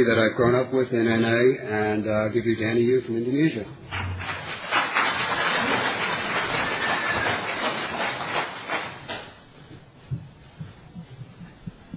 that 0.00 0.18
I've 0.18 0.34
grown 0.36 0.54
up 0.54 0.72
with 0.72 0.90
in 0.90 1.04
NA, 1.04 1.68
and 1.68 2.08
uh, 2.08 2.28
give 2.28 2.46
you 2.46 2.56
Danny 2.56 2.80
Yu 2.80 3.02
from 3.02 3.18
Indonesia. 3.18 3.66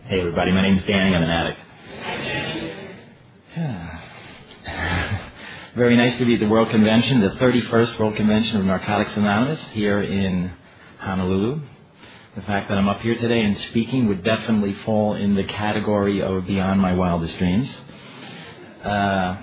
Hey 0.08 0.20
everybody, 0.20 0.52
my 0.52 0.62
name's 0.62 0.84
Danny, 0.84 1.16
I'm 1.16 1.24
an 1.24 1.30
addict. 1.30 1.60
Very 5.76 5.96
nice 5.96 6.18
to 6.18 6.26
be 6.26 6.34
at 6.34 6.42
the 6.42 6.50
World 6.50 6.72
Convention, 6.72 7.22
the 7.22 7.30
31st 7.30 7.98
World 7.98 8.18
Convention 8.18 8.58
of 8.58 8.66
Narcotics 8.66 9.16
Anonymous 9.16 9.62
here 9.72 10.02
in 10.02 10.52
Honolulu. 11.00 11.62
The 12.36 12.42
fact 12.42 12.68
that 12.68 12.78
I'm 12.78 12.90
up 12.90 13.00
here 13.00 13.16
today 13.16 13.40
and 13.40 13.58
speaking 13.58 14.08
would 14.08 14.22
definitely 14.22 14.74
fall 14.84 15.14
in 15.14 15.36
the 15.36 15.46
category 15.46 16.22
of 16.22 16.46
beyond 16.46 16.82
my 16.82 16.94
wildest 16.94 17.38
dreams. 17.38 17.74
Uh, 18.86 19.38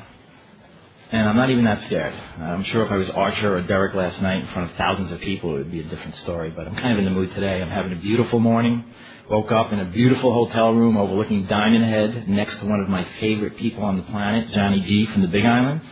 and 1.10 1.28
I'm 1.28 1.37
not 1.37 1.51
even 1.51 1.64
that 1.64 1.82
scared. 1.82 2.14
I'm 2.38 2.64
sure 2.64 2.84
if 2.87 2.91
I 2.91 2.96
was 2.96 3.10
Archer 3.10 3.56
or 3.56 3.62
Derek 3.62 3.95
last 3.95 4.23
night 4.23 4.41
in 4.41 4.46
front 4.48 4.70
of 4.70 4.77
thousands 4.77 5.12
of 5.12 5.20
people, 5.20 5.56
it 5.56 5.59
would 5.59 5.73
be 5.73 5.80
a 5.80 5.84
different 5.84 6.15
story. 6.16 6.51
But 6.51 6.68
I'm 6.68 6.77
kind 6.77 6.92
of 6.92 6.98
in 6.98 7.05
the 7.05 7.10
mood 7.10 7.32
today. 7.32 7.60
I'm 7.60 7.68
having 7.68 7.92
a 7.92 8.01
beautiful 8.01 8.38
morning. 8.38 8.84
Woke 9.28 9.52
up 9.52 9.73
in 9.73 9.80
a 9.80 9.84
beautiful 9.84 10.32
hotel 10.32 10.73
room 10.73 10.96
overlooking 10.96 11.46
Diamond 11.46 11.84
Head 11.84 12.28
next 12.28 12.59
to 12.60 12.66
one 12.66 12.80
of 12.80 12.88
my 12.88 13.05
favorite 13.20 13.56
people 13.56 13.84
on 13.84 13.96
the 13.96 14.02
planet, 14.05 14.52
Johnny 14.52 14.80
G 14.80 15.06
from 15.06 15.23
the 15.23 15.28
Big 15.28 15.45
Island. 15.45 15.82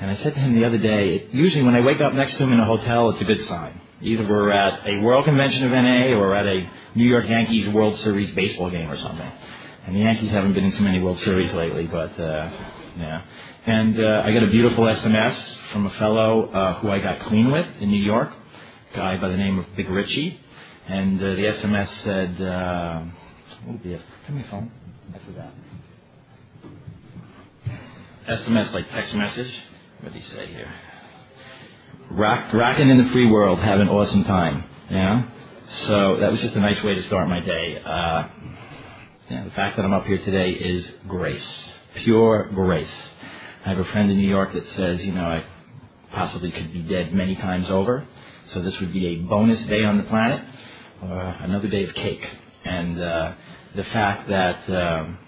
And 0.00 0.10
I 0.10 0.16
said 0.16 0.34
to 0.34 0.40
him 0.40 0.54
the 0.54 0.64
other 0.64 0.78
day, 0.78 1.28
usually 1.32 1.62
when 1.62 1.76
I 1.76 1.80
wake 1.80 2.00
up 2.00 2.12
next 2.14 2.32
to 2.32 2.42
him 2.42 2.52
in 2.52 2.60
a 2.60 2.64
hotel, 2.64 3.10
it's 3.10 3.20
a 3.20 3.24
good 3.24 3.44
sign. 3.46 3.80
Either 4.02 4.26
we're 4.26 4.52
at 4.52 4.86
a 4.86 5.00
World 5.00 5.24
Convention 5.24 5.64
of 5.64 5.70
NA 5.70 6.16
or 6.16 6.34
at 6.34 6.46
a 6.46 6.68
New 6.94 7.06
York 7.08 7.28
Yankees 7.28 7.68
World 7.68 7.96
Series 8.00 8.30
baseball 8.32 8.70
game 8.70 8.90
or 8.90 8.96
something. 8.96 9.30
And 9.86 9.94
the 9.94 10.00
Yankees 10.00 10.30
haven't 10.30 10.54
been 10.54 10.64
in 10.64 10.72
too 10.72 10.82
many 10.82 11.00
World 11.00 11.18
Series 11.20 11.52
lately, 11.52 11.86
but 11.86 12.18
uh, 12.18 12.50
yeah. 12.96 13.22
And 13.66 14.00
uh, 14.00 14.22
I 14.24 14.32
got 14.32 14.42
a 14.42 14.50
beautiful 14.50 14.84
SMS 14.84 15.36
from 15.72 15.86
a 15.86 15.90
fellow 15.90 16.46
uh, 16.50 16.74
who 16.80 16.90
I 16.90 17.00
got 17.00 17.20
clean 17.20 17.50
with 17.50 17.66
in 17.80 17.90
New 17.90 18.02
York, 18.02 18.32
a 18.92 18.96
guy 18.96 19.16
by 19.18 19.28
the 19.28 19.36
name 19.36 19.58
of 19.58 19.66
Big 19.76 19.90
Richie. 19.90 20.40
And 20.86 21.20
uh, 21.20 21.34
the 21.34 21.42
SMS 21.42 21.88
said, 22.02 22.40
uh, 22.40 23.02
be 23.82 23.94
it? 23.94 24.02
Give 24.26 24.36
me 24.36 24.42
a 24.42 24.50
phone. 24.50 24.70
I 25.14 25.18
forgot. 25.18 25.52
SMS 28.28 28.72
like 28.72 28.88
text 28.90 29.14
message. 29.14 29.52
What 30.00 30.12
did 30.12 30.22
he 30.22 30.28
say 30.30 30.46
here? 30.46 30.72
Rock, 32.10 32.52
rocking 32.52 32.88
in 32.88 33.04
the 33.04 33.10
free 33.10 33.26
world, 33.26 33.58
have 33.58 33.80
an 33.80 33.88
awesome 33.88 34.24
time. 34.24 34.64
Yeah. 34.90 35.28
So 35.86 36.16
that 36.16 36.30
was 36.30 36.40
just 36.40 36.54
a 36.54 36.60
nice 36.60 36.82
way 36.82 36.94
to 36.94 37.02
start 37.02 37.28
my 37.28 37.40
day. 37.40 37.82
Uh, 37.84 38.28
yeah, 39.34 39.42
the 39.42 39.50
fact 39.50 39.74
that 39.74 39.84
I'm 39.84 39.92
up 39.92 40.06
here 40.06 40.18
today 40.18 40.52
is 40.52 40.88
grace, 41.08 41.44
pure 41.96 42.50
grace. 42.54 42.94
I 43.64 43.70
have 43.70 43.80
a 43.80 43.84
friend 43.86 44.08
in 44.08 44.16
New 44.16 44.28
York 44.28 44.52
that 44.52 44.64
says, 44.76 45.04
you 45.04 45.10
know, 45.10 45.24
I 45.24 45.44
possibly 46.12 46.52
could 46.52 46.72
be 46.72 46.82
dead 46.82 47.12
many 47.12 47.34
times 47.34 47.68
over, 47.68 48.06
so 48.52 48.60
this 48.60 48.78
would 48.78 48.92
be 48.92 49.06
a 49.08 49.16
bonus 49.22 49.60
day 49.64 49.82
on 49.82 49.96
the 49.96 50.04
planet, 50.04 50.44
uh, 51.02 51.36
another 51.40 51.66
day 51.66 51.82
of 51.82 51.94
cake. 51.94 52.30
And 52.64 53.00
uh, 53.00 53.32
the 53.74 53.82
fact 53.82 54.28
that 54.28 54.70
um, 54.70 55.18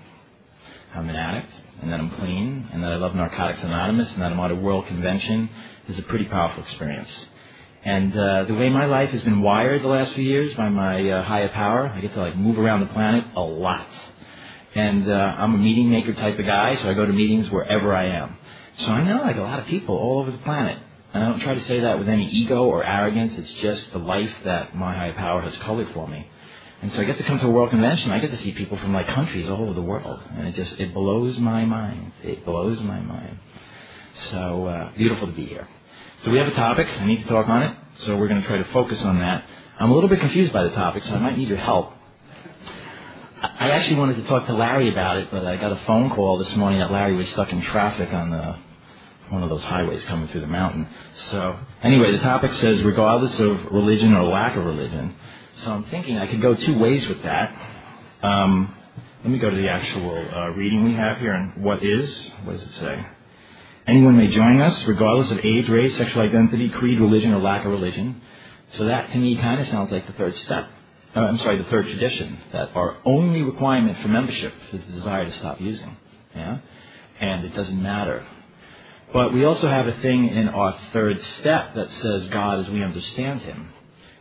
I'm 0.94 1.08
an 1.08 1.16
addict, 1.16 1.52
and 1.82 1.90
that 1.90 1.98
I'm 1.98 2.10
clean, 2.10 2.68
and 2.72 2.84
that 2.84 2.92
I 2.92 2.96
love 2.96 3.16
Narcotics 3.16 3.64
Anonymous, 3.64 4.12
and 4.12 4.22
that 4.22 4.30
I'm 4.30 4.38
at 4.38 4.52
a 4.52 4.54
world 4.54 4.86
convention 4.86 5.50
is 5.88 5.98
a 5.98 6.02
pretty 6.02 6.26
powerful 6.26 6.62
experience. 6.62 7.10
And 7.86 8.16
uh, 8.16 8.44
the 8.46 8.54
way 8.54 8.68
my 8.68 8.86
life 8.86 9.10
has 9.10 9.22
been 9.22 9.42
wired 9.42 9.80
the 9.80 9.86
last 9.86 10.12
few 10.14 10.24
years 10.24 10.52
by 10.54 10.68
my 10.68 11.08
uh, 11.08 11.22
higher 11.22 11.48
power, 11.48 11.86
I 11.86 12.00
get 12.00 12.14
to 12.14 12.20
like 12.20 12.34
move 12.34 12.58
around 12.58 12.80
the 12.80 12.86
planet 12.86 13.24
a 13.36 13.40
lot. 13.40 13.86
And 14.74 15.08
uh, 15.08 15.36
I'm 15.38 15.54
a 15.54 15.58
meeting 15.58 15.88
maker 15.88 16.12
type 16.12 16.36
of 16.36 16.46
guy, 16.46 16.74
so 16.74 16.90
I 16.90 16.94
go 16.94 17.06
to 17.06 17.12
meetings 17.12 17.48
wherever 17.48 17.94
I 17.94 18.06
am. 18.06 18.38
So 18.78 18.88
I 18.88 19.04
know 19.04 19.22
like 19.22 19.36
a 19.36 19.40
lot 19.40 19.60
of 19.60 19.66
people 19.66 19.96
all 19.96 20.18
over 20.18 20.32
the 20.32 20.38
planet. 20.38 20.76
And 21.14 21.22
I 21.22 21.28
don't 21.28 21.38
try 21.38 21.54
to 21.54 21.64
say 21.66 21.78
that 21.78 22.00
with 22.00 22.08
any 22.08 22.28
ego 22.28 22.64
or 22.64 22.82
arrogance. 22.82 23.34
It's 23.38 23.52
just 23.60 23.92
the 23.92 24.00
life 24.00 24.34
that 24.42 24.74
my 24.74 24.92
higher 24.92 25.12
power 25.12 25.40
has 25.42 25.56
colored 25.58 25.88
for 25.94 26.08
me. 26.08 26.26
And 26.82 26.92
so 26.92 27.00
I 27.00 27.04
get 27.04 27.18
to 27.18 27.24
come 27.24 27.38
to 27.38 27.46
a 27.46 27.50
world 27.50 27.70
convention. 27.70 28.10
I 28.10 28.18
get 28.18 28.32
to 28.32 28.38
see 28.38 28.50
people 28.50 28.78
from 28.78 28.94
like 28.94 29.06
countries 29.06 29.48
all 29.48 29.62
over 29.62 29.74
the 29.74 29.80
world, 29.80 30.20
and 30.36 30.48
it 30.48 30.56
just 30.56 30.72
it 30.80 30.92
blows 30.92 31.38
my 31.38 31.64
mind. 31.64 32.12
It 32.24 32.44
blows 32.44 32.82
my 32.82 32.98
mind. 32.98 33.38
So 34.32 34.66
uh, 34.66 34.90
beautiful 34.96 35.28
to 35.28 35.32
be 35.32 35.46
here. 35.46 35.68
So 36.24 36.30
we 36.30 36.38
have 36.38 36.48
a 36.48 36.54
topic. 36.54 36.88
I 36.88 37.04
need 37.06 37.22
to 37.22 37.28
talk 37.28 37.48
on 37.48 37.62
it. 37.62 37.76
So 37.98 38.16
we're 38.16 38.28
going 38.28 38.42
to 38.42 38.46
try 38.46 38.58
to 38.58 38.64
focus 38.72 39.00
on 39.02 39.18
that. 39.20 39.44
I'm 39.78 39.90
a 39.90 39.94
little 39.94 40.08
bit 40.08 40.20
confused 40.20 40.52
by 40.52 40.64
the 40.64 40.70
topic, 40.70 41.04
so 41.04 41.14
I 41.14 41.18
might 41.18 41.36
need 41.36 41.48
your 41.48 41.58
help. 41.58 41.92
I 43.42 43.70
actually 43.70 43.96
wanted 43.96 44.16
to 44.16 44.24
talk 44.24 44.46
to 44.46 44.54
Larry 44.54 44.90
about 44.90 45.18
it, 45.18 45.30
but 45.30 45.44
I 45.44 45.56
got 45.56 45.72
a 45.72 45.76
phone 45.86 46.10
call 46.10 46.38
this 46.38 46.54
morning 46.56 46.80
that 46.80 46.90
Larry 46.90 47.14
was 47.14 47.28
stuck 47.28 47.52
in 47.52 47.60
traffic 47.60 48.12
on 48.12 48.30
the 48.30 48.56
one 49.28 49.42
of 49.42 49.50
those 49.50 49.62
highways 49.62 50.04
coming 50.04 50.28
through 50.28 50.40
the 50.40 50.46
mountain. 50.46 50.88
So 51.30 51.58
anyway, 51.82 52.12
the 52.12 52.18
topic 52.18 52.52
says 52.54 52.82
regardless 52.82 53.38
of 53.38 53.72
religion 53.72 54.14
or 54.14 54.24
lack 54.24 54.56
of 54.56 54.64
religion. 54.64 55.16
So 55.64 55.72
I'm 55.72 55.84
thinking 55.84 56.16
I 56.16 56.26
could 56.26 56.40
go 56.40 56.54
two 56.54 56.78
ways 56.78 57.06
with 57.08 57.22
that. 57.24 57.54
Um, 58.22 58.74
let 59.22 59.30
me 59.30 59.38
go 59.38 59.50
to 59.50 59.56
the 59.56 59.68
actual 59.68 60.16
uh, 60.32 60.50
reading 60.50 60.84
we 60.84 60.94
have 60.94 61.18
here 61.18 61.32
and 61.32 61.62
what 61.62 61.82
is. 61.82 62.30
What 62.44 62.52
does 62.52 62.62
it 62.62 62.74
say? 62.76 63.06
Anyone 63.86 64.16
may 64.16 64.28
join 64.28 64.60
us, 64.60 64.84
regardless 64.86 65.30
of 65.30 65.44
age, 65.44 65.68
race, 65.68 65.96
sexual 65.96 66.22
identity, 66.22 66.68
creed, 66.70 66.98
religion, 66.98 67.32
or 67.32 67.40
lack 67.40 67.64
of 67.64 67.70
religion. 67.70 68.20
So 68.72 68.86
that 68.86 69.12
to 69.12 69.18
me 69.18 69.36
kind 69.36 69.60
of 69.60 69.68
sounds 69.68 69.92
like 69.92 70.06
the 70.06 70.12
third 70.14 70.36
step. 70.38 70.68
Uh, 71.14 71.20
I'm 71.20 71.38
sorry, 71.38 71.58
the 71.58 71.70
third 71.70 71.86
tradition. 71.86 72.38
That 72.52 72.74
our 72.74 72.96
only 73.04 73.42
requirement 73.42 73.98
for 73.98 74.08
membership 74.08 74.52
is 74.72 74.84
the 74.84 74.92
desire 74.92 75.24
to 75.24 75.32
stop 75.32 75.60
using. 75.60 75.96
Yeah? 76.34 76.58
And 77.20 77.44
it 77.44 77.54
doesn't 77.54 77.80
matter. 77.80 78.26
But 79.12 79.32
we 79.32 79.44
also 79.44 79.68
have 79.68 79.86
a 79.86 80.00
thing 80.00 80.26
in 80.26 80.48
our 80.48 80.76
third 80.92 81.22
step 81.22 81.74
that 81.74 81.92
says 81.92 82.26
God 82.28 82.58
as 82.58 82.68
we 82.68 82.82
understand 82.82 83.42
Him. 83.42 83.68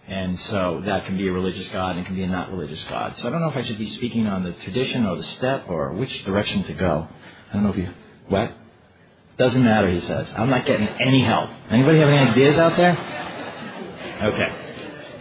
And 0.07 0.39
so 0.41 0.83
that 0.85 1.05
can 1.05 1.17
be 1.17 1.27
a 1.27 1.31
religious 1.31 1.67
God 1.69 1.91
and 1.95 2.01
it 2.01 2.05
can 2.05 2.15
be 2.15 2.21
a 2.21 2.27
not 2.27 2.51
religious 2.51 2.83
God. 2.83 3.17
So 3.17 3.27
I 3.27 3.31
don't 3.31 3.41
know 3.41 3.49
if 3.49 3.57
I 3.57 3.63
should 3.63 3.79
be 3.79 3.89
speaking 3.89 4.27
on 4.27 4.43
the 4.43 4.53
tradition 4.53 5.07
or 5.07 5.17
the 5.17 5.23
step 5.23 5.65
or 5.67 5.93
which 5.93 6.23
direction 6.23 6.63
to 6.65 6.73
go. 6.73 7.07
I 7.49 7.53
don't 7.53 7.63
know 7.63 7.71
if 7.71 7.77
you, 7.77 7.89
what? 8.27 8.53
Doesn't 9.37 9.63
matter, 9.63 9.89
he 9.89 9.99
says. 9.99 10.27
I'm 10.35 10.49
not 10.49 10.65
getting 10.65 10.87
any 10.87 11.21
help. 11.21 11.49
Anybody 11.69 11.99
have 11.99 12.09
any 12.09 12.31
ideas 12.31 12.57
out 12.57 12.77
there? 12.77 12.97
Okay. 14.23 14.61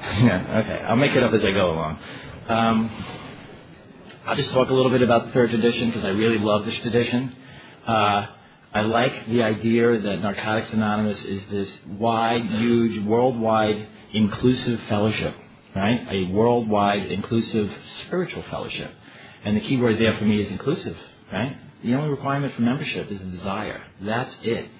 Yeah, 0.04 0.60
okay. 0.62 0.84
I'll 0.86 0.97
make 0.97 1.16
it 1.16 1.22
up 1.22 1.32
as 1.32 1.42
I 1.42 1.50
go 1.52 1.70
along. 1.72 1.98
Um, 2.47 2.91
I'll 4.26 4.36
just 4.36 4.50
talk 4.50 4.69
a 4.69 4.75
little 4.75 4.91
bit 4.91 5.00
about 5.00 5.26
the 5.26 5.32
third 5.32 5.48
tradition 5.48 5.88
because 5.88 6.04
I 6.04 6.10
really 6.10 6.36
love 6.36 6.66
this 6.66 6.78
tradition. 6.80 7.34
Uh, 7.86 8.26
I 8.75 8.82
like 8.82 9.26
the 9.28 9.42
idea 9.42 9.98
that 9.98 10.20
Narcotics 10.20 10.72
Anonymous 10.75 11.25
is 11.25 11.42
this 11.50 11.70
wide, 11.98 12.44
huge, 12.44 13.02
worldwide 13.06 13.88
inclusive 14.12 14.78
fellowship, 14.91 15.34
right? 15.75 16.06
A 16.10 16.25
worldwide 16.32 17.10
inclusive 17.10 17.75
spiritual 18.00 18.42
fellowship. 18.50 18.91
And 19.42 19.56
the 19.56 19.62
key 19.62 19.78
word 19.78 19.98
there 19.98 20.19
for 20.19 20.25
me 20.25 20.42
is 20.42 20.50
inclusive, 20.50 20.98
right? 21.32 21.56
The 21.84 21.95
only 21.95 22.09
requirement 22.09 22.55
for 22.55 22.62
membership 22.62 23.11
is 23.11 23.21
a 23.21 23.25
desire. 23.25 23.83
That's 24.00 24.34
it. 24.43 24.71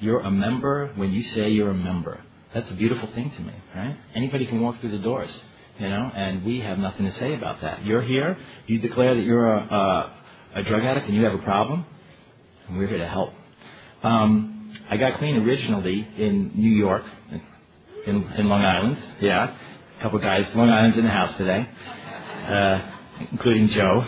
You're 0.00 0.20
a 0.20 0.30
member 0.30 0.90
when 0.96 1.12
you 1.12 1.22
say 1.22 1.50
you're 1.50 1.70
a 1.70 1.74
member. 1.74 2.20
That's 2.52 2.68
a 2.68 2.74
beautiful 2.74 3.08
thing 3.12 3.30
to 3.30 3.40
me, 3.40 3.54
right? 3.74 3.96
Anybody 4.14 4.46
can 4.46 4.60
walk 4.60 4.80
through 4.80 4.90
the 4.90 5.04
doors, 5.04 5.30
you 5.78 5.88
know, 5.88 6.10
and 6.14 6.44
we 6.44 6.60
have 6.60 6.78
nothing 6.78 7.06
to 7.06 7.12
say 7.18 7.34
about 7.34 7.60
that. 7.60 7.84
You're 7.86 8.02
here, 8.02 8.36
you 8.66 8.80
declare 8.80 9.14
that 9.14 9.22
you're 9.22 9.48
a, 9.50 9.58
a, 9.58 10.14
a 10.56 10.62
drug 10.64 10.82
addict 10.82 11.06
and 11.06 11.16
you 11.16 11.24
have 11.24 11.34
a 11.34 11.42
problem, 11.42 11.86
and 12.66 12.76
we're 12.76 12.88
here 12.88 12.98
to 12.98 13.08
help. 13.08 13.32
Um, 14.02 14.74
I 14.90 14.96
got 14.96 15.18
clean 15.18 15.36
originally 15.36 16.08
in 16.18 16.52
New 16.56 16.76
York, 16.76 17.04
in, 18.04 18.32
in 18.32 18.48
Long 18.48 18.62
Island. 18.62 18.98
Yeah, 19.20 19.54
a 19.98 20.02
couple 20.02 20.18
guys. 20.18 20.48
Long 20.56 20.68
Island's 20.68 20.98
in 20.98 21.04
the 21.04 21.10
house 21.10 21.36
today, 21.36 21.68
uh, 22.48 22.90
including 23.30 23.68
Joe. 23.68 24.04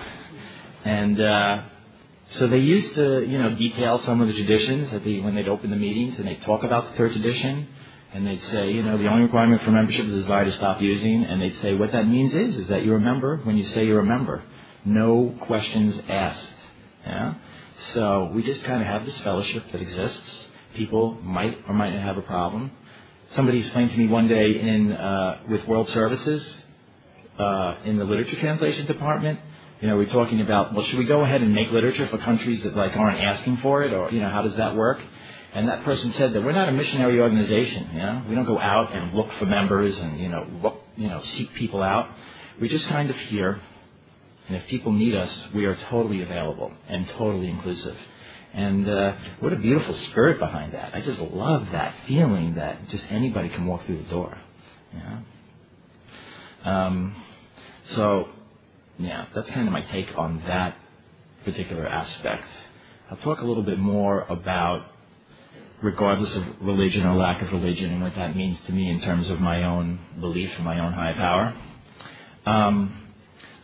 And 0.85 1.19
uh, 1.21 1.63
so 2.35 2.47
they 2.47 2.59
used 2.59 2.95
to, 2.95 3.25
you 3.27 3.39
know, 3.39 3.55
detail 3.55 4.01
some 4.05 4.21
of 4.21 4.29
the 4.29 4.35
traditions 4.35 4.91
the, 5.05 5.21
when 5.21 5.35
they'd 5.35 5.49
open 5.49 5.71
the 5.71 5.77
meetings, 5.77 6.19
and 6.19 6.27
they'd 6.27 6.43
talk 6.43 6.63
about 6.63 6.91
the 6.91 6.97
third 6.97 7.13
tradition. 7.13 7.69
And 8.13 8.25
they'd 8.25 8.43
say, 8.45 8.71
you 8.71 8.85
know, 8.85 8.97
the 8.97 9.09
only 9.09 9.23
requirement 9.25 9.63
for 9.63 9.73
membership 9.73 10.07
is 10.07 10.15
a 10.15 10.21
desire 10.21 10.45
to 10.45 10.53
stop 10.53 10.81
using. 10.81 11.25
And 11.25 11.43
they'd 11.43 11.57
say, 11.57 11.75
what 11.75 11.91
that 11.91 12.07
means 12.07 12.33
is, 12.33 12.57
is 12.57 12.69
that 12.69 12.85
you're 12.85 12.99
a 12.99 13.01
member 13.01 13.39
when 13.39 13.57
you 13.57 13.65
say 13.65 13.87
you're 13.87 13.99
a 14.01 14.07
member. 14.07 14.45
No 14.85 15.35
questions 15.41 16.01
asked. 16.09 16.47
Yeah? 17.05 17.35
So 17.95 18.31
we 18.33 18.45
just 18.45 18.63
kind 18.63 18.81
of 18.81 18.87
have 18.87 19.05
this 19.05 19.19
fellowship 19.19 19.65
that 19.73 19.81
exists. 19.83 20.47
People 20.75 21.19
might 21.23 21.59
or 21.67 21.75
might 21.75 21.93
not 21.93 22.03
have 22.03 22.17
a 22.19 22.23
problem 22.23 22.71
somebody 23.35 23.59
explained 23.59 23.91
to 23.91 23.99
me 23.99 24.07
one 24.07 24.29
day 24.29 24.61
in 24.61 24.93
uh, 24.93 25.41
with 25.49 25.67
World 25.67 25.89
Services 25.91 26.57
uh, 27.39 27.77
in 27.85 27.99
the 27.99 28.05
literature 28.05 28.37
translation 28.37 28.87
department. 28.87 29.41
You 29.81 29.89
know, 29.89 29.97
we're 29.97 30.07
talking 30.11 30.41
about 30.41 30.75
well, 30.75 30.85
should 30.87 30.99
we 30.99 31.05
go 31.05 31.23
ahead 31.23 31.43
and 31.43 31.55
make 31.55 31.71
literature 31.71 32.09
for 32.09 32.19
countries 32.19 32.63
that 32.65 32.77
like 32.77 32.97
aren't 32.97 33.21
asking 33.21 33.59
for 33.59 33.83
it, 33.85 33.93
or 33.93 34.11
you 34.11 34.21
know, 34.21 34.31
how 34.31 34.43
does 34.43 34.57
that 34.57 34.77
work? 34.77 35.01
And 35.55 35.69
that 35.69 35.85
person 35.85 36.13
said 36.15 36.35
that 36.35 36.45
we're 36.45 36.53
not 36.53 36.69
a 36.69 36.73
missionary 36.73 37.21
organization. 37.21 37.91
You 37.93 37.99
know, 38.01 38.25
we 38.29 38.35
don't 38.35 38.47
go 38.47 38.59
out 38.59 38.93
and 38.93 39.15
look 39.15 39.33
for 39.35 39.47
members 39.47 39.99
and 39.99 40.19
you 40.21 40.29
know 40.29 40.47
look, 40.63 40.83
you 40.97 41.09
know 41.09 41.21
seek 41.23 41.55
people 41.55 41.83
out. 41.83 42.11
We're 42.61 42.71
just 42.71 42.87
kind 42.89 43.11
of 43.11 43.17
here 43.17 43.61
And 44.49 44.57
if 44.57 44.67
people 44.67 44.93
need 44.93 45.15
us, 45.15 45.49
we 45.55 45.67
are 45.67 45.77
totally 45.91 46.23
available 46.23 46.73
and 46.89 47.09
totally 47.11 47.49
inclusive. 47.49 47.97
And 48.53 48.89
uh, 48.89 49.17
what 49.41 49.53
a 49.53 49.57
beautiful 49.57 49.95
spirit 49.95 50.39
behind 50.39 50.75
that. 50.75 50.95
I 50.95 51.01
just 51.01 51.21
love 51.21 51.71
that 51.73 51.95
feeling 52.07 52.57
that 52.57 52.89
just 52.89 53.05
anybody 53.11 53.49
can 53.49 53.67
walk 53.67 53.87
through 53.87 53.99
the 53.99 54.11
door. 54.11 54.39
Know? 54.93 56.71
Um, 56.71 57.17
so, 57.91 58.29
yeah, 58.99 59.27
that's 59.35 59.51
kind 59.51 59.67
of 59.67 59.73
my 59.73 59.83
take 59.83 60.17
on 60.17 60.43
that 60.47 60.77
particular 61.45 61.87
aspect. 61.87 62.45
I'll 63.11 63.17
talk 63.19 63.41
a 63.41 63.45
little 63.45 63.63
bit 63.63 63.79
more 63.79 64.21
about, 64.23 64.87
regardless 65.83 66.35
of 66.35 66.63
religion 66.63 67.07
or 67.07 67.15
lack 67.15 67.43
of 67.43 67.53
religion, 67.53 67.93
and 67.93 68.03
what 68.03 68.15
that 68.15 68.37
means 68.37 68.59
to 68.67 68.73
me 68.73 68.89
in 68.89 69.01
terms 69.01 69.29
of 69.31 69.41
my 69.41 69.65
own 69.65 69.99
belief 70.21 70.51
and 70.57 70.65
my 70.65 70.81
own 70.81 70.93
high 70.93 71.13
power. 71.13 71.55
Um, 72.47 73.05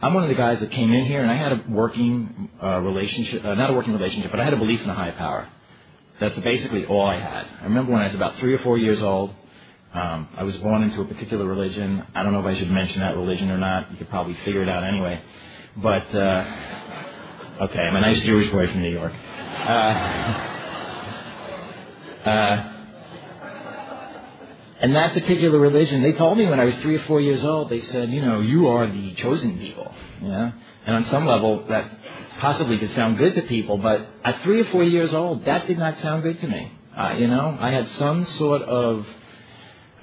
I'm 0.03 0.15
one 0.15 0.23
of 0.23 0.31
the 0.31 0.35
guys 0.35 0.61
that 0.61 0.71
came 0.71 0.93
in 0.93 1.05
here 1.05 1.21
and 1.21 1.31
I 1.31 1.35
had 1.35 1.53
a 1.53 1.65
working 1.69 2.49
uh, 2.63 2.81
relationship, 2.81 3.45
uh, 3.45 3.55
not 3.55 3.71
a 3.71 3.73
working 3.75 3.93
relationship, 3.93 4.31
but 4.31 4.41
I 4.41 4.45
had 4.45 4.55
a 4.55 4.57
belief 4.57 4.81
in 4.83 4.89
a 4.89 4.95
high 4.95 5.11
power. 5.11 5.47
That's 6.19 6.39
basically 6.39 6.87
all 6.87 7.07
I 7.07 7.19
had. 7.19 7.47
I 7.61 7.65
remember 7.65 7.93
when 7.93 8.01
I 8.01 8.07
was 8.07 8.15
about 8.15 8.39
three 8.39 8.55
or 8.55 8.59
four 8.59 8.79
years 8.79 9.03
old, 9.03 9.35
um, 9.93 10.29
I 10.37 10.45
was 10.45 10.57
born 10.59 10.83
into 10.85 11.01
a 11.01 11.05
particular 11.05 11.45
religion. 11.45 12.07
I 12.15 12.23
don't 12.23 12.33
know 12.33 12.41
if 12.41 12.47
I 12.47 12.55
should 12.57 12.71
mention 12.71 13.01
that 13.01 13.17
religion 13.17 13.51
or 13.51 13.59
not. 13.59 13.91
You 13.91 13.97
could 13.97 14.09
probably 14.09 14.35
figure 14.45 14.63
it 14.63 14.69
out 14.69 14.85
anyway. 14.85 15.21
But, 15.77 16.15
uh, 16.15 17.63
okay, 17.63 17.81
I'm 17.81 17.97
a 17.97 18.01
nice 18.01 18.21
Jewish 18.21 18.51
boy 18.51 18.69
from 18.69 18.83
New 18.83 18.93
York. 18.93 19.13
Uh, 19.13 19.69
uh, 22.29 22.73
and 24.81 24.95
that 24.95 25.13
particular 25.13 25.59
religion, 25.59 26.03
they 26.03 26.13
told 26.13 26.39
me 26.39 26.47
when 26.47 26.61
I 26.61 26.65
was 26.65 26.77
three 26.77 26.97
or 26.97 27.03
four 27.05 27.21
years 27.21 27.45
old, 27.45 27.69
they 27.69 27.81
said, 27.81 28.11
you 28.11 28.23
know, 28.23 28.41
you 28.41 28.69
are 28.69 28.87
the 28.87 29.15
chosen 29.15 29.59
people. 29.59 29.93
Yeah? 30.23 30.53
And 30.87 30.97
on 30.97 31.05
some 31.07 31.27
level, 31.27 31.67
that 31.69 31.91
possibly 32.39 32.79
could 32.79 32.95
sound 32.95 33.19
good 33.19 33.35
to 33.35 33.43
people, 33.43 33.77
but 33.77 34.07
at 34.25 34.41
three 34.43 34.61
or 34.61 34.65
four 34.67 34.85
years 34.85 35.13
old, 35.13 35.45
that 35.47 35.67
did 35.67 35.79
not 35.79 35.99
sound 35.99 36.23
good 36.23 36.41
to 36.41 36.49
me. 36.49 36.73
Uh, 36.97 37.17
you 37.19 37.27
know, 37.27 37.57
I 37.61 37.71
had 37.71 37.89
some 37.91 38.25
sort 38.25 38.63
of 38.63 39.07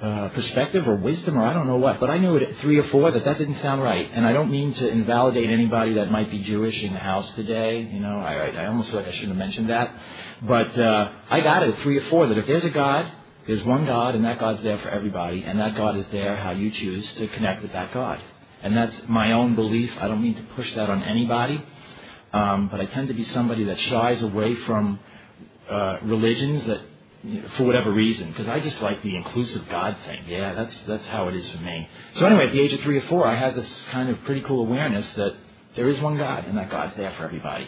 uh, 0.02 0.30
perspective 0.30 0.88
or 0.88 0.96
wisdom 0.96 1.38
or 1.38 1.44
I 1.44 1.54
don't 1.54 1.66
know 1.66 1.78
what, 1.78 2.00
but 2.00 2.10
I 2.10 2.18
knew 2.20 2.38
at 2.38 2.60
three 2.60 2.78
or 2.78 2.88
four 2.90 3.10
that 3.10 3.26
that 3.26 3.38
didn't 3.40 3.60
sound 3.62 3.82
right. 3.82 4.10
And 4.14 4.26
I 4.26 4.34
don't 4.34 4.52
mean 4.52 4.74
to 4.76 4.88
invalidate 4.88 5.50
anybody 5.50 5.96
that 5.96 6.12
might 6.12 6.30
be 6.30 6.40
Jewish 6.44 6.82
in 6.84 6.94
the 6.94 7.00
house 7.00 7.30
today. 7.32 7.82
You 7.82 8.00
know, 8.00 8.20
I, 8.20 8.50
I 8.50 8.68
almost 8.68 8.90
feel 8.90 9.00
like 9.00 9.08
I 9.08 9.12
shouldn't 9.12 9.30
have 9.30 9.38
mentioned 9.38 9.70
that. 9.70 9.96
But 10.44 10.78
uh, 10.78 11.12
I 11.30 11.42
got 11.42 11.64
it 11.64 11.74
at 11.74 11.82
three 11.82 11.98
or 11.98 12.10
four 12.10 12.28
that 12.28 12.38
if 12.38 12.46
there's 12.46 12.64
a 12.64 12.70
God, 12.70 13.12
there's 13.48 13.64
one 13.64 13.86
God, 13.86 14.14
and 14.14 14.26
that 14.26 14.40
God's 14.40 14.62
there 14.62 14.78
for 14.80 14.90
everybody, 14.90 15.44
and 15.44 15.60
that 15.60 15.76
God 15.76 15.98
is 15.98 16.06
there 16.08 16.36
how 16.36 16.52
you 16.52 16.70
choose 16.70 17.10
to 17.14 17.28
connect 17.30 17.64
with 17.64 17.74
that 17.74 17.94
God. 17.94 18.20
And 18.62 18.76
that's 18.76 18.96
my 19.08 19.32
own 19.32 19.56
belief. 19.56 19.92
I 20.00 20.08
don't 20.08 20.22
mean 20.22 20.36
to 20.36 20.44
push 20.56 20.72
that 20.76 20.90
on 20.90 21.02
anybody, 21.02 21.64
um, 22.34 22.68
but 22.68 22.82
I 22.82 22.86
tend 22.86 23.08
to 23.08 23.14
be 23.14 23.24
somebody 23.26 23.64
that 23.64 23.80
shies 23.80 24.22
away 24.22 24.54
from 24.56 25.00
uh, 25.70 25.98
religions 26.04 26.66
that, 26.68 26.82
for 27.56 27.64
whatever 27.64 27.92
reason, 27.92 28.30
because 28.30 28.48
I 28.48 28.60
just 28.60 28.82
like 28.82 29.02
the 29.02 29.16
inclusive 29.16 29.68
God 29.70 29.98
thing. 30.06 30.24
Yeah, 30.28 30.54
that's 30.54 30.80
that's 30.82 31.06
how 31.08 31.28
it 31.28 31.36
is 31.36 31.50
for 31.50 31.60
me. 31.60 31.90
So 32.14 32.26
anyway, 32.26 32.48
at 32.48 32.54
the 32.54 32.62
age 32.62 32.74
of 32.74 32.82
three 32.82 32.98
or 32.98 33.02
four, 33.02 33.28
I 33.28 33.36
had 33.36 33.56
this 33.56 33.70
kind 33.92 34.10
of 34.10 34.24
pretty 34.24 34.42
cool 34.42 34.62
awareness 34.62 35.10
that 35.16 35.36
there 35.76 35.90
is 35.90 36.00
one 36.00 36.18
God, 36.18 36.46
and 36.46 36.58
that 36.58 36.70
God's 36.70 36.96
there 36.96 37.12
for 37.18 37.26
everybody. 37.26 37.68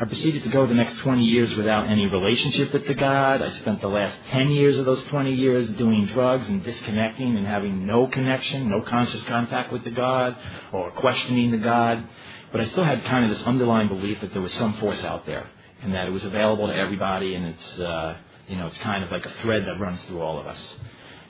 I 0.00 0.04
proceeded 0.04 0.44
to 0.44 0.48
go 0.50 0.64
the 0.64 0.74
next 0.74 0.98
20 0.98 1.24
years 1.24 1.56
without 1.56 1.88
any 1.88 2.06
relationship 2.06 2.72
with 2.72 2.86
the 2.86 2.94
God. 2.94 3.42
I 3.42 3.50
spent 3.58 3.80
the 3.80 3.88
last 3.88 4.16
10 4.30 4.50
years 4.50 4.78
of 4.78 4.84
those 4.84 5.02
20 5.04 5.34
years 5.34 5.68
doing 5.70 6.06
drugs 6.06 6.46
and 6.46 6.62
disconnecting 6.62 7.36
and 7.36 7.44
having 7.44 7.84
no 7.84 8.06
connection, 8.06 8.70
no 8.70 8.80
conscious 8.82 9.20
contact 9.24 9.72
with 9.72 9.82
the 9.82 9.90
God 9.90 10.36
or 10.72 10.92
questioning 10.92 11.50
the 11.50 11.58
God. 11.58 12.04
But 12.52 12.60
I 12.60 12.66
still 12.66 12.84
had 12.84 13.04
kind 13.06 13.24
of 13.24 13.36
this 13.36 13.44
underlying 13.44 13.88
belief 13.88 14.20
that 14.20 14.32
there 14.32 14.40
was 14.40 14.52
some 14.52 14.74
force 14.74 15.02
out 15.02 15.26
there 15.26 15.48
and 15.82 15.92
that 15.94 16.06
it 16.06 16.12
was 16.12 16.22
available 16.22 16.68
to 16.68 16.76
everybody 16.76 17.34
and 17.34 17.46
it's, 17.46 17.78
uh, 17.80 18.16
you 18.48 18.56
know, 18.56 18.66
it's 18.66 18.78
kind 18.78 19.04
of 19.04 19.10
like 19.10 19.26
a 19.26 19.32
thread 19.42 19.66
that 19.66 19.78
runs 19.78 20.02
through 20.04 20.20
all 20.20 20.38
of 20.38 20.46
us. 20.46 20.58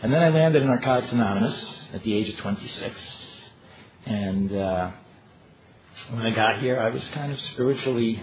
And 0.03 0.13
then 0.13 0.23
I 0.23 0.29
landed 0.29 0.63
in 0.63 0.69
Narcotics 0.69 1.13
Anonymous 1.13 1.89
at 1.93 2.03
the 2.03 2.15
age 2.15 2.29
of 2.29 2.37
26. 2.37 3.01
And 4.07 4.53
uh, 4.55 4.91
when 6.11 6.23
I 6.23 6.31
got 6.31 6.61
here, 6.61 6.79
I 6.79 6.91
was 6.91 7.05
kind 7.09 7.33
of 7.33 7.41
spiritually 7.41 8.23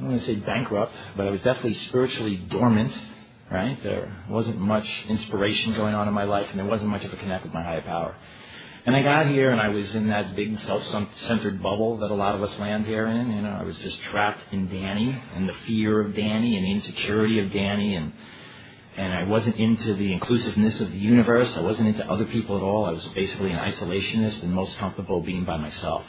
I 0.00 0.02
don't 0.04 0.12
want 0.12 0.22
to 0.22 0.26
say 0.28 0.36
bankrupt, 0.36 0.94
but 1.14 1.26
I 1.26 1.30
was 1.30 1.42
definitely 1.42 1.74
spiritually 1.74 2.36
dormant, 2.48 2.90
right? 3.50 3.78
There 3.82 4.10
wasn't 4.30 4.58
much 4.58 4.88
inspiration 5.10 5.74
going 5.74 5.94
on 5.94 6.08
in 6.08 6.14
my 6.14 6.24
life, 6.24 6.46
and 6.48 6.58
there 6.58 6.64
wasn't 6.64 6.88
much 6.88 7.04
of 7.04 7.12
a 7.12 7.16
connect 7.16 7.44
with 7.44 7.52
my 7.52 7.62
higher 7.62 7.82
power. 7.82 8.16
And 8.86 8.96
I 8.96 9.02
got 9.02 9.26
here, 9.26 9.50
and 9.50 9.60
I 9.60 9.68
was 9.68 9.94
in 9.94 10.08
that 10.08 10.34
big 10.34 10.58
self-centered 10.60 11.62
bubble 11.62 11.98
that 11.98 12.10
a 12.10 12.14
lot 12.14 12.34
of 12.34 12.42
us 12.42 12.58
land 12.58 12.86
here 12.86 13.06
in. 13.06 13.30
You 13.30 13.42
know, 13.42 13.50
I 13.50 13.62
was 13.62 13.76
just 13.78 14.00
trapped 14.04 14.40
in 14.52 14.68
Danny, 14.68 15.22
and 15.34 15.48
the 15.48 15.54
fear 15.66 16.00
of 16.00 16.14
Danny, 16.14 16.56
and 16.56 16.66
insecurity 16.66 17.40
of 17.40 17.52
Danny, 17.52 17.94
and 17.94 18.12
and 18.96 19.12
I 19.12 19.24
wasn't 19.24 19.56
into 19.56 19.94
the 19.94 20.12
inclusiveness 20.12 20.80
of 20.80 20.90
the 20.90 20.98
universe. 20.98 21.56
I 21.56 21.60
wasn't 21.60 21.88
into 21.88 22.10
other 22.10 22.26
people 22.26 22.56
at 22.56 22.62
all. 22.62 22.86
I 22.86 22.90
was 22.90 23.06
basically 23.08 23.50
an 23.50 23.58
isolationist 23.58 24.42
and 24.42 24.52
most 24.52 24.76
comfortable 24.78 25.20
being 25.22 25.44
by 25.44 25.56
myself. 25.56 26.04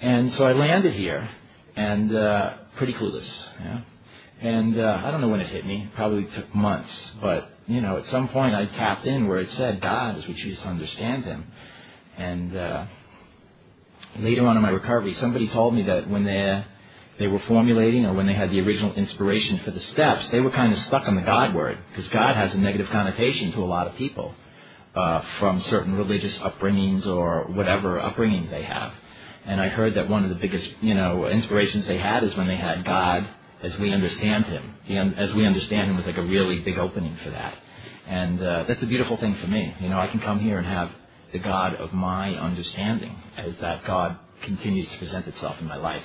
And 0.00 0.32
so 0.34 0.44
I 0.44 0.52
landed 0.52 0.92
here, 0.92 1.28
and 1.76 2.14
uh, 2.14 2.54
pretty 2.76 2.94
clueless. 2.94 3.30
Yeah? 3.60 3.80
And 4.40 4.78
uh, 4.78 5.02
I 5.04 5.10
don't 5.10 5.20
know 5.20 5.28
when 5.28 5.40
it 5.40 5.48
hit 5.48 5.64
me. 5.64 5.88
Probably 5.94 6.24
took 6.24 6.54
months. 6.54 6.92
But, 7.22 7.50
you 7.66 7.80
know, 7.80 7.96
at 7.96 8.06
some 8.06 8.28
point 8.28 8.54
I 8.54 8.66
tapped 8.66 9.06
in 9.06 9.28
where 9.28 9.38
it 9.38 9.50
said, 9.52 9.80
God, 9.80 10.18
as 10.18 10.26
we 10.26 10.34
choose 10.34 10.58
to 10.60 10.66
understand 10.66 11.24
Him. 11.24 11.50
And 12.18 12.56
uh, 12.56 12.86
later 14.18 14.46
on 14.46 14.56
in 14.56 14.62
my 14.62 14.70
recovery, 14.70 15.14
somebody 15.14 15.48
told 15.48 15.74
me 15.74 15.82
that 15.84 16.08
when 16.08 16.24
they, 16.24 16.64
they 17.18 17.26
were 17.26 17.40
formulating 17.40 18.06
or 18.06 18.14
when 18.14 18.26
they 18.26 18.34
had 18.34 18.50
the 18.50 18.60
original 18.60 18.94
inspiration 18.94 19.58
for 19.64 19.70
the 19.70 19.80
steps, 19.80 20.28
they 20.28 20.40
were 20.40 20.50
kind 20.50 20.72
of 20.72 20.78
stuck 20.80 21.06
on 21.06 21.16
the 21.16 21.22
God 21.22 21.54
word 21.54 21.78
because 21.90 22.08
God 22.08 22.36
has 22.36 22.54
a 22.54 22.58
negative 22.58 22.88
connotation 22.90 23.52
to 23.52 23.60
a 23.60 23.64
lot 23.64 23.86
of 23.86 23.96
people 23.96 24.34
uh, 24.94 25.20
from 25.38 25.60
certain 25.62 25.96
religious 25.96 26.36
upbringings 26.38 27.06
or 27.06 27.44
whatever 27.48 27.98
upbringings 27.98 28.50
they 28.50 28.62
have. 28.62 28.92
And 29.46 29.60
I 29.60 29.68
heard 29.68 29.94
that 29.94 30.08
one 30.08 30.24
of 30.24 30.30
the 30.30 30.36
biggest, 30.36 30.70
you 30.80 30.94
know, 30.94 31.26
inspirations 31.26 31.86
they 31.86 31.98
had 31.98 32.24
is 32.24 32.34
when 32.36 32.46
they 32.46 32.56
had 32.56 32.84
God 32.84 33.28
as 33.62 33.76
we 33.78 33.92
understand 33.92 34.46
Him. 34.46 34.74
The, 34.88 34.96
as 34.96 35.34
we 35.34 35.46
understand 35.46 35.90
Him 35.90 35.96
was 35.96 36.06
like 36.06 36.16
a 36.16 36.22
really 36.22 36.60
big 36.60 36.78
opening 36.78 37.16
for 37.22 37.30
that. 37.30 37.54
And 38.06 38.42
uh, 38.42 38.64
that's 38.68 38.82
a 38.82 38.86
beautiful 38.86 39.16
thing 39.16 39.34
for 39.36 39.46
me. 39.46 39.74
You 39.80 39.88
know, 39.88 39.98
I 39.98 40.06
can 40.06 40.20
come 40.20 40.40
here 40.40 40.58
and 40.58 40.66
have 40.66 40.90
the 41.34 41.40
God 41.40 41.74
of 41.74 41.92
my 41.92 42.36
understanding 42.36 43.16
as 43.36 43.54
that 43.60 43.84
God 43.84 44.16
continues 44.42 44.88
to 44.88 44.98
present 44.98 45.26
itself 45.26 45.60
in 45.60 45.66
my 45.66 45.76
life. 45.76 46.04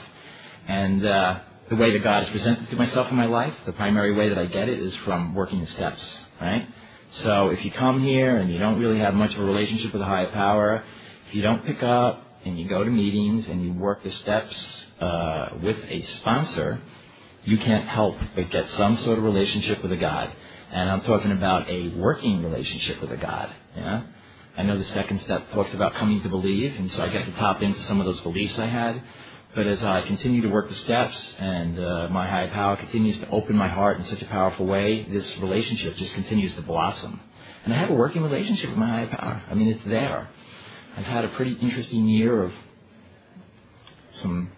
And 0.68 1.06
uh, 1.06 1.40
the 1.70 1.76
way 1.76 1.94
that 1.94 2.04
God 2.04 2.24
is 2.24 2.30
presented 2.30 2.68
to 2.72 2.76
myself 2.76 3.12
in 3.12 3.16
my 3.16 3.28
life, 3.28 3.54
the 3.68 3.74
primary 3.74 4.12
way 4.12 4.30
that 4.30 4.40
I 4.40 4.48
get 4.48 4.68
it 4.68 4.80
is 4.80 4.96
from 5.06 5.36
working 5.36 5.62
the 5.62 5.68
steps, 5.68 6.04
right? 6.42 6.68
So 7.24 7.50
if 7.50 7.64
you 7.64 7.70
come 7.70 8.02
here 8.02 8.38
and 8.38 8.52
you 8.52 8.58
don't 8.58 8.80
really 8.80 8.98
have 8.98 9.14
much 9.14 9.36
of 9.36 9.42
a 9.42 9.46
relationship 9.46 9.94
with 9.94 10.02
a 10.02 10.06
higher 10.06 10.32
power, 10.32 10.84
if 11.28 11.36
you 11.36 11.44
don't 11.44 11.64
pick 11.64 11.84
up 11.84 12.26
and 12.44 12.60
you 12.60 12.68
go 12.68 12.84
to 12.84 12.90
meetings 12.90 13.48
and 13.48 13.64
you 13.64 13.74
work 13.74 14.02
the 14.02 14.12
steps 14.12 14.86
uh, 15.00 15.50
with 15.62 15.78
a 15.90 16.02
sponsor, 16.02 16.82
you 17.44 17.60
can't 17.60 17.88
help 17.88 18.18
but 18.36 18.50
get 18.50 18.68
some 18.72 18.98
sort 18.98 19.20
of 19.20 19.24
relationship 19.24 19.84
with 19.84 19.92
a 19.92 19.98
God. 19.98 20.34
And 20.72 20.90
I'm 20.90 21.02
talking 21.02 21.32
about 21.32 21.70
a 21.70 21.90
working 21.90 22.44
relationship 22.44 23.00
with 23.00 23.12
a 23.12 23.18
God. 23.18 23.50
Yeah? 23.76 24.04
I 24.60 24.64
know 24.64 24.78
the 24.78 24.84
second 24.84 25.22
step 25.22 25.50
talks 25.52 25.74
about 25.74 25.94
coming 25.94 26.22
to 26.22 26.28
believe, 26.28 26.78
and 26.78 26.92
so 26.92 27.02
I 27.02 27.08
get 27.08 27.24
to 27.24 27.32
tap 27.32 27.62
into 27.62 27.82
some 27.84 28.02
of 28.02 28.06
those 28.06 28.20
beliefs 28.20 28.60
I 28.60 28.66
had. 28.66 29.02
But 29.56 29.68
as 29.68 29.82
I 29.82 30.02
continue 30.02 30.42
to 30.42 30.50
work 30.50 30.68
the 30.68 30.76
steps 30.76 31.18
and 31.40 31.80
uh, 31.80 32.10
my 32.12 32.28
higher 32.28 32.50
power 32.50 32.76
continues 32.76 33.18
to 33.20 33.30
open 33.30 33.56
my 33.56 33.70
heart 33.70 34.00
in 34.00 34.06
such 34.08 34.22
a 34.22 34.26
powerful 34.26 34.66
way, 34.66 35.04
this 35.04 35.38
relationship 35.38 35.96
just 35.96 36.14
continues 36.14 36.54
to 36.56 36.62
blossom. 36.62 37.22
And 37.64 37.74
I 37.74 37.78
have 37.78 37.90
a 37.90 37.94
working 37.94 38.22
relationship 38.22 38.72
with 38.72 38.78
my 38.78 38.88
higher 38.88 39.08
power. 39.08 39.42
I 39.50 39.54
mean, 39.54 39.70
it's 39.70 39.86
there. 39.86 40.28
I've 40.98 41.06
had 41.06 41.24
a 41.24 41.30
pretty 41.30 41.54
interesting 41.54 42.10
year 42.10 42.44
of 42.44 42.54
some 44.22 44.52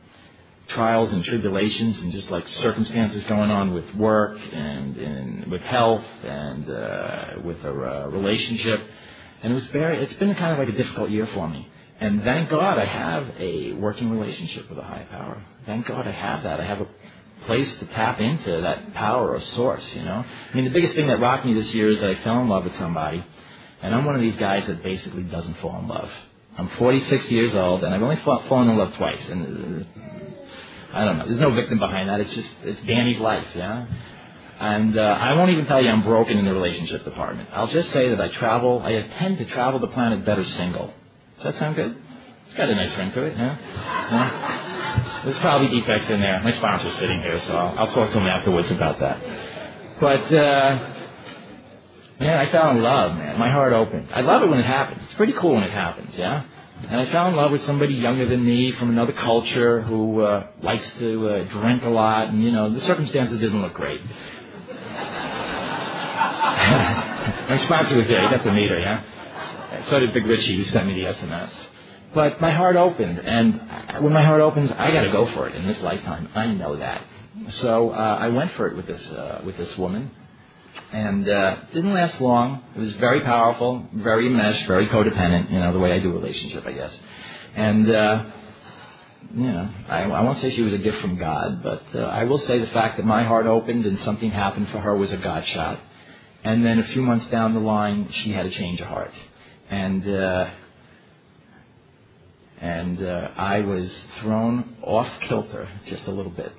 trials 0.69 1.11
and 1.11 1.23
tribulations 1.23 1.99
and 1.99 2.11
just 2.11 2.31
like 2.31 2.47
circumstances 2.47 3.23
going 3.25 3.51
on 3.51 3.75
with 3.75 3.93
work 3.93 4.39
and, 4.51 4.97
and 4.97 5.51
with 5.51 5.61
health 5.61 6.05
and 6.23 6.67
uh, 6.67 7.33
with 7.43 7.63
a 7.63 7.69
uh, 7.69 8.07
relationship. 8.07 8.81
And 9.43 9.51
it 9.51 9.55
was 9.55 9.65
very, 9.67 9.97
it's 9.97 10.13
been 10.15 10.35
kind 10.35 10.53
of 10.53 10.59
like 10.59 10.69
a 10.69 10.77
difficult 10.77 11.09
year 11.09 11.27
for 11.27 11.47
me. 11.47 11.67
And 11.99 12.23
thank 12.23 12.49
God 12.49 12.79
I 12.79 12.85
have 12.85 13.27
a 13.39 13.73
working 13.73 14.09
relationship 14.11 14.69
with 14.69 14.79
a 14.79 14.83
high 14.83 15.05
power. 15.09 15.43
Thank 15.65 15.87
God 15.87 16.07
I 16.07 16.11
have 16.11 16.43
that. 16.43 16.59
I 16.59 16.63
have 16.63 16.81
a 16.81 16.87
place 17.45 17.73
to 17.79 17.85
tap 17.87 18.19
into 18.19 18.61
that 18.61 18.93
power 18.93 19.31
or 19.31 19.41
source, 19.41 19.85
you 19.95 20.03
know. 20.03 20.23
I 20.51 20.55
mean, 20.55 20.65
the 20.65 20.71
biggest 20.71 20.95
thing 20.95 21.07
that 21.07 21.19
rocked 21.19 21.45
me 21.45 21.53
this 21.53 21.73
year 21.73 21.89
is 21.89 21.99
that 21.99 22.09
I 22.09 22.15
fell 22.23 22.39
in 22.41 22.49
love 22.49 22.63
with 22.63 22.75
somebody 22.77 23.23
and 23.81 23.95
I'm 23.95 24.05
one 24.05 24.15
of 24.15 24.21
these 24.21 24.35
guys 24.35 24.65
that 24.67 24.83
basically 24.83 25.23
doesn't 25.23 25.55
fall 25.55 25.79
in 25.79 25.87
love. 25.87 26.09
I'm 26.57 26.69
46 26.77 27.25
years 27.31 27.55
old, 27.55 27.83
and 27.83 27.93
I've 27.93 28.01
only 28.01 28.17
fallen 28.17 28.69
in 28.69 28.77
love 28.77 28.93
twice. 28.95 29.27
And 29.29 29.81
uh, 29.81 30.93
I 30.93 31.05
don't 31.05 31.17
know. 31.17 31.25
There's 31.25 31.39
no 31.39 31.51
victim 31.51 31.79
behind 31.79 32.09
that. 32.09 32.19
It's 32.19 32.33
just 32.33 32.49
it's 32.63 32.81
Danny's 32.83 33.19
life, 33.19 33.47
yeah. 33.55 33.87
And 34.61 34.95
uh, 34.95 35.01
I 35.01 35.33
won't 35.33 35.49
even 35.49 35.65
tell 35.65 35.81
you 35.81 35.89
I'm 35.89 36.03
broken 36.03 36.37
in 36.37 36.45
the 36.45 36.53
relationship 36.53 37.03
department. 37.03 37.49
I'll 37.51 37.65
just 37.67 37.91
say 37.91 38.09
that 38.09 38.21
I 38.21 38.27
travel. 38.27 38.79
I 38.79 39.01
tend 39.17 39.39
to 39.39 39.45
travel 39.45 39.79
the 39.79 39.87
planet 39.87 40.23
better 40.23 40.45
single. 40.45 40.93
Does 41.37 41.45
that 41.45 41.57
sound 41.57 41.75
good? 41.75 41.97
It's 42.45 42.55
got 42.55 42.69
a 42.69 42.75
nice 42.75 42.95
ring 42.95 43.11
to 43.11 43.23
it, 43.23 43.35
yeah. 43.35 43.57
Yeah? 43.57 45.23
There's 45.25 45.39
probably 45.39 45.79
defects 45.79 46.11
in 46.11 46.21
there. 46.21 46.43
My 46.43 46.51
sponsor's 46.51 46.93
sitting 46.97 47.21
here, 47.21 47.39
so 47.41 47.55
I'll, 47.55 47.91
talk 47.91 48.11
to 48.11 48.19
him 48.19 48.27
afterwards 48.27 48.69
about 48.69 48.99
that. 48.99 49.17
But, 49.99 50.31
uh, 50.31 50.93
man, 52.19 52.37
I 52.37 52.51
fell 52.51 52.69
in 52.69 52.83
love, 52.83 53.17
man. 53.17 53.39
My 53.39 53.49
heart 53.49 53.73
opened. 53.73 54.09
I 54.13 54.21
love 54.21 54.43
it 54.43 54.49
when 54.49 54.59
it 54.59 54.65
happens. 54.65 55.01
It's 55.05 55.15
pretty 55.15 55.33
cool 55.33 55.55
when 55.55 55.63
it 55.63 55.71
happens, 55.71 56.13
yeah? 56.15 56.43
And 56.87 57.01
I 57.01 57.05
fell 57.07 57.27
in 57.29 57.35
love 57.35 57.51
with 57.51 57.65
somebody 57.65 57.95
younger 57.95 58.29
than 58.29 58.45
me 58.45 58.73
from 58.73 58.89
another 58.91 59.13
culture 59.13 59.81
who 59.81 60.21
uh, 60.21 60.47
likes 60.61 60.87
to 60.99 61.29
uh, 61.29 61.43
drink 61.45 61.81
a 61.83 61.89
lot, 61.89 62.27
and, 62.27 62.43
you 62.43 62.51
know, 62.51 62.71
the 62.71 62.81
circumstances 62.81 63.39
didn't 63.39 63.59
look 63.59 63.73
great. 63.73 64.01
My 66.41 67.59
sponsor 67.65 67.97
was 67.97 68.07
there. 68.07 68.23
You 68.23 68.29
got 68.29 68.43
to 68.43 68.51
meet 68.51 68.69
her, 68.69 68.79
yeah? 68.79 69.03
So 69.89 69.99
did 69.99 70.11
Big 70.13 70.25
Richie, 70.25 70.57
who 70.57 70.63
sent 70.65 70.87
me 70.87 70.95
the 70.95 71.13
SMS. 71.13 71.51
But 72.15 72.41
my 72.41 72.49
heart 72.49 72.75
opened, 72.75 73.19
and 73.19 73.61
when 74.03 74.11
my 74.11 74.23
heart 74.23 74.41
opens, 74.41 74.71
I 74.71 74.91
got 74.91 75.03
to 75.03 75.11
go 75.11 75.27
for 75.33 75.47
it 75.47 75.55
in 75.55 75.67
this 75.67 75.79
lifetime. 75.81 76.29
I 76.33 76.47
know 76.47 76.75
that. 76.77 77.03
So 77.49 77.91
uh, 77.91 78.17
I 78.19 78.29
went 78.29 78.51
for 78.53 78.67
it 78.67 78.75
with 78.75 78.87
this 78.87 79.07
uh, 79.09 79.41
with 79.45 79.55
this 79.57 79.77
woman, 79.77 80.11
and 80.91 81.29
uh, 81.29 81.57
didn't 81.73 81.93
last 81.93 82.19
long. 82.19 82.63
It 82.75 82.79
was 82.79 82.93
very 82.93 83.21
powerful, 83.21 83.87
very 83.93 84.27
enmeshed, 84.27 84.67
very 84.67 84.87
codependent. 84.87 85.51
You 85.51 85.59
know 85.59 85.71
the 85.71 85.79
way 85.79 85.93
I 85.93 85.99
do 85.99 86.11
relationship, 86.11 86.65
I 86.65 86.73
guess. 86.73 86.93
And 87.55 87.89
uh, 87.89 88.25
you 89.33 89.51
know, 89.51 89.69
I, 89.87 90.03
I 90.03 90.21
won't 90.21 90.39
say 90.39 90.51
she 90.51 90.63
was 90.63 90.73
a 90.73 90.79
gift 90.79 90.99
from 90.99 91.17
God, 91.17 91.63
but 91.63 91.83
uh, 91.95 91.99
I 91.99 92.25
will 92.25 92.39
say 92.39 92.59
the 92.59 92.67
fact 92.67 92.97
that 92.97 93.05
my 93.05 93.23
heart 93.23 93.45
opened 93.45 93.85
and 93.85 93.99
something 93.99 94.31
happened 94.31 94.69
for 94.69 94.79
her 94.79 94.95
was 94.95 95.11
a 95.11 95.17
God 95.17 95.45
shot. 95.45 95.79
And 96.43 96.65
then 96.65 96.79
a 96.79 96.83
few 96.85 97.03
months 97.03 97.25
down 97.27 97.53
the 97.53 97.59
line, 97.59 98.09
she 98.11 98.31
had 98.31 98.45
a 98.45 98.49
change 98.49 98.81
of 98.81 98.87
heart, 98.87 99.13
and 99.69 100.07
uh, 100.07 100.49
and 102.59 103.03
uh, 103.03 103.29
I 103.37 103.61
was 103.61 103.95
thrown 104.19 104.77
off 104.81 105.07
kilter 105.21 105.67
just 105.85 106.05
a 106.07 106.11
little 106.11 106.31
bit 106.31 106.51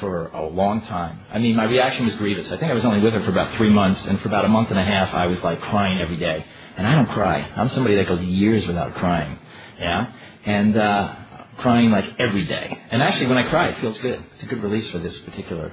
for 0.00 0.26
a 0.28 0.46
long 0.46 0.82
time. 0.82 1.20
I 1.30 1.38
mean, 1.38 1.56
my 1.56 1.64
reaction 1.64 2.04
was 2.04 2.14
grievous. 2.16 2.46
I 2.46 2.58
think 2.58 2.70
I 2.70 2.74
was 2.74 2.84
only 2.84 3.00
with 3.00 3.14
her 3.14 3.22
for 3.22 3.30
about 3.30 3.54
three 3.56 3.70
months, 3.70 4.04
and 4.06 4.20
for 4.20 4.28
about 4.28 4.44
a 4.44 4.48
month 4.48 4.70
and 4.70 4.78
a 4.78 4.84
half, 4.84 5.14
I 5.14 5.26
was 5.26 5.42
like 5.42 5.60
crying 5.62 5.98
every 5.98 6.18
day. 6.18 6.44
And 6.76 6.86
I 6.86 6.94
don't 6.94 7.08
cry. 7.08 7.40
I'm 7.56 7.68
somebody 7.70 7.96
that 7.96 8.08
goes 8.08 8.20
years 8.22 8.66
without 8.66 8.94
crying. 8.94 9.38
Yeah, 9.78 10.12
and 10.44 10.76
uh, 10.76 11.14
crying 11.58 11.90
like 11.90 12.04
every 12.18 12.44
day. 12.44 12.78
And 12.90 13.02
actually, 13.02 13.28
when 13.28 13.38
I 13.38 13.48
cry, 13.48 13.68
it 13.68 13.78
feels 13.80 13.98
good. 13.98 14.22
It's 14.34 14.44
a 14.44 14.46
good 14.46 14.62
release 14.62 14.90
for 14.90 14.98
this 14.98 15.18
particular 15.20 15.72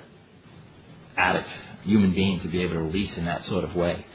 addict 1.18 1.50
human 1.84 2.14
being 2.14 2.40
to 2.42 2.48
be 2.48 2.62
able 2.62 2.74
to 2.74 2.82
release 2.82 3.16
in 3.18 3.26
that 3.26 3.46
sort 3.46 3.64
of 3.64 3.76
way. 3.76 4.06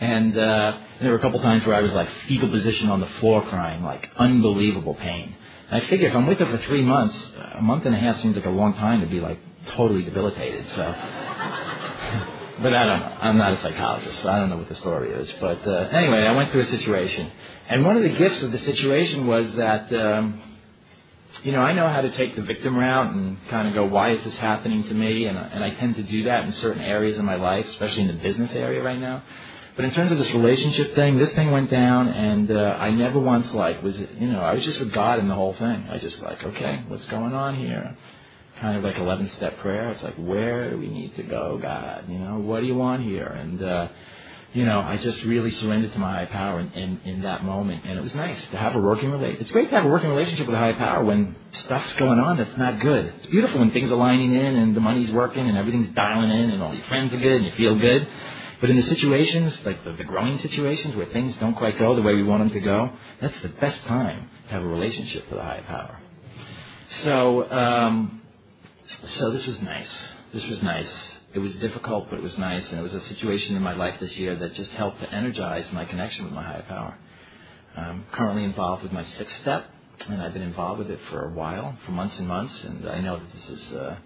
And, 0.00 0.36
uh, 0.36 0.76
and 0.98 1.06
there 1.06 1.12
were 1.12 1.18
a 1.18 1.22
couple 1.22 1.40
times 1.40 1.64
where 1.64 1.76
I 1.76 1.80
was 1.80 1.92
like 1.92 2.08
fetal 2.28 2.48
position 2.50 2.90
on 2.90 3.00
the 3.00 3.06
floor 3.06 3.42
crying, 3.42 3.82
like 3.82 4.10
unbelievable 4.16 4.94
pain. 4.94 5.34
And 5.70 5.82
I 5.82 5.86
figure 5.86 6.08
if 6.08 6.14
I'm 6.14 6.26
with 6.26 6.38
her 6.38 6.46
for 6.46 6.58
three 6.64 6.82
months, 6.82 7.16
a 7.54 7.62
month 7.62 7.86
and 7.86 7.94
a 7.94 7.98
half 7.98 8.20
seems 8.20 8.36
like 8.36 8.44
a 8.44 8.50
long 8.50 8.74
time 8.74 9.00
to 9.00 9.06
be 9.06 9.20
like 9.20 9.38
totally 9.68 10.02
debilitated. 10.02 10.66
So, 10.70 10.76
but 12.62 12.74
I 12.74 12.86
don't 12.86 13.00
know. 13.00 13.16
I'm 13.20 13.38
not 13.38 13.52
a 13.54 13.62
psychologist, 13.62 14.22
so 14.22 14.28
I 14.28 14.38
don't 14.38 14.50
know 14.50 14.58
what 14.58 14.68
the 14.68 14.74
story 14.74 15.12
is. 15.12 15.32
But 15.40 15.66
uh, 15.66 15.88
anyway, 15.92 16.26
I 16.26 16.32
went 16.32 16.50
through 16.52 16.62
a 16.62 16.66
situation, 16.66 17.30
and 17.68 17.84
one 17.84 17.96
of 17.96 18.02
the 18.02 18.10
gifts 18.10 18.42
of 18.42 18.52
the 18.52 18.58
situation 18.58 19.26
was 19.26 19.54
that. 19.54 19.92
Um, 19.94 20.42
you 21.42 21.52
know, 21.52 21.60
I 21.60 21.72
know 21.72 21.88
how 21.88 22.00
to 22.00 22.10
take 22.10 22.36
the 22.36 22.42
victim 22.42 22.76
route 22.76 23.12
and 23.12 23.36
kind 23.48 23.68
of 23.68 23.74
go, 23.74 23.84
why 23.84 24.12
is 24.12 24.24
this 24.24 24.36
happening 24.36 24.84
to 24.84 24.94
me? 24.94 25.26
And, 25.26 25.36
and 25.36 25.64
I 25.64 25.70
tend 25.70 25.96
to 25.96 26.02
do 26.02 26.24
that 26.24 26.44
in 26.44 26.52
certain 26.52 26.82
areas 26.82 27.18
of 27.18 27.24
my 27.24 27.34
life, 27.34 27.66
especially 27.68 28.02
in 28.02 28.08
the 28.08 28.22
business 28.22 28.52
area 28.52 28.82
right 28.82 28.98
now. 28.98 29.22
But 29.76 29.84
in 29.84 29.90
terms 29.90 30.12
of 30.12 30.18
this 30.18 30.30
relationship 30.32 30.94
thing, 30.94 31.18
this 31.18 31.32
thing 31.32 31.50
went 31.50 31.68
down, 31.68 32.06
and 32.06 32.50
uh, 32.50 32.76
I 32.78 32.90
never 32.92 33.18
once 33.18 33.52
like 33.52 33.82
was, 33.82 33.98
you 33.98 34.28
know, 34.28 34.40
I 34.40 34.54
was 34.54 34.64
just 34.64 34.78
with 34.78 34.92
God 34.92 35.18
in 35.18 35.26
the 35.26 35.34
whole 35.34 35.54
thing. 35.54 35.88
I 35.90 35.98
just 35.98 36.20
like, 36.20 36.44
okay, 36.44 36.84
what's 36.86 37.04
going 37.06 37.34
on 37.34 37.56
here? 37.56 37.96
Kind 38.60 38.76
of 38.76 38.84
like 38.84 38.96
11 38.96 39.32
step 39.36 39.58
prayer. 39.58 39.90
It's 39.90 40.02
like, 40.02 40.14
where 40.14 40.70
do 40.70 40.78
we 40.78 40.88
need 40.88 41.16
to 41.16 41.24
go, 41.24 41.58
God? 41.58 42.04
You 42.08 42.18
know, 42.18 42.38
what 42.38 42.60
do 42.60 42.66
you 42.66 42.76
want 42.76 43.02
here? 43.02 43.26
And 43.26 43.62
uh, 43.62 43.88
you 44.54 44.64
know, 44.64 44.80
I 44.80 44.98
just 44.98 45.20
really 45.24 45.50
surrendered 45.50 45.92
to 45.92 45.98
my 45.98 46.12
high 46.12 46.26
power 46.26 46.60
in, 46.60 46.72
in, 46.74 47.00
in 47.04 47.22
that 47.22 47.44
moment. 47.44 47.84
And 47.84 47.98
it 47.98 48.02
was 48.02 48.14
nice 48.14 48.40
to 48.52 48.56
have 48.56 48.76
a 48.76 48.78
working 48.78 49.10
relationship. 49.10 49.42
It's 49.42 49.50
great 49.50 49.68
to 49.70 49.74
have 49.74 49.84
a 49.84 49.88
working 49.88 50.10
relationship 50.10 50.46
with 50.46 50.54
a 50.54 50.58
high 50.58 50.74
power 50.74 51.04
when 51.04 51.34
stuff's 51.64 51.92
going 51.94 52.20
on 52.20 52.36
that's 52.36 52.56
not 52.56 52.78
good. 52.78 53.12
It's 53.18 53.26
beautiful 53.26 53.58
when 53.58 53.72
things 53.72 53.90
are 53.90 53.96
lining 53.96 54.32
in 54.32 54.56
and 54.56 54.76
the 54.76 54.80
money's 54.80 55.10
working 55.10 55.48
and 55.48 55.58
everything's 55.58 55.92
dialing 55.96 56.30
in 56.30 56.50
and 56.50 56.62
all 56.62 56.72
your 56.72 56.86
friends 56.86 57.12
are 57.12 57.18
good 57.18 57.32
and 57.32 57.46
you 57.46 57.50
feel 57.52 57.76
good. 57.76 58.06
But 58.60 58.70
in 58.70 58.76
the 58.76 58.84
situations, 58.84 59.58
like 59.64 59.82
the, 59.82 59.94
the 59.94 60.04
growing 60.04 60.38
situations 60.38 60.94
where 60.94 61.06
things 61.06 61.34
don't 61.36 61.54
quite 61.54 61.76
go 61.76 61.96
the 61.96 62.02
way 62.02 62.14
we 62.14 62.22
want 62.22 62.44
them 62.44 62.50
to 62.50 62.60
go, 62.60 62.92
that's 63.20 63.38
the 63.40 63.48
best 63.48 63.82
time 63.86 64.30
to 64.46 64.54
have 64.54 64.62
a 64.62 64.68
relationship 64.68 65.28
with 65.30 65.40
a 65.40 65.42
high 65.42 65.64
power. 65.66 65.98
So, 67.02 67.50
um, 67.50 68.22
so 69.08 69.32
this 69.32 69.44
was 69.48 69.60
nice. 69.62 69.90
This 70.32 70.46
was 70.46 70.62
nice 70.62 71.13
it 71.34 71.40
was 71.40 71.54
difficult, 71.56 72.08
but 72.10 72.18
it 72.18 72.22
was 72.22 72.38
nice, 72.38 72.68
and 72.70 72.78
it 72.78 72.82
was 72.82 72.94
a 72.94 73.02
situation 73.02 73.56
in 73.56 73.62
my 73.62 73.74
life 73.74 73.98
this 74.00 74.16
year 74.16 74.36
that 74.36 74.54
just 74.54 74.70
helped 74.72 75.00
to 75.00 75.12
energize 75.12 75.70
my 75.72 75.84
connection 75.84 76.24
with 76.24 76.32
my 76.32 76.44
higher 76.44 76.62
power. 76.62 76.96
I'm 77.76 78.06
currently 78.12 78.44
involved 78.44 78.84
with 78.84 78.92
my 78.92 79.04
sixth 79.04 79.40
step, 79.40 79.66
and 80.08 80.22
I've 80.22 80.32
been 80.32 80.42
involved 80.42 80.78
with 80.78 80.90
it 80.90 81.00
for 81.10 81.24
a 81.24 81.32
while, 81.32 81.76
for 81.84 81.90
months 81.90 82.18
and 82.18 82.28
months, 82.28 82.54
and 82.62 82.88
I 82.88 83.00
know 83.00 83.18
that 83.18 83.32
this 83.34 83.48
is 83.48 83.72
uh, 83.72 83.96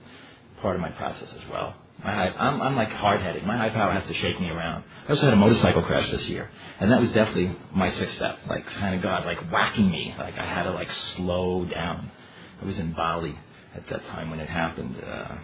part 0.62 0.74
of 0.74 0.80
my 0.80 0.88
process 0.90 1.28
as 1.34 1.50
well. 1.50 1.74
My 2.02 2.14
high, 2.14 2.28
I'm, 2.28 2.62
I'm 2.62 2.76
like 2.76 2.90
hard-headed. 2.92 3.44
My 3.44 3.56
high 3.58 3.70
power 3.70 3.92
has 3.92 4.06
to 4.06 4.14
shake 4.14 4.40
me 4.40 4.48
around. 4.48 4.84
I 5.06 5.10
also 5.10 5.24
had 5.24 5.34
a 5.34 5.36
motorcycle 5.36 5.82
crash 5.82 6.08
this 6.10 6.26
year, 6.28 6.48
and 6.80 6.90
that 6.92 7.00
was 7.00 7.10
definitely 7.10 7.56
my 7.74 7.92
sixth 7.92 8.14
step. 8.14 8.38
Like 8.48 8.64
kind 8.66 8.94
of 8.94 9.02
God, 9.02 9.26
like 9.26 9.52
whacking 9.52 9.90
me. 9.90 10.14
Like 10.16 10.38
I 10.38 10.46
had 10.46 10.62
to 10.62 10.70
like 10.70 10.90
slow 11.16 11.64
down. 11.66 12.10
I 12.62 12.64
was 12.64 12.78
in 12.78 12.92
Bali 12.92 13.36
at 13.74 13.86
that 13.88 14.06
time 14.06 14.30
when 14.30 14.40
it 14.40 14.48
happened. 14.48 14.96
Uh, 15.04 15.34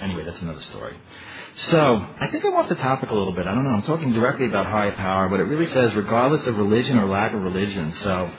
Anyway, 0.00 0.24
that's 0.24 0.40
another 0.40 0.62
story. 0.62 0.96
So, 1.70 2.06
I 2.20 2.28
think 2.30 2.44
I'm 2.44 2.54
off 2.54 2.68
the 2.68 2.76
topic 2.76 3.10
a 3.10 3.14
little 3.14 3.32
bit. 3.32 3.46
I 3.46 3.54
don't 3.54 3.64
know. 3.64 3.70
I'm 3.70 3.82
talking 3.82 4.12
directly 4.12 4.46
about 4.46 4.66
high 4.66 4.92
power, 4.92 5.28
but 5.28 5.40
it 5.40 5.44
really 5.44 5.70
says 5.72 5.94
regardless 5.94 6.46
of 6.46 6.56
religion 6.56 6.98
or 6.98 7.06
lack 7.06 7.32
of 7.32 7.42
religion. 7.42 7.92
So, 8.04 8.30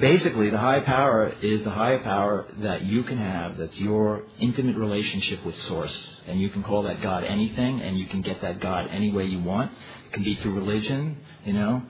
basically, 0.00 0.50
the 0.50 0.58
high 0.58 0.80
power 0.80 1.32
is 1.40 1.62
the 1.62 1.70
higher 1.70 2.00
power 2.00 2.46
that 2.58 2.82
you 2.82 3.04
can 3.04 3.18
have 3.18 3.58
that's 3.58 3.78
your 3.78 4.24
intimate 4.40 4.76
relationship 4.76 5.44
with 5.44 5.56
Source. 5.62 6.16
And 6.26 6.40
you 6.40 6.48
can 6.50 6.64
call 6.64 6.82
that 6.82 7.00
God 7.00 7.22
anything, 7.22 7.80
and 7.80 7.96
you 7.96 8.06
can 8.06 8.22
get 8.22 8.40
that 8.40 8.58
God 8.60 8.88
any 8.90 9.12
way 9.12 9.24
you 9.24 9.40
want. 9.40 9.70
It 10.06 10.12
can 10.12 10.24
be 10.24 10.34
through 10.36 10.54
religion, 10.54 11.18
you 11.44 11.52
know. 11.52 11.82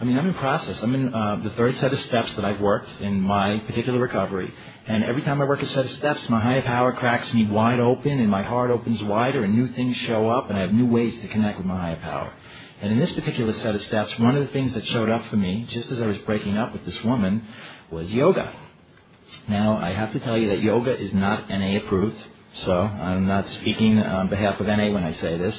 I 0.00 0.04
mean, 0.04 0.18
I'm 0.18 0.26
in 0.26 0.34
process. 0.34 0.78
I'm 0.82 0.94
in 0.94 1.14
uh, 1.14 1.36
the 1.36 1.50
third 1.50 1.76
set 1.78 1.92
of 1.92 2.00
steps 2.00 2.34
that 2.34 2.44
I've 2.44 2.60
worked 2.60 2.88
in 3.00 3.20
my 3.20 3.58
particular 3.60 3.98
recovery. 3.98 4.52
And 4.86 5.02
every 5.02 5.22
time 5.22 5.40
I 5.40 5.46
work 5.46 5.62
a 5.62 5.66
set 5.66 5.86
of 5.86 5.90
steps, 5.92 6.28
my 6.28 6.40
higher 6.40 6.60
power 6.60 6.92
cracks 6.92 7.32
me 7.32 7.46
wide 7.46 7.80
open 7.80 8.20
and 8.20 8.30
my 8.30 8.42
heart 8.42 8.70
opens 8.70 9.02
wider 9.02 9.42
and 9.42 9.54
new 9.54 9.68
things 9.68 9.96
show 9.96 10.28
up 10.28 10.50
and 10.50 10.58
I 10.58 10.60
have 10.60 10.74
new 10.74 10.86
ways 10.86 11.14
to 11.22 11.28
connect 11.28 11.56
with 11.56 11.66
my 11.66 11.78
higher 11.78 11.96
power. 11.96 12.30
And 12.82 12.92
in 12.92 12.98
this 12.98 13.12
particular 13.12 13.54
set 13.54 13.74
of 13.74 13.80
steps, 13.82 14.18
one 14.18 14.36
of 14.36 14.46
the 14.46 14.52
things 14.52 14.74
that 14.74 14.84
showed 14.86 15.08
up 15.08 15.24
for 15.26 15.36
me, 15.36 15.66
just 15.70 15.90
as 15.90 16.02
I 16.02 16.06
was 16.06 16.18
breaking 16.18 16.58
up 16.58 16.74
with 16.74 16.84
this 16.84 17.02
woman, 17.02 17.46
was 17.90 18.12
yoga. 18.12 18.52
Now, 19.48 19.78
I 19.78 19.92
have 19.92 20.12
to 20.12 20.20
tell 20.20 20.36
you 20.36 20.50
that 20.50 20.60
yoga 20.60 20.94
is 20.94 21.14
not 21.14 21.48
NA 21.48 21.78
approved, 21.78 22.18
so 22.52 22.82
I'm 22.82 23.26
not 23.26 23.48
speaking 23.50 23.98
on 23.98 24.28
behalf 24.28 24.60
of 24.60 24.66
NA 24.66 24.92
when 24.92 25.02
I 25.02 25.14
say 25.14 25.38
this, 25.38 25.58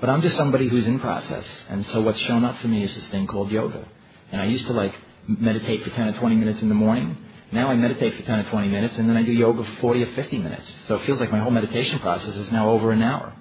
but 0.00 0.08
I'm 0.08 0.22
just 0.22 0.36
somebody 0.36 0.68
who's 0.68 0.86
in 0.86 0.98
process. 0.98 1.44
And 1.68 1.86
so 1.88 2.00
what's 2.00 2.20
shown 2.20 2.42
up 2.42 2.56
for 2.58 2.68
me 2.68 2.84
is 2.84 2.94
this 2.94 3.06
thing 3.06 3.26
called 3.26 3.50
yoga. 3.50 3.86
And 4.30 4.40
I 4.40 4.46
used 4.46 4.66
to 4.66 4.72
like 4.72 4.94
meditate 5.26 5.82
for 5.84 5.90
10 5.90 6.08
or 6.08 6.18
20 6.18 6.36
minutes 6.36 6.62
in 6.62 6.68
the 6.68 6.74
morning, 6.74 7.18
now 7.52 7.68
I 7.68 7.74
meditate 7.74 8.14
for 8.14 8.22
10 8.22 8.38
or 8.40 8.44
20 8.44 8.68
minutes, 8.68 8.96
and 8.96 9.08
then 9.08 9.16
I 9.16 9.22
do 9.22 9.32
yoga 9.32 9.62
for 9.62 9.80
40 9.80 10.02
or 10.04 10.12
50 10.14 10.38
minutes. 10.38 10.70
So 10.88 10.96
it 10.96 11.04
feels 11.04 11.20
like 11.20 11.30
my 11.30 11.38
whole 11.38 11.50
meditation 11.50 11.98
process 11.98 12.34
is 12.34 12.50
now 12.50 12.70
over 12.70 12.92
an 12.92 13.02
hour. 13.02 13.34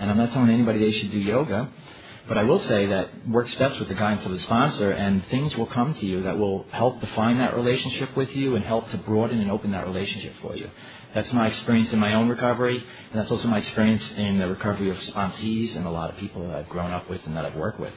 And 0.00 0.10
I'm 0.10 0.16
not 0.16 0.32
telling 0.32 0.48
anybody 0.48 0.78
they 0.78 0.92
should 0.92 1.10
do 1.10 1.18
yoga, 1.18 1.68
but 2.28 2.38
I 2.38 2.44
will 2.44 2.60
say 2.60 2.86
that 2.86 3.28
work 3.28 3.48
steps 3.50 3.78
with 3.78 3.88
the 3.88 3.94
guidance 3.94 4.24
of 4.24 4.32
the 4.32 4.38
sponsor, 4.38 4.90
and 4.90 5.24
things 5.26 5.56
will 5.56 5.66
come 5.66 5.94
to 5.94 6.06
you 6.06 6.22
that 6.22 6.38
will 6.38 6.66
help 6.70 7.00
define 7.00 7.38
that 7.38 7.56
relationship 7.56 8.16
with 8.16 8.34
you 8.34 8.56
and 8.56 8.64
help 8.64 8.88
to 8.90 8.98
broaden 8.98 9.40
and 9.40 9.50
open 9.50 9.72
that 9.72 9.86
relationship 9.86 10.34
for 10.40 10.56
you. 10.56 10.70
That's 11.14 11.32
my 11.32 11.48
experience 11.48 11.92
in 11.92 11.98
my 11.98 12.14
own 12.14 12.28
recovery, 12.28 12.76
and 12.76 13.18
that's 13.18 13.30
also 13.30 13.48
my 13.48 13.58
experience 13.58 14.04
in 14.16 14.38
the 14.38 14.48
recovery 14.48 14.90
of 14.90 14.98
sponsees 14.98 15.74
and 15.74 15.86
a 15.86 15.90
lot 15.90 16.10
of 16.10 16.16
people 16.16 16.46
that 16.46 16.56
I've 16.56 16.68
grown 16.68 16.90
up 16.90 17.08
with 17.08 17.26
and 17.26 17.36
that 17.36 17.44
I've 17.44 17.56
worked 17.56 17.80
with. 17.80 17.94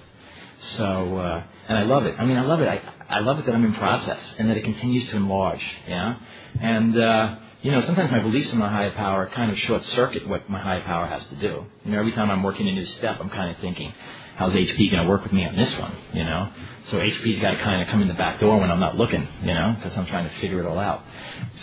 So, 0.77 1.17
uh, 1.17 1.43
and 1.71 1.79
I 1.79 1.83
love 1.83 2.05
it. 2.05 2.15
I 2.19 2.25
mean, 2.25 2.35
I 2.35 2.41
love 2.41 2.59
it. 2.59 2.67
I, 2.67 2.81
I 3.09 3.19
love 3.19 3.39
it 3.39 3.45
that 3.45 3.55
I'm 3.55 3.63
in 3.63 3.73
process 3.73 4.19
and 4.37 4.49
that 4.49 4.57
it 4.57 4.65
continues 4.65 5.07
to 5.09 5.15
enlarge. 5.15 5.65
Yeah, 5.87 6.17
and 6.59 6.97
uh, 6.97 7.35
you 7.61 7.71
know, 7.71 7.79
sometimes 7.81 8.11
my 8.11 8.19
beliefs 8.19 8.51
in 8.51 8.59
my 8.59 8.69
higher 8.69 8.91
power 8.91 9.27
kind 9.27 9.49
of 9.51 9.57
short 9.57 9.85
circuit 9.85 10.27
what 10.27 10.49
my 10.49 10.59
higher 10.59 10.81
power 10.81 11.05
has 11.05 11.25
to 11.27 11.35
do. 11.35 11.65
You 11.85 11.91
know, 11.91 11.99
every 11.99 12.11
time 12.11 12.29
I'm 12.29 12.43
working 12.43 12.67
a 12.67 12.73
new 12.73 12.85
step, 12.85 13.21
I'm 13.21 13.29
kind 13.29 13.55
of 13.55 13.61
thinking, 13.61 13.93
how's 14.35 14.51
HP 14.53 14.91
going 14.91 15.03
to 15.03 15.09
work 15.09 15.23
with 15.23 15.31
me 15.31 15.45
on 15.45 15.55
this 15.55 15.73
one? 15.79 15.95
You 16.11 16.25
know, 16.25 16.49
so 16.89 16.97
HP's 16.97 17.39
got 17.39 17.51
to 17.51 17.57
kind 17.59 17.81
of 17.81 17.87
come 17.87 18.01
in 18.01 18.09
the 18.09 18.15
back 18.15 18.41
door 18.41 18.59
when 18.59 18.69
I'm 18.69 18.81
not 18.81 18.97
looking. 18.97 19.25
You 19.41 19.53
know, 19.53 19.75
because 19.77 19.97
I'm 19.97 20.07
trying 20.07 20.27
to 20.27 20.35
figure 20.41 20.59
it 20.59 20.65
all 20.65 20.79
out. 20.79 21.03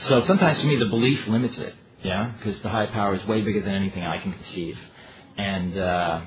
So 0.09 0.25
sometimes 0.25 0.59
for 0.59 0.67
me, 0.69 0.77
the 0.77 0.87
belief 0.87 1.29
limits 1.29 1.59
it. 1.59 1.75
Yeah, 2.03 2.33
because 2.39 2.59
the 2.63 2.71
higher 2.71 2.87
power 2.87 3.15
is 3.15 3.27
way 3.27 3.43
bigger 3.43 3.61
than 3.61 3.75
anything 3.75 4.05
I 4.05 4.19
can 4.19 4.33
conceive. 4.33 4.79
And 5.37 5.77
uh, 5.77 6.23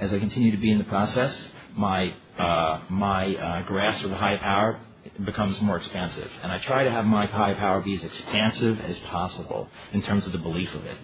as 0.00 0.12
I 0.12 0.18
continue 0.18 0.50
to 0.50 0.56
be 0.56 0.72
in 0.72 0.78
the 0.78 0.84
process, 0.84 1.32
my 1.76 2.14
uh, 2.38 2.80
my 2.88 3.34
uh, 3.34 3.62
grasp 3.62 4.04
of 4.04 4.10
the 4.10 4.16
high 4.16 4.36
power 4.36 4.80
becomes 5.24 5.60
more 5.60 5.76
expansive. 5.76 6.30
And 6.42 6.52
I 6.52 6.58
try 6.58 6.84
to 6.84 6.90
have 6.90 7.04
my 7.04 7.26
high 7.26 7.54
power 7.54 7.80
be 7.80 7.94
as 7.94 8.04
expansive 8.04 8.80
as 8.80 8.98
possible 9.00 9.68
in 9.92 10.02
terms 10.02 10.26
of 10.26 10.32
the 10.32 10.38
belief 10.38 10.74
of 10.74 10.84
it. 10.84 10.96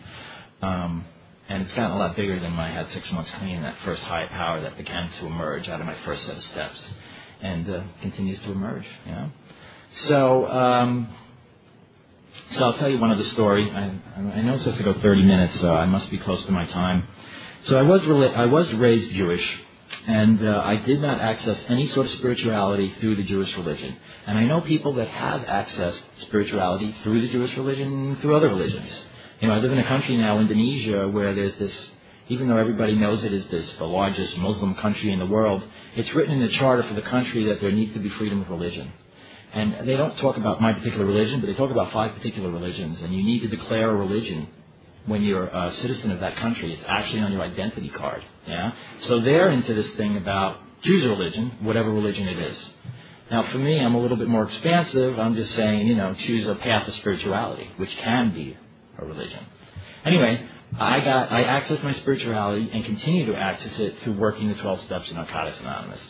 Um, 0.61 1.05
and 1.49 1.63
it's 1.63 1.73
gotten 1.75 1.97
a 1.97 1.99
lot 1.99 2.17
bigger 2.17 2.39
than 2.39 2.57
when 2.57 2.67
I 2.67 2.71
had 2.71 2.91
six 2.93 3.11
months 3.13 3.31
clean, 3.39 3.63
that 3.63 3.77
first 3.85 4.03
high 4.03 4.27
power 4.27 4.61
that 4.61 4.77
began 4.77 5.11
to 5.11 5.27
emerge 5.27 5.69
out 5.69 5.81
of 5.81 5.87
my 5.87 5.97
first 6.05 6.25
set 6.27 6.37
of 6.37 6.43
steps 6.45 6.85
and 7.41 7.69
uh, 7.69 7.83
continues 8.01 8.39
to 8.41 8.53
emerge. 8.53 8.87
You 9.07 9.13
know? 9.13 9.31
So, 10.07 10.47
um, 10.49 11.09
so 12.53 12.65
I'll 12.65 12.79
tell 12.79 12.89
you 12.89 12.99
one 12.99 13.11
other 13.11 13.25
story. 13.25 13.71
I, 13.71 13.93
I 14.17 14.43
know 14.43 14.55
it's 14.55 14.65
supposed 14.65 14.79
to 14.79 14.85
go 14.85 14.95
30 15.01 15.23
minutes, 15.25 15.61
so 15.61 15.75
I 15.75 15.87
must 15.87 16.11
be 16.11 16.19
close 16.19 16.45
to 16.47 16.53
my 16.53 16.67
time. 16.67 17.07
So 17.65 17.79
I 17.79 17.83
was, 17.83 18.03
I 18.35 18.47
was 18.47 18.73
raised 18.75 19.11
Jewish, 19.11 19.61
and 20.07 20.47
uh, 20.47 20.63
I 20.65 20.77
did 20.77 21.01
not 21.01 21.21
access 21.21 21.63
any 21.69 21.87
sort 21.89 22.07
of 22.07 22.13
spirituality 22.13 22.95
through 23.01 23.17
the 23.17 23.23
Jewish 23.23 23.57
religion. 23.57 23.97
And 24.27 24.39
I 24.39 24.45
know 24.45 24.61
people 24.61 24.95
that 24.95 25.09
have 25.09 25.43
accessed 25.43 26.03
spirituality 26.19 26.95
through 27.03 27.21
the 27.21 27.29
Jewish 27.29 27.57
religion, 27.57 27.93
and 27.93 28.21
through 28.21 28.37
other 28.37 28.49
religions. 28.49 28.91
You 29.41 29.49
know, 29.49 29.55
I 29.55 29.59
live 29.59 29.73
in 29.73 29.79
a 29.79 29.87
country 29.87 30.17
now, 30.17 30.41
Indonesia, 30.41 31.09
where 31.09 31.35
there's 31.35 31.57
this, 31.57 31.91
even 32.29 32.49
though 32.49 32.57
everybody 32.57 32.95
knows 32.97 33.23
it 33.25 33.33
is 33.33 33.47
this, 33.49 33.73
the 33.75 33.85
largest 33.85 34.37
Muslim 34.39 34.75
country 34.77 35.13
in 35.13 35.19
the 35.19 35.27
world, 35.27 35.63
it's 35.97 36.13
written 36.15 36.35
in 36.35 36.41
the 36.41 36.49
charter 36.49 36.83
for 36.83 36.95
the 36.95 37.03
country 37.03 37.45
that 37.45 37.61
there 37.61 37.73
needs 37.73 37.93
to 37.93 37.99
be 38.01 38.09
freedom 38.11 38.41
of 38.41 38.51
religion. 38.51 38.93
And 39.53 39.87
they 39.87 39.97
don't 39.97 40.17
talk 40.19 40.37
about 40.37 40.63
my 40.63 40.73
particular 40.73 41.05
religion, 41.05 41.41
but 41.41 41.47
they 41.47 41.55
talk 41.55 41.71
about 41.71 41.93
five 41.93 42.15
particular 42.15 42.51
religions. 42.51 43.01
And 43.01 43.15
you 43.15 43.23
need 43.23 43.41
to 43.41 43.49
declare 43.49 43.91
a 43.91 43.95
religion 43.95 44.49
when 45.07 45.23
you're 45.23 45.47
a 45.47 45.73
citizen 45.75 46.11
of 46.11 46.21
that 46.21 46.37
country. 46.37 46.73
It's 46.73 46.85
actually 46.87 47.21
on 47.21 47.33
your 47.33 47.43
identity 47.43 47.89
card. 47.89 48.23
Yeah. 48.47 48.73
So 49.01 49.21
they're 49.21 49.51
into 49.51 49.75
this 49.75 49.91
thing 49.95 50.17
about 50.17 50.59
choose 50.83 51.05
a 51.05 51.09
religion, 51.09 51.53
whatever 51.61 51.91
religion 51.91 52.29
it 52.29 52.39
is. 52.39 52.71
Now, 53.31 53.45
for 53.45 53.59
me, 53.59 53.81
I'm 53.81 53.95
a 53.95 54.01
little 54.01 54.17
bit 54.17 54.29
more 54.29 54.45
expansive. 54.45 55.19
I'm 55.19 55.35
just 55.35 55.55
saying, 55.55 55.87
you 55.87 55.95
know, 55.95 56.15
choose 56.15 56.47
a 56.47 56.55
path 56.55 56.87
of 56.87 56.95
spirituality, 56.95 57.71
which 57.77 57.97
can 57.99 58.31
be 58.31 58.57
a 58.99 59.05
religion. 59.05 59.45
Anyway, 60.05 60.47
I 60.79 61.01
got 61.01 61.33
I 61.33 61.45
accessed 61.45 61.83
my 61.83 61.95
spirituality 61.95 62.71
and 62.73 62.85
continue 62.85 63.27
to 63.27 63.37
access 63.37 63.79
it 63.79 63.99
through 64.01 64.15
working 64.15 64.49
the 64.49 64.55
12 64.55 64.81
steps 64.83 65.11
in 65.11 65.17
Narcotics 65.17 65.61
Anonymous. 65.61 66.01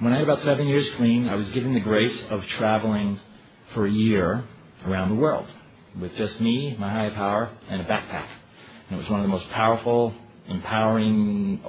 When 0.00 0.12
I 0.12 0.16
had 0.16 0.24
about 0.24 0.42
seven 0.42 0.68
years 0.68 0.88
clean, 0.96 1.28
I 1.28 1.34
was 1.34 1.48
given 1.50 1.74
the 1.74 1.80
grace 1.80 2.24
of 2.30 2.46
traveling 2.46 3.18
for 3.74 3.86
a 3.86 3.90
year 3.90 4.44
around 4.86 5.08
the 5.08 5.16
world 5.16 5.46
with 5.98 6.14
just 6.16 6.40
me, 6.40 6.76
my 6.78 6.90
higher 6.90 7.10
power, 7.10 7.50
and 7.68 7.80
a 7.80 7.84
backpack. 7.84 8.28
And 8.88 8.98
it 8.98 9.02
was 9.02 9.08
one 9.10 9.20
of 9.20 9.24
the 9.24 9.30
most 9.30 9.48
powerful, 9.50 10.14
empowering 10.48 11.60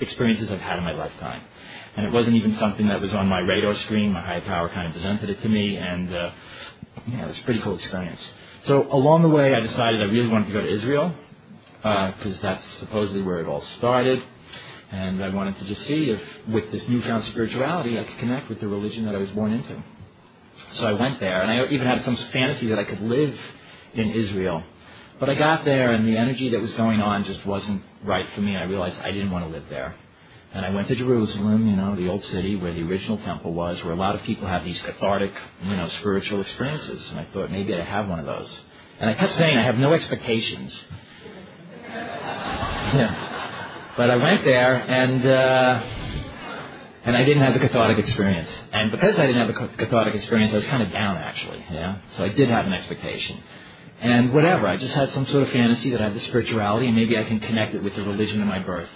experiences 0.00 0.50
I've 0.50 0.60
had 0.60 0.78
in 0.78 0.84
my 0.84 0.92
lifetime. 0.92 1.42
And 1.96 2.06
it 2.06 2.12
wasn't 2.12 2.36
even 2.36 2.56
something 2.56 2.88
that 2.88 3.00
was 3.00 3.12
on 3.14 3.28
my 3.28 3.40
radar 3.40 3.74
screen. 3.76 4.12
My 4.12 4.20
higher 4.20 4.42
power 4.42 4.68
kind 4.68 4.86
of 4.86 4.92
presented 4.92 5.30
it 5.30 5.42
to 5.42 5.48
me, 5.48 5.76
and 5.76 6.14
uh, 6.14 6.30
yeah, 7.06 7.24
it 7.24 7.28
was 7.28 7.38
a 7.38 7.42
pretty 7.42 7.60
cool 7.60 7.76
experience. 7.76 8.20
So 8.62 8.86
along 8.90 9.22
the 9.22 9.28
way, 9.28 9.54
I 9.54 9.60
decided 9.60 10.00
I 10.00 10.04
really 10.06 10.28
wanted 10.28 10.46
to 10.48 10.52
go 10.52 10.60
to 10.60 10.68
Israel 10.68 11.14
because 11.76 12.38
uh, 12.38 12.42
that's 12.42 12.66
supposedly 12.78 13.22
where 13.22 13.40
it 13.40 13.46
all 13.46 13.60
started. 13.78 14.22
And 14.90 15.22
I 15.22 15.28
wanted 15.30 15.58
to 15.58 15.64
just 15.64 15.84
see 15.86 16.10
if, 16.10 16.20
with 16.48 16.70
this 16.70 16.86
newfound 16.88 17.24
spirituality, 17.26 17.98
I 17.98 18.04
could 18.04 18.18
connect 18.18 18.48
with 18.48 18.60
the 18.60 18.68
religion 18.68 19.04
that 19.06 19.14
I 19.14 19.18
was 19.18 19.30
born 19.30 19.52
into. 19.52 19.82
So 20.72 20.86
I 20.86 20.92
went 20.92 21.20
there, 21.20 21.42
and 21.42 21.50
I 21.50 21.66
even 21.66 21.86
had 21.86 22.04
some 22.04 22.16
fantasy 22.16 22.68
that 22.68 22.78
I 22.78 22.84
could 22.84 23.00
live 23.00 23.38
in 23.94 24.10
Israel. 24.10 24.62
But 25.18 25.30
I 25.30 25.34
got 25.34 25.64
there, 25.64 25.92
and 25.92 26.06
the 26.06 26.16
energy 26.16 26.50
that 26.50 26.60
was 26.60 26.72
going 26.74 27.00
on 27.00 27.24
just 27.24 27.44
wasn't 27.46 27.82
right 28.04 28.26
for 28.34 28.40
me, 28.42 28.54
and 28.54 28.62
I 28.62 28.66
realized 28.66 28.98
I 29.00 29.10
didn't 29.12 29.30
want 29.30 29.46
to 29.46 29.50
live 29.50 29.64
there. 29.70 29.94
And 30.52 30.64
I 30.64 30.70
went 30.70 30.88
to 30.88 30.94
Jerusalem, 30.94 31.68
you 31.68 31.76
know, 31.76 31.96
the 31.96 32.08
old 32.08 32.24
city 32.24 32.56
where 32.56 32.72
the 32.72 32.82
original 32.82 33.18
temple 33.18 33.52
was, 33.52 33.82
where 33.84 33.92
a 33.92 33.96
lot 33.96 34.14
of 34.14 34.22
people 34.22 34.46
have 34.46 34.64
these 34.64 34.78
cathartic, 34.80 35.32
you 35.62 35.76
know, 35.76 35.88
spiritual 36.00 36.40
experiences. 36.40 37.06
And 37.10 37.20
I 37.20 37.26
thought 37.32 37.50
maybe 37.50 37.74
I'd 37.74 37.80
have 37.80 38.08
one 38.08 38.20
of 38.20 38.26
those. 38.26 38.58
And 38.98 39.10
I 39.10 39.14
kept 39.14 39.36
saying 39.36 39.56
I 39.58 39.62
have 39.62 39.78
no 39.78 39.92
expectations. 39.92 40.86
Yeah. 42.86 43.92
But 43.96 44.10
I 44.10 44.16
went 44.16 44.44
there 44.44 44.74
and 44.76 45.26
uh, 45.26 46.05
and 47.06 47.16
I 47.16 47.24
didn't 47.24 47.42
have 47.42 47.54
the 47.54 47.60
cathartic 47.60 47.98
experience. 47.98 48.50
And 48.72 48.90
because 48.90 49.18
I 49.18 49.26
didn't 49.26 49.46
have 49.46 49.68
the 49.68 49.76
cathartic 49.84 50.14
experience, 50.16 50.52
I 50.52 50.56
was 50.56 50.66
kind 50.66 50.82
of 50.82 50.90
down 50.92 51.16
actually. 51.16 51.64
Yeah. 51.70 51.98
So 52.16 52.24
I 52.24 52.28
did 52.30 52.48
have 52.48 52.66
an 52.66 52.72
expectation. 52.72 53.40
And 54.00 54.34
whatever, 54.34 54.66
I 54.66 54.76
just 54.76 54.92
had 54.92 55.12
some 55.12 55.24
sort 55.26 55.44
of 55.44 55.50
fantasy 55.50 55.90
that 55.90 56.00
I 56.00 56.04
have 56.04 56.14
the 56.14 56.20
spirituality 56.20 56.88
and 56.88 56.96
maybe 56.96 57.16
I 57.16 57.24
can 57.24 57.40
connect 57.40 57.74
it 57.74 57.82
with 57.82 57.94
the 57.94 58.02
religion 58.02 58.42
of 58.42 58.48
my 58.48 58.58
birth. 58.58 58.90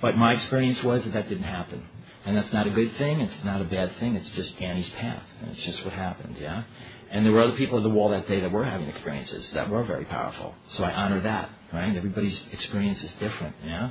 But 0.00 0.16
my 0.16 0.32
experience 0.32 0.82
was 0.82 1.04
that 1.04 1.12
that 1.12 1.28
didn't 1.28 1.44
happen. 1.44 1.86
And 2.24 2.36
that's 2.36 2.52
not 2.52 2.66
a 2.66 2.70
good 2.70 2.96
thing. 2.96 3.20
It's 3.20 3.44
not 3.44 3.60
a 3.60 3.64
bad 3.64 3.96
thing. 3.98 4.16
It's 4.16 4.30
just 4.30 4.58
Danny's 4.58 4.88
path. 4.90 5.22
And 5.40 5.50
it's 5.50 5.62
just 5.62 5.84
what 5.84 5.94
happened, 5.94 6.36
yeah? 6.40 6.64
And 7.10 7.26
there 7.26 7.32
were 7.32 7.42
other 7.42 7.56
people 7.56 7.78
at 7.78 7.82
the 7.82 7.90
wall 7.90 8.10
that 8.10 8.26
day 8.28 8.40
that 8.40 8.50
were 8.50 8.64
having 8.64 8.88
experiences 8.88 9.50
that 9.52 9.68
were 9.68 9.84
very 9.84 10.04
powerful. 10.04 10.54
So 10.72 10.84
I 10.84 10.92
honor 10.92 11.20
that, 11.20 11.50
right? 11.72 11.94
Everybody's 11.94 12.40
experience 12.52 13.02
is 13.02 13.12
different, 13.20 13.56
yeah? 13.64 13.90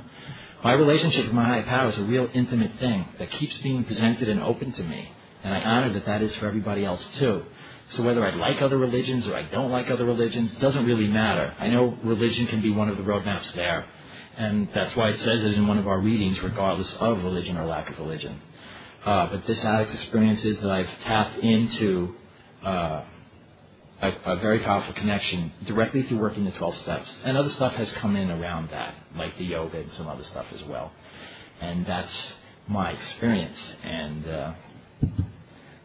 My 0.62 0.72
relationship 0.72 1.24
with 1.24 1.32
my 1.32 1.44
higher 1.44 1.62
power 1.62 1.88
is 1.88 1.96
a 1.96 2.02
real 2.02 2.28
intimate 2.34 2.72
thing 2.78 3.06
that 3.18 3.30
keeps 3.30 3.56
being 3.58 3.84
presented 3.84 4.28
and 4.28 4.42
open 4.42 4.72
to 4.72 4.82
me. 4.82 5.10
And 5.42 5.54
I 5.54 5.62
honor 5.62 5.94
that 5.94 6.04
that 6.04 6.20
is 6.20 6.36
for 6.36 6.46
everybody 6.46 6.84
else 6.84 7.02
too. 7.14 7.44
So 7.90 8.02
whether 8.02 8.24
I 8.24 8.30
like 8.30 8.60
other 8.60 8.76
religions 8.76 9.26
or 9.26 9.34
I 9.34 9.42
don't 9.42 9.70
like 9.70 9.90
other 9.90 10.04
religions 10.04 10.52
doesn't 10.56 10.84
really 10.84 11.08
matter. 11.08 11.54
I 11.58 11.68
know 11.68 11.96
religion 12.04 12.46
can 12.46 12.60
be 12.60 12.70
one 12.70 12.90
of 12.90 12.98
the 12.98 13.02
roadmaps 13.02 13.52
there. 13.54 13.86
And 14.36 14.68
that's 14.74 14.94
why 14.94 15.10
it 15.10 15.20
says 15.20 15.42
it 15.42 15.54
in 15.54 15.66
one 15.66 15.78
of 15.78 15.86
our 15.88 15.98
readings, 15.98 16.40
regardless 16.42 16.92
of 17.00 17.24
religion 17.24 17.56
or 17.56 17.64
lack 17.64 17.90
of 17.90 17.98
religion. 17.98 18.40
Uh, 19.04 19.28
but 19.28 19.46
this 19.46 19.64
addict's 19.64 19.94
experience 19.94 20.44
is 20.44 20.60
that 20.60 20.70
I've 20.70 20.90
tapped 21.00 21.38
into 21.38 22.14
uh, 22.62 23.02
a, 24.02 24.12
a, 24.24 24.36
very 24.36 24.60
powerful 24.60 24.94
connection 24.94 25.52
directly 25.66 26.02
through 26.04 26.18
working 26.18 26.44
the 26.44 26.50
12 26.52 26.76
steps. 26.76 27.10
And 27.24 27.36
other 27.36 27.50
stuff 27.50 27.74
has 27.74 27.90
come 27.92 28.16
in 28.16 28.30
around 28.30 28.70
that, 28.70 28.94
like 29.16 29.36
the 29.38 29.44
yoga 29.44 29.80
and 29.80 29.92
some 29.92 30.08
other 30.08 30.24
stuff 30.24 30.46
as 30.54 30.62
well. 30.64 30.92
And 31.60 31.84
that's 31.86 32.32
my 32.66 32.92
experience. 32.92 33.56
And 33.82 34.26
uh, 34.26 34.52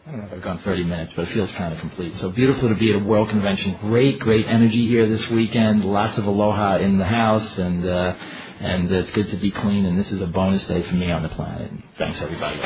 I 0.08 0.12
don't 0.12 0.20
know 0.20 0.28
if 0.28 0.34
I've 0.34 0.44
gone 0.44 0.60
30 0.60 0.84
minutes, 0.84 1.14
but 1.16 1.28
it 1.28 1.34
feels 1.34 1.52
kind 1.54 1.74
of 1.74 1.80
complete. 1.80 2.16
So 2.18 2.30
beautiful 2.30 2.70
to 2.70 2.76
be 2.76 2.92
at 2.92 3.02
a 3.02 3.04
World 3.04 3.30
Convention. 3.30 3.78
Great, 3.82 4.20
great 4.20 4.46
energy 4.46 4.88
here 4.88 5.10
this 5.10 5.28
weekend. 5.30 5.84
Lots 5.84 6.18
of 6.20 6.28
aloha 6.28 6.78
in 6.78 7.00
the 7.00 7.06
house, 7.06 7.58
and 7.58 7.84
uh, 7.84 8.16
and 8.60 8.92
it's 8.92 9.10
good 9.12 9.32
to 9.32 9.38
be 9.38 9.50
clean. 9.50 9.84
And 9.86 10.00
this 10.00 10.12
is 10.12 10.22
a 10.22 10.28
bonus 10.28 10.66
day 10.68 10.84
for 10.84 10.94
me 10.94 11.12
on 11.12 11.24
the 11.24 11.30
planet. 11.30 11.72
Thanks, 11.98 12.22
everybody. 12.22 12.62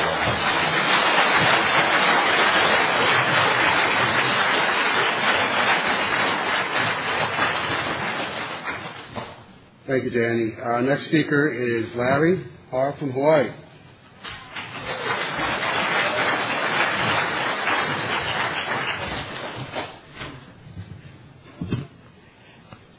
Thank 9.90 10.04
you, 10.04 10.10
Danny. 10.10 10.54
Our 10.54 10.82
next 10.82 11.06
speaker 11.06 11.48
is 11.48 11.92
Larry 11.96 12.44
Har 12.70 12.92
from 12.92 13.10
Hawaii. 13.10 13.50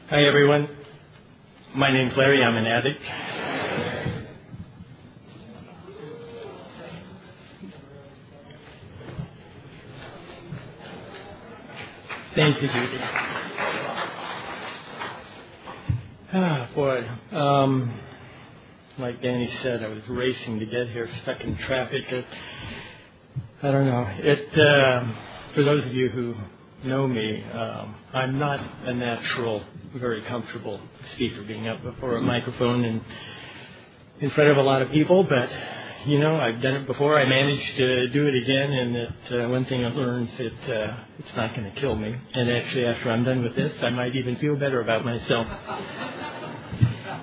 Hi, 0.09 0.21
everyone. 0.25 0.67
My 1.73 1.93
name's 1.93 2.17
Larry. 2.17 2.43
I'm 2.43 2.57
an 2.57 2.65
addict. 2.65 3.01
Thank 12.35 12.61
you, 12.61 12.67
Judy. 12.67 13.30
Ah, 16.33 16.69
boy. 16.73 17.05
Um, 17.33 17.99
like 18.97 19.21
Danny 19.21 19.51
said, 19.61 19.83
I 19.83 19.89
was 19.89 20.01
racing 20.07 20.59
to 20.59 20.65
get 20.65 20.87
here, 20.87 21.09
stuck 21.23 21.41
in 21.41 21.57
traffic. 21.57 22.05
It, 22.09 22.25
I 23.61 23.69
don't 23.69 23.85
know. 23.85 24.07
It. 24.17 24.57
Uh, 24.57 25.13
for 25.53 25.63
those 25.63 25.85
of 25.85 25.93
you 25.93 26.07
who 26.07 26.35
know 26.85 27.05
me, 27.05 27.43
um, 27.51 27.95
I'm 28.13 28.39
not 28.39 28.61
a 28.85 28.93
natural, 28.93 29.61
very 29.93 30.21
comfortable 30.21 30.79
speaker, 31.15 31.43
being 31.43 31.67
up 31.67 31.83
before 31.83 32.15
a 32.15 32.21
microphone 32.21 32.85
and 32.85 33.01
in 34.21 34.29
front 34.29 34.51
of 34.51 34.55
a 34.55 34.61
lot 34.61 34.81
of 34.81 34.89
people. 34.91 35.25
But 35.25 35.49
you 36.05 36.19
know, 36.19 36.35
I've 36.35 36.61
done 36.61 36.75
it 36.75 36.85
before. 36.87 37.19
I 37.19 37.27
managed 37.27 37.75
to 37.77 38.07
do 38.09 38.27
it 38.27 38.35
again, 38.35 38.71
and 38.71 38.95
it, 38.95 39.11
uh, 39.31 39.49
one 39.49 39.65
thing 39.65 39.83
I've 39.85 39.95
learned 39.95 40.29
is 40.29 40.37
that 40.37 40.73
uh, 40.73 40.97
it's 41.19 41.35
not 41.35 41.55
going 41.55 41.71
to 41.71 41.79
kill 41.79 41.95
me. 41.95 42.15
And 42.33 42.49
actually, 42.49 42.85
after 42.85 43.11
I'm 43.11 43.23
done 43.23 43.43
with 43.43 43.55
this, 43.55 43.71
I 43.83 43.91
might 43.91 44.15
even 44.15 44.37
feel 44.37 44.55
better 44.55 44.81
about 44.81 45.05
myself. 45.05 45.47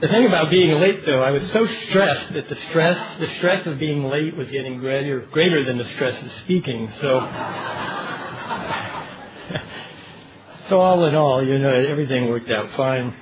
The 0.00 0.06
thing 0.06 0.26
about 0.26 0.50
being 0.50 0.70
late, 0.80 1.04
though, 1.04 1.20
I 1.22 1.32
was 1.32 1.42
so 1.50 1.66
stressed 1.66 2.32
that 2.34 2.48
the 2.48 2.54
stress, 2.54 3.18
the 3.18 3.26
stress 3.38 3.66
of 3.66 3.80
being 3.80 4.04
late 4.04 4.36
was 4.36 4.48
getting 4.48 4.78
greater, 4.78 5.22
greater 5.32 5.64
than 5.64 5.78
the 5.78 5.88
stress 5.94 6.22
of 6.22 6.30
speaking. 6.44 6.88
So, 7.00 7.18
so 10.68 10.80
all 10.80 11.04
in 11.06 11.16
all, 11.16 11.44
you 11.44 11.58
know, 11.58 11.70
everything 11.70 12.28
worked 12.28 12.50
out 12.50 12.70
fine. 12.76 13.12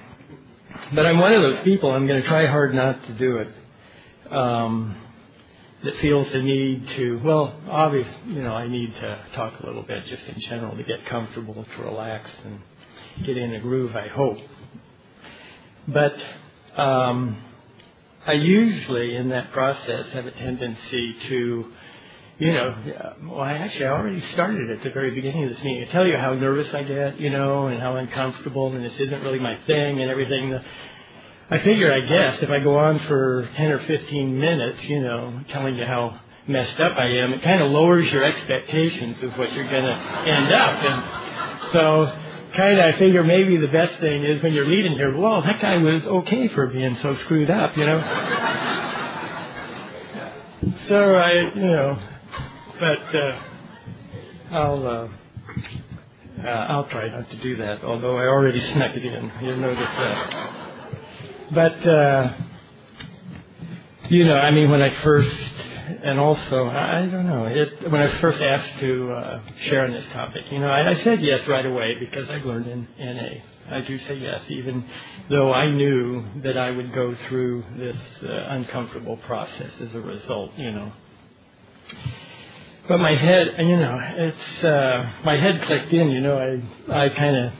But 0.95 1.07
I'm 1.07 1.19
one 1.19 1.33
of 1.33 1.40
those 1.40 1.61
people. 1.64 1.92
I'm 1.92 2.07
going 2.07 2.21
to 2.21 2.29
try 2.29 2.45
hard 2.45 2.75
not 2.75 3.03
to 3.07 3.14
do 3.14 3.38
it. 3.38 3.49
Um, 4.31 4.97
that 5.87 5.96
feels 5.99 6.31
the 6.33 6.42
need 6.42 6.88
to, 6.96 7.20
well, 7.25 7.55
obviously, 7.68 8.12
you 8.27 8.42
know, 8.42 8.53
I 8.53 8.66
need 8.66 8.92
to 8.94 9.18
talk 9.35 9.61
a 9.61 9.66
little 9.66 9.83
bit 9.83 10.05
just 10.07 10.22
in 10.25 10.40
general 10.40 10.77
to 10.77 10.83
get 10.83 11.07
comfortable, 11.07 11.55
to 11.64 11.83
relax 11.83 12.29
and 12.44 12.61
get 13.25 13.37
in 13.37 13.55
a 13.55 13.61
groove, 13.61 13.94
I 13.94 14.09
hope. 14.09 14.38
But 15.87 16.16
um, 16.77 17.40
I 18.27 18.33
usually, 18.33 19.14
in 19.14 19.29
that 19.29 19.53
process, 19.53 20.07
have 20.12 20.27
a 20.27 20.33
tendency 20.33 21.14
to, 21.29 21.72
you 22.38 22.53
know, 22.53 23.14
well, 23.22 23.40
I 23.40 23.53
actually 23.53 23.87
already 23.87 24.22
started 24.33 24.68
at 24.72 24.83
the 24.83 24.90
very 24.90 25.12
beginning 25.12 25.44
of 25.44 25.51
this 25.51 25.62
meeting. 25.62 25.87
I 25.88 25.92
tell 25.92 26.07
you 26.07 26.16
how 26.16 26.35
nervous 26.35 26.75
I 26.75 26.83
get, 26.83 27.20
you 27.20 27.31
know, 27.31 27.68
and 27.68 27.81
how 27.81 27.94
uncomfortable, 27.94 28.75
and 28.75 28.85
this 28.85 28.99
isn't 28.99 29.22
really 29.22 29.38
my 29.38 29.57
thing, 29.68 30.03
and 30.03 30.11
everything. 30.11 30.59
I 31.48 31.59
figure, 31.59 31.92
I 31.92 32.00
guess, 32.00 32.42
if 32.42 32.50
I 32.50 32.59
go 32.59 32.76
on 32.76 32.98
for 33.00 33.48
10 33.54 33.70
or 33.70 33.78
15 33.78 34.38
minutes, 34.38 34.82
you 34.85 35.00
know, 35.00 35.40
telling 35.50 35.76
you 35.76 35.85
how 35.85 36.18
messed 36.48 36.80
up 36.80 36.98
I 36.98 37.06
am, 37.06 37.35
it 37.35 37.42
kind 37.42 37.62
of 37.62 37.70
lowers 37.70 38.11
your 38.11 38.24
expectations 38.24 39.22
of 39.22 39.38
what 39.38 39.52
you're 39.52 39.68
going 39.70 39.85
to 39.85 39.94
end 40.28 40.52
up. 40.52 40.82
And 40.82 41.72
so, 41.72 42.06
kind 42.56 42.78
of, 42.80 42.94
I 42.94 42.98
figure 42.98 43.22
maybe 43.22 43.59
the 43.59 43.68
best 43.68 44.00
thing 44.00 44.24
is 44.24 44.42
when 44.42 44.54
you're 44.54 44.66
leading 44.66 44.94
here, 44.96 45.16
well, 45.16 45.40
that 45.42 45.62
guy 45.62 45.76
was 45.76 46.02
okay 46.04 46.48
for 46.48 46.66
being 46.66 46.96
so 46.96 47.14
screwed 47.18 47.48
up, 47.50 47.76
you 47.76 47.87
know. 47.87 48.00
so 50.88 51.14
I, 51.14 51.32
you 51.54 51.66
know, 51.66 51.98
but 52.80 53.14
uh, 53.14 53.40
I'll. 54.50 54.87
Uh, 54.87 55.09
uh, 56.37 56.48
I'll 56.48 56.85
try 56.88 57.09
not 57.09 57.30
to 57.30 57.37
do 57.38 57.56
that, 57.56 57.82
although 57.82 58.18
I 58.18 58.26
already 58.26 58.61
snuck 58.74 58.94
it 58.94 59.04
in. 59.04 59.32
You'll 59.42 59.56
notice 59.56 59.88
that. 59.88 60.65
But, 61.52 61.87
uh, 61.87 62.32
you 64.09 64.24
know, 64.24 64.37
I 64.37 64.50
mean, 64.50 64.70
when 64.70 64.82
I 64.82 64.90
first, 65.02 65.37
and 66.02 66.18
also, 66.18 66.66
I 66.66 67.06
don't 67.06 67.26
know, 67.26 67.46
it, 67.46 67.90
when 67.90 68.00
I 68.02 68.20
first 68.20 68.40
asked 68.40 68.80
to 68.80 69.12
uh, 69.12 69.40
share 69.62 69.85
on 69.85 69.92
this 69.92 70.04
topic, 70.12 70.50
you 70.50 70.59
know, 70.59 70.68
I, 70.68 70.90
I 70.90 71.02
said 71.04 71.22
yes 71.22 71.46
right 71.48 71.64
away 71.64 71.96
because 72.00 72.28
I've 72.28 72.44
learned 72.44 72.66
in 72.66 72.88
NA. 72.98 73.76
I 73.76 73.80
do 73.80 73.98
say 73.98 74.16
yes, 74.16 74.42
even 74.48 74.85
though 75.28 75.52
I 75.52 75.70
knew 75.70 76.24
that 76.42 76.56
I 76.56 76.70
would 76.70 76.92
go 76.92 77.14
through 77.28 77.64
this 77.76 77.96
uh, 78.22 78.28
uncomfortable 78.50 79.16
process 79.18 79.70
as 79.80 79.94
a 79.94 80.00
result, 80.00 80.52
you 80.56 80.72
know. 80.72 80.92
But 82.88 82.98
my 82.98 83.16
head, 83.16 83.54
you 83.59 83.76
know, 83.76 83.98
it's 84.00 84.64
uh, 84.64 85.12
my 85.24 85.37
head 85.37 85.62
clicked 85.62 85.92
in. 85.92 86.11
You 86.11 86.20
know, 86.20 86.38
I 86.38 87.04
I 87.04 87.09
kind 87.09 87.37
of 87.37 87.52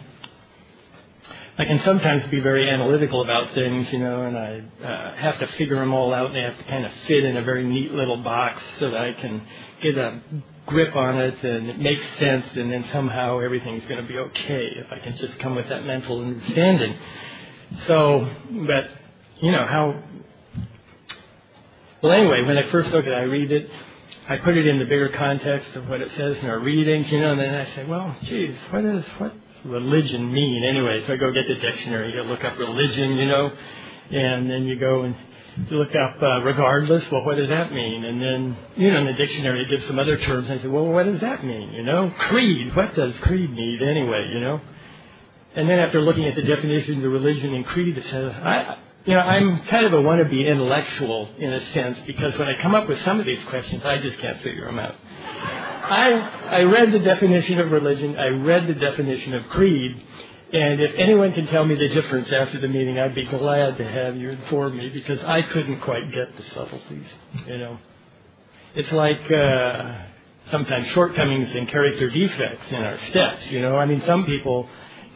I 1.59 1.65
can 1.65 1.81
sometimes 1.85 2.29
be 2.31 2.41
very 2.41 2.69
analytical 2.69 3.23
about 3.23 3.55
things, 3.55 3.91
you 3.91 3.99
know, 3.99 4.25
and 4.25 4.37
I 4.37 4.63
uh, 4.85 5.17
have 5.17 5.39
to 5.39 5.47
figure 5.59 5.77
them 5.77 5.95
all 5.95 6.13
out, 6.13 6.27
and 6.27 6.37
they 6.37 6.43
have 6.43 6.59
to 6.59 6.65
kind 6.65 6.85
of 6.85 6.93
fit 7.07 7.25
in 7.25 7.39
a 7.39 7.43
very 7.43 7.65
neat 7.65 7.93
little 7.93 8.19
box 8.19 8.63
so 8.79 8.91
that 8.91 9.01
I 9.01 9.15
can 9.15 9.41
get 9.83 9.97
a 9.97 10.21
grip 10.67 10.95
on 10.95 11.17
it 11.17 11.43
and 11.43 11.71
it 11.71 11.79
makes 11.79 12.03
sense, 12.19 12.45
and 12.57 12.71
then 12.71 12.85
somehow 12.93 13.39
everything's 13.39 13.85
going 13.87 14.03
to 14.03 14.07
be 14.07 14.19
okay 14.19 14.69
if 14.77 14.93
I 14.93 14.99
can 14.99 15.17
just 15.17 15.39
come 15.39 15.55
with 15.55 15.67
that 15.71 15.87
mental 15.87 16.21
understanding. 16.21 16.95
So, 17.87 18.29
but 18.67 18.91
you 19.41 19.51
know 19.51 19.65
how. 19.65 20.03
Well, 22.03 22.13
anyway, 22.13 22.43
when 22.43 22.59
I 22.59 22.71
first 22.71 22.91
look 22.91 23.07
at 23.07 23.13
it, 23.13 23.17
I 23.17 23.23
read 23.23 23.51
it. 23.51 23.71
I 24.29 24.37
put 24.37 24.59
it 24.59 24.67
in 24.67 24.79
the 24.79 24.85
bigger 24.85 25.09
context 25.09 25.75
of 25.75 25.89
what 25.89 26.03
it 26.03 26.11
says 26.19 26.37
in 26.39 26.51
our 26.51 26.59
readings, 26.59 27.11
you 27.11 27.21
know, 27.21 27.33
and 27.33 27.41
then 27.41 27.55
I 27.55 27.75
say, 27.75 27.85
well, 27.87 28.15
geez, 28.25 28.57
what 28.71 28.85
is 28.85 29.05
what 29.17 29.33
religion 29.65 30.33
mean 30.33 30.65
anyway? 30.65 31.05
So 31.07 31.15
I 31.15 31.17
go 31.17 31.33
get 31.33 31.49
the 31.49 31.55
dictionary, 31.55 32.13
you 32.13 32.23
look 32.23 32.45
up 32.45 32.59
religion, 32.59 33.17
you 33.17 33.27
know, 33.27 33.53
and 34.11 34.51
then 34.51 34.65
you 34.65 34.79
go 34.79 35.03
and 35.03 35.17
you 35.69 35.79
look 35.79 35.95
up 35.95 36.23
uh, 36.23 36.43
regardless. 36.43 37.05
Well, 37.11 37.25
what 37.25 37.37
does 37.37 37.49
that 37.49 37.73
mean? 37.73 38.05
And 38.05 38.21
then, 38.23 38.57
you 38.77 38.93
know, 38.93 39.01
in 39.01 39.07
the 39.07 39.13
dictionary 39.15 39.63
it 39.63 39.71
gives 39.71 39.87
some 39.87 39.99
other 39.99 40.19
terms. 40.19 40.49
And 40.49 40.61
I 40.61 40.63
say, 40.63 40.69
well, 40.69 40.87
what 40.87 41.05
does 41.05 41.21
that 41.21 41.45
mean? 41.45 41.73
You 41.73 41.83
know, 41.83 42.13
creed. 42.19 42.75
What 42.77 42.95
does 42.95 43.15
creed 43.23 43.51
mean 43.51 43.81
anyway? 43.83 44.31
You 44.33 44.41
know. 44.41 44.61
And 45.55 45.69
then 45.69 45.79
after 45.79 46.03
looking 46.03 46.27
at 46.27 46.35
the 46.35 46.43
definitions 46.43 47.03
of 47.03 47.11
religion 47.11 47.55
and 47.55 47.65
creed, 47.65 47.97
it 47.97 48.05
says, 48.11 48.33
I, 48.43 48.79
you 49.07 49.15
know, 49.15 49.21
I'm 49.21 49.65
kind 49.67 49.87
of 49.87 49.95
a 49.95 50.03
wannabe 50.03 50.47
intellectual 50.47 51.31
in 51.39 51.53
a 51.53 51.73
sense 51.73 51.99
because 52.07 52.39
when 52.39 52.49
I 52.49 52.61
come 52.61 52.75
up 52.75 52.89
with 52.89 53.01
some 53.03 53.21
of 53.21 53.25
these 53.25 53.43
questions, 53.45 53.83
I 53.85 53.99
just 53.99 54.19
can't 54.19 54.43
figure 54.43 54.67
them 54.67 54.79
out. 54.79 54.97
I, 55.89 56.13
I 56.51 56.61
read 56.63 56.93
the 56.93 56.99
definition 56.99 57.61
of 57.61 57.71
religion, 57.71 58.17
I 58.17 58.27
read 58.27 58.67
the 58.67 58.75
definition 58.75 59.35
of 59.35 59.45
creed, 59.51 60.03
and 60.53 60.81
if 60.81 60.95
anyone 60.97 61.33
can 61.33 61.47
tell 61.47 61.65
me 61.65 61.77
the 61.77 61.89
difference 61.89 62.33
after 62.33 62.61
the 62.61 62.69
meeting, 62.69 62.99
I'd 62.99 63.15
be 63.15 63.25
glad 63.25 63.77
to 63.79 63.85
have 63.85 64.17
you 64.17 64.31
inform 64.31 64.77
me 64.77 64.89
because 64.91 65.21
I 65.21 65.43
couldn't 65.43 65.81
quite 65.81 66.11
get 66.13 66.37
the 66.37 66.43
subtleties, 66.55 67.07
you 67.47 67.59
know. 67.59 67.79
It's 68.75 68.91
like 68.93 69.31
uh, 69.31 70.03
sometimes 70.51 70.89
shortcomings 70.89 71.55
and 71.55 71.69
character 71.69 72.11
defects 72.11 72.67
in 72.71 72.77
our 72.77 72.99
steps, 73.11 73.47
you 73.51 73.61
know. 73.61 73.77
I 73.77 73.87
mean, 73.87 74.03
some 74.07 74.27
people 74.27 74.69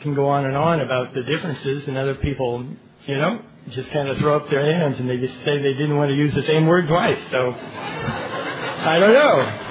can 0.03 0.15
go 0.15 0.29
on 0.29 0.47
and 0.47 0.57
on 0.57 0.81
about 0.81 1.15
the 1.15 1.23
differences, 1.23 1.89
and 1.89 1.99
other 1.99 2.15
people, 2.15 2.65
you 3.07 3.19
know, 3.19 3.43
just 3.71 3.91
kind 3.91 4.09
of 4.09 4.19
throw 4.19 4.37
up 4.37 4.49
their 4.51 4.65
hands 4.65 5.01
and 5.01 5.11
they 5.11 5.19
just 5.19 5.35
say 5.45 5.61
they 5.63 5.75
didn't 5.75 5.97
want 5.97 6.11
to 6.11 6.15
use 6.15 6.35
the 6.35 6.43
same 6.45 6.67
word 6.67 6.87
twice. 6.87 7.19
So, 7.31 7.53
I 7.53 8.99
don't 8.99 9.13
know. 9.13 9.70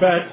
But 0.00 0.26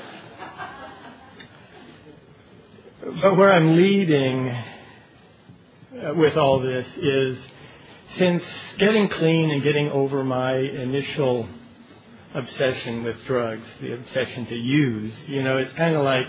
but 3.21 3.37
where 3.37 3.53
I'm 3.53 3.75
leading 3.75 4.49
uh, 4.49 6.13
with 6.15 6.37
all 6.37 6.59
this 6.59 6.85
is 6.97 7.37
since 8.17 8.43
getting 8.79 9.09
clean 9.09 9.51
and 9.51 9.61
getting 9.63 9.89
over 9.89 10.23
my 10.23 10.55
initial 10.55 11.47
obsession 12.33 13.03
with 13.03 13.17
drugs, 13.25 13.65
the 13.81 13.93
obsession 13.93 14.45
to 14.47 14.55
use, 14.55 15.13
you 15.27 15.43
know, 15.43 15.57
it's 15.57 15.73
kind 15.73 15.95
of 15.95 16.03
like 16.03 16.25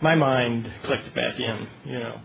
my 0.00 0.14
mind 0.14 0.70
clicked 0.84 1.14
back 1.14 1.38
in, 1.38 1.68
you 1.84 1.98
know, 1.98 2.20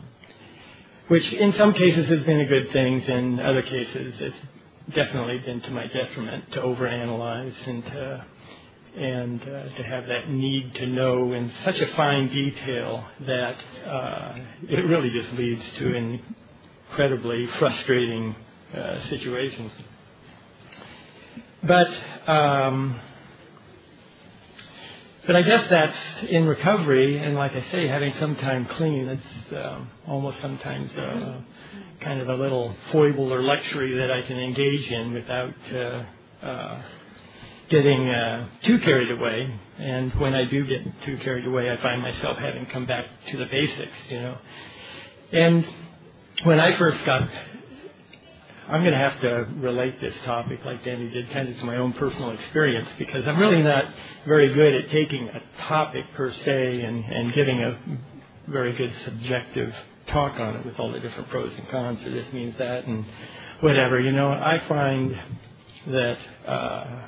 which 1.08 1.32
in 1.34 1.54
some 1.54 1.74
cases 1.74 2.08
has 2.08 2.24
been 2.24 2.42
a 2.42 2.46
good 2.46 2.72
thing, 2.72 3.02
in 3.02 3.40
other 3.40 3.62
cases 3.62 4.16
it's 4.20 4.96
definitely 4.96 5.40
been 5.40 5.62
to 5.62 5.72
my 5.72 5.88
detriment 5.88 6.52
to 6.52 6.60
overanalyze 6.60 7.68
and 7.68 7.86
to 7.86 8.26
and 8.96 9.42
uh, 9.42 9.70
to 9.76 9.84
have 9.84 10.08
that 10.08 10.30
need 10.30 10.74
to 10.76 10.86
know 10.86 11.32
in 11.34 11.52
such 11.64 11.80
a 11.80 11.88
fine 11.96 12.28
detail 12.28 13.06
that 13.26 13.56
uh, 13.86 14.38
it 14.70 14.86
really 14.86 15.10
just 15.10 15.32
leads 15.34 15.62
to 15.78 16.20
incredibly 16.90 17.48
frustrating 17.58 18.36
uh, 18.76 19.02
situations. 19.08 19.72
But 21.64 21.88
um, 22.28 23.00
but 25.26 25.36
I 25.36 25.44
guess 25.44 25.68
that's 25.70 25.98
in 26.30 26.48
recovery, 26.48 27.18
and 27.18 27.36
like 27.36 27.52
I 27.52 27.64
say, 27.72 27.88
having 27.88 28.14
some 28.20 28.36
time 28.38 28.66
clean, 28.66 29.08
it's 29.08 29.54
um, 29.56 29.90
almost 30.08 30.42
sometimes 30.42 30.92
uh, 30.98 31.42
kind 32.02 32.20
of 32.22 32.28
a 32.28 32.36
little 32.36 32.76
foible 32.92 33.32
or 33.32 33.44
luxury 33.44 33.96
that 34.00 34.12
I 34.12 34.24
can 34.24 34.40
engage 34.40 34.90
in 34.92 35.14
without 35.14 35.54
uh, 35.72 36.46
uh, 36.46 36.82
getting 37.72 38.10
uh, 38.10 38.48
too 38.66 38.80
carried 38.80 39.10
away. 39.10 39.60
And 39.80 40.14
when 40.16 40.36
I 40.36 40.46
do 40.46 40.66
get 40.66 40.82
too 41.04 41.18
carried 41.20 41.48
away, 41.48 41.72
I 41.72 41.78
find 41.82 42.02
myself 42.02 42.38
having 42.38 42.66
come 42.68 42.86
back 42.86 43.06
to 43.32 43.38
the 43.38 43.46
basics, 43.46 43.98
you 44.10 44.20
know. 44.20 44.38
And 45.32 45.66
when 46.44 46.60
I 46.60 46.78
first 46.78 47.04
got, 47.06 47.28
I'm 48.68 48.82
going 48.82 48.92
to 48.92 49.00
have 49.00 49.20
to 49.22 49.48
relate 49.56 50.02
this 50.02 50.14
topic 50.26 50.60
like 50.66 50.84
Danny 50.84 51.10
did, 51.10 51.32
kind 51.32 51.48
of 51.48 51.58
to 51.58 51.66
my 51.66 51.78
own 51.78 51.94
personal 51.94 52.32
experience, 52.32 52.90
because 53.00 53.26
I'm 53.26 53.40
really 53.40 53.64
not 53.64 53.86
very 54.28 54.54
good 54.54 54.76
at 54.76 54.92
taking 54.92 55.30
a 55.30 55.42
topic 55.64 56.06
per 56.14 56.32
se 56.32 56.82
and, 56.82 57.06
and 57.06 57.34
giving 57.34 57.64
a 57.64 57.80
very 58.48 58.74
good 58.74 58.94
subjective 59.06 59.74
talk 60.08 60.40
on 60.40 60.58
it 60.58 60.66
with 60.66 60.78
all 60.78 60.92
the 60.92 61.00
different 61.00 61.30
pros 61.30 61.54
and 61.58 61.70
cons, 61.70 62.06
or 62.06 62.12
this 62.12 62.32
means 62.34 62.58
that, 62.58 62.86
and 62.86 63.06
whatever. 63.62 63.98
You 64.00 64.12
know, 64.12 64.30
I 64.30 64.62
find 64.68 65.18
that. 65.88 66.18
Uh, 66.46 67.08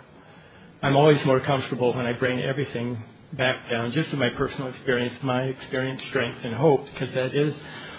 I'm 0.84 0.98
always 0.98 1.24
more 1.24 1.40
comfortable 1.40 1.94
when 1.94 2.06
I 2.06 2.12
bring 2.12 2.42
everything 2.42 3.02
back 3.32 3.70
down, 3.70 3.94
just 3.94 4.10
to 4.10 4.18
my 4.18 4.30
personal 4.32 4.68
experience, 4.68 5.14
my 5.24 5.44
experience, 5.44 6.04
strength, 6.10 6.40
and 6.44 6.54
hope, 6.54 6.86
because 6.88 7.14
that 7.14 7.34
is 7.34 7.56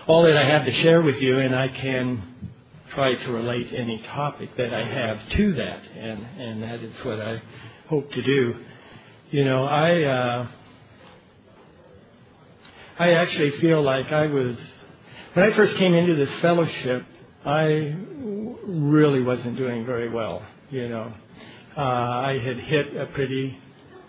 all 0.06 0.24
that 0.24 0.36
I 0.36 0.44
have 0.44 0.66
to 0.66 0.72
share 0.74 1.00
with 1.00 1.16
you, 1.16 1.38
and 1.38 1.56
I 1.56 1.68
can 1.68 2.22
try 2.90 3.14
to 3.14 3.32
relate 3.32 3.72
any 3.72 4.02
topic 4.08 4.54
that 4.58 4.74
I 4.74 4.84
have 4.84 5.30
to 5.30 5.54
that, 5.54 5.80
and 5.96 6.26
and 6.38 6.62
that 6.62 6.82
is 6.82 6.92
what 7.04 7.20
I 7.22 7.40
hope 7.88 8.12
to 8.12 8.22
do. 8.22 8.54
You 9.30 9.46
know, 9.46 9.64
I 9.64 10.02
uh, 10.02 10.46
I 12.98 13.12
actually 13.14 13.52
feel 13.62 13.80
like 13.80 14.12
I 14.12 14.26
was 14.26 14.58
when 15.32 15.50
I 15.50 15.56
first 15.56 15.74
came 15.76 15.94
into 15.94 16.16
this 16.16 16.32
fellowship, 16.42 17.06
I 17.46 17.96
really 18.66 19.22
wasn't 19.22 19.56
doing 19.56 19.86
very 19.86 20.10
well. 20.10 20.42
You 20.70 20.90
know, 20.90 21.14
uh, 21.76 21.80
I 21.80 22.38
had 22.44 22.58
hit 22.58 22.96
a 22.96 23.06
pretty 23.06 23.58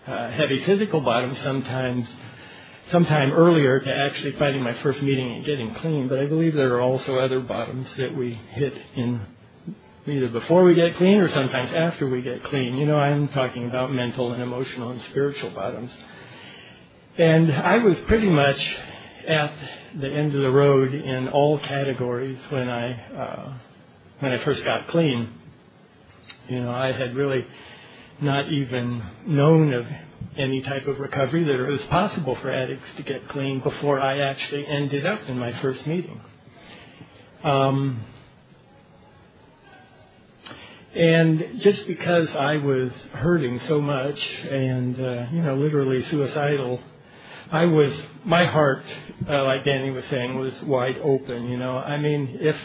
uh, 0.07 0.31
heavy 0.31 0.63
physical 0.65 1.01
bottom 1.01 1.35
sometimes 1.37 2.07
sometime 2.91 3.31
earlier 3.31 3.79
to 3.79 3.89
actually 3.89 4.33
finding 4.33 4.61
my 4.61 4.73
first 4.83 5.01
meeting 5.01 5.31
and 5.31 5.45
getting 5.45 5.73
clean, 5.75 6.07
but 6.07 6.19
I 6.19 6.27
believe 6.27 6.53
there 6.53 6.75
are 6.75 6.81
also 6.81 7.17
other 7.17 7.39
bottoms 7.39 7.87
that 7.97 8.15
we 8.15 8.33
hit 8.33 8.73
in 8.95 9.21
either 10.07 10.29
before 10.29 10.63
we 10.63 10.75
get 10.75 10.95
clean 10.97 11.17
or 11.17 11.29
sometimes 11.31 11.71
after 11.73 12.07
we 12.07 12.21
get 12.21 12.43
clean. 12.43 12.75
You 12.75 12.85
know, 12.85 12.97
I'm 12.97 13.27
talking 13.29 13.65
about 13.65 13.91
mental 13.91 14.31
and 14.33 14.41
emotional 14.41 14.91
and 14.91 15.01
spiritual 15.09 15.49
bottoms. 15.49 15.91
And 17.17 17.51
I 17.51 17.79
was 17.79 17.97
pretty 18.07 18.29
much 18.29 18.77
at 19.27 19.53
the 19.99 20.07
end 20.07 20.35
of 20.35 20.41
the 20.41 20.51
road 20.51 20.93
in 20.93 21.29
all 21.29 21.57
categories 21.57 22.37
when 22.49 22.69
I 22.69 22.91
uh, 22.91 23.53
when 24.19 24.31
I 24.31 24.43
first 24.43 24.63
got 24.63 24.89
clean. 24.89 25.29
You 26.47 26.61
know, 26.61 26.71
I 26.71 26.91
had 26.91 27.15
really 27.15 27.45
not 28.21 28.51
even 28.51 29.03
known 29.25 29.73
of 29.73 29.85
any 30.37 30.61
type 30.61 30.87
of 30.87 30.99
recovery 30.99 31.43
that 31.43 31.59
it 31.59 31.67
was 31.67 31.81
possible 31.83 32.35
for 32.35 32.51
addicts 32.51 32.85
to 32.97 33.03
get 33.03 33.27
clean 33.29 33.59
before 33.61 33.99
I 33.99 34.19
actually 34.19 34.67
ended 34.67 35.05
up 35.05 35.21
in 35.27 35.39
my 35.39 35.53
first 35.61 35.85
meeting. 35.87 36.21
Um, 37.43 38.03
and 40.95 41.59
just 41.61 41.85
because 41.87 42.29
I 42.29 42.57
was 42.57 42.91
hurting 43.13 43.59
so 43.67 43.81
much 43.81 44.19
and, 44.49 44.99
uh, 44.99 45.25
you 45.31 45.41
know, 45.41 45.55
literally 45.55 46.03
suicidal, 46.05 46.81
I 47.51 47.65
was, 47.65 47.91
my 48.23 48.45
heart, 48.45 48.83
uh, 49.29 49.43
like 49.43 49.65
Danny 49.65 49.91
was 49.91 50.05
saying, 50.05 50.39
was 50.39 50.53
wide 50.63 50.97
open, 51.03 51.49
you 51.49 51.57
know. 51.57 51.77
I 51.77 51.97
mean, 51.97 52.37
if, 52.41 52.55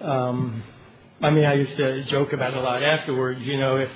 um, 0.00 0.62
I 1.24 1.30
mean, 1.30 1.46
I 1.46 1.54
used 1.54 1.76
to 1.78 2.04
joke 2.04 2.34
about 2.34 2.52
it 2.52 2.58
a 2.58 2.60
lot 2.60 2.82
afterwards, 2.82 3.40
you 3.40 3.58
know, 3.58 3.78
if, 3.78 3.88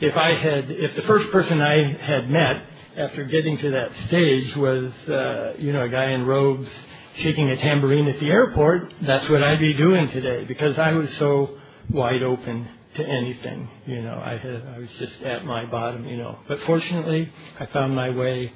if 0.00 0.14
I 0.14 0.34
had, 0.34 0.70
if 0.70 0.94
the 0.94 1.02
first 1.02 1.30
person 1.30 1.62
I 1.62 1.96
had 1.98 2.28
met 2.28 2.62
after 2.98 3.24
getting 3.24 3.56
to 3.56 3.70
that 3.70 3.90
stage 4.08 4.54
was, 4.56 4.92
uh, 5.08 5.54
you 5.58 5.72
know, 5.72 5.84
a 5.84 5.88
guy 5.88 6.10
in 6.10 6.26
robes 6.26 6.68
shaking 7.16 7.48
a 7.48 7.56
tambourine 7.56 8.06
at 8.08 8.20
the 8.20 8.26
airport, 8.26 8.92
that's 9.00 9.26
what 9.30 9.42
I'd 9.42 9.58
be 9.58 9.72
doing 9.72 10.10
today 10.10 10.44
because 10.44 10.78
I 10.78 10.92
was 10.92 11.10
so 11.16 11.56
wide 11.88 12.22
open 12.22 12.68
to 12.96 13.06
anything. 13.06 13.70
You 13.86 14.02
know, 14.02 14.20
I 14.22 14.36
had 14.36 14.62
I 14.74 14.78
was 14.78 14.90
just 14.98 15.22
at 15.22 15.46
my 15.46 15.64
bottom. 15.64 16.04
You 16.06 16.18
know, 16.18 16.38
but 16.46 16.60
fortunately, 16.66 17.32
I 17.58 17.66
found 17.66 17.94
my 17.94 18.10
way 18.10 18.52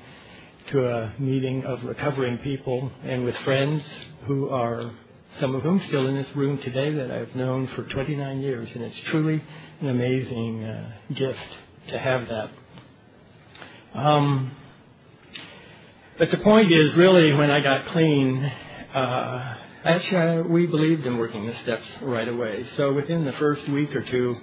to 0.73 0.87
a 0.87 1.15
meeting 1.19 1.65
of 1.65 1.83
recovering 1.85 2.37
people 2.39 2.93
and 3.03 3.25
with 3.25 3.37
friends 3.39 3.83
who 4.27 4.51
are 4.51 4.93
some 5.39 5.55
of 5.55 5.63
whom 5.63 5.81
still 5.89 6.07
in 6.07 6.17
this 6.17 6.29
room 6.35 6.59
today 6.59 6.93
that 6.95 7.11
I've 7.11 7.35
known 7.37 7.69
for 7.69 7.85
29 7.85 8.41
years, 8.41 8.69
and 8.75 8.83
it's 8.83 9.01
truly 9.11 9.43
an 9.81 9.89
amazing 9.89 10.65
uh, 10.65 10.93
gift 11.15 11.49
to 11.89 11.99
have 11.99 12.29
that. 12.29 12.51
Um, 13.95 14.57
but 16.19 16.31
the 16.31 16.39
point 16.39 16.73
is, 16.73 16.95
really, 16.97 17.33
when 17.33 17.51
I 17.51 17.61
got 17.61 17.87
clean, 17.87 18.45
uh, 18.95 19.55
Actually, 19.83 20.43
we 20.43 20.67
believed 20.67 21.07
in 21.07 21.17
working 21.17 21.47
the 21.47 21.57
steps 21.63 21.87
right 22.03 22.29
away. 22.29 22.67
So 22.77 22.93
within 22.93 23.25
the 23.25 23.33
first 23.33 23.67
week 23.71 23.97
or 23.97 24.03
two, 24.03 24.37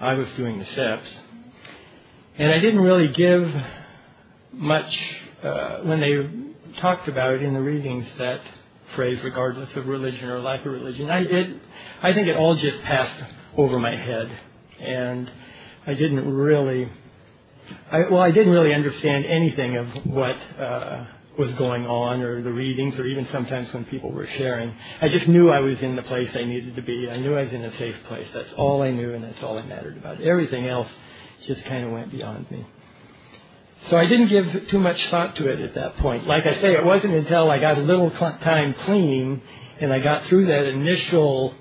I 0.00 0.14
was 0.14 0.26
doing 0.36 0.58
the 0.58 0.64
steps. 0.64 1.06
And 2.36 2.50
I 2.50 2.58
didn't 2.58 2.80
really 2.80 3.06
give 3.06 3.54
much, 4.52 4.98
uh, 5.44 5.78
when 5.82 6.00
they 6.00 6.80
talked 6.80 7.06
about 7.06 7.40
in 7.40 7.54
the 7.54 7.60
readings 7.60 8.04
that 8.18 8.40
phrase, 8.94 9.18
regardless 9.22 9.74
of 9.76 9.86
religion 9.86 10.28
or 10.28 10.40
lack 10.40 10.60
of 10.60 10.72
religion. 10.72 11.10
I, 11.10 11.20
it, 11.20 11.56
I 12.02 12.12
think 12.12 12.28
it 12.28 12.36
all 12.36 12.54
just 12.56 12.82
passed 12.82 13.24
over 13.56 13.78
my 13.78 13.96
head. 13.96 14.38
And 14.80 15.30
I 15.86 15.94
didn't 15.94 16.28
really, 16.28 16.90
I, 17.90 18.00
well, 18.10 18.20
I 18.20 18.30
didn't 18.30 18.52
really 18.52 18.74
understand 18.74 19.24
anything 19.26 19.76
of 19.76 19.88
what, 20.06 20.36
uh, 20.58 21.06
was 21.38 21.50
going 21.54 21.84
on 21.84 22.22
or 22.22 22.42
the 22.42 22.52
readings 22.52 22.98
or 22.98 23.06
even 23.06 23.26
sometimes 23.32 23.72
when 23.72 23.84
people 23.86 24.12
were 24.12 24.26
sharing. 24.26 24.72
I 25.00 25.08
just 25.08 25.26
knew 25.26 25.50
I 25.50 25.60
was 25.60 25.78
in 25.80 25.96
the 25.96 26.02
place 26.02 26.30
I 26.34 26.44
needed 26.44 26.76
to 26.76 26.82
be. 26.82 27.08
I 27.10 27.16
knew 27.16 27.36
I 27.36 27.42
was 27.42 27.52
in 27.52 27.64
a 27.64 27.76
safe 27.76 27.96
place. 28.06 28.28
That's 28.32 28.52
all 28.56 28.82
I 28.82 28.90
knew 28.90 29.14
and 29.14 29.24
that's 29.24 29.42
all 29.42 29.56
that 29.56 29.66
mattered 29.66 29.96
about. 29.96 30.20
Everything 30.20 30.68
else 30.68 30.88
just 31.46 31.64
kind 31.64 31.84
of 31.84 31.92
went 31.92 32.10
beyond 32.10 32.50
me. 32.50 32.66
So 33.90 33.96
I 33.96 34.06
didn't 34.06 34.28
give 34.28 34.68
too 34.68 34.78
much 34.78 35.04
thought 35.08 35.36
to 35.36 35.48
it 35.48 35.60
at 35.60 35.74
that 35.74 35.96
point. 35.98 36.26
Like 36.26 36.46
I 36.46 36.60
say, 36.60 36.72
it 36.72 36.84
wasn't 36.84 37.14
until 37.14 37.50
I 37.50 37.58
got 37.58 37.78
a 37.78 37.82
little 37.82 38.10
time 38.10 38.74
clean 38.84 39.42
and 39.80 39.92
I 39.92 39.98
got 39.98 40.24
through 40.24 40.46
that 40.46 40.64
initial 40.64 41.54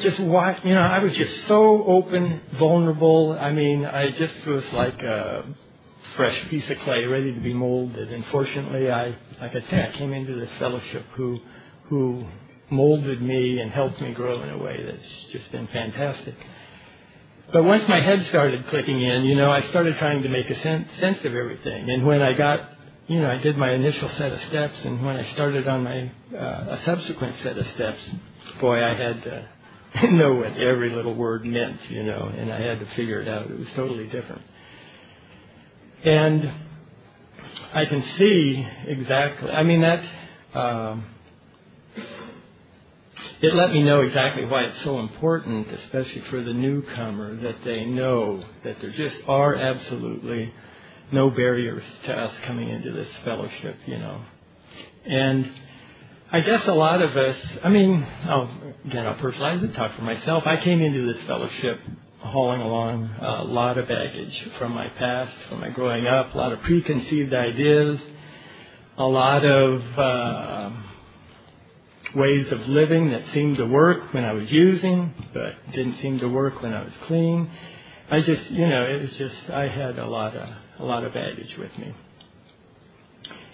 just 0.00 0.18
what 0.20 0.64
you 0.66 0.74
know, 0.74 0.80
I 0.80 0.98
was 0.98 1.16
just 1.16 1.46
so 1.46 1.84
open, 1.84 2.40
vulnerable. 2.58 3.36
I 3.38 3.52
mean, 3.52 3.84
I 3.84 4.10
just 4.10 4.46
was 4.46 4.64
like 4.72 5.02
a 5.02 5.44
fresh 6.16 6.48
piece 6.48 6.68
of 6.70 6.78
clay 6.80 7.04
ready 7.04 7.32
to 7.34 7.40
be 7.40 7.54
molded. 7.54 8.12
And 8.12 8.24
fortunately, 8.26 8.90
I, 8.90 9.14
like 9.40 9.54
I 9.54 9.60
said, 9.70 9.90
I 9.94 9.96
came 9.96 10.12
into 10.12 10.38
this 10.38 10.50
fellowship 10.58 11.04
who, 11.14 11.40
who 11.84 12.26
molded 12.70 13.22
me 13.22 13.60
and 13.60 13.70
helped 13.70 14.00
me 14.00 14.12
grow 14.12 14.42
in 14.42 14.50
a 14.50 14.58
way 14.58 14.82
that's 14.84 15.32
just 15.32 15.50
been 15.52 15.66
fantastic. 15.68 16.34
But 17.54 17.62
once 17.62 17.86
my 17.86 18.00
head 18.00 18.26
started 18.26 18.66
clicking 18.66 19.00
in, 19.00 19.26
you 19.26 19.36
know, 19.36 19.48
I 19.48 19.62
started 19.68 19.96
trying 19.98 20.24
to 20.24 20.28
make 20.28 20.50
a 20.50 20.60
sense, 20.60 20.88
sense 20.98 21.18
of 21.18 21.36
everything. 21.36 21.88
And 21.88 22.04
when 22.04 22.20
I 22.20 22.32
got, 22.32 22.68
you 23.06 23.20
know, 23.20 23.30
I 23.30 23.38
did 23.38 23.56
my 23.56 23.70
initial 23.70 24.08
set 24.16 24.32
of 24.32 24.42
steps, 24.48 24.74
and 24.84 25.06
when 25.06 25.16
I 25.16 25.32
started 25.34 25.68
on 25.68 25.84
my 25.84 26.10
uh, 26.36 26.76
a 26.76 26.82
subsequent 26.84 27.36
set 27.44 27.56
of 27.56 27.64
steps, 27.76 28.00
boy, 28.60 28.82
I 28.82 28.96
had 28.96 29.22
to 29.22 30.10
know 30.10 30.34
what 30.34 30.56
every 30.56 30.90
little 30.90 31.14
word 31.14 31.46
meant, 31.46 31.78
you 31.90 32.02
know, 32.02 32.28
and 32.36 32.52
I 32.52 32.60
had 32.60 32.80
to 32.80 32.86
figure 32.96 33.20
it 33.20 33.28
out. 33.28 33.48
It 33.48 33.56
was 33.56 33.68
totally 33.76 34.08
different. 34.08 34.42
And 36.04 36.52
I 37.72 37.84
can 37.84 38.02
see 38.18 38.66
exactly, 38.88 39.52
I 39.52 39.62
mean, 39.62 39.82
that, 39.82 40.04
um, 40.58 41.06
it 43.44 43.54
let 43.54 43.72
me 43.72 43.82
know 43.82 44.00
exactly 44.00 44.44
why 44.44 44.62
it's 44.64 44.82
so 44.82 44.98
important, 44.98 45.68
especially 45.70 46.22
for 46.30 46.42
the 46.42 46.52
newcomer, 46.52 47.36
that 47.36 47.56
they 47.64 47.84
know 47.84 48.42
that 48.64 48.80
there 48.80 48.90
just 48.90 49.16
are 49.28 49.54
absolutely 49.54 50.52
no 51.12 51.30
barriers 51.30 51.82
to 52.06 52.12
us 52.12 52.32
coming 52.44 52.70
into 52.70 52.90
this 52.92 53.08
fellowship, 53.24 53.76
you 53.86 53.98
know. 53.98 54.22
And 55.06 55.52
I 56.32 56.40
guess 56.40 56.66
a 56.66 56.72
lot 56.72 57.02
of 57.02 57.16
us, 57.16 57.36
I 57.62 57.68
mean, 57.68 58.02
I'll, 58.24 58.50
again, 58.86 59.06
I'll 59.06 59.16
personalize 59.16 59.62
it, 59.62 59.74
talk 59.74 59.94
for 59.94 60.02
myself. 60.02 60.44
I 60.46 60.56
came 60.56 60.80
into 60.80 61.12
this 61.12 61.22
fellowship 61.26 61.80
hauling 62.18 62.62
along 62.62 63.10
a 63.20 63.44
lot 63.44 63.76
of 63.76 63.86
baggage 63.86 64.48
from 64.58 64.72
my 64.72 64.88
past, 64.88 65.32
from 65.48 65.60
my 65.60 65.68
growing 65.68 66.06
up, 66.06 66.34
a 66.34 66.38
lot 66.38 66.52
of 66.52 66.60
preconceived 66.62 67.34
ideas, 67.34 68.00
a 68.96 69.04
lot 69.04 69.44
of 69.44 69.98
uh, 69.98 70.70
ways 72.14 72.50
of 72.52 72.66
living 72.68 73.10
that 73.10 73.22
seemed 73.32 73.56
to 73.58 73.66
work 73.66 74.12
when 74.12 74.24
I 74.24 74.32
was 74.32 74.50
using, 74.50 75.12
but 75.32 75.54
didn't 75.72 76.00
seem 76.00 76.18
to 76.20 76.28
work 76.28 76.62
when 76.62 76.72
I 76.72 76.82
was 76.82 76.92
clean. 77.06 77.50
I 78.10 78.20
just, 78.20 78.50
you 78.50 78.66
know, 78.66 78.84
it 78.84 79.02
was 79.02 79.16
just 79.16 79.50
I 79.50 79.68
had 79.68 79.98
a 79.98 80.06
lot 80.06 80.36
of 80.36 80.48
a 80.78 80.84
lot 80.84 81.04
of 81.04 81.14
baggage 81.14 81.56
with 81.58 81.76
me. 81.78 81.94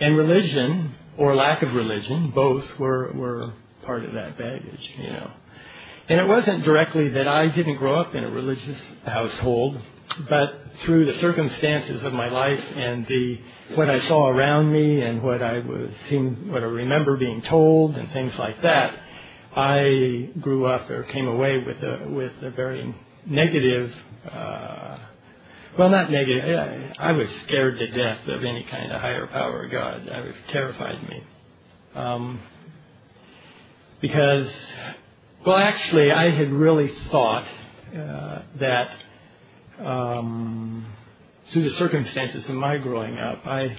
And 0.01 0.16
religion 0.16 0.94
or 1.16 1.35
lack 1.37 1.62
of 1.62 1.75
religion, 1.75 2.31
both 2.31 2.79
were 2.79 3.12
were 3.12 3.53
part 3.85 4.05
of 4.05 4.14
that 4.14 4.38
baggage, 4.38 4.90
you 4.99 5.11
know. 5.11 5.31
And 6.09 6.18
it 6.18 6.27
wasn't 6.27 6.64
directly 6.64 7.09
that 7.11 7.29
I 7.29 7.46
didn't 7.49 7.77
grow 7.77 7.94
up 8.01 8.14
in 8.14 8.25
a 8.25 8.31
religious 8.31 8.79
household, 9.05 9.81
but 10.29 10.55
through 10.81 11.07
the 11.07 11.18
circumstances 11.20 12.03
of 12.03 12.12
my 12.12 12.29
life 12.29 12.64
and 12.75 13.07
the 13.07 13.38
what 13.77 13.91
I 13.91 14.01
saw 14.09 14.29
around 14.29 14.73
me 14.73 15.01
and 15.03 15.23
what 15.23 15.43
I 15.43 15.59
was 15.61 15.91
what 16.49 16.63
I 16.63 16.67
remember 16.67 17.17
being 17.17 17.43
told 17.43 17.97
and 17.97 18.11
things 18.13 18.33
like 18.39 18.63
that, 18.63 18.99
I 19.57 20.31
grew 20.41 20.67
up 20.67 20.91
or 20.91 21.05
came 21.05 21.27
away 21.27 21.59
with 21.59 21.83
a 21.83 22.09
with 22.09 22.33
a 22.43 22.51
very 22.51 22.95
negative. 23.27 23.95
Uh, 24.31 24.99
well, 25.79 25.89
not 25.89 26.11
negative. 26.11 26.95
I, 26.99 27.11
I 27.11 27.13
was 27.13 27.29
scared 27.47 27.79
to 27.79 27.87
death 27.89 28.27
of 28.27 28.45
any 28.45 28.65
kind 28.65 28.93
of 28.93 29.01
higher 29.01 29.27
power 29.27 29.67
God. 29.69 30.09
I 30.09 30.21
was 30.21 30.35
terrified 30.51 31.09
me. 31.09 31.23
Um, 31.95 32.41
because 34.01 34.49
well, 35.45 35.57
actually, 35.57 36.13
I 36.13 36.31
had 36.31 36.53
really 36.53 36.93
thought 37.11 37.47
uh, 37.97 38.43
that 38.59 38.91
um, 39.79 40.87
through 41.53 41.69
the 41.69 41.77
circumstances 41.77 42.49
of 42.49 42.55
my 42.55 42.79
growing 42.79 43.19
up, 43.19 43.47
I 43.47 43.77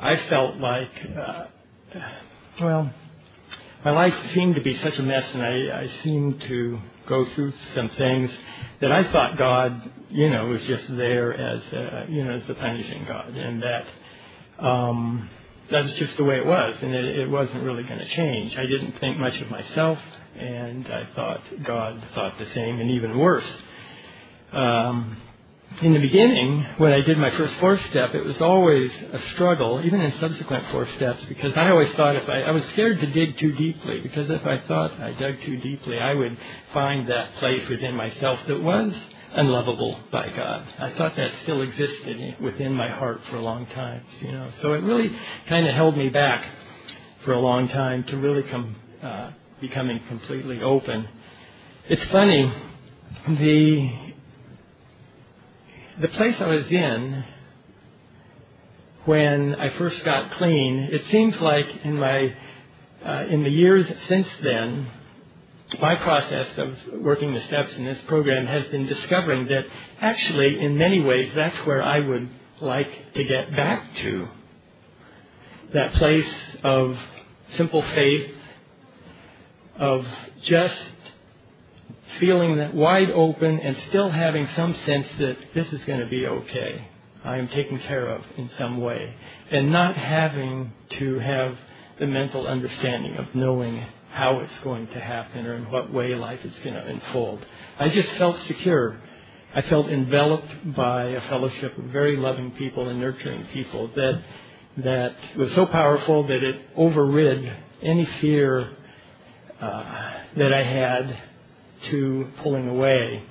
I 0.00 0.16
felt 0.28 0.56
like, 0.56 0.90
uh, 1.18 1.44
well, 2.60 2.90
my 3.84 3.90
life 3.90 4.14
seemed 4.32 4.54
to 4.54 4.62
be 4.62 4.76
such 4.78 4.98
a 4.98 5.02
mess, 5.02 5.24
and 5.34 5.42
I, 5.42 5.82
I 5.82 5.90
seemed 6.02 6.40
to 6.42 6.80
go 7.06 7.26
through 7.34 7.52
some 7.74 7.90
things 7.90 8.30
that 8.80 8.92
I 8.92 9.10
thought 9.12 9.36
God, 9.36 9.90
you 10.08 10.30
know, 10.30 10.46
was 10.46 10.62
just 10.62 10.96
there 10.96 11.34
as, 11.34 11.62
a, 11.72 12.06
you 12.08 12.24
know, 12.24 12.32
as 12.32 12.48
a 12.48 12.54
punishing 12.54 13.04
God, 13.04 13.28
and 13.36 13.62
that. 13.62 13.86
Um, 14.58 15.28
that's 15.70 15.92
just 15.94 16.16
the 16.16 16.24
way 16.24 16.36
it 16.36 16.46
was, 16.46 16.76
and 16.82 16.92
it, 16.92 17.18
it 17.20 17.30
wasn't 17.30 17.62
really 17.62 17.84
going 17.84 18.00
to 18.00 18.08
change. 18.08 18.56
I 18.56 18.66
didn't 18.66 18.98
think 18.98 19.18
much 19.18 19.40
of 19.40 19.50
myself, 19.50 19.98
and 20.36 20.86
I 20.88 21.06
thought 21.14 21.42
God 21.62 22.02
thought 22.12 22.38
the 22.38 22.46
same, 22.46 22.80
and 22.80 22.90
even 22.90 23.16
worse. 23.16 23.46
Um, 24.52 25.16
in 25.82 25.94
the 25.94 26.00
beginning, 26.00 26.66
when 26.76 26.92
I 26.92 27.00
did 27.00 27.16
my 27.16 27.30
first 27.30 27.54
four 27.54 27.78
step, 27.90 28.14
it 28.14 28.24
was 28.24 28.40
always 28.40 28.90
a 29.12 29.20
struggle, 29.32 29.80
even 29.84 30.00
in 30.00 30.12
subsequent 30.18 30.66
four 30.72 30.86
steps, 30.96 31.24
because 31.26 31.56
I 31.56 31.70
always 31.70 31.90
thought 31.94 32.16
if 32.16 32.28
I, 32.28 32.42
I 32.42 32.50
was 32.50 32.64
scared 32.66 33.00
to 33.00 33.06
dig 33.06 33.38
too 33.38 33.52
deeply, 33.52 34.00
because 34.00 34.28
if 34.28 34.44
I 34.44 34.58
thought 34.66 34.92
I 35.00 35.12
dug 35.12 35.40
too 35.42 35.56
deeply, 35.58 35.98
I 35.98 36.12
would 36.12 36.36
find 36.74 37.08
that 37.08 37.34
place 37.34 37.66
within 37.68 37.94
myself 37.94 38.40
that 38.46 38.60
was 38.60 38.92
unlovable 39.32 39.98
by 40.10 40.28
God. 40.36 40.66
I 40.78 40.92
thought 40.98 41.16
that 41.16 41.30
still 41.44 41.62
existed 41.62 42.36
within 42.42 42.74
my 42.74 42.88
heart 42.88 43.20
for 43.30 43.36
a 43.36 43.42
long 43.42 43.64
time, 43.66 44.02
you 44.20 44.32
know. 44.32 44.50
So 44.60 44.74
it 44.74 44.82
really 44.82 45.16
kind 45.48 45.66
of 45.66 45.74
held 45.74 45.96
me 45.96 46.08
back 46.10 46.44
for 47.24 47.32
a 47.32 47.40
long 47.40 47.68
time 47.68 48.04
to 48.04 48.16
really 48.16 48.42
come 48.42 48.76
uh, 49.02 49.30
becoming 49.60 50.00
completely 50.08 50.60
open. 50.60 51.08
It's 51.88 52.04
funny, 52.10 52.52
the 53.26 54.09
the 56.00 56.08
place 56.08 56.36
I 56.40 56.46
was 56.46 56.66
in 56.66 57.24
when 59.04 59.54
I 59.54 59.70
first 59.70 60.02
got 60.04 60.32
clean, 60.32 60.88
it 60.90 61.04
seems 61.10 61.38
like 61.40 61.84
in 61.84 61.98
my 61.98 62.34
uh, 63.04 63.24
in 63.30 63.42
the 63.42 63.50
years 63.50 63.86
since 64.08 64.28
then, 64.42 64.86
my 65.80 65.94
process 65.96 66.48
of 66.58 66.76
working 67.00 67.32
the 67.34 67.40
steps 67.42 67.74
in 67.76 67.84
this 67.84 67.98
program 68.06 68.46
has 68.46 68.66
been 68.68 68.86
discovering 68.86 69.46
that 69.46 69.64
actually, 70.00 70.60
in 70.60 70.76
many 70.76 71.00
ways, 71.00 71.32
that's 71.34 71.56
where 71.66 71.82
I 71.82 72.00
would 72.00 72.28
like 72.60 73.14
to 73.14 73.24
get 73.24 73.56
back 73.56 73.94
to. 73.96 74.28
That 75.72 75.94
place 75.94 76.28
of 76.62 76.98
simple 77.56 77.82
faith, 77.82 78.34
of 79.76 80.06
just 80.42 80.76
feeling 82.18 82.56
that 82.56 82.74
wide 82.74 83.10
open 83.10 83.60
and 83.60 83.76
still 83.88 84.10
having 84.10 84.48
some 84.56 84.74
sense 84.86 85.06
that 85.18 85.36
this 85.54 85.72
is 85.72 85.84
going 85.84 86.00
to 86.00 86.06
be 86.06 86.26
okay. 86.26 86.88
I 87.24 87.36
am 87.36 87.48
taken 87.48 87.78
care 87.80 88.06
of 88.06 88.22
in 88.36 88.50
some 88.58 88.80
way. 88.80 89.14
And 89.50 89.70
not 89.70 89.96
having 89.96 90.72
to 90.98 91.18
have 91.18 91.56
the 91.98 92.06
mental 92.06 92.46
understanding 92.46 93.16
of 93.16 93.34
knowing 93.34 93.84
how 94.12 94.40
it's 94.40 94.58
going 94.64 94.86
to 94.88 95.00
happen 95.00 95.46
or 95.46 95.54
in 95.54 95.70
what 95.70 95.92
way 95.92 96.14
life 96.14 96.44
is 96.44 96.54
going 96.64 96.74
to 96.74 96.86
unfold. 96.86 97.44
I 97.78 97.88
just 97.90 98.08
felt 98.12 98.36
secure. 98.46 99.00
I 99.54 99.62
felt 99.62 99.88
enveloped 99.88 100.74
by 100.74 101.04
a 101.06 101.20
fellowship 101.28 101.76
of 101.76 101.84
very 101.84 102.16
loving 102.16 102.52
people 102.52 102.88
and 102.88 103.00
nurturing 103.00 103.46
people 103.52 103.88
that 103.88 104.22
that 104.78 105.16
was 105.36 105.52
so 105.54 105.66
powerful 105.66 106.26
that 106.26 106.42
it 106.42 106.60
overrid 106.76 107.52
any 107.82 108.06
fear 108.20 108.70
uh, 109.60 110.12
that 110.36 110.52
I 110.52 110.62
had 110.62 111.18
to 111.86 112.28
pulling 112.42 112.68
away. 112.68 113.22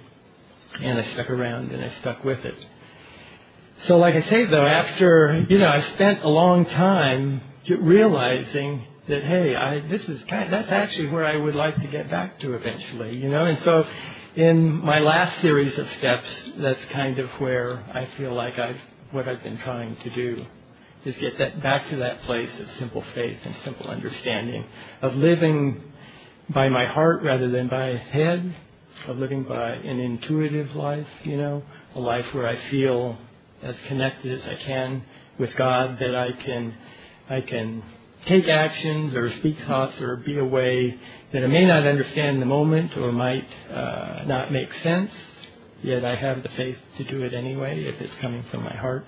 And 0.82 1.00
I 1.00 1.14
stuck 1.14 1.30
around 1.30 1.72
and 1.72 1.84
I 1.84 1.92
stuck 2.02 2.24
with 2.24 2.44
it. 2.46 2.56
So, 3.86 3.98
like 3.98 4.16
I 4.16 4.22
say, 4.30 4.46
though, 4.46 4.66
after 4.66 5.46
you 5.50 5.58
know, 5.58 5.70
I 5.70 5.82
spent 5.94 6.24
a 6.24 6.30
long 6.30 6.66
time 6.66 7.42
realizing 7.68 8.84
that 9.08 9.24
hey, 9.24 9.56
I, 9.56 9.80
this 9.88 10.02
is 10.04 10.22
kind 10.30 10.52
that's 10.52 10.70
actually 10.70 11.08
where 11.08 11.26
I 11.26 11.36
would 11.36 11.56
like 11.56 11.76
to 11.82 11.88
get 11.88 12.10
back 12.10 12.40
to 12.42 12.54
eventually, 12.54 13.16
you 13.16 13.30
know. 13.30 13.46
And 13.46 13.58
so, 13.64 13.88
in 14.36 14.84
my 14.84 15.00
last 15.00 15.42
series 15.42 15.78
of 15.78 15.88
steps, 15.98 16.28
that's 16.58 16.84
kind 16.92 17.20
of 17.20 17.30
where 17.40 17.84
I 17.94 18.08
feel 18.18 18.34
like 18.34 18.60
I've 18.60 18.80
what 19.12 19.28
I've 19.28 19.44
been 19.44 19.58
trying 19.60 19.96
to 19.96 20.10
do 20.12 20.46
is 21.06 21.16
get 21.16 21.38
that 21.38 21.64
back 21.64 21.90
to 21.90 21.96
that 21.98 22.22
place 22.24 22.50
of 22.60 22.70
simple 22.78 23.04
faith 23.16 23.38
and 23.46 23.56
simple 23.64 23.88
understanding 23.88 24.66
of 25.02 25.16
living 25.16 25.82
by 26.50 26.70
my 26.70 26.86
heart 26.86 27.24
rather 27.24 27.50
than 27.50 27.68
by 27.68 27.96
head, 27.96 28.56
of 29.08 29.18
living 29.18 29.44
by 29.44 29.72
an 29.72 30.00
intuitive 30.00 30.76
life, 30.76 31.08
you 31.24 31.38
know, 31.38 31.64
a 31.96 32.00
life 32.00 32.26
where 32.34 32.48
I 32.48 32.56
feel 32.70 33.18
as 33.62 33.76
connected 33.88 34.40
as 34.40 34.46
I 34.46 34.56
can 34.64 35.04
with 35.38 35.56
God 35.56 35.98
that 36.00 36.16
I 36.16 36.32
can 36.44 36.76
I 37.30 37.42
can 37.42 37.84
take 38.26 38.48
actions 38.48 39.14
or 39.16 39.32
speak 39.40 39.58
thoughts 39.68 40.00
or 40.02 40.18
be 40.18 40.38
a 40.38 40.46
way 40.46 41.00
that 41.32 41.44
I 41.44 41.48
may 41.48 41.66
not 41.66 41.86
understand 41.86 42.36
in 42.36 42.40
the 42.40 42.46
moment 42.46 42.98
or 42.98 43.12
might 43.12 43.48
uh, 43.72 44.24
not 44.26 44.52
make 44.52 44.70
sense, 44.84 45.12
yet 45.84 46.04
I 46.04 46.16
have 46.16 46.44
the 46.44 46.50
faith 46.50 46.78
to 46.98 47.04
do 47.06 47.22
it 47.22 47.34
anyway 47.34 47.84
if 47.84 48.02
it's 48.02 48.16
coming 48.20 48.44
from 48.52 48.64
my 48.64 48.76
heart. 48.76 49.06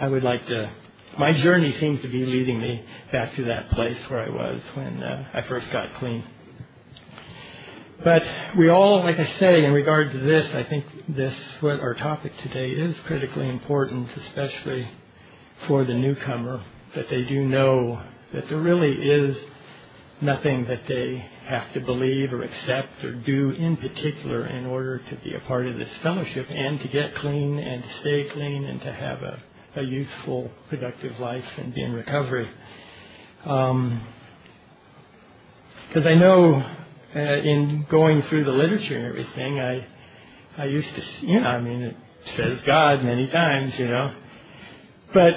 I 0.00 0.08
would 0.08 0.22
like 0.22 0.46
to. 0.46 0.70
My 1.18 1.32
journey 1.32 1.76
seems 1.80 2.00
to 2.02 2.08
be 2.08 2.24
leading 2.24 2.60
me 2.60 2.84
back 3.10 3.34
to 3.34 3.44
that 3.44 3.70
place 3.70 3.98
where 4.08 4.20
I 4.20 4.30
was 4.30 4.60
when 4.74 5.02
uh, 5.02 5.28
I 5.34 5.42
first 5.42 5.70
got 5.72 5.94
clean. 5.94 6.24
But 8.04 8.22
we 8.56 8.68
all, 8.68 9.02
like 9.02 9.18
I 9.18 9.26
say, 9.40 9.64
in 9.64 9.72
regard 9.72 10.12
to 10.12 10.18
this, 10.18 10.48
I 10.54 10.62
think 10.62 10.84
this, 11.08 11.34
what 11.60 11.80
our 11.80 11.94
topic 11.94 12.32
today 12.42 12.70
is 12.70 12.94
critically 13.06 13.48
important, 13.48 14.08
especially 14.16 14.88
for 15.66 15.84
the 15.84 15.94
newcomer, 15.94 16.62
that 16.94 17.08
they 17.08 17.24
do 17.24 17.44
know 17.44 18.00
that 18.32 18.48
there 18.48 18.58
really 18.58 18.92
is 18.92 19.36
nothing 20.20 20.64
that 20.66 20.86
they 20.86 21.28
have 21.46 21.72
to 21.72 21.80
believe 21.80 22.32
or 22.32 22.42
accept 22.42 23.02
or 23.02 23.14
do 23.14 23.50
in 23.50 23.76
particular 23.76 24.46
in 24.46 24.66
order 24.66 24.98
to 24.98 25.16
be 25.16 25.34
a 25.34 25.40
part 25.40 25.66
of 25.66 25.76
this 25.76 25.88
fellowship 26.00 26.46
and 26.48 26.80
to 26.80 26.88
get 26.88 27.16
clean 27.16 27.58
and 27.58 27.82
to 27.82 27.88
stay 28.00 28.28
clean 28.32 28.64
and 28.64 28.80
to 28.80 28.92
have 28.92 29.22
a, 29.22 29.40
a 29.76 29.82
useful, 29.82 30.50
productive 30.68 31.18
life 31.18 31.44
and 31.56 31.74
be 31.74 31.82
in 31.82 31.92
recovery. 31.92 32.48
Because 33.42 33.70
um, 33.70 34.02
I 36.06 36.14
know 36.14 36.77
uh, 37.14 37.18
in 37.18 37.86
going 37.90 38.22
through 38.22 38.44
the 38.44 38.52
literature 38.52 38.96
and 38.96 39.06
everything, 39.06 39.60
I 39.60 39.86
I 40.56 40.64
used 40.64 40.94
to, 40.94 41.02
you 41.26 41.40
know, 41.40 41.46
I 41.46 41.60
mean, 41.60 41.82
it 41.82 41.96
says 42.36 42.60
God 42.66 43.04
many 43.04 43.28
times, 43.28 43.78
you 43.78 43.88
know, 43.88 44.14
but 45.14 45.34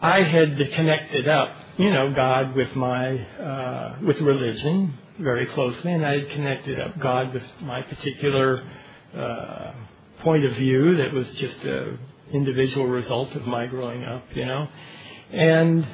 I 0.00 0.22
had 0.22 0.56
connected 0.74 1.28
up 1.28 1.56
you 1.78 1.92
know, 1.92 2.12
God 2.12 2.56
with 2.56 2.74
my, 2.74 3.16
uh, 3.16 3.98
with 4.04 4.20
religion 4.20 4.94
very 5.20 5.46
closely, 5.46 5.92
and 5.92 6.04
I 6.04 6.18
had 6.18 6.30
connected 6.30 6.80
up 6.80 6.98
God 6.98 7.32
with 7.32 7.44
my 7.62 7.82
particular 7.82 8.68
uh, 9.16 9.72
point 10.20 10.44
of 10.44 10.54
view 10.56 10.96
that 10.96 11.12
was 11.12 11.28
just 11.36 11.56
an 11.58 12.00
individual 12.32 12.88
result 12.88 13.32
of 13.36 13.46
my 13.46 13.66
growing 13.66 14.02
up, 14.02 14.24
you 14.34 14.44
know, 14.44 14.66
and 15.30 15.86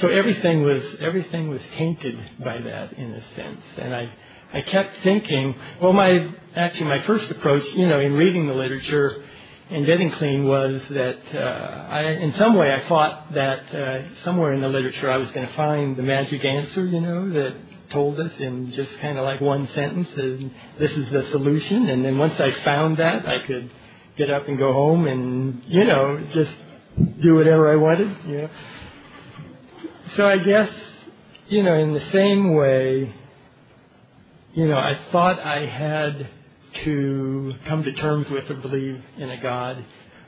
so 0.00 0.08
everything 0.08 0.62
was 0.62 0.82
everything 1.00 1.48
was 1.48 1.60
tainted 1.76 2.18
by 2.44 2.58
that 2.60 2.92
in 2.94 3.12
a 3.12 3.34
sense, 3.34 3.62
and 3.78 3.94
I 3.94 4.12
I 4.52 4.62
kept 4.62 5.02
thinking, 5.02 5.54
well, 5.80 5.92
my 5.92 6.32
actually 6.54 6.86
my 6.86 7.00
first 7.02 7.30
approach, 7.30 7.64
you 7.74 7.88
know, 7.88 8.00
in 8.00 8.12
reading 8.12 8.46
the 8.46 8.54
literature 8.54 9.24
in 9.70 9.86
getting 9.86 10.10
clean 10.12 10.44
was 10.44 10.80
that 10.90 11.18
uh, 11.34 11.86
I, 11.90 12.02
in 12.02 12.34
some 12.34 12.54
way, 12.54 12.70
I 12.70 12.86
thought 12.86 13.32
that 13.32 13.74
uh, 13.74 14.22
somewhere 14.22 14.52
in 14.52 14.60
the 14.60 14.68
literature 14.68 15.10
I 15.10 15.16
was 15.16 15.30
going 15.32 15.46
to 15.46 15.54
find 15.54 15.96
the 15.96 16.02
magic 16.02 16.44
answer, 16.44 16.84
you 16.84 17.00
know, 17.00 17.30
that 17.30 17.54
told 17.90 18.20
us 18.20 18.32
in 18.38 18.72
just 18.72 18.90
kind 19.00 19.18
of 19.18 19.24
like 19.24 19.40
one 19.40 19.68
sentence, 19.74 20.08
and 20.16 20.50
this 20.78 20.92
is 20.92 21.10
the 21.10 21.28
solution. 21.30 21.88
And 21.88 22.04
then 22.04 22.18
once 22.18 22.38
I 22.38 22.50
found 22.62 22.98
that, 22.98 23.26
I 23.26 23.46
could 23.46 23.70
get 24.16 24.30
up 24.30 24.48
and 24.48 24.58
go 24.58 24.72
home 24.72 25.06
and, 25.06 25.62
you 25.66 25.84
know, 25.84 26.24
just 26.32 26.52
do 27.20 27.34
whatever 27.34 27.72
I 27.72 27.76
wanted, 27.76 28.16
you 28.26 28.36
know. 28.42 28.50
So 30.16 30.24
I 30.24 30.38
guess, 30.38 30.70
you 31.48 31.64
know, 31.64 31.74
in 31.74 31.92
the 31.92 32.10
same 32.12 32.54
way, 32.54 33.12
you 34.52 34.68
know, 34.68 34.78
I 34.78 34.96
thought 35.10 35.40
I 35.40 35.66
had 35.66 36.28
to 36.84 37.54
come 37.66 37.82
to 37.82 37.92
terms 37.94 38.30
with 38.30 38.48
or 38.48 38.54
believe 38.54 39.02
in 39.16 39.30
a 39.30 39.40
God 39.40 39.84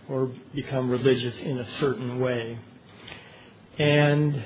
or 0.09 0.33
become 0.53 0.91
religious 0.91 1.39
in 1.39 1.59
a 1.59 1.79
certain 1.79 2.19
way. 2.19 2.59
And 3.79 4.43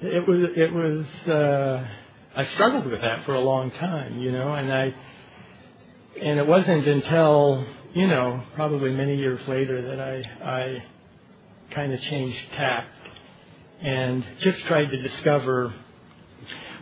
it 0.00 0.28
was, 0.28 0.50
it 0.56 0.72
was, 0.72 1.06
uh, 1.28 1.88
I 2.36 2.44
struggled 2.46 2.86
with 2.86 3.00
that 3.00 3.24
for 3.24 3.34
a 3.34 3.40
long 3.40 3.72
time, 3.72 4.20
you 4.20 4.30
know, 4.30 4.54
and 4.54 4.72
I, 4.72 4.94
and 6.22 6.38
it 6.38 6.46
wasn't 6.46 6.86
until, 6.86 7.66
you 7.94 8.06
know, 8.06 8.44
probably 8.54 8.92
many 8.92 9.16
years 9.16 9.40
later 9.48 9.88
that 9.88 10.00
I, 10.00 10.48
I 10.48 10.84
kind 11.74 11.92
of 11.92 12.00
changed 12.00 12.38
tact 12.52 12.94
and 13.82 14.24
just 14.40 14.60
tried 14.66 14.90
to 14.90 14.96
discover 14.96 15.72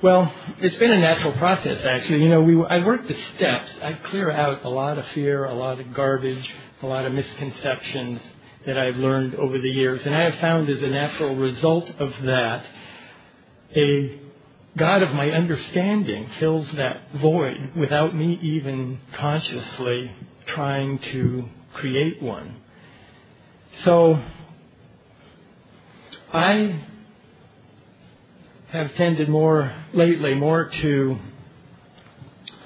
well, 0.01 0.33
it's 0.61 0.77
been 0.77 0.93
a 0.93 1.01
natural 1.01 1.33
process, 1.33 1.85
actually. 1.85 2.23
You 2.23 2.29
know, 2.29 2.41
we, 2.41 2.65
I 2.65 2.85
work 2.87 3.09
the 3.09 3.17
steps. 3.35 3.69
I 3.83 3.95
clear 3.95 4.31
out 4.31 4.65
a 4.65 4.69
lot 4.69 4.97
of 4.97 5.05
fear, 5.09 5.45
a 5.45 5.55
lot 5.55 5.81
of 5.81 5.93
garbage, 5.93 6.49
a 6.83 6.87
lot 6.87 7.05
of 7.05 7.13
misconceptions 7.13 8.21
that 8.65 8.79
I've 8.79 8.97
learned 8.97 9.35
over 9.35 9.59
the 9.59 9.69
years. 9.69 10.01
And 10.05 10.15
I 10.15 10.31
have 10.31 10.37
found 10.37 10.69
as 10.69 10.81
a 10.83 10.87
natural 10.87 11.35
result 11.35 11.91
of 11.99 12.13
that, 12.23 12.65
a 13.75 14.21
God 14.77 15.03
of 15.03 15.15
my 15.15 15.31
understanding 15.31 16.31
fills 16.39 16.71
that 16.73 17.11
void 17.15 17.73
without 17.77 18.15
me 18.15 18.39
even 18.41 19.01
consciously 19.15 20.13
trying 20.47 21.01
to 21.01 21.49
create 21.75 22.23
one. 22.23 22.57
So, 23.83 24.23
I 26.33 26.85
have 28.69 28.95
tended 28.97 29.29
more 29.29 29.73
lately 29.95 30.35
more 30.35 30.69
to 30.69 31.19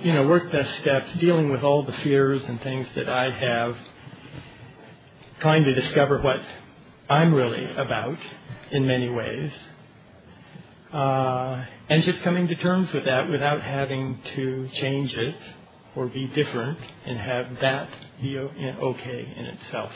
you 0.01 0.13
know, 0.13 0.27
work 0.27 0.51
the 0.51 0.65
steps, 0.81 1.13
dealing 1.21 1.51
with 1.51 1.63
all 1.63 1.85
the 1.85 1.93
fears 1.93 2.43
and 2.49 2.61
things 2.61 2.89
that 2.97 3.09
I 3.09 3.31
have, 3.31 3.77
trying 5.41 5.63
to 5.65 5.75
discover 5.75 6.21
what 6.21 6.41
I'm 7.09 7.33
really 7.33 7.71
about 7.77 8.19
in 8.73 8.85
many 8.87 9.09
ways, 9.09 9.53
uh, 10.93 11.65
and 11.89 12.03
just 12.03 12.21
coming 12.23 12.49
to 12.49 12.57
terms 12.57 12.93
with 12.93 13.05
that 13.05 13.29
without 13.31 13.63
having 13.63 14.19
to 14.35 14.69
change 14.75 15.13
it 15.15 15.37
or 15.95 16.09
be 16.09 16.27
different 16.29 16.79
and 17.07 17.19
have 17.19 17.61
that 17.61 17.89
be 18.21 18.39
okay 18.39 19.35
in 19.37 19.45
itself. 19.45 19.93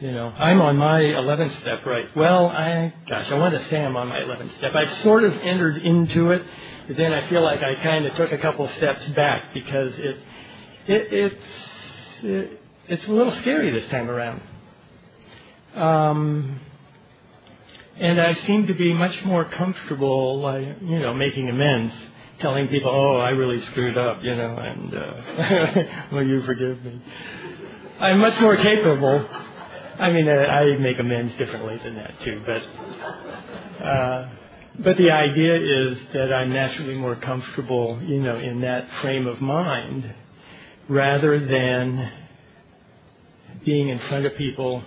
You 0.00 0.10
know, 0.10 0.28
I'm 0.36 0.60
on 0.60 0.78
my 0.78 1.00
11th 1.00 1.60
step, 1.60 1.86
right? 1.86 2.16
Well, 2.16 2.48
I, 2.48 2.92
gosh, 3.08 3.30
I 3.30 3.38
want 3.38 3.54
to 3.54 3.68
say 3.68 3.84
I'm 3.84 3.94
on 3.96 4.08
my 4.08 4.20
11th 4.20 4.56
step. 4.58 4.74
I've 4.74 5.02
sort 5.02 5.22
of 5.22 5.32
entered 5.34 5.76
into 5.76 6.32
it, 6.32 6.42
but 6.88 6.96
then 6.96 7.12
I 7.12 7.28
feel 7.28 7.42
like 7.42 7.62
I 7.62 7.76
kind 7.76 8.06
of 8.06 8.16
took 8.16 8.32
a 8.32 8.38
couple 8.38 8.68
steps 8.78 9.06
back 9.08 9.54
because 9.54 9.92
it, 9.96 10.16
it 10.88 11.12
it's, 11.12 11.44
it, 12.22 12.60
it's 12.88 13.04
a 13.06 13.12
little 13.12 13.32
scary 13.42 13.70
this 13.70 13.88
time 13.90 14.10
around. 14.10 14.42
Um, 15.74 16.60
and 17.96 18.20
I 18.20 18.34
seem 18.46 18.66
to 18.66 18.74
be 18.74 18.92
much 18.92 19.24
more 19.24 19.44
comfortable, 19.44 20.40
like, 20.40 20.66
you 20.82 20.98
know, 20.98 21.14
making 21.14 21.48
amends, 21.48 21.94
telling 22.40 22.66
people, 22.68 22.90
oh, 22.90 23.20
I 23.20 23.30
really 23.30 23.64
screwed 23.66 23.96
up, 23.96 24.24
you 24.24 24.34
know, 24.34 24.56
and, 24.56 24.94
uh, 24.94 26.06
will 26.12 26.26
you 26.26 26.42
forgive 26.42 26.82
me? 26.84 27.00
I'm 28.00 28.18
much 28.18 28.40
more 28.40 28.56
capable. 28.56 29.28
I 29.98 30.10
mean, 30.10 30.28
uh, 30.28 30.32
I 30.32 30.76
make 30.78 30.98
amends 30.98 31.36
differently 31.36 31.78
than 31.82 31.96
that 31.96 32.14
too, 32.20 32.42
but, 32.46 33.84
uh, 33.84 34.28
but 34.78 34.96
the 34.96 35.10
idea 35.10 35.90
is 35.90 35.98
that 36.14 36.32
I'm 36.32 36.52
naturally 36.52 36.94
more 36.94 37.16
comfortable, 37.16 38.00
you 38.02 38.22
know, 38.22 38.36
in 38.36 38.62
that 38.62 38.88
frame 39.00 39.26
of 39.26 39.40
mind 39.40 40.14
rather 40.88 41.38
than 41.38 42.10
being 43.64 43.88
in 43.88 43.98
front 44.00 44.26
of 44.26 44.34
people 44.36 44.82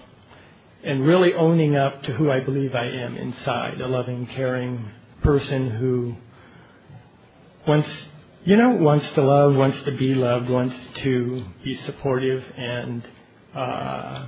and 0.84 1.06
really 1.06 1.34
owning 1.34 1.76
up 1.76 2.04
to 2.04 2.14
who 2.14 2.32
I 2.32 2.40
believe 2.42 2.76
I 2.76 2.86
am 2.86 3.16
inside, 3.16 3.82
a 3.82 3.88
loving, 3.88 4.28
caring 4.28 4.90
person 5.24 5.70
who 5.70 6.16
wants, 7.68 7.90
you 8.44 8.56
know, 8.56 8.72
wants 8.72 9.10
to 9.12 9.22
love, 9.22 9.56
wants 9.56 9.84
to 9.86 9.92
be 9.92 10.14
loved, 10.14 10.50
wants 10.50 10.76
to 10.96 11.46
be 11.64 11.76
supportive 11.86 12.44
and 12.58 13.04
uh, 13.56 14.26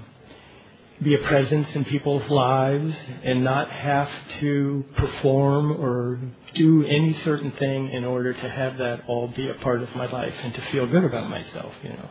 be 1.02 1.14
a 1.14 1.20
presence 1.20 1.68
in 1.76 1.86
people's 1.86 2.28
lives 2.30 2.95
and 3.24 3.43
not 3.43 3.70
have 3.70 4.10
to 4.39 4.84
perform 4.95 5.72
or 5.74 6.20
do 6.56 6.84
any 6.86 7.14
certain 7.24 7.52
thing 7.52 7.91
in 7.91 8.04
order 8.04 8.34
to 8.34 8.50
have 8.50 8.78
that 8.78 9.04
all 9.08 9.28
be 9.28 9.48
a 9.50 9.54
part 9.56 9.84
of 9.84 9.95
my 9.95 10.06
life 10.08 10.34
and 10.43 10.54
to 10.56 10.62
feel 10.72 10.88
good 10.88 11.04
about 11.04 11.30
myself, 11.30 11.74
you 11.84 11.89
know. 11.89 12.10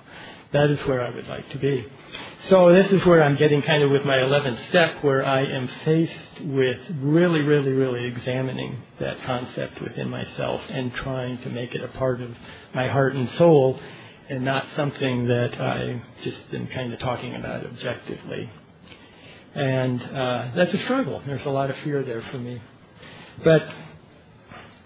That 0.52 0.70
is 0.70 0.78
where 0.86 1.02
I 1.04 1.10
would 1.10 1.26
like 1.26 1.48
to 1.50 1.58
be. 1.58 1.84
So 2.48 2.72
this 2.72 2.92
is 2.92 3.04
where 3.04 3.24
I'm 3.24 3.36
getting 3.36 3.60
kind 3.62 3.82
of 3.82 3.90
with 3.90 4.04
my 4.04 4.18
11th 4.18 4.68
step 4.68 5.02
where 5.02 5.26
I 5.26 5.42
am 5.42 5.68
faced 5.84 6.44
with 6.44 6.78
really, 7.00 7.40
really, 7.40 7.72
really 7.72 8.06
examining 8.06 8.80
that 9.00 9.20
concept 9.24 9.80
within 9.82 10.08
myself 10.08 10.60
and 10.70 10.94
trying 10.94 11.38
to 11.38 11.48
make 11.50 11.74
it 11.74 11.82
a 11.82 11.88
part 11.88 12.20
of 12.20 12.30
my 12.72 12.86
heart 12.86 13.16
and 13.16 13.28
soul 13.32 13.80
and 14.28 14.44
not 14.44 14.64
something 14.76 15.26
that 15.26 15.60
I 15.60 16.00
just 16.22 16.50
been 16.52 16.68
kind 16.68 16.92
of 16.92 17.00
talking 17.00 17.34
about 17.34 17.66
objectively. 17.66 18.48
And 19.56 20.02
uh, 20.02 20.50
that's 20.54 20.74
a 20.74 20.78
struggle. 20.80 21.22
There's 21.24 21.46
a 21.46 21.50
lot 21.50 21.70
of 21.70 21.76
fear 21.78 22.04
there 22.04 22.20
for 22.30 22.36
me. 22.36 22.60
But 23.42 23.62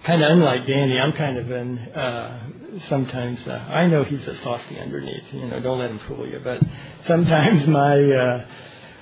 kind 0.04 0.22
of 0.22 0.30
unlike 0.30 0.64
Danny, 0.64 0.96
I'm 0.96 1.12
kind 1.12 1.38
of 1.38 1.50
in. 1.50 1.78
Uh, 1.78 2.50
sometimes 2.88 3.40
uh, 3.48 3.50
I 3.50 3.88
know 3.88 4.04
he's 4.04 4.24
a 4.28 4.40
softy 4.44 4.78
underneath. 4.78 5.24
You 5.32 5.48
know, 5.48 5.58
don't 5.58 5.80
let 5.80 5.90
him 5.90 5.98
fool 6.06 6.24
you. 6.24 6.40
But 6.44 6.62
sometimes 7.08 7.66
my 7.66 8.12
uh, 8.12 8.46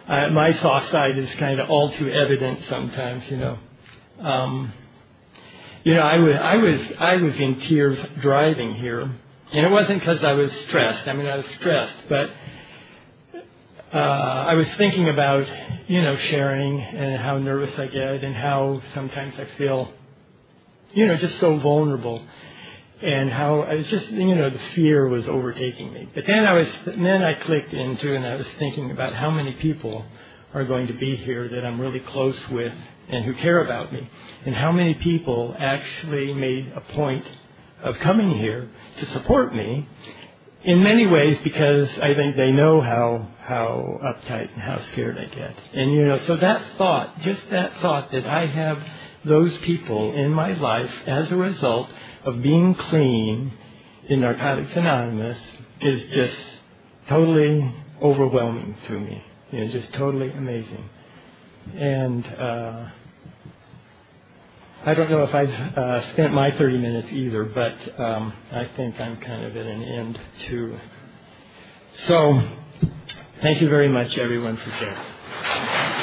uh, 0.08 0.30
my 0.30 0.54
soft 0.54 0.90
side 0.90 1.18
is 1.18 1.28
kind 1.38 1.60
of 1.60 1.68
all 1.68 1.92
too 1.92 2.10
evident. 2.10 2.64
Sometimes, 2.64 3.24
you 3.30 3.36
know. 3.36 3.58
Um, 4.20 4.72
you 5.84 5.94
know, 5.94 6.00
I 6.00 6.16
was 6.16 6.34
I 6.34 6.56
was 6.56 6.80
I 6.98 7.16
was 7.16 7.34
in 7.36 7.60
tears 7.60 7.98
driving 8.22 8.74
here, 8.76 9.02
and 9.02 9.66
it 9.66 9.70
wasn't 9.70 10.00
because 10.00 10.24
I 10.24 10.32
was 10.32 10.50
stressed. 10.66 11.06
I 11.06 11.12
mean, 11.12 11.26
I 11.26 11.36
was 11.36 11.46
stressed, 11.58 12.08
but 12.08 12.30
uh, 13.93 13.97
I 13.97 14.55
was 14.55 14.68
thinking 14.76 15.09
about 15.09 15.47
you 15.89 16.03
know 16.03 16.16
sharing 16.16 16.80
and 16.80 17.20
how 17.20 17.39
nervous 17.39 17.78
I 17.78 17.86
get 17.86 18.24
and 18.24 18.34
how 18.34 18.82
sometimes 18.95 19.34
I 19.39 19.47
feel 19.57 19.93
you 20.93 21.07
know, 21.07 21.16
just 21.16 21.39
so 21.39 21.59
vulnerable. 21.59 22.22
And 23.01 23.30
how 23.30 23.61
I 23.61 23.74
was 23.74 23.86
just, 23.86 24.09
you 24.09 24.34
know, 24.34 24.51
the 24.51 24.61
fear 24.74 25.07
was 25.09 25.28
overtaking 25.28 25.93
me. 25.93 26.09
But 26.14 26.24
then 26.26 26.45
I 26.45 26.53
was, 26.55 26.68
then 26.84 27.22
I 27.22 27.34
clicked 27.45 27.72
into 27.72 28.14
and 28.14 28.26
I 28.26 28.34
was 28.34 28.47
thinking 28.59 28.91
about 28.91 29.14
how 29.14 29.30
many 29.30 29.53
people 29.53 30.05
are 30.53 30.64
going 30.64 30.89
to 30.89 30.95
be 30.95 31.14
here 31.16 31.49
that 31.49 31.64
I'm 31.64 31.80
really 31.80 32.01
close 32.01 32.36
with 32.51 32.72
and 33.09 33.24
who 33.24 33.34
care 33.34 33.64
about 33.64 33.93
me. 33.93 34.09
And 34.45 34.55
how 34.55 34.72
many 34.72 34.95
people 34.95 35.55
actually 35.57 36.34
made 36.34 36.72
a 36.74 36.80
point 36.80 37.24
of 37.84 37.97
coming 38.01 38.30
here 38.30 38.68
to 38.99 39.07
support 39.12 39.55
me 39.55 39.86
in 40.64 40.82
many 40.82 41.06
ways 41.06 41.38
because 41.44 41.88
I 42.02 42.14
think 42.14 42.36
they 42.36 42.50
know 42.50 42.80
how 42.80 43.28
how 43.44 44.00
uptight 44.02 44.52
and 44.52 44.61
how 44.61 44.80
scared 44.92 45.16
I 45.16 45.34
get. 45.34 45.54
And 45.72 45.92
you 45.92 46.04
know, 46.04 46.18
so 46.20 46.36
that 46.36 46.76
thought, 46.76 47.20
just 47.20 47.48
that 47.50 47.80
thought 47.80 48.11
that 48.12 48.26
I 48.26 48.46
have 48.46 48.82
those 49.24 49.56
people 49.59 50.14
in 50.14 50.32
my 50.32 50.52
life 50.52 50.90
as 51.06 51.30
a 51.30 51.36
result 51.36 51.88
of 52.24 52.42
being 52.42 52.74
clean 52.74 53.52
in 54.09 54.20
Narcotics 54.20 54.70
Anonymous 54.74 55.38
is 55.80 56.02
just 56.12 56.36
totally 57.09 57.74
overwhelming 58.02 58.76
to 58.86 58.98
me. 58.98 59.24
You 59.50 59.64
know, 59.64 59.72
just 59.72 59.92
totally 59.94 60.30
amazing. 60.30 60.88
And 61.74 62.26
uh, 62.26 62.88
I 64.84 64.94
don't 64.94 65.10
know 65.10 65.24
if 65.24 65.34
I've 65.34 65.50
uh, 65.50 66.12
spent 66.12 66.32
my 66.32 66.52
30 66.52 66.78
minutes 66.78 67.08
either, 67.10 67.44
but 67.44 68.00
um, 68.00 68.32
I 68.52 68.68
think 68.76 69.00
I'm 69.00 69.16
kind 69.18 69.44
of 69.44 69.56
at 69.56 69.66
an 69.66 69.82
end 69.82 70.20
too. 70.46 70.78
So, 72.06 72.40
thank 73.42 73.60
you 73.60 73.68
very 73.68 73.88
much, 73.88 74.16
everyone, 74.16 74.56
for 74.56 74.70
sharing. 74.78 75.98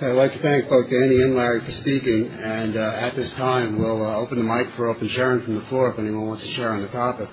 I'd 0.00 0.16
like 0.16 0.32
to 0.32 0.38
thank 0.40 0.68
both 0.68 0.90
Danny 0.90 1.22
and 1.22 1.36
Larry 1.36 1.64
for 1.64 1.72
speaking. 1.72 2.28
And 2.28 2.76
uh, 2.76 2.80
at 2.80 3.16
this 3.16 3.30
time, 3.32 3.78
we'll 3.78 4.04
uh, 4.04 4.16
open 4.16 4.38
the 4.38 4.44
mic 4.44 4.74
for 4.74 4.88
open 4.88 5.08
sharing 5.08 5.44
from 5.44 5.56
the 5.56 5.64
floor 5.66 5.92
if 5.92 5.98
anyone 5.98 6.26
wants 6.26 6.44
to 6.44 6.52
share 6.54 6.72
on 6.72 6.82
the 6.82 6.88
topic. 6.88 7.28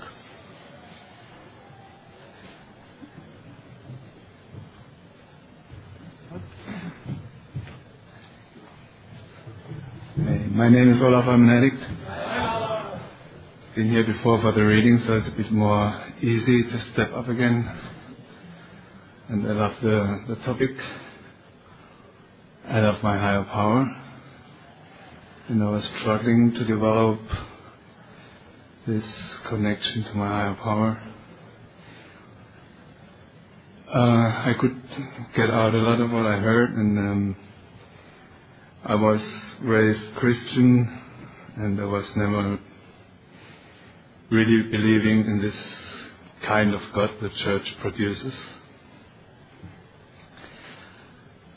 My 10.60 10.68
name 10.68 10.90
is 10.90 11.00
Olaf. 11.00 11.24
Addict. 11.26 11.80
Been 13.74 13.88
here 13.88 14.04
before 14.04 14.42
for 14.42 14.52
the 14.52 14.62
reading, 14.62 15.02
so 15.06 15.14
it's 15.14 15.28
a 15.28 15.30
bit 15.30 15.50
more 15.50 16.04
easy 16.20 16.64
to 16.64 16.82
step 16.92 17.14
up 17.14 17.28
again. 17.28 17.66
And 19.30 19.48
I 19.48 19.52
love 19.52 19.72
the, 19.80 20.24
the 20.28 20.36
topic. 20.44 20.72
I 22.68 22.80
love 22.80 23.02
my 23.02 23.16
higher 23.16 23.42
power. 23.44 23.86
Know, 25.48 25.68
I 25.68 25.76
was 25.76 25.90
struggling 26.02 26.52
to 26.52 26.64
develop 26.66 27.20
this 28.86 29.04
connection 29.48 30.04
to 30.04 30.14
my 30.14 30.28
higher 30.28 30.58
power. 30.62 31.02
Uh, 33.94 33.98
I 33.98 34.54
could 34.60 34.78
get 35.34 35.48
out 35.48 35.74
a 35.74 35.78
lot 35.78 36.02
of 36.02 36.10
what 36.10 36.26
I 36.26 36.38
heard, 36.38 36.74
and 36.74 36.98
um, 36.98 37.36
I 38.82 38.94
was 38.94 39.20
raised 39.60 40.14
Christian, 40.16 41.00
and 41.56 41.78
I 41.78 41.84
was 41.84 42.06
never 42.16 42.58
really 44.30 44.70
believing 44.70 45.26
in 45.26 45.42
this 45.42 45.54
kind 46.42 46.72
of 46.72 46.80
God 46.94 47.10
the 47.20 47.28
church 47.28 47.76
produces. 47.80 48.32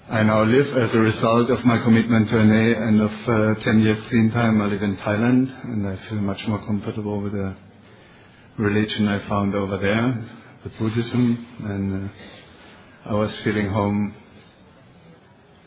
I 0.09 0.21
now 0.23 0.43
live 0.43 0.77
as 0.77 0.93
a 0.93 0.99
result 0.99 1.49
of 1.49 1.63
my 1.63 1.77
commitment 1.79 2.27
to 2.27 2.43
NA 2.43 2.87
and 2.87 3.01
of 3.01 3.29
uh, 3.57 3.61
10 3.61 3.79
years 3.79 4.03
clean 4.09 4.29
time. 4.31 4.61
I 4.61 4.65
live 4.65 4.83
in 4.83 4.97
Thailand 4.97 5.63
and 5.63 5.87
I 5.87 5.95
feel 6.09 6.19
much 6.19 6.45
more 6.45 6.59
comfortable 6.65 7.21
with 7.21 7.31
the 7.31 7.55
religion 8.57 9.07
I 9.07 9.25
found 9.29 9.55
over 9.55 9.77
there, 9.77 10.29
the 10.65 10.69
Buddhism, 10.77 11.47
and 11.63 12.09
uh, 12.09 13.09
I 13.11 13.13
was 13.13 13.33
feeling 13.45 13.69
home, 13.69 14.13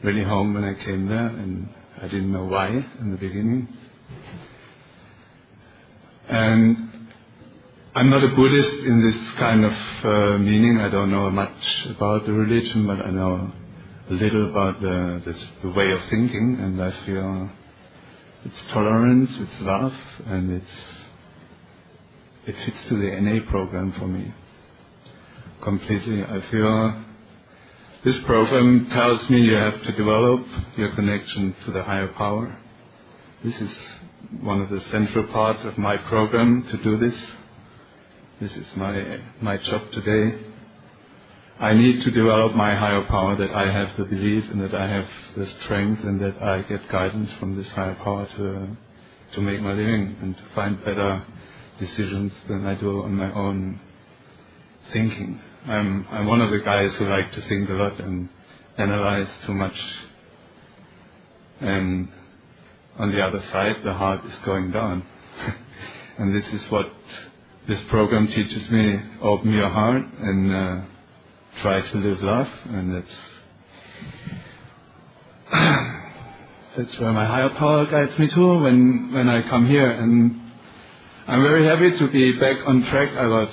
really 0.06 0.22
home 0.22 0.54
when 0.54 0.62
I 0.62 0.74
came 0.84 1.08
there 1.08 1.26
and 1.26 1.68
I 2.00 2.06
didn't 2.06 2.30
know 2.30 2.44
why 2.44 2.68
in 2.68 3.10
the 3.10 3.16
beginning. 3.16 3.68
And 6.28 7.08
I'm 7.92 8.08
not 8.10 8.22
a 8.22 8.28
Buddhist 8.28 8.86
in 8.86 9.02
this 9.02 9.30
kind 9.36 9.64
of 9.64 9.72
uh, 10.04 10.38
meaning. 10.38 10.78
I 10.78 10.88
don't 10.90 11.10
know 11.10 11.28
much 11.30 11.86
about 11.86 12.24
the 12.24 12.32
religion, 12.32 12.86
but 12.86 13.04
I 13.04 13.10
know 13.10 13.50
a 14.08 14.12
little 14.12 14.48
about 14.50 14.80
the, 14.80 15.22
this, 15.24 15.44
the 15.62 15.70
way 15.70 15.90
of 15.90 16.00
thinking, 16.08 16.58
and 16.60 16.80
I 16.80 16.92
feel 17.04 17.50
it's 18.44 18.60
tolerance, 18.70 19.30
it's 19.40 19.60
love, 19.60 19.94
and 20.26 20.52
it's 20.52 20.76
it 22.46 22.54
fits 22.64 22.78
to 22.90 22.96
the 22.96 23.20
NA 23.20 23.50
program 23.50 23.92
for 23.98 24.06
me 24.06 24.32
completely. 25.62 26.22
I 26.22 26.40
feel 26.48 27.05
this 28.06 28.18
program 28.18 28.88
tells 28.90 29.28
me 29.28 29.40
you 29.40 29.56
have 29.56 29.82
to 29.82 29.90
develop 29.90 30.46
your 30.76 30.94
connection 30.94 31.56
to 31.64 31.72
the 31.72 31.82
higher 31.82 32.06
power. 32.06 32.56
This 33.42 33.60
is 33.60 33.72
one 34.42 34.60
of 34.60 34.70
the 34.70 34.80
central 34.92 35.26
parts 35.26 35.64
of 35.64 35.76
my 35.76 35.96
program 35.96 36.68
to 36.70 36.76
do 36.84 36.98
this. 36.98 37.16
This 38.40 38.52
is 38.52 38.66
my, 38.76 39.18
my 39.40 39.56
job 39.56 39.90
today. 39.90 40.38
I 41.58 41.74
need 41.74 42.02
to 42.02 42.12
develop 42.12 42.54
my 42.54 42.76
higher 42.76 43.02
power 43.06 43.34
that 43.38 43.50
I 43.50 43.72
have 43.72 43.96
the 43.96 44.04
belief 44.04 44.44
and 44.52 44.60
that 44.60 44.72
I 44.72 44.86
have 44.86 45.08
the 45.36 45.46
strength 45.64 46.04
and 46.04 46.20
that 46.20 46.40
I 46.40 46.62
get 46.62 46.88
guidance 46.88 47.32
from 47.40 47.56
this 47.56 47.68
higher 47.70 47.96
power 47.96 48.28
to, 48.36 48.76
to 49.34 49.40
make 49.40 49.60
my 49.60 49.72
living 49.72 50.16
and 50.22 50.36
to 50.36 50.42
find 50.54 50.78
better 50.84 51.24
decisions 51.80 52.30
than 52.46 52.66
I 52.66 52.76
do 52.76 53.02
on 53.02 53.16
my 53.16 53.32
own 53.32 53.80
thinking. 54.92 55.40
I'm, 55.66 56.06
I'm 56.12 56.26
one 56.28 56.40
of 56.40 56.52
the 56.52 56.60
guys 56.60 56.94
who 56.94 57.08
like 57.08 57.32
to 57.32 57.40
think 57.48 57.68
a 57.68 57.72
lot 57.72 57.98
and 57.98 58.28
analyze 58.78 59.26
too 59.46 59.54
much. 59.54 59.74
And 61.60 62.08
on 62.96 63.10
the 63.10 63.20
other 63.20 63.42
side, 63.50 63.76
the 63.84 63.92
heart 63.94 64.24
is 64.26 64.34
going 64.44 64.70
down. 64.70 65.04
and 66.18 66.32
this 66.32 66.46
is 66.52 66.70
what 66.70 66.86
this 67.66 67.82
program 67.88 68.28
teaches 68.28 68.70
me. 68.70 69.00
Open 69.20 69.52
your 69.52 69.68
heart 69.68 70.04
and 70.20 70.54
uh, 70.54 70.80
try 71.62 71.80
to 71.80 71.98
live 71.98 72.22
love. 72.22 72.48
And 72.66 72.94
that's, 72.94 73.16
that's 76.76 76.98
where 77.00 77.12
my 77.12 77.26
higher 77.26 77.50
power 77.50 77.86
guides 77.86 78.16
me 78.20 78.28
to 78.28 78.58
when, 78.60 79.12
when 79.12 79.28
I 79.28 79.42
come 79.48 79.66
here. 79.66 79.90
And 79.90 80.40
I'm 81.26 81.42
very 81.42 81.66
happy 81.66 81.98
to 81.98 82.12
be 82.12 82.38
back 82.38 82.58
on 82.66 82.84
track. 82.84 83.10
I 83.16 83.26
was 83.26 83.48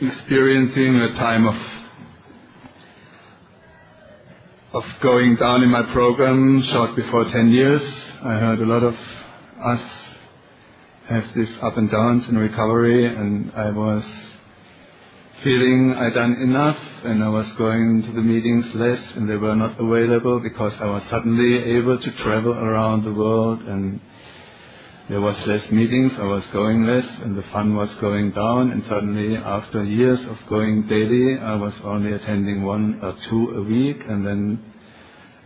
experiencing 0.00 0.94
a 0.96 1.12
time 1.14 1.46
of 1.46 1.56
of 4.74 4.84
going 5.00 5.36
down 5.36 5.62
in 5.62 5.70
my 5.70 5.82
program 5.92 6.62
short 6.64 6.94
before 6.94 7.24
10 7.24 7.50
years. 7.50 7.80
I 8.22 8.34
heard 8.34 8.60
a 8.60 8.66
lot 8.66 8.82
of 8.82 8.94
us 8.94 9.80
have 11.08 11.24
this 11.34 11.48
up 11.62 11.78
and 11.78 11.90
downs 11.90 12.28
in 12.28 12.36
recovery 12.36 13.06
and 13.06 13.50
I 13.52 13.70
was 13.70 14.04
feeling 15.42 15.94
I'd 15.96 16.12
done 16.12 16.34
enough 16.42 16.78
and 17.04 17.24
I 17.24 17.28
was 17.28 17.50
going 17.52 18.02
to 18.02 18.12
the 18.12 18.20
meetings 18.20 18.66
less 18.74 19.00
and 19.14 19.30
they 19.30 19.36
were 19.36 19.56
not 19.56 19.80
available 19.80 20.40
because 20.40 20.74
I 20.78 20.86
was 20.86 21.04
suddenly 21.08 21.76
able 21.78 21.98
to 21.98 22.10
travel 22.22 22.52
around 22.52 23.04
the 23.04 23.14
world 23.14 23.62
and 23.62 24.00
there 25.08 25.20
was 25.20 25.36
less 25.46 25.70
meetings, 25.70 26.12
I 26.18 26.24
was 26.24 26.44
going 26.52 26.84
less, 26.84 27.06
and 27.22 27.38
the 27.38 27.44
fun 27.52 27.76
was 27.76 27.92
going 28.00 28.32
down, 28.32 28.72
and 28.72 28.82
suddenly, 28.88 29.36
after 29.36 29.84
years 29.84 30.18
of 30.26 30.36
going 30.48 30.88
daily, 30.88 31.38
I 31.38 31.54
was 31.54 31.74
only 31.84 32.12
attending 32.12 32.64
one 32.64 32.98
or 33.00 33.14
two 33.28 33.50
a 33.50 33.62
week, 33.62 34.02
and 34.08 34.26
then 34.26 34.72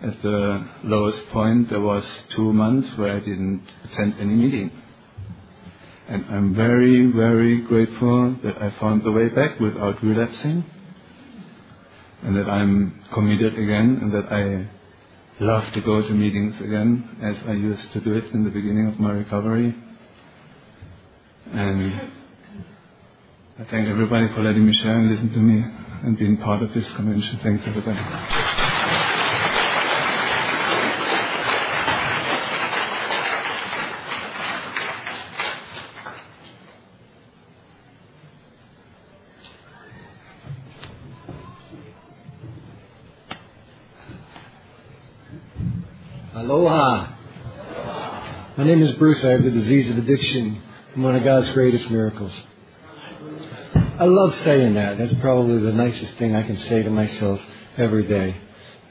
at 0.02 0.22
the 0.22 0.66
lowest 0.84 1.28
point, 1.28 1.68
there 1.68 1.80
was 1.80 2.04
two 2.30 2.54
months 2.54 2.96
where 2.96 3.14
I 3.14 3.18
didn't 3.18 3.62
attend 3.84 4.14
any 4.18 4.34
meeting. 4.34 4.70
And 6.08 6.24
I'm 6.30 6.54
very, 6.54 7.12
very 7.12 7.60
grateful 7.60 8.36
that 8.42 8.62
I 8.62 8.70
found 8.80 9.02
the 9.02 9.12
way 9.12 9.28
back 9.28 9.60
without 9.60 10.02
relapsing, 10.02 10.64
and 12.22 12.34
that 12.34 12.48
I'm 12.48 13.04
committed 13.12 13.58
again, 13.58 13.98
and 14.00 14.12
that 14.14 14.32
I 14.32 14.79
love 15.40 15.72
to 15.72 15.80
go 15.80 16.02
to 16.02 16.10
meetings 16.10 16.54
again 16.60 17.16
as 17.22 17.36
I 17.48 17.52
used 17.52 17.92
to 17.92 18.00
do 18.00 18.14
it 18.14 18.26
in 18.32 18.44
the 18.44 18.50
beginning 18.50 18.88
of 18.88 19.00
my 19.00 19.12
recovery. 19.12 19.74
And 21.52 22.12
I 23.58 23.64
thank 23.64 23.88
everybody 23.88 24.28
for 24.28 24.42
letting 24.42 24.66
me 24.66 24.74
share 24.74 24.96
and 24.96 25.10
listen 25.10 25.32
to 25.32 25.38
me 25.38 25.64
and 26.04 26.18
being 26.18 26.36
part 26.36 26.62
of 26.62 26.72
this 26.74 26.90
convention. 26.92 27.40
Thanks 27.42 27.64
everybody. 27.66 28.69
Name 48.70 48.82
is 48.82 48.92
Bruce. 48.92 49.24
I 49.24 49.30
have 49.30 49.42
the 49.42 49.50
disease 49.50 49.90
of 49.90 49.98
addiction. 49.98 50.62
I'm 50.94 51.02
one 51.02 51.16
of 51.16 51.24
God's 51.24 51.50
greatest 51.50 51.90
miracles. 51.90 52.32
I 53.74 54.04
love 54.04 54.32
saying 54.44 54.74
that. 54.74 54.96
That's 54.96 55.14
probably 55.14 55.58
the 55.58 55.72
nicest 55.72 56.14
thing 56.14 56.36
I 56.36 56.44
can 56.44 56.56
say 56.56 56.84
to 56.84 56.90
myself 56.90 57.40
every 57.76 58.06
day, 58.06 58.36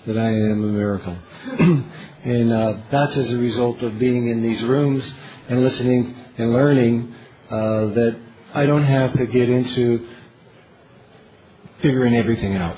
that 0.06 0.18
I 0.18 0.28
am 0.28 0.66
a 0.66 0.68
miracle. 0.68 1.18
and 2.26 2.52
uh, 2.52 2.78
that's 2.92 3.16
as 3.16 3.32
a 3.32 3.38
result 3.38 3.82
of 3.82 3.98
being 3.98 4.28
in 4.28 4.44
these 4.44 4.62
rooms 4.64 5.14
and 5.48 5.64
listening 5.64 6.14
and 6.38 6.52
learning 6.52 7.16
uh, 7.50 7.86
that 7.86 8.20
I 8.54 8.66
don't 8.66 8.84
have 8.84 9.14
to 9.14 9.26
get 9.28 9.50
into 9.50 10.10
figuring 11.82 12.18
everything 12.18 12.58
out. 12.58 12.78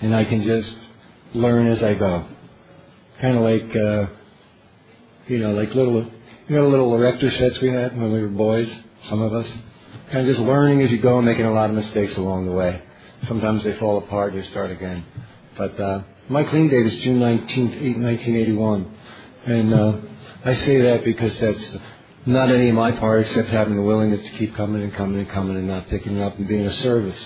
And 0.00 0.14
I 0.14 0.24
can 0.24 0.42
just 0.42 0.72
learn 1.34 1.66
as 1.66 1.82
I 1.82 1.94
go 1.94 2.26
kind 3.20 3.36
of 3.36 3.42
like, 3.42 3.74
uh, 3.74 4.06
you 5.26 5.38
know, 5.38 5.52
like 5.52 5.74
little, 5.74 6.02
you 6.48 6.56
know, 6.56 6.68
little 6.68 6.94
erector 6.94 7.30
sets 7.30 7.60
we 7.60 7.68
had 7.68 7.96
when 7.96 8.12
we 8.12 8.22
were 8.22 8.28
boys, 8.28 8.72
some 9.08 9.20
of 9.20 9.34
us. 9.34 9.46
Kind 10.10 10.28
of 10.28 10.36
just 10.36 10.46
learning 10.46 10.82
as 10.82 10.90
you 10.90 10.98
go 10.98 11.18
and 11.18 11.26
making 11.26 11.46
a 11.46 11.52
lot 11.52 11.70
of 11.70 11.76
mistakes 11.76 12.16
along 12.16 12.46
the 12.46 12.52
way. 12.52 12.82
Sometimes 13.26 13.64
they 13.64 13.76
fall 13.78 13.98
apart, 13.98 14.34
you 14.34 14.44
start 14.44 14.70
again. 14.70 15.04
But 15.56 15.80
uh, 15.80 16.02
my 16.28 16.44
clean 16.44 16.68
date 16.68 16.86
is 16.86 16.96
June 17.02 17.18
19th, 17.18 18.00
1981. 18.02 18.94
And 19.46 19.74
uh, 19.74 19.96
I 20.44 20.54
say 20.54 20.80
that 20.82 21.04
because 21.04 21.36
that's 21.38 21.76
not 22.24 22.50
any 22.50 22.68
of 22.68 22.74
my 22.74 22.92
part 22.92 23.22
except 23.22 23.48
having 23.48 23.76
the 23.76 23.82
willingness 23.82 24.24
to 24.26 24.32
keep 24.32 24.54
coming 24.54 24.82
and 24.82 24.92
coming 24.94 25.20
and 25.20 25.28
coming 25.28 25.56
and 25.56 25.66
not 25.66 25.88
picking 25.88 26.18
it 26.18 26.22
up 26.22 26.36
and 26.38 26.46
being 26.46 26.66
a 26.66 26.72
service. 26.74 27.18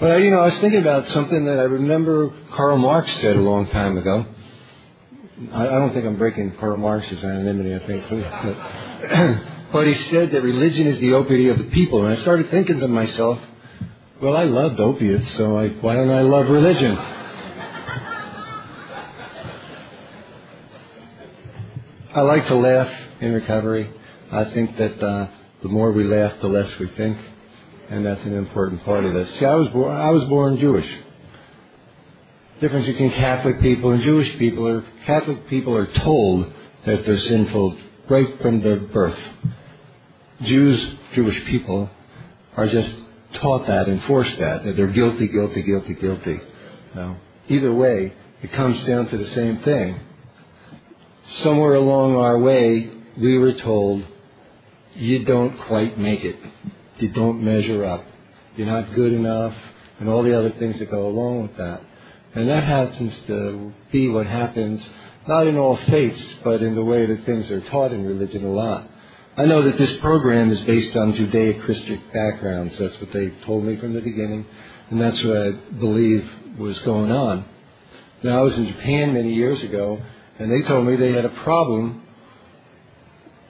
But, 0.00 0.20
you 0.20 0.30
know, 0.30 0.40
I 0.40 0.46
was 0.46 0.58
thinking 0.58 0.80
about 0.80 1.08
something 1.08 1.46
that 1.46 1.58
I 1.58 1.62
remember 1.62 2.30
Karl 2.52 2.76
Marx 2.76 3.10
said 3.20 3.36
a 3.36 3.40
long 3.40 3.66
time 3.68 3.96
ago. 3.96 4.26
I, 5.52 5.66
I 5.66 5.70
don't 5.70 5.92
think 5.92 6.06
I'm 6.06 6.16
breaking 6.16 6.56
Karl 6.58 6.78
Marx's 6.78 7.22
anonymity, 7.22 7.74
I 7.74 7.86
think. 7.86 8.04
But, 8.08 9.42
but 9.72 9.86
he 9.86 9.94
said 10.10 10.30
that 10.30 10.42
religion 10.42 10.86
is 10.86 10.98
the 10.98 11.12
opiate 11.12 11.50
of 11.50 11.58
the 11.58 11.70
people. 11.70 12.06
And 12.06 12.16
I 12.16 12.20
started 12.22 12.50
thinking 12.50 12.80
to 12.80 12.88
myself, 12.88 13.38
well, 14.20 14.34
I 14.34 14.44
loved 14.44 14.80
opiates, 14.80 15.30
so 15.36 15.58
I, 15.58 15.68
why 15.68 15.94
don't 15.94 16.10
I 16.10 16.22
love 16.22 16.48
religion? 16.48 16.96
I 22.14 22.22
like 22.22 22.46
to 22.46 22.54
laugh 22.54 22.90
in 23.20 23.32
recovery. 23.32 23.90
I 24.32 24.44
think 24.46 24.78
that 24.78 25.02
uh, 25.02 25.28
the 25.62 25.68
more 25.68 25.92
we 25.92 26.04
laugh, 26.04 26.40
the 26.40 26.48
less 26.48 26.78
we 26.78 26.88
think, 26.88 27.18
and 27.90 28.06
that's 28.06 28.24
an 28.24 28.34
important 28.34 28.82
part 28.84 29.04
of 29.04 29.12
this. 29.12 29.28
See, 29.38 29.44
I 29.44 29.54
was 29.54 29.68
I 29.68 30.10
was 30.10 30.24
born 30.24 30.56
Jewish 30.58 30.90
difference 32.60 32.86
between 32.86 33.12
Catholic 33.12 33.60
people 33.60 33.90
and 33.90 34.02
Jewish 34.02 34.36
people 34.38 34.66
are 34.66 34.84
Catholic 35.04 35.48
people 35.48 35.76
are 35.76 35.86
told 35.86 36.52
that 36.84 37.04
they're 37.04 37.18
sinful 37.18 37.76
right 38.08 38.40
from 38.40 38.62
their 38.62 38.76
birth. 38.76 39.18
Jews, 40.42 40.94
Jewish 41.14 41.44
people, 41.46 41.90
are 42.56 42.68
just 42.68 42.94
taught 43.34 43.66
that 43.66 43.88
and 43.88 44.02
forced 44.04 44.38
that, 44.38 44.64
that 44.64 44.76
they're 44.76 44.86
guilty, 44.88 45.28
guilty, 45.28 45.62
guilty, 45.62 45.94
guilty. 45.94 46.40
Now, 46.94 47.16
either 47.48 47.72
way, 47.72 48.14
it 48.42 48.52
comes 48.52 48.82
down 48.84 49.08
to 49.08 49.18
the 49.18 49.28
same 49.28 49.58
thing. 49.58 50.00
Somewhere 51.42 51.74
along 51.74 52.16
our 52.16 52.38
way, 52.38 52.90
we 53.18 53.38
were 53.38 53.54
told, 53.54 54.04
you 54.94 55.24
don't 55.24 55.58
quite 55.62 55.98
make 55.98 56.24
it. 56.24 56.36
You 56.98 57.10
don't 57.10 57.42
measure 57.42 57.84
up. 57.84 58.04
You're 58.56 58.66
not 58.66 58.94
good 58.94 59.12
enough, 59.12 59.54
and 59.98 60.08
all 60.08 60.22
the 60.22 60.38
other 60.38 60.50
things 60.52 60.78
that 60.78 60.90
go 60.90 61.06
along 61.08 61.42
with 61.42 61.56
that. 61.56 61.82
And 62.36 62.50
that 62.50 62.64
happens 62.64 63.18
to 63.28 63.72
be 63.90 64.08
what 64.08 64.26
happens, 64.26 64.84
not 65.26 65.46
in 65.46 65.56
all 65.56 65.76
faiths, 65.76 66.34
but 66.44 66.62
in 66.62 66.74
the 66.74 66.84
way 66.84 67.06
that 67.06 67.24
things 67.24 67.50
are 67.50 67.62
taught 67.62 67.92
in 67.92 68.04
religion 68.04 68.44
a 68.44 68.52
lot. 68.52 68.90
I 69.38 69.46
know 69.46 69.62
that 69.62 69.78
this 69.78 69.96
program 69.98 70.52
is 70.52 70.60
based 70.60 70.94
on 70.96 71.14
Judeo-Christian 71.14 72.02
backgrounds. 72.12 72.76
That's 72.78 73.00
what 73.00 73.10
they 73.12 73.30
told 73.46 73.64
me 73.64 73.76
from 73.76 73.94
the 73.94 74.02
beginning, 74.02 74.44
and 74.90 75.00
that's 75.00 75.24
what 75.24 75.34
I 75.34 75.50
believe 75.52 76.30
was 76.58 76.78
going 76.80 77.10
on. 77.10 77.46
Now, 78.22 78.40
I 78.40 78.42
was 78.42 78.54
in 78.56 78.66
Japan 78.66 79.14
many 79.14 79.32
years 79.32 79.62
ago, 79.62 79.98
and 80.38 80.52
they 80.52 80.60
told 80.68 80.86
me 80.86 80.96
they 80.96 81.12
had 81.12 81.24
a 81.24 81.30
problem 81.42 82.02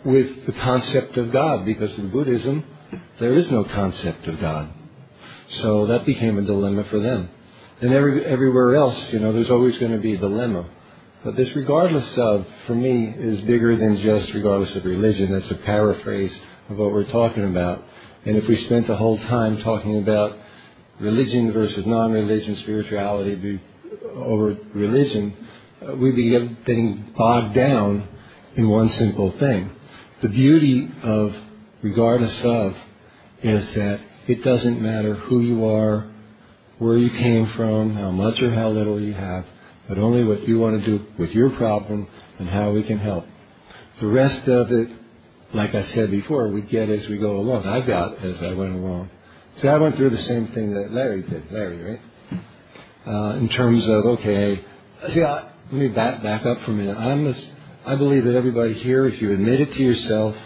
with 0.05 0.47
the 0.47 0.53
concept 0.53 1.17
of 1.17 1.33
God 1.33 1.65
because 1.65 1.93
in 1.99 2.11
Buddhism, 2.11 2.65
there 3.19 3.35
is 3.35 3.51
no 3.51 3.65
concept 3.65 4.29
of 4.29 4.41
God. 4.41 4.73
So 5.61 5.87
that 5.87 6.07
became 6.07 6.39
a 6.39 6.43
dilemma 6.43 6.85
for 6.85 7.01
them. 7.01 7.31
And 7.81 7.93
every, 7.93 8.25
everywhere 8.25 8.75
else, 8.75 9.13
you 9.13 9.19
know, 9.19 9.33
there's 9.33 9.51
always 9.51 9.77
going 9.79 9.93
to 9.93 9.99
be 9.99 10.15
a 10.15 10.19
dilemma. 10.19 10.67
But 11.23 11.37
this 11.37 11.55
regardless 11.55 12.17
of, 12.17 12.47
for 12.67 12.75
me, 12.75 13.09
is 13.09 13.41
bigger 13.43 13.77
than 13.77 13.99
just 13.99 14.33
regardless 14.33 14.75
of 14.77 14.85
religion. 14.85 15.33
That's 15.33 15.51
a 15.51 15.57
paraphrase 15.57 16.35
of 16.71 16.79
what 16.79 16.93
we're 16.93 17.05
talking 17.05 17.45
about. 17.45 17.85
And 18.25 18.37
if 18.37 18.47
we 18.47 18.57
spent 18.65 18.87
the 18.87 18.97
whole 18.97 19.19
time 19.19 19.63
talking 19.63 19.99
about 19.99 20.39
religion 21.01 21.53
versus 21.53 21.85
non-religion, 21.85 22.57
spirituality 22.57 23.61
over 24.15 24.57
religion, 24.73 25.37
uh, 25.87 25.95
we'd 25.97 26.17
be 26.17 26.31
getting 26.31 27.13
bogged 27.17 27.55
down 27.55 28.09
in 28.55 28.69
one 28.69 28.89
simple 28.91 29.33
thing. 29.33 29.71
The 30.23 30.29
beauty 30.29 30.91
of 31.03 31.37
regardless 31.83 32.43
of 32.43 32.77
is 33.43 33.75
that 33.75 34.01
it 34.27 34.43
doesn't 34.43 34.81
matter 34.81 35.15
who 35.15 35.41
you 35.41 35.67
are, 35.67 36.07
where 36.79 36.97
you 36.97 37.11
came 37.11 37.47
from, 37.49 37.95
how 37.95 38.11
much 38.11 38.41
or 38.43 38.53
how 38.53 38.69
little 38.69 39.01
you 39.01 39.15
have, 39.15 39.47
but 39.89 39.99
only 39.99 40.25
what 40.25 40.47
you 40.47 40.59
want 40.59 40.85
to 40.85 40.99
do 40.99 41.07
with 41.19 41.31
your 41.33 41.51
problem 41.51 42.07
and 42.39 42.49
how 42.49 42.71
we 42.73 42.83
can 42.83 42.99
help. 42.99 43.27
The 44.01 44.07
rest 44.07 44.47
of 44.49 44.71
it, 44.71 44.91
like 45.55 45.75
I 45.75 45.85
said 45.87 46.11
before, 46.11 46.49
we 46.49 46.63
get 46.63 46.89
as 46.91 47.09
we 47.09 47.19
go 47.19 47.37
along. 47.37 47.67
I 47.67 47.81
got 47.81 48.19
as 48.19 48.43
I 48.43 48.53
went 48.53 48.75
along. 48.75 49.11
So 49.63 49.69
I 49.69 49.79
went 49.79 49.97
through 49.97 50.11
the 50.11 50.23
same 50.25 50.49
thing 50.49 50.75
that 50.75 50.93
Larry 50.93 51.23
did. 51.23 51.51
Larry, 51.51 51.83
right? 51.83 52.01
Uh, 53.07 53.37
in 53.37 53.49
terms 53.49 53.87
of 53.87 54.05
okay, 54.05 54.63
see, 55.13 55.23
I, 55.23 55.45
let 55.71 55.73
me 55.73 55.89
back 55.89 56.23
back 56.23 56.45
up 56.45 56.61
for 56.63 56.73
a 56.73 56.75
minute. 56.75 56.99
I'm 56.99 57.27
a, 57.27 57.35
I 57.87 57.95
believe 57.97 58.25
that 58.25 58.35
everybody 58.35 58.75
here, 58.75 59.07
if 59.07 59.23
you 59.23 59.33
admit 59.33 59.61
it 59.61 59.73
to 59.73 59.83
yourself 59.83 60.37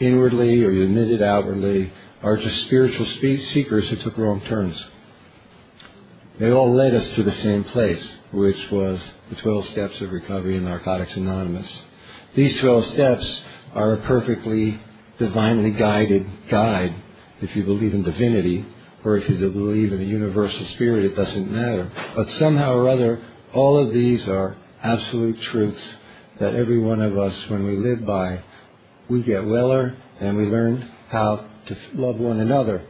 inwardly 0.00 0.62
or 0.64 0.70
you 0.70 0.82
admit 0.82 1.10
it 1.10 1.22
outwardly, 1.22 1.92
are 2.22 2.36
just 2.36 2.66
spiritual 2.66 3.06
seekers 3.06 3.88
who 3.88 3.96
took 3.96 4.18
wrong 4.18 4.42
turns. 4.42 4.76
They 6.38 6.52
all 6.52 6.74
led 6.74 6.94
us 6.94 7.14
to 7.14 7.22
the 7.22 7.32
same 7.32 7.64
place, 7.64 8.06
which 8.30 8.70
was 8.70 9.00
the 9.30 9.36
12 9.36 9.68
steps 9.68 10.00
of 10.02 10.12
recovery 10.12 10.56
in 10.56 10.64
Narcotics 10.64 11.16
Anonymous. 11.16 11.84
These 12.34 12.60
12 12.60 12.86
steps 12.88 13.40
are 13.74 13.94
a 13.94 14.02
perfectly 14.02 14.78
divinely 15.18 15.70
guided 15.70 16.26
guide. 16.48 16.94
If 17.40 17.56
you 17.56 17.64
believe 17.64 17.94
in 17.94 18.02
divinity, 18.02 18.66
or 19.02 19.16
if 19.16 19.28
you 19.30 19.38
believe 19.38 19.94
in 19.94 20.00
a 20.00 20.04
universal 20.04 20.66
spirit, 20.66 21.04
it 21.04 21.16
doesn't 21.16 21.50
matter. 21.50 21.90
But 22.14 22.30
somehow 22.32 22.74
or 22.74 22.88
other, 22.88 23.22
all 23.54 23.78
of 23.78 23.94
these 23.94 24.28
are 24.28 24.56
absolute 24.82 25.40
truths 25.40 25.82
that 26.38 26.54
every 26.54 26.78
one 26.78 27.00
of 27.00 27.16
us, 27.16 27.48
when 27.48 27.66
we 27.66 27.76
live 27.76 28.04
by, 28.04 28.42
we 29.08 29.22
get 29.22 29.46
weller 29.46 29.96
and 30.20 30.36
we 30.36 30.44
learn 30.44 30.90
how 31.08 31.46
to 31.66 31.76
love 31.94 32.18
one 32.18 32.40
another 32.40 32.82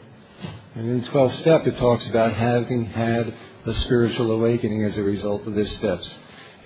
and 0.77 0.91
in 0.91 1.05
12 1.05 1.35
step, 1.37 1.67
it 1.67 1.79
talks 1.79 2.07
about 2.07 2.35
having 2.35 2.85
had 2.85 3.33
a 3.65 3.73
spiritual 3.81 4.31
awakening 4.31 4.85
as 4.85 4.97
a 4.99 5.03
result 5.03 5.47
of 5.47 5.55
these 5.55 5.75
steps. 5.77 6.15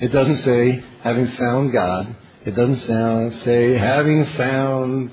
It 0.00 0.08
doesn't 0.08 0.42
say 0.44 0.82
having 1.02 1.28
found 1.28 1.70
God. 1.72 2.16
It 2.44 2.56
doesn't 2.56 2.82
sound, 2.88 3.40
say 3.44 3.74
having 3.74 4.26
found 4.32 5.12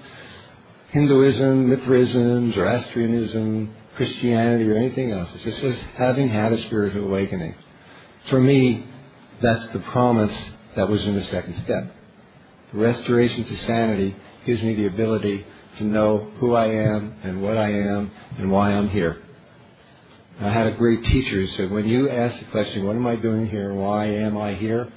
Hinduism, 0.89 1.69
Mithraism, 1.69 2.53
Zoroastrianism, 2.53 3.75
Christianity, 3.97 4.67
or 4.67 4.75
anything 4.75 5.11
else. 5.11 5.29
It 5.35 5.41
just 5.41 5.59
says 5.59 5.75
having 5.93 6.29
had 6.29 6.53
a 6.53 6.61
spiritual 6.63 7.05
awakening. 7.05 7.53
For 8.31 8.41
me, 8.41 8.83
that's 9.41 9.73
the 9.73 9.79
promise 9.79 10.35
that 10.75 10.89
was 10.89 11.03
in 11.03 11.13
the 11.15 11.25
second 11.25 11.55
step. 11.63 11.93
The 12.73 12.79
restoration 12.79 13.43
to 13.43 13.57
sanity 13.57 14.15
gives 14.45 14.63
me 14.63 14.73
the 14.73 14.87
ability 14.87 15.45
to 15.77 15.83
know 15.83 16.29
who 16.39 16.53
I 16.53 16.67
am 16.67 17.15
and 17.23 17.41
what 17.41 17.57
I 17.57 17.71
am 17.71 18.11
and 18.37 18.51
why 18.51 18.71
I'm 18.71 18.89
here. 18.89 19.21
I 20.39 20.49
had 20.49 20.67
a 20.67 20.71
great 20.71 21.03
teacher 21.03 21.41
who 21.41 21.47
said, 21.47 21.71
when 21.71 21.87
you 21.87 22.09
ask 22.09 22.37
the 22.39 22.45
question, 22.45 22.85
what 22.85 22.95
am 22.95 23.07
I 23.07 23.15
doing 23.15 23.47
here 23.47 23.73
why 23.73 24.05
am 24.05 24.37
I 24.37 24.53
here? 24.53 24.91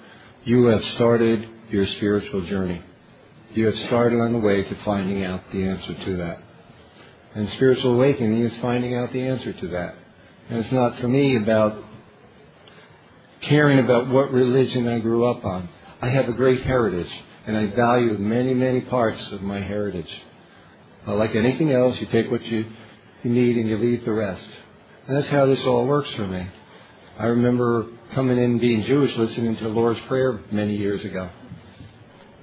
You 0.44 0.66
have 0.66 0.84
started 0.84 1.48
your 1.70 1.86
spiritual 1.86 2.42
journey. 2.42 2.82
You 3.52 3.66
have 3.66 3.78
started 3.86 4.20
on 4.20 4.32
the 4.32 4.38
way 4.38 4.62
to 4.62 4.74
finding 4.84 5.24
out 5.24 5.42
the 5.50 5.64
answer 5.64 5.94
to 5.94 6.16
that. 6.18 6.42
And 7.34 7.48
spiritual 7.50 7.94
awakening 7.94 8.42
is 8.42 8.56
finding 8.60 8.94
out 8.94 9.12
the 9.12 9.22
answer 9.22 9.52
to 9.52 9.68
that. 9.68 9.94
And 10.48 10.58
it's 10.58 10.72
not 10.72 10.98
for 10.98 11.08
me 11.08 11.36
about 11.36 11.84
caring 13.40 13.78
about 13.78 14.08
what 14.08 14.32
religion 14.32 14.88
I 14.88 14.98
grew 14.98 15.24
up 15.24 15.44
on. 15.44 15.68
I 16.02 16.08
have 16.08 16.28
a 16.28 16.32
great 16.32 16.62
heritage, 16.62 17.10
and 17.46 17.56
I 17.56 17.66
value 17.66 18.18
many, 18.18 18.54
many 18.54 18.80
parts 18.80 19.30
of 19.32 19.42
my 19.42 19.60
heritage. 19.60 20.10
Uh, 21.06 21.14
like 21.14 21.34
anything 21.34 21.72
else, 21.72 21.98
you 22.00 22.06
take 22.06 22.30
what 22.30 22.44
you, 22.44 22.66
you 23.22 23.30
need 23.30 23.56
and 23.56 23.68
you 23.68 23.76
leave 23.78 24.04
the 24.04 24.12
rest. 24.12 24.46
And 25.06 25.16
that's 25.16 25.28
how 25.28 25.46
this 25.46 25.64
all 25.64 25.86
works 25.86 26.10
for 26.12 26.26
me. 26.26 26.46
I 27.18 27.26
remember 27.26 27.86
coming 28.14 28.38
in 28.38 28.58
being 28.58 28.84
Jewish, 28.84 29.16
listening 29.16 29.56
to 29.56 29.64
the 29.64 29.70
Lord's 29.70 30.00
Prayer 30.08 30.40
many 30.50 30.76
years 30.76 31.04
ago. 31.04 31.30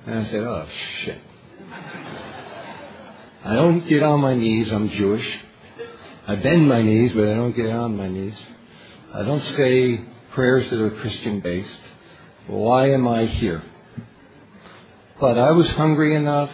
And 0.05 0.19
I 0.19 0.25
said, 0.25 0.41
oh, 0.41 0.67
shit. 1.03 1.21
I 3.43 3.55
don't 3.55 3.87
get 3.87 4.03
on 4.03 4.19
my 4.21 4.35
knees, 4.35 4.71
I'm 4.71 4.89
Jewish. 4.89 5.39
I 6.27 6.35
bend 6.35 6.67
my 6.67 6.81
knees, 6.81 7.13
but 7.13 7.27
I 7.27 7.35
don't 7.35 7.55
get 7.55 7.69
on 7.69 7.95
my 7.95 8.09
knees. 8.09 8.35
I 9.13 9.23
don't 9.23 9.43
say 9.43 10.01
prayers 10.33 10.69
that 10.69 10.81
are 10.81 10.91
Christian 10.91 11.39
based. 11.39 11.79
Why 12.47 12.91
am 12.91 13.07
I 13.07 13.25
here? 13.25 13.63
But 15.19 15.37
I 15.37 15.51
was 15.51 15.67
hungry 15.69 16.15
enough 16.15 16.51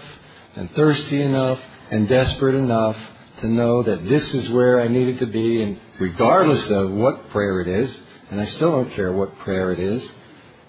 and 0.56 0.72
thirsty 0.76 1.22
enough 1.22 1.60
and 1.92 2.08
desperate 2.08 2.56
enough 2.56 2.98
to 3.42 3.48
know 3.48 3.84
that 3.84 4.08
this 4.08 4.28
is 4.34 4.50
where 4.50 4.80
I 4.80 4.88
needed 4.88 5.20
to 5.20 5.26
be, 5.26 5.62
and 5.62 5.80
regardless 6.00 6.70
of 6.70 6.92
what 6.92 7.30
prayer 7.30 7.62
it 7.62 7.68
is, 7.68 7.96
and 8.32 8.40
I 8.40 8.46
still 8.48 8.72
don't 8.72 8.92
care 8.92 9.12
what 9.12 9.38
prayer 9.40 9.72
it 9.74 9.80
is, 9.80 10.08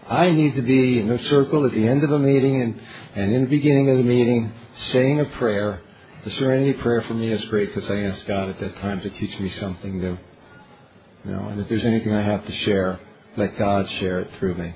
I 0.08 0.30
need 0.30 0.54
to 0.56 0.62
be 0.62 0.98
in 0.98 1.10
a 1.10 1.22
circle 1.30 1.64
at 1.64 1.72
the 1.72 1.86
end 1.86 2.04
of 2.04 2.10
a 2.10 2.18
meeting 2.18 2.60
and, 2.60 2.80
and 3.14 3.32
in 3.32 3.44
the 3.44 3.48
beginning 3.48 3.88
of 3.90 3.96
the 3.98 4.04
meeting 4.04 4.52
saying 4.92 5.20
a 5.20 5.24
prayer. 5.24 5.80
The 6.24 6.30
serenity 6.32 6.74
prayer 6.74 7.02
for 7.02 7.14
me 7.14 7.30
is 7.30 7.44
great 7.46 7.74
because 7.74 7.90
I 7.90 8.00
ask 8.02 8.26
God 8.26 8.48
at 8.48 8.60
that 8.60 8.76
time 8.76 9.00
to 9.02 9.10
teach 9.10 9.38
me 9.40 9.50
something 9.50 9.98
new. 9.98 10.18
You 11.24 11.30
know, 11.30 11.48
and 11.48 11.60
if 11.60 11.68
there's 11.68 11.84
anything 11.84 12.12
I 12.12 12.22
have 12.22 12.44
to 12.46 12.52
share, 12.52 12.98
let 13.36 13.56
God 13.58 13.88
share 13.92 14.20
it 14.20 14.30
through 14.38 14.56
me. 14.56 14.74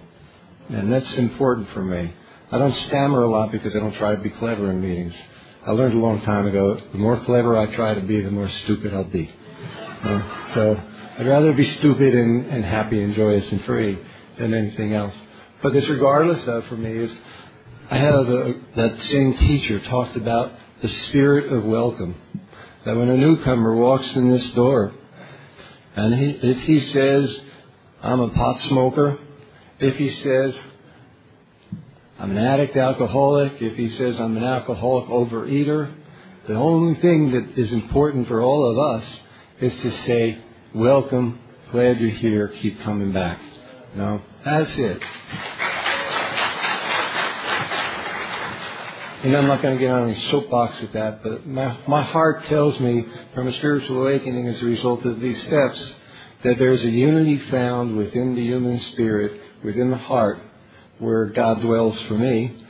And 0.71 0.93
that's 0.93 1.13
important 1.15 1.69
for 1.71 1.83
me. 1.83 2.13
I 2.51 2.59
don't 2.59 2.75
stammer 2.75 3.23
a 3.23 3.29
lot 3.29 3.53
because 3.53 3.77
I 3.77 3.81
don't 3.81 3.95
try 3.95 4.15
to 4.15 4.23
be 4.23 4.31
clever 4.31 4.71
in 4.71 4.81
meetings. 4.81 5.15
I 5.69 5.73
learned 5.73 5.93
a 5.93 5.99
long 5.99 6.23
time 6.23 6.47
ago, 6.47 6.81
the 6.93 6.97
more 6.97 7.21
clever 7.27 7.55
I 7.59 7.67
try 7.67 7.93
to 7.93 8.01
be, 8.01 8.23
the 8.23 8.31
more 8.31 8.49
stupid 8.49 8.95
I'll 8.95 9.05
be. 9.05 9.31
Uh, 10.03 10.55
so 10.55 10.81
I'd 11.19 11.27
rather 11.27 11.53
be 11.53 11.71
stupid 11.73 12.15
and, 12.15 12.47
and 12.47 12.65
happy 12.65 13.03
and 13.03 13.15
joyous 13.15 13.53
and 13.53 13.63
free 13.67 13.99
than 14.39 14.55
anything 14.55 14.95
else. 14.95 15.15
But 15.63 15.75
this 15.75 15.87
regardless 15.87 16.49
of 16.49 16.65
for 16.69 16.79
me 16.79 16.93
is, 16.93 17.15
I 17.91 17.99
had 17.99 18.15
a, 18.15 18.55
that 18.77 19.03
same 19.03 19.37
teacher 19.37 19.81
talked 19.81 20.17
about 20.17 20.53
the 20.81 20.89
spirit 20.89 21.53
of 21.53 21.67
welcome. 21.67 22.15
That 22.87 22.97
when 22.97 23.11
a 23.11 23.19
newcomer 23.19 23.77
walks 23.77 24.11
in 24.17 24.31
this 24.31 24.49
door, 24.53 24.95
and 25.95 26.15
he, 26.15 26.31
if 26.31 26.61
he 26.63 26.81
says, 26.81 27.43
I'm 28.03 28.21
a 28.21 28.31
pot 28.31 28.59
smoker, 28.61 29.19
if 29.81 29.97
he 29.97 30.09
says, 30.09 30.59
I'm 32.19 32.33
an 32.33 32.39
addict 32.39 32.77
alcoholic, 32.77 33.63
if 33.63 33.77
he 33.77 33.91
says 33.91 34.19
I'm 34.19 34.37
an 34.37 34.43
alcoholic 34.43 35.09
overeater, 35.09 35.95
the 36.49 36.55
only 36.55 37.01
thing 37.01 37.31
that 37.31 37.57
is 37.57 37.73
important 37.73 38.27
for 38.27 38.43
all 38.43 38.71
of 38.71 39.01
us 39.01 39.21
is 39.61 39.73
to 39.83 39.91
say, 40.05 40.39
welcome, 40.75 41.39
glad 41.71 42.01
you're 42.01 42.11
here, 42.11 42.49
keep 42.49 42.81
coming 42.81 43.13
back. 43.13 43.39
No, 43.95 44.21
that's 44.45 44.73
it. 44.77 45.01
And 49.23 49.37
I'm 49.37 49.47
not 49.47 49.63
going 49.63 49.77
to 49.77 49.81
get 49.81 49.91
on 49.91 50.11
any 50.11 50.21
soapbox 50.31 50.81
with 50.81 50.93
that, 50.95 51.23
but 51.23 51.47
my, 51.47 51.77
my 51.87 52.03
heart 52.03 52.45
tells 52.45 52.81
me 52.81 53.05
from 53.35 53.47
a 53.47 53.53
spiritual 53.53 54.03
awakening 54.03 54.49
as 54.49 54.61
a 54.61 54.65
result 54.65 55.05
of 55.05 55.21
these 55.21 55.41
steps 55.43 55.95
that 56.43 56.59
there's 56.59 56.83
a 56.83 56.89
unity 56.89 57.39
found 57.51 57.97
within 57.97 58.35
the 58.35 58.43
human 58.43 58.81
spirit, 58.81 59.41
within 59.63 59.91
the 59.91 59.97
heart, 59.97 60.41
where 60.99 61.27
God 61.27 61.61
dwells 61.61 62.01
for 62.03 62.15
me, 62.15 62.65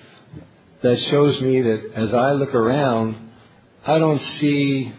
that 0.83 0.99
shows 1.05 1.41
me 1.41 1.61
that 1.63 1.93
as 1.95 2.15
I 2.15 2.33
look 2.33 2.55
around, 2.55 3.31
I 3.87 3.99
don't 3.99 4.23
see 4.41 4.93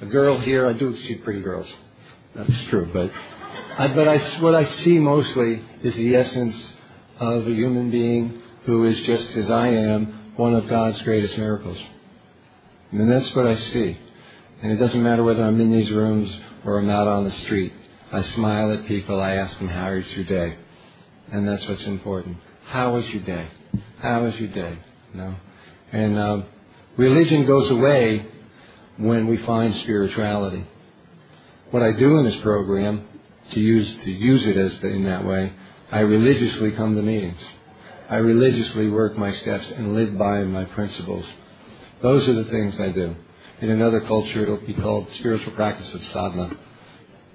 a 0.00 0.06
girl 0.06 0.38
here. 0.38 0.66
I 0.66 0.72
do 0.72 0.98
see 1.00 1.16
pretty 1.16 1.40
girls. 1.40 1.66
That's 2.34 2.64
true, 2.68 2.88
but 2.92 3.10
I, 3.78 3.88
but 3.88 4.06
I, 4.06 4.18
what 4.40 4.54
I 4.54 4.64
see 4.64 4.98
mostly 4.98 5.62
is 5.82 5.94
the 5.94 6.14
essence 6.14 6.56
of 7.18 7.46
a 7.46 7.50
human 7.50 7.90
being 7.90 8.42
who 8.64 8.84
is 8.84 9.00
just 9.02 9.36
as 9.36 9.50
I 9.50 9.68
am, 9.68 10.32
one 10.36 10.54
of 10.54 10.68
God's 10.68 11.00
greatest 11.02 11.36
miracles. 11.36 11.78
And 12.92 13.10
that's 13.10 13.34
what 13.34 13.46
I 13.46 13.56
see. 13.56 13.98
And 14.62 14.72
it 14.72 14.76
doesn't 14.76 15.02
matter 15.02 15.22
whether 15.22 15.42
I'm 15.42 15.60
in 15.60 15.72
these 15.72 15.90
rooms 15.90 16.30
or 16.64 16.78
I'm 16.78 16.90
out 16.90 17.08
on 17.08 17.24
the 17.24 17.32
street. 17.32 17.72
I 18.12 18.22
smile 18.22 18.72
at 18.72 18.86
people. 18.86 19.20
I 19.20 19.34
ask 19.36 19.56
them, 19.58 19.68
how 19.68 19.90
is 19.92 20.06
your 20.14 20.24
day? 20.24 20.56
And 21.32 21.46
that's 21.46 21.66
what's 21.68 21.84
important. 21.84 22.36
How 22.66 22.94
was 22.94 23.08
your 23.08 23.22
day? 23.22 23.48
How 23.98 24.24
was 24.24 24.34
your 24.36 24.50
day? 24.50 24.78
No, 25.14 25.34
and 25.92 26.18
um, 26.18 26.44
religion 26.96 27.46
goes 27.46 27.70
away 27.70 28.26
when 28.96 29.26
we 29.26 29.38
find 29.38 29.74
spirituality. 29.76 30.66
What 31.70 31.82
I 31.82 31.92
do 31.92 32.18
in 32.18 32.24
this 32.24 32.40
program, 32.42 33.06
to 33.52 33.60
use 33.60 34.02
to 34.04 34.10
use 34.10 34.46
it 34.46 34.56
as 34.56 34.72
in 34.82 35.04
that 35.04 35.24
way, 35.24 35.52
I 35.90 36.00
religiously 36.00 36.72
come 36.72 36.96
to 36.96 37.02
meetings. 37.02 37.40
I 38.08 38.16
religiously 38.16 38.88
work 38.88 39.16
my 39.16 39.32
steps 39.32 39.66
and 39.76 39.94
live 39.94 40.18
by 40.18 40.42
my 40.42 40.64
principles. 40.64 41.24
Those 42.02 42.28
are 42.28 42.32
the 42.32 42.50
things 42.50 42.74
I 42.80 42.88
do. 42.88 43.14
In 43.60 43.70
another 43.70 44.00
culture, 44.00 44.42
it'll 44.42 44.56
be 44.56 44.74
called 44.74 45.06
spiritual 45.18 45.52
practice 45.52 45.92
of 45.94 46.02
sadhana. 46.06 46.56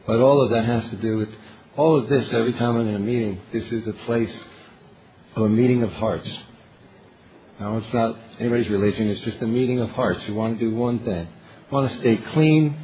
But 0.05 0.19
all 0.19 0.41
of 0.41 0.51
that 0.51 0.65
has 0.65 0.89
to 0.89 0.97
do 0.97 1.17
with 1.17 1.29
all 1.75 1.99
of 1.99 2.09
this. 2.09 2.31
Every 2.31 2.53
time 2.53 2.77
I'm 2.77 2.87
in 2.87 2.95
a 2.95 2.99
meeting, 2.99 3.41
this 3.51 3.71
is 3.71 3.87
a 3.87 3.93
place 4.05 4.33
of 5.35 5.43
a 5.43 5.49
meeting 5.49 5.83
of 5.83 5.91
hearts. 5.93 6.31
Now, 7.59 7.77
it's 7.77 7.93
not 7.93 8.17
anybody's 8.39 8.69
religion. 8.69 9.09
It's 9.09 9.21
just 9.21 9.41
a 9.41 9.47
meeting 9.47 9.79
of 9.79 9.89
hearts 9.91 10.21
who 10.23 10.33
want 10.33 10.59
to 10.59 10.69
do 10.69 10.75
one 10.75 10.99
thing: 10.99 11.27
want 11.71 11.91
to 11.91 11.99
stay 11.99 12.17
clean, 12.17 12.77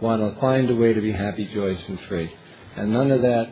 want 0.00 0.22
to 0.22 0.40
find 0.40 0.70
a 0.70 0.74
way 0.74 0.92
to 0.92 1.00
be 1.00 1.12
happy, 1.12 1.46
joyous, 1.46 1.86
and 1.88 2.00
free. 2.02 2.32
And 2.76 2.92
none 2.92 3.10
of 3.10 3.22
that 3.22 3.50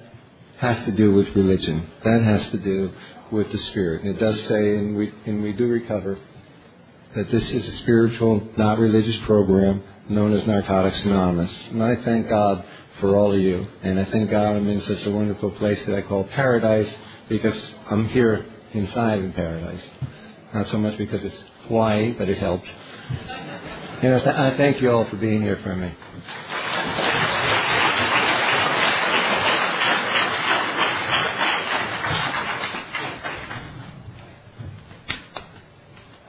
has 0.59 0.85
to 0.85 0.93
do 0.93 1.13
with 1.13 1.29
religion. 1.35 1.87
That 2.05 2.23
has 2.23 2.51
to 2.51 2.59
do 2.59 2.93
with 3.31 3.51
the 3.51 3.59
spirit. 3.59 4.03
And 4.03 4.17
it 4.17 4.21
does 4.21 4.41
say, 4.45 4.77
and 4.77 4.97
we, 4.97 5.13
and 5.27 5.43
we 5.43 5.53
do 5.53 5.67
recover, 5.67 6.19
that 7.15 7.31
this 7.31 7.51
is 7.51 7.67
a 7.67 7.79
spiritual, 7.79 8.49
not 8.57 8.79
religious 8.79 9.17
program 9.25 9.83
known 10.09 10.33
as 10.33 10.47
Narcotics 10.47 11.03
Anonymous. 11.05 11.53
And 11.71 11.83
I 11.83 11.97
thank 11.97 12.29
God 12.29 12.65
for 13.01 13.17
all 13.17 13.33
of 13.33 13.41
you. 13.41 13.67
And 13.83 13.99
I 13.99 14.05
thank 14.07 14.31
God 14.31 14.57
I'm 14.57 14.69
in 14.69 14.81
such 14.83 15.05
a 15.07 15.11
wonderful 15.11 15.51
place 15.53 15.79
that 15.87 15.97
I 15.97 16.03
call 16.03 16.25
paradise 16.25 16.93
because 17.29 17.57
I'm 17.91 18.09
here 18.09 18.47
inside 18.73 19.21
in 19.21 19.33
paradise. 19.33 19.83
Not 20.55 20.69
so 20.69 20.79
much 20.79 20.97
because 20.99 21.23
it's 21.23 21.37
Hawaii, 21.69 22.13
but 22.13 22.29
it 22.29 22.39
helps. 22.39 22.69
And 24.03 24.15
I, 24.15 24.19
th- 24.21 24.37
I 24.37 24.57
thank 24.57 24.81
you 24.81 24.91
all 24.91 25.05
for 25.07 25.17
being 25.17 25.43
here 25.43 25.59
for 25.63 25.75
me. 25.75 25.93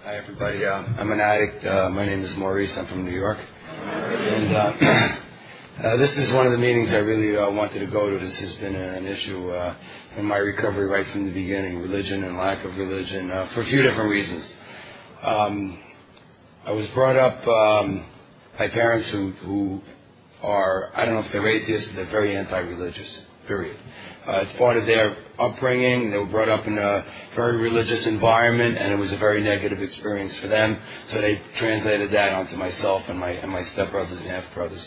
Hi, 0.04 0.16
everybody. 0.18 0.64
Uh, 0.66 0.84
I'm 0.98 1.12
an 1.12 1.20
addict. 1.20 1.66
Uh, 1.66 1.90
my 1.90 2.06
name 2.06 2.24
is 2.24 2.36
Maurice. 2.38 2.76
I'm 2.78 2.88
from 2.88 3.06
New 3.06 3.12
York. 3.12 3.38
And 3.84 4.56
uh, 4.56 5.18
uh, 5.84 5.96
this 5.98 6.12
is 6.18 6.32
one 6.32 6.48
of 6.48 6.52
the 6.52 6.58
meetings 6.58 6.92
I 6.92 6.98
really 6.98 7.38
uh, 7.38 7.52
wanted 7.52 7.80
to 7.80 7.86
go 7.86 8.10
to. 8.10 8.18
This 8.18 8.36
has 8.40 8.54
been 8.56 8.76
an 8.76 9.06
issue 9.06 9.52
uh, 9.52 9.76
in 10.16 10.26
my 10.26 10.38
recovery 10.38 10.88
right 10.88 11.08
from 11.10 11.26
the 11.26 11.32
beginning 11.32 11.80
religion 11.80 12.24
and 12.24 12.36
lack 12.36 12.66
of 12.66 12.76
religion 12.76 13.30
uh, 13.30 13.48
for 13.54 13.62
a 13.62 13.66
few 13.66 13.84
different 13.84 14.10
reasons. 14.10 14.52
Um, 15.22 15.78
I 16.66 16.72
was 16.72 16.88
brought 16.90 17.16
up 17.16 17.48
um, 17.48 18.06
by 18.58 18.70
parents 18.70 19.08
who, 19.10 19.32
who 19.44 19.82
are, 20.42 20.92
I 20.96 21.06
don't 21.06 21.14
know 21.14 21.22
if 21.22 21.32
they're 21.32 21.48
atheists, 21.48 21.88
but 21.90 21.96
they're 21.96 22.06
very 22.06 22.36
anti 22.36 22.58
religious, 22.58 23.22
period. 23.46 23.78
Uh, 24.28 24.44
it's 24.48 24.54
part 24.54 24.78
of 24.78 24.88
their 24.88 25.16
upbringing. 25.38 26.10
They 26.10 26.18
were 26.18 26.26
brought 26.26 26.50
up 26.50 26.66
in 26.66 26.78
a 26.78 27.06
very 27.36 27.58
religious 27.58 28.06
environment, 28.08 28.78
and 28.78 28.92
it 28.92 28.98
was 28.98 29.12
a 29.12 29.18
very 29.18 29.44
negative 29.44 29.82
experience 29.82 30.36
for 30.40 30.48
them. 30.48 30.80
So 31.10 31.22
they 31.22 31.40
translated 31.56 32.12
that 32.12 32.34
onto 32.34 32.56
myself 32.58 33.04
and 33.08 33.20
my 33.20 33.30
and 33.30 33.52
my 33.52 33.62
stepbrothers 33.62 34.18
and 34.18 34.28
half 34.28 34.52
brothers. 34.56 34.86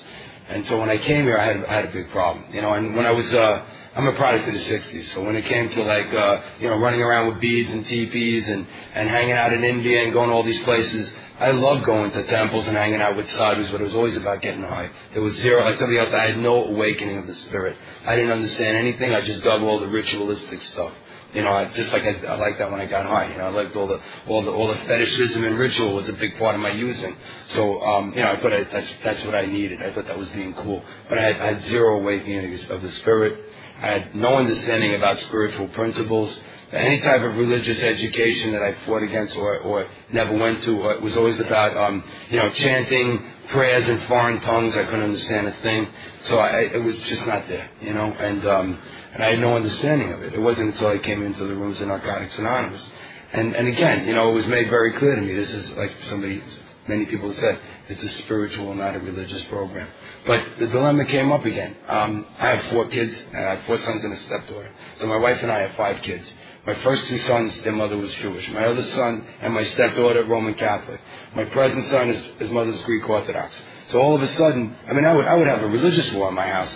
And 0.50 0.66
so 0.66 0.80
when 0.80 0.90
I 0.90 0.98
came 0.98 1.24
here, 1.24 1.38
I 1.38 1.44
had 1.44 1.64
I 1.64 1.72
had 1.72 1.84
a 1.86 1.92
big 1.92 2.10
problem, 2.10 2.44
you 2.52 2.60
know. 2.60 2.72
And 2.72 2.96
when 2.96 3.06
I 3.06 3.12
was 3.12 3.32
uh, 3.32 3.62
I'm 3.94 4.06
a 4.06 4.12
product 4.12 4.48
of 4.48 4.54
the 4.54 4.60
'60s, 4.60 5.14
so 5.14 5.22
when 5.22 5.36
it 5.36 5.44
came 5.44 5.70
to 5.70 5.82
like 5.82 6.12
uh, 6.12 6.40
you 6.58 6.68
know 6.68 6.76
running 6.76 7.02
around 7.02 7.28
with 7.28 7.40
beads 7.40 7.70
and 7.70 7.86
teepees 7.86 8.48
and 8.48 8.66
and 8.94 9.08
hanging 9.08 9.32
out 9.32 9.52
in 9.52 9.62
India 9.62 10.02
and 10.02 10.12
going 10.12 10.28
to 10.28 10.34
all 10.34 10.42
these 10.42 10.62
places, 10.64 11.10
I 11.38 11.52
loved 11.52 11.86
going 11.86 12.10
to 12.10 12.22
temples 12.24 12.66
and 12.66 12.76
hanging 12.76 13.00
out 13.00 13.16
with 13.16 13.28
sadhus, 13.30 13.70
but 13.70 13.80
it 13.80 13.84
was 13.84 13.94
always 13.94 14.16
about 14.16 14.42
getting 14.42 14.62
high. 14.62 14.90
There 15.12 15.22
was 15.22 15.34
zero, 15.36 15.64
like 15.64 15.78
somebody 15.78 15.98
else, 15.98 16.12
I 16.12 16.26
had 16.26 16.38
no 16.38 16.64
awakening 16.64 17.16
of 17.16 17.26
the 17.26 17.34
spirit. 17.34 17.76
I 18.04 18.14
didn't 18.14 18.32
understand 18.32 18.76
anything. 18.76 19.14
I 19.14 19.22
just 19.22 19.42
dug 19.42 19.62
all 19.62 19.80
the 19.80 19.88
ritualistic 19.88 20.62
stuff. 20.64 20.92
You 21.34 21.42
know, 21.42 21.50
I, 21.50 21.72
just 21.74 21.92
like 21.92 22.02
I, 22.02 22.26
I 22.26 22.34
liked 22.36 22.58
that 22.58 22.70
when 22.70 22.80
I 22.80 22.86
got 22.86 23.06
high. 23.06 23.30
You 23.30 23.38
know, 23.38 23.44
I 23.44 23.48
liked 23.50 23.76
all 23.76 23.86
the 23.86 24.00
all 24.26 24.42
the 24.42 24.50
all 24.50 24.68
the 24.68 24.76
fetishism 24.76 25.44
and 25.44 25.58
ritual 25.58 25.94
was 25.94 26.08
a 26.08 26.12
big 26.14 26.38
part 26.38 26.54
of 26.54 26.60
my 26.60 26.70
using. 26.70 27.16
So, 27.50 27.80
um, 27.82 28.12
you 28.14 28.22
know, 28.22 28.32
I 28.32 28.40
thought 28.40 28.52
I, 28.52 28.64
that's 28.64 28.90
that's 29.04 29.24
what 29.24 29.34
I 29.34 29.46
needed. 29.46 29.82
I 29.82 29.92
thought 29.92 30.06
that 30.06 30.18
was 30.18 30.28
being 30.30 30.54
cool. 30.54 30.84
But 31.08 31.18
I 31.18 31.22
had, 31.22 31.36
I 31.40 31.46
had 31.54 31.62
zero 31.62 32.00
awakening 32.00 32.58
of 32.70 32.82
the 32.82 32.90
spirit. 32.92 33.40
I 33.78 33.86
had 33.86 34.14
no 34.14 34.36
understanding 34.36 34.94
about 34.94 35.18
spiritual 35.20 35.68
principles 35.68 36.38
any 36.72 37.00
type 37.00 37.22
of 37.22 37.36
religious 37.36 37.80
education 37.80 38.52
that 38.52 38.62
I 38.62 38.74
fought 38.86 39.02
against 39.02 39.36
or, 39.36 39.58
or 39.58 39.88
never 40.12 40.36
went 40.36 40.62
to 40.64 40.80
or 40.80 40.92
it 40.92 41.02
was 41.02 41.16
always 41.16 41.38
about 41.40 41.76
um, 41.76 42.04
you 42.30 42.36
know 42.36 42.48
chanting 42.50 43.24
prayers 43.48 43.88
in 43.88 44.00
foreign 44.02 44.40
tongues. 44.40 44.76
I 44.76 44.84
couldn't 44.84 45.02
understand 45.02 45.48
a 45.48 45.52
thing, 45.62 45.88
so 46.26 46.38
I, 46.38 46.60
it 46.60 46.82
was 46.82 46.96
just 47.02 47.26
not 47.26 47.48
there, 47.48 47.68
you 47.80 47.92
know. 47.92 48.12
And 48.12 48.46
um, 48.46 48.78
and 49.12 49.22
I 49.22 49.30
had 49.30 49.40
no 49.40 49.56
understanding 49.56 50.12
of 50.12 50.22
it. 50.22 50.34
It 50.34 50.40
wasn't 50.40 50.72
until 50.74 50.88
I 50.88 50.98
came 50.98 51.22
into 51.22 51.46
the 51.46 51.54
rooms 51.54 51.80
of 51.80 51.88
Narcotics 51.88 52.38
Anonymous, 52.38 52.88
and 53.32 53.54
and 53.54 53.68
again, 53.68 54.06
you 54.06 54.14
know, 54.14 54.30
it 54.30 54.34
was 54.34 54.46
made 54.46 54.68
very 54.70 54.92
clear 54.94 55.16
to 55.16 55.20
me. 55.22 55.34
This 55.34 55.50
is 55.50 55.70
like 55.72 55.94
somebody, 56.08 56.42
many 56.88 57.06
people 57.06 57.32
said, 57.34 57.58
it's 57.88 58.02
a 58.04 58.08
spiritual, 58.22 58.74
not 58.74 58.94
a 58.94 59.00
religious 59.00 59.42
program. 59.44 59.88
But 60.26 60.58
the 60.58 60.68
dilemma 60.68 61.04
came 61.06 61.32
up 61.32 61.44
again. 61.44 61.76
Um, 61.88 62.26
I 62.38 62.54
have 62.54 62.66
four 62.66 62.86
kids. 62.86 63.16
I 63.34 63.38
have 63.38 63.64
four 63.64 63.80
sons 63.80 64.04
and 64.04 64.12
a 64.12 64.16
stepdaughter. 64.16 64.70
So 64.98 65.06
my 65.06 65.16
wife 65.16 65.42
and 65.42 65.50
I 65.50 65.60
have 65.60 65.74
five 65.74 66.00
kids. 66.02 66.32
My 66.66 66.74
first 66.74 67.06
two 67.08 67.18
sons, 67.18 67.60
their 67.62 67.72
mother 67.72 67.96
was 67.96 68.14
Jewish. 68.14 68.48
My 68.50 68.64
other 68.64 68.82
son 68.82 69.26
and 69.40 69.52
my 69.54 69.64
stepdaughter, 69.64 70.24
Roman 70.24 70.54
Catholic. 70.54 71.00
My 71.34 71.46
present 71.46 71.86
son, 71.86 72.08
his, 72.08 72.24
his 72.38 72.50
mother's 72.50 72.80
Greek 72.82 73.08
Orthodox. 73.08 73.60
So 73.90 74.00
all 74.00 74.14
of 74.14 74.22
a 74.22 74.32
sudden, 74.34 74.76
I 74.88 74.92
mean, 74.92 75.04
I 75.04 75.14
would, 75.14 75.26
I 75.26 75.34
would 75.34 75.48
have 75.48 75.62
a 75.62 75.66
religious 75.66 76.12
war 76.12 76.28
in 76.28 76.34
my 76.34 76.46
house, 76.46 76.70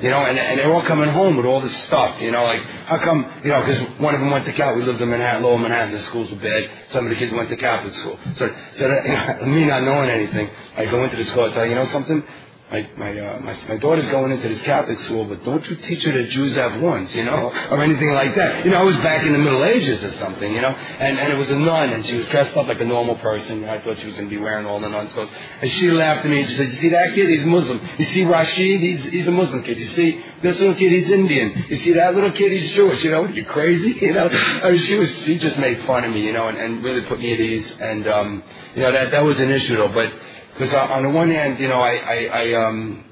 you 0.00 0.10
know, 0.10 0.18
and, 0.18 0.38
and 0.38 0.60
they're 0.60 0.72
all 0.72 0.82
coming 0.82 1.08
home 1.10 1.36
with 1.36 1.44
all 1.44 1.60
this 1.60 1.76
stuff, 1.84 2.20
you 2.22 2.30
know, 2.30 2.44
like, 2.44 2.62
how 2.62 2.98
come, 2.98 3.26
you 3.42 3.50
know, 3.50 3.60
because 3.64 3.80
one 3.98 4.14
of 4.14 4.20
them 4.20 4.30
went 4.30 4.44
to 4.46 4.52
Catholic, 4.52 4.84
we 4.84 4.84
lived 4.84 5.00
in 5.00 5.10
Manhattan, 5.10 5.42
lower 5.42 5.58
Manhattan, 5.58 5.92
the 5.92 6.02
schools 6.04 6.30
were 6.30 6.36
bad, 6.36 6.70
some 6.90 7.04
of 7.04 7.10
the 7.10 7.16
kids 7.16 7.32
went 7.32 7.48
to 7.48 7.56
Catholic 7.56 7.94
school. 7.96 8.16
So, 8.36 8.54
so 8.74 8.88
that, 8.88 9.06
you 9.06 9.12
know, 9.12 9.54
me 9.54 9.64
not 9.64 9.82
knowing 9.82 10.08
anything, 10.08 10.48
I 10.76 10.86
go 10.86 11.02
into 11.02 11.16
the 11.16 11.24
school, 11.24 11.44
I 11.44 11.50
tell 11.50 11.64
you, 11.64 11.70
you 11.70 11.76
know 11.76 11.86
something, 11.86 12.22
my 12.70 12.88
my, 12.96 13.16
uh, 13.16 13.38
my 13.40 13.56
my 13.68 13.76
daughter's 13.76 14.08
going 14.08 14.32
into 14.32 14.48
this 14.48 14.60
Catholic 14.62 14.98
school, 15.00 15.24
but 15.24 15.44
don't 15.44 15.64
you 15.70 15.76
teach 15.76 16.04
her 16.04 16.10
that 16.10 16.30
Jews 16.30 16.56
have 16.56 16.72
horns, 16.80 17.14
you 17.14 17.24
know, 17.24 17.52
or 17.70 17.80
anything 17.80 18.10
like 18.10 18.34
that. 18.34 18.64
You 18.64 18.72
know, 18.72 18.78
I 18.78 18.82
was 18.82 18.96
back 18.96 19.24
in 19.24 19.32
the 19.32 19.38
Middle 19.38 19.64
Ages 19.64 20.02
or 20.02 20.18
something, 20.18 20.52
you 20.52 20.60
know, 20.60 20.70
and 20.70 21.16
and 21.16 21.32
it 21.32 21.36
was 21.36 21.48
a 21.48 21.58
nun, 21.58 21.90
and 21.92 22.04
she 22.04 22.16
was 22.16 22.26
dressed 22.26 22.56
up 22.56 22.66
like 22.66 22.80
a 22.80 22.84
normal 22.84 23.14
person. 23.16 23.62
And 23.62 23.70
I 23.70 23.78
thought 23.80 24.00
she 24.00 24.06
was 24.06 24.16
going 24.16 24.28
to 24.28 24.34
be 24.34 24.42
wearing 24.42 24.66
all 24.66 24.80
the 24.80 24.88
nuns' 24.88 25.12
clothes, 25.12 25.30
and 25.60 25.70
she 25.70 25.92
laughed 25.92 26.24
at 26.24 26.30
me 26.30 26.40
and 26.40 26.48
she 26.48 26.56
said, 26.56 26.66
"You 26.66 26.80
see 26.80 26.88
that 26.88 27.14
kid? 27.14 27.30
He's 27.30 27.44
Muslim. 27.44 27.80
You 27.98 28.04
see 28.06 28.24
Rashid? 28.24 28.80
He's 28.80 29.04
he's 29.04 29.26
a 29.28 29.30
Muslim 29.30 29.62
kid. 29.62 29.78
You 29.78 29.86
see 29.86 30.20
this 30.42 30.58
little 30.58 30.74
kid? 30.74 30.90
He's 30.90 31.08
Indian. 31.08 31.66
You 31.68 31.76
see 31.76 31.92
that 31.92 32.16
little 32.16 32.32
kid? 32.32 32.50
He's 32.50 32.72
Jewish. 32.72 33.04
You 33.04 33.12
know, 33.12 33.24
are 33.24 33.30
you 33.30 33.44
crazy? 33.44 33.96
You 34.06 34.12
know, 34.12 34.28
I 34.28 34.70
mean, 34.70 34.80
she 34.82 34.94
was 34.94 35.10
she 35.24 35.36
just 35.38 35.58
made 35.58 35.84
fun 35.84 36.04
of 36.04 36.12
me, 36.12 36.24
you 36.24 36.32
know, 36.32 36.46
and, 36.46 36.56
and 36.58 36.84
really 36.84 37.02
put 37.02 37.18
me 37.18 37.32
at 37.32 37.40
ease, 37.40 37.72
and 37.80 38.06
um, 38.06 38.42
you 38.74 38.82
know 38.82 38.92
that 38.92 39.10
that 39.10 39.24
was 39.24 39.38
an 39.38 39.50
issue 39.52 39.76
though, 39.76 39.88
but. 39.88 40.12
Because 40.56 40.72
on 40.72 41.02
the 41.02 41.10
one 41.10 41.30
hand, 41.30 41.58
you 41.58 41.68
know, 41.68 41.80
I, 41.80 41.96
I, 41.96 42.24
I 42.32 42.66
um, 42.66 43.04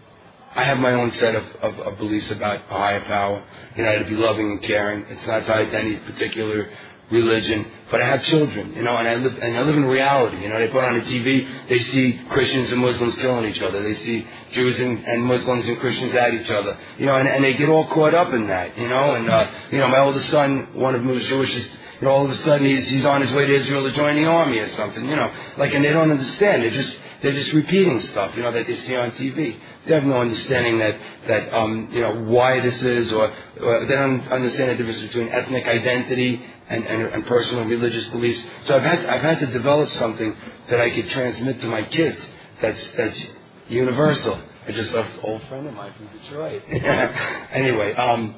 I 0.54 0.64
have 0.64 0.78
my 0.78 0.92
own 0.92 1.12
set 1.12 1.34
of, 1.34 1.44
of, 1.62 1.78
of 1.80 1.98
beliefs 1.98 2.30
about 2.30 2.60
a 2.70 2.74
higher 2.74 3.00
power, 3.00 3.42
you 3.76 3.82
know, 3.82 3.98
to 3.98 4.04
be 4.04 4.14
loving 4.14 4.52
and 4.52 4.62
caring. 4.62 5.04
It's 5.08 5.26
not 5.26 5.44
tied 5.44 5.70
to 5.70 5.78
any 5.78 5.96
particular 5.96 6.70
religion, 7.10 7.66
but 7.90 8.00
I 8.00 8.06
have 8.06 8.24
children, 8.24 8.72
you 8.74 8.82
know, 8.82 8.96
and 8.96 9.06
I 9.06 9.16
live 9.16 9.36
and 9.36 9.56
I 9.58 9.62
live 9.62 9.76
in 9.76 9.84
reality. 9.84 10.40
You 10.42 10.48
know, 10.48 10.58
they 10.58 10.68
put 10.68 10.84
on 10.84 10.94
the 10.94 11.04
TV, 11.04 11.68
they 11.68 11.78
see 11.80 12.20
Christians 12.30 12.70
and 12.70 12.80
Muslims 12.80 13.16
killing 13.16 13.50
each 13.50 13.60
other. 13.60 13.82
They 13.82 13.94
see 13.94 14.26
Jews 14.52 14.80
and, 14.80 15.04
and 15.04 15.24
Muslims 15.24 15.68
and 15.68 15.78
Christians 15.80 16.14
at 16.14 16.32
each 16.34 16.50
other. 16.50 16.78
You 16.98 17.06
know, 17.06 17.16
and, 17.16 17.28
and 17.28 17.42
they 17.42 17.54
get 17.54 17.68
all 17.68 17.88
caught 17.88 18.14
up 18.14 18.32
in 18.32 18.46
that. 18.46 18.78
You 18.78 18.88
know, 18.88 19.16
and 19.16 19.28
uh, 19.28 19.50
you 19.70 19.78
know, 19.78 19.88
my 19.88 19.98
oldest 19.98 20.30
son, 20.30 20.68
one 20.74 20.94
of 20.94 21.02
them 21.02 21.10
was 21.10 21.24
Jewish. 21.24 21.52
Is, 21.52 21.66
you 22.00 22.06
know, 22.06 22.10
all 22.10 22.24
of 22.24 22.30
a 22.30 22.36
sudden 22.36 22.66
he's 22.66 22.88
he's 22.88 23.04
on 23.04 23.22
his 23.22 23.32
way 23.32 23.46
to 23.46 23.54
Israel 23.54 23.82
to 23.82 23.92
join 23.92 24.16
the 24.16 24.26
army 24.28 24.58
or 24.58 24.68
something. 24.76 25.04
You 25.04 25.16
know, 25.16 25.32
like, 25.56 25.74
and 25.74 25.84
they 25.84 25.92
don't 25.92 26.10
understand. 26.10 26.62
They're 26.62 26.70
just 26.70 26.96
they're 27.24 27.32
just 27.32 27.52
repeating 27.54 28.00
stuff, 28.02 28.36
you 28.36 28.42
know, 28.42 28.52
that 28.52 28.66
they 28.66 28.76
see 28.76 28.94
on 28.94 29.10
TV. 29.12 29.58
They 29.86 29.94
have 29.94 30.04
no 30.04 30.18
understanding 30.18 30.78
that, 30.78 31.00
that 31.26 31.56
um, 31.56 31.88
you 31.90 32.02
know, 32.02 32.14
why 32.24 32.60
this 32.60 32.82
is, 32.82 33.10
or, 33.12 33.32
or 33.62 33.86
they 33.86 33.94
don't 33.94 34.28
understand 34.28 34.70
the 34.70 34.76
difference 34.76 35.00
between 35.00 35.28
ethnic 35.28 35.66
identity 35.66 36.44
and, 36.68 36.84
and, 36.84 37.02
and 37.06 37.26
personal 37.26 37.64
religious 37.64 38.06
beliefs. 38.08 38.44
So 38.64 38.76
I've 38.76 38.82
had, 38.82 39.06
I've 39.06 39.22
had 39.22 39.40
to 39.40 39.46
develop 39.46 39.88
something 39.92 40.36
that 40.68 40.80
I 40.80 40.90
could 40.90 41.08
transmit 41.08 41.62
to 41.62 41.66
my 41.66 41.82
kids 41.84 42.20
that's, 42.60 42.90
that's 42.90 43.20
universal. 43.68 44.38
I 44.68 44.72
just 44.72 44.92
left 44.92 45.14
an 45.14 45.20
old 45.22 45.42
friend 45.44 45.66
of 45.66 45.72
mine 45.72 45.94
from 45.96 46.18
Detroit. 46.20 46.62
anyway, 47.52 47.94
um, 47.94 48.34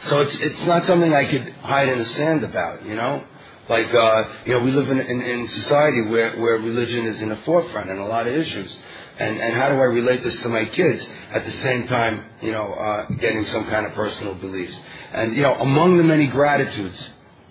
so 0.00 0.20
it's, 0.20 0.36
it's 0.36 0.64
not 0.64 0.86
something 0.86 1.12
I 1.12 1.26
could 1.26 1.52
hide 1.62 1.90
in 1.90 1.98
the 1.98 2.06
sand 2.06 2.44
about, 2.44 2.84
you 2.86 2.94
know? 2.94 3.24
Like, 3.68 3.92
uh, 3.92 4.24
you 4.44 4.52
know, 4.52 4.60
we 4.60 4.70
live 4.70 4.88
in, 4.90 5.00
in, 5.00 5.20
in 5.20 5.48
society 5.48 6.02
where, 6.02 6.38
where 6.38 6.58
religion 6.58 7.06
is 7.06 7.20
in 7.20 7.30
the 7.30 7.36
forefront 7.38 7.90
in 7.90 7.98
a 7.98 8.06
lot 8.06 8.26
of 8.26 8.34
issues. 8.34 8.76
And, 9.18 9.38
and 9.38 9.54
how 9.54 9.68
do 9.68 9.74
I 9.76 9.84
relate 9.84 10.22
this 10.22 10.38
to 10.42 10.48
my 10.48 10.66
kids 10.66 11.04
at 11.32 11.44
the 11.44 11.50
same 11.50 11.88
time, 11.88 12.24
you 12.42 12.52
know, 12.52 12.72
uh, 12.72 13.08
getting 13.14 13.44
some 13.46 13.64
kind 13.66 13.86
of 13.86 13.92
personal 13.94 14.34
beliefs? 14.34 14.76
And, 15.12 15.34
you 15.34 15.42
know, 15.42 15.54
among 15.54 15.96
the 15.96 16.04
many 16.04 16.26
gratitudes, 16.26 17.10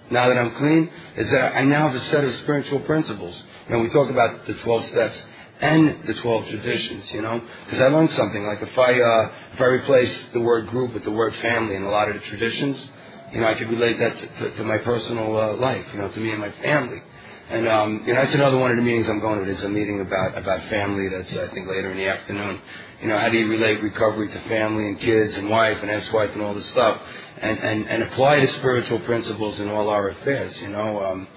now 0.10 0.28
that 0.30 0.38
I'm 0.38 0.56
clean, 0.56 0.90
is 1.18 1.30
that 1.32 1.58
I 1.58 1.64
now 1.64 1.90
have 1.90 1.96
a 1.96 2.06
set 2.06 2.24
of 2.24 2.34
spiritual 2.36 2.82
principles. 2.82 3.42
You 3.68 3.76
know, 3.76 3.82
we 3.82 3.90
talk 3.90 4.10
about 4.10 4.46
the 4.46 4.54
12 4.54 4.86
steps, 4.86 5.22
and 5.62 6.04
the 6.06 6.14
12 6.14 6.48
traditions, 6.48 7.12
you 7.14 7.22
know? 7.22 7.42
Because 7.66 7.82
I 7.82 7.88
learned 7.88 8.12
something. 8.12 8.46
Like 8.46 8.62
if 8.62 8.78
I, 8.78 9.00
uh, 9.00 9.32
if 9.54 9.62
I 9.62 9.66
replace 9.66 10.24
the 10.34 10.42
word 10.42 10.68
group 10.68 10.94
with 10.94 11.04
the 11.04 11.12
word 11.12 11.34
family 11.36 11.76
in 11.76 11.84
a 11.84 11.90
lot 11.90 12.10
of 12.10 12.16
the 12.16 12.22
traditions, 12.22 12.84
you 13.34 13.42
know, 13.42 13.48
I 13.48 13.56
could 13.56 13.70
relate 13.70 14.00
that 14.00 14.18
to, 14.18 14.28
to, 14.28 14.58
to 14.58 14.64
my 14.64 14.78
personal 14.80 15.38
uh, 15.38 15.54
life, 15.54 15.86
you 15.94 16.00
know, 16.00 16.10
to 16.10 16.20
me 16.20 16.32
and 16.32 16.40
my 16.40 16.52
family. 16.52 17.02
And 17.50 17.68
um, 17.68 18.04
you 18.08 18.14
know, 18.14 18.22
that's 18.22 18.34
another 18.34 18.58
one 18.58 18.72
of 18.72 18.78
the 18.78 18.82
meetings 18.82 19.08
I'm 19.08 19.20
going 19.20 19.40
to. 19.40 19.46
There's 19.46 19.64
a 19.64 19.70
meeting 19.70 20.02
about 20.02 20.36
about 20.36 20.68
family. 20.68 21.10
That's 21.10 21.32
I 21.32 21.54
think 21.54 21.70
later 21.70 21.92
in 21.92 21.98
the 21.98 22.08
afternoon. 22.08 22.60
You 23.02 23.08
know, 23.10 23.20
how 23.20 23.30
do 23.30 23.38
you 23.38 23.48
relate 23.48 23.84
recovery 23.84 24.30
to 24.30 24.40
family 24.50 24.88
and 24.88 25.00
kids 25.00 25.36
and 25.36 25.48
wife 25.48 25.78
and 25.82 25.92
ex-wife 25.92 26.32
and 26.34 26.42
all 26.42 26.56
this 26.56 26.66
stuff, 26.70 27.00
and 27.38 27.60
and 27.60 27.88
and 27.88 28.04
apply 28.04 28.40
the 28.40 28.48
spiritual 28.48 29.00
principles 29.02 29.60
in 29.60 29.70
all 29.70 29.90
our 29.90 30.10
affairs. 30.10 30.60
You 30.60 30.70
know, 30.70 31.06
um, 31.06 31.28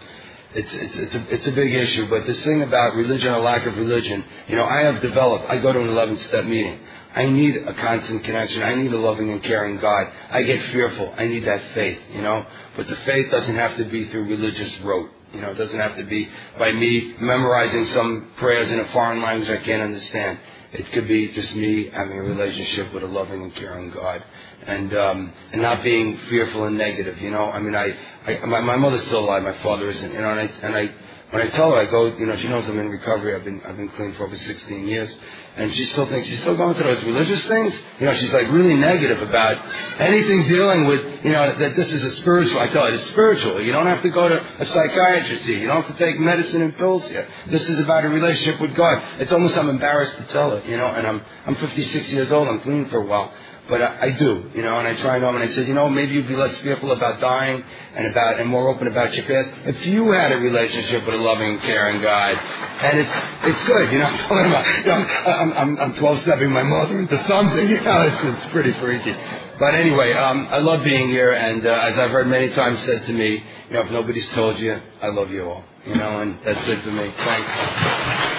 it's 0.55 0.73
it's 0.73 0.97
it's 0.97 1.15
a 1.15 1.35
it's 1.35 1.47
a 1.47 1.53
big 1.53 1.75
issue. 1.75 2.09
But 2.09 2.27
this 2.27 2.43
thing 2.43 2.63
about 2.63 2.95
religion 2.95 3.35
or 3.35 3.41
lack 3.41 3.67
of 3.67 3.77
religion, 3.77 4.25
you 4.49 4.57
know, 4.57 4.65
I 4.65 4.85
have 4.85 5.03
developed. 5.03 5.45
I 5.51 5.59
go 5.59 5.75
to 5.75 5.81
an 5.81 5.89
11 5.89 6.19
step 6.19 6.47
meeting. 6.47 6.81
I 7.19 7.27
need 7.27 7.57
a 7.57 7.75
constant 7.75 8.23
connection. 8.23 8.63
I 8.63 8.77
need 8.77 8.93
a 8.93 8.97
loving 8.97 9.29
and 9.31 9.43
caring 9.43 9.79
God. 9.79 10.07
I 10.31 10.43
get 10.45 10.63
fearful. 10.71 11.13
I 11.17 11.27
need 11.27 11.45
that 11.47 11.61
faith, 11.75 11.99
you 12.13 12.23
know. 12.23 12.47
But 12.77 12.87
the 12.87 12.95
faith 12.95 13.29
doesn't 13.33 13.57
have 13.57 13.77
to 13.79 13.85
be 13.87 14.07
through 14.07 14.27
religious 14.27 14.73
rote. 14.83 15.11
You 15.33 15.41
know, 15.41 15.51
it 15.51 15.59
doesn't 15.59 15.81
have 15.81 15.97
to 15.97 16.05
be 16.05 16.29
by 16.57 16.71
me 16.71 17.17
memorizing 17.21 17.87
some 17.87 18.31
prayers 18.37 18.71
in 18.71 18.79
a 18.79 18.89
foreign 18.93 19.21
language 19.21 19.51
I 19.51 19.57
can't 19.57 19.83
understand. 19.83 20.39
It 20.73 20.93
could 20.93 21.09
be 21.09 21.33
just 21.33 21.57
me 21.57 21.91
having 21.91 22.19
a 22.19 22.23
relationship 22.23 22.95
with 22.95 23.03
a 23.03 23.09
loving 23.09 23.43
and 23.43 23.55
caring 23.57 23.91
God, 23.91 24.23
and 24.65 24.95
um, 24.95 25.33
and 25.51 25.61
not 25.61 25.83
being 25.83 26.19
fearful 26.29 26.67
and 26.67 26.79
negative. 26.79 27.21
You 27.21 27.33
know, 27.33 27.51
I 27.51 27.59
mean, 27.59 27.75
I, 27.75 27.97
I 28.27 28.45
my, 28.47 28.61
my 28.61 28.77
mother's 28.77 29.05
still 29.07 29.25
alive, 29.25 29.43
my 29.43 29.61
father 29.61 29.91
isn't. 29.91 30.13
You 30.13 30.21
know, 30.21 30.31
and 30.31 30.41
I 30.41 30.53
and 30.63 30.77
I 30.77 30.95
when 31.31 31.43
I 31.43 31.51
tell 31.51 31.73
her 31.73 31.79
I 31.79 31.85
go, 31.91 32.07
you 32.07 32.25
know, 32.25 32.37
she 32.37 32.49
knows 32.49 32.67
I'm 32.67 32.79
in 32.79 32.89
recovery. 32.89 33.35
I've 33.35 33.45
been 33.45 33.61
I've 33.67 33.77
been 33.77 33.91
clean 33.91 34.15
for 34.15 34.25
over 34.25 34.37
16 34.37 34.87
years, 34.87 35.15
and 35.57 35.75
she 35.75 35.85
still 35.87 36.07
thinks 36.07 36.27
she's 36.27 36.41
still 36.41 36.57
going 36.57 36.75
through 36.75 36.95
those 36.95 37.05
religious 37.05 37.43
things. 37.47 37.75
You 38.01 38.07
know, 38.07 38.15
she's 38.15 38.33
like 38.33 38.51
really 38.51 38.75
negative 38.75 39.21
about 39.21 39.63
anything 40.01 40.45
dealing 40.45 40.87
with, 40.87 41.25
you 41.25 41.33
know, 41.33 41.59
that 41.59 41.77
this 41.77 41.89
is 41.89 42.03
a 42.03 42.17
spiritual. 42.17 42.59
I 42.59 42.69
tell 42.69 42.87
her 42.87 42.95
it's 42.95 43.11
spiritual. 43.11 43.61
You 43.61 43.73
don't 43.73 43.87
have 43.87 44.03
to 44.03 44.09
go 44.09 44.29
to 44.29 44.43
a 44.59 44.65
psychiatrist 44.65 45.45
here. 45.45 45.59
You 45.59 45.67
don't 45.67 45.83
have 45.83 45.97
to 45.97 46.03
take 46.03 46.19
medicine 46.19 46.63
and 46.63 46.77
pills 46.79 47.07
here. 47.09 47.29
This 47.49 47.63
is 47.63 47.79
about 47.81 48.07
a 48.07 48.09
relationship 48.09 48.61
with 48.61 48.75
God. 48.75 49.03
It's 49.21 49.33
almost 49.33 49.57
I'm 49.57 49.69
embarrassed 49.69 50.17
to 50.17 50.25
tell 50.33 50.51
her, 50.51 50.67
you 50.67 50.79
know, 50.79 50.87
and 50.87 51.07
I'm 51.07 51.23
I'm 51.47 51.57
56 51.57 52.09
years 52.09 52.33
old. 52.33 52.49
I'm 52.49 52.61
clean 52.61 52.89
for 52.89 53.03
a 53.03 53.07
while. 53.07 53.33
But 53.69 53.83
I, 53.83 54.07
I 54.07 54.11
do, 54.13 54.51
you 54.55 54.63
know, 54.63 54.79
and 54.79 54.89
I 54.89 54.95
try 54.97 55.17
and 55.17 55.25
and 55.25 55.39
I 55.39 55.49
said, 55.55 55.69
you 55.69 55.75
know, 55.75 55.91
maybe 55.91 56.15
you'd 56.15 56.27
be 56.27 56.37
less 56.37 56.57
fearful 56.59 56.93
about 56.93 57.21
dying 57.21 57.63
and 57.95 58.07
about 58.07 58.41
and 58.41 58.49
more 58.49 58.69
open 58.69 58.87
about 58.87 59.13
your 59.15 59.27
past 59.27 59.51
if 59.67 59.87
you 59.87 60.11
had 60.11 60.33
a 60.33 60.39
relationship 60.39 61.05
with 61.05 61.15
a 61.15 61.19
loving, 61.19 61.59
caring 61.61 62.01
God. 62.01 62.35
And 62.37 62.99
it's 62.99 63.11
it's 63.45 63.65
good, 63.65 63.93
you 63.93 63.99
know. 63.99 64.07
I'm 64.09 64.19
talking 64.19 64.47
about, 64.47 64.67
you 64.79 64.87
know, 64.87 64.95
I'm 64.95 65.53
I'm, 65.53 65.79
I'm 65.81 65.95
12 65.97 66.23
stepping 66.23 66.51
my 66.51 66.63
mother 66.63 66.99
into 66.99 67.17
something, 67.29 67.69
you 67.69 67.81
know. 67.83 68.03
It's 68.03 68.43
it's 68.43 68.53
pretty 68.53 68.73
freaky. 68.73 69.15
But 69.59 69.75
anyway, 69.75 70.13
um, 70.13 70.49
I 70.51 70.59
love 70.59 70.85
being 70.85 71.11
here, 71.11 71.33
and 71.33 71.67
uh, 71.67 71.71
as 71.71 71.99
I've 71.99 72.11
heard 72.13 72.29
many 72.29 72.49
times 72.51 72.79
said 72.87 73.05
to 73.07 73.13
me, 73.13 73.43
you 73.69 73.75
know, 73.75 73.81
if 73.83 73.91
nobody's 73.91 74.29
told 74.31 74.59
you, 74.59 74.81
I 75.03 75.09
love 75.09 75.31
you 75.31 75.45
all, 75.51 75.65
you 75.85 75.97
know, 75.97 76.21
and 76.21 76.39
that's 76.45 76.67
it 76.69 76.83
for 76.83 76.93
me. 76.93 77.13
Thanks. 77.17 78.38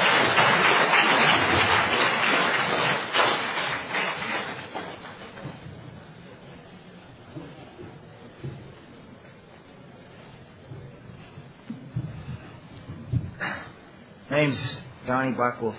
Name's 14.39 14.77
Donnie 15.05 15.33
Blackwolf. 15.33 15.75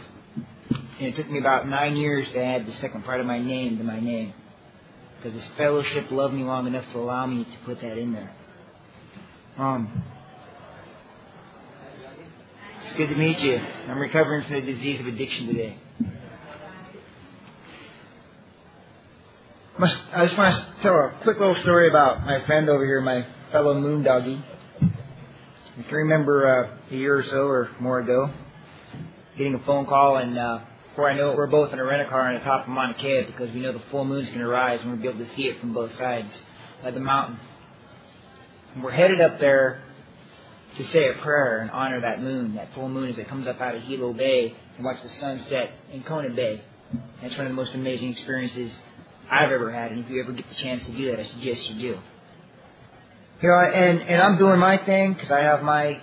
And 0.99 1.09
it 1.09 1.17
took 1.17 1.31
me 1.31 1.39
about 1.39 1.67
nine 1.67 1.97
years 1.97 2.29
to 2.33 2.43
add 2.43 2.67
the 2.67 2.75
second 2.75 3.05
part 3.05 3.21
of 3.21 3.27
my 3.27 3.39
name 3.39 3.79
to 3.79 3.85
my 3.85 4.01
name. 4.01 4.35
Because 5.17 5.39
this 5.39 5.49
fellowship 5.57 6.11
loved 6.11 6.35
me 6.35 6.43
long 6.43 6.67
enough 6.67 6.85
to 6.93 6.99
allow 6.99 7.27
me 7.27 7.45
to 7.45 7.59
put 7.65 7.81
that 7.81 7.97
in 7.97 8.13
there. 8.13 8.35
Um, 9.57 10.03
it's 12.85 12.97
good 12.97 13.09
to 13.09 13.15
meet 13.15 13.41
you. 13.41 13.57
I'm 13.57 13.99
recovering 13.99 14.45
from 14.45 14.55
the 14.55 14.73
disease 14.73 15.01
of 15.01 15.07
addiction 15.07 15.47
today. 15.47 15.79
I 20.13 20.27
just 20.27 20.37
want 20.37 20.55
to 20.55 20.83
tell 20.83 20.95
a 20.95 21.19
quick 21.23 21.39
little 21.39 21.55
story 21.57 21.89
about 21.89 22.27
my 22.27 22.45
friend 22.45 22.69
over 22.69 22.85
here, 22.85 23.01
my 23.01 23.27
fellow 23.53 23.81
moon 23.81 24.03
doggy. 24.03 24.43
I 24.83 25.83
can 25.83 25.95
remember 25.95 26.77
uh, 26.91 26.95
a 26.95 26.97
year 26.97 27.19
or 27.19 27.25
so 27.25 27.47
or 27.47 27.71
more 27.81 28.01
ago 28.01 28.31
getting 29.41 29.55
a 29.55 29.65
phone 29.65 29.87
call, 29.87 30.19
and 30.19 30.39
uh, 30.39 30.59
before 30.91 31.11
I 31.11 31.17
know 31.17 31.31
it, 31.31 31.37
we're 31.39 31.47
both 31.47 31.73
in 31.73 31.79
a 31.79 31.85
rental 31.85 32.11
car 32.11 32.29
on 32.29 32.35
the 32.35 32.41
top 32.41 32.65
of 32.65 32.69
Mauna 32.69 32.93
Kea 32.93 33.23
because 33.23 33.51
we 33.55 33.61
know 33.61 33.73
the 33.73 33.83
full 33.91 34.05
moon's 34.05 34.29
going 34.29 34.41
to 34.41 34.47
rise 34.47 34.81
and 34.83 34.91
we'll 34.91 35.01
be 35.01 35.09
able 35.09 35.25
to 35.25 35.35
see 35.35 35.45
it 35.45 35.59
from 35.61 35.73
both 35.73 35.97
sides 35.97 36.31
of 36.83 36.93
the 36.93 37.01
mountain. 37.01 37.41
And 38.75 38.85
we're 38.85 38.91
headed 38.91 39.23
up 39.23 39.41
there 39.41 39.83
to 40.77 40.85
say 40.89 41.09
a 41.09 41.23
prayer 41.23 41.61
and 41.61 41.71
honor 41.71 42.03
that 42.03 42.21
moon, 42.23 42.57
that 42.57 42.75
full 42.75 42.91
moon 42.91 43.09
as 43.09 43.19
it 43.19 43.29
comes 43.29 43.49
up 43.49 43.63
out 43.63 43.75
of 43.75 43.83
Hilo 43.85 44.13
Bay 44.13 44.55
and 44.77 44.85
watch 44.85 45.03
the 45.03 45.09
sun 45.21 45.43
set 45.49 45.71
in 45.91 46.03
Kona 46.03 46.35
Bay. 46.35 46.63
That's 47.23 47.35
one 47.39 47.47
of 47.47 47.53
the 47.53 47.57
most 47.57 47.73
amazing 47.73 48.13
experiences 48.13 48.71
I've 49.31 49.53
ever 49.53 49.73
had, 49.73 49.91
and 49.91 50.05
if 50.05 50.11
you 50.11 50.23
ever 50.23 50.33
get 50.33 50.47
the 50.51 50.57
chance 50.57 50.85
to 50.85 50.93
do 50.93 51.11
that, 51.13 51.21
I 51.21 51.25
suggest 51.25 51.71
you 51.71 51.81
do. 51.81 51.99
You 53.41 53.49
know, 53.49 53.59
and 53.59 54.03
and 54.03 54.21
I'm 54.21 54.37
doing 54.37 54.59
my 54.59 54.77
thing 54.85 55.15
because 55.15 55.31
I 55.31 55.41
have 55.41 55.63
my 55.63 56.03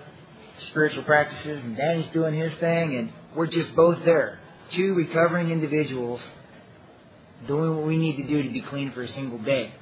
spiritual 0.69 1.03
practices, 1.03 1.61
and 1.63 1.77
Danny's 1.77 2.11
doing 2.13 2.33
his 2.33 2.51
thing, 2.59 2.95
and 2.95 3.11
we're 3.38 3.47
just 3.47 3.75
both 3.75 4.03
there. 4.03 4.39
Two 4.71 4.95
recovering 4.95 5.51
individuals 5.51 6.19
doing 7.45 7.77
what 7.77 7.85
we 7.85 7.97
need 7.97 8.17
to 8.17 8.23
do 8.23 8.41
to 8.41 8.49
be 8.49 8.61
clean 8.61 8.91
for 8.91 9.03
a 9.03 9.07
single 9.07 9.38
day. 9.38 9.73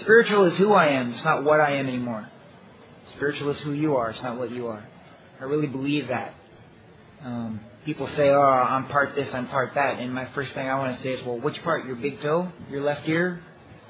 Spiritual 0.00 0.44
is 0.44 0.56
who 0.56 0.72
I 0.72 0.86
am, 0.90 1.12
it's 1.12 1.24
not 1.24 1.42
what 1.42 1.60
I 1.60 1.76
am 1.76 1.88
anymore. 1.88 2.28
Spiritual 3.16 3.50
is 3.50 3.58
who 3.58 3.72
you 3.72 3.96
are, 3.96 4.10
it's 4.10 4.22
not 4.22 4.38
what 4.38 4.52
you 4.52 4.68
are. 4.68 4.86
I 5.40 5.44
really 5.44 5.66
believe 5.66 6.08
that. 6.08 6.34
Um, 7.24 7.60
people 7.84 8.06
say, 8.08 8.28
oh, 8.30 8.40
I'm 8.40 8.86
part 8.86 9.16
this, 9.16 9.34
I'm 9.34 9.48
part 9.48 9.74
that. 9.74 9.98
And 9.98 10.14
my 10.14 10.26
first 10.26 10.52
thing 10.52 10.68
I 10.68 10.78
want 10.78 10.96
to 10.96 11.02
say 11.02 11.10
is, 11.10 11.26
well, 11.26 11.40
which 11.40 11.60
part? 11.64 11.84
Your 11.84 11.96
big 11.96 12.22
toe? 12.22 12.52
Your 12.70 12.82
left 12.82 13.08
ear? 13.08 13.42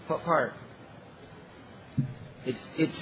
What 0.06 0.24
part? 0.24 0.54
It's 2.46 2.58
it's 2.78 2.98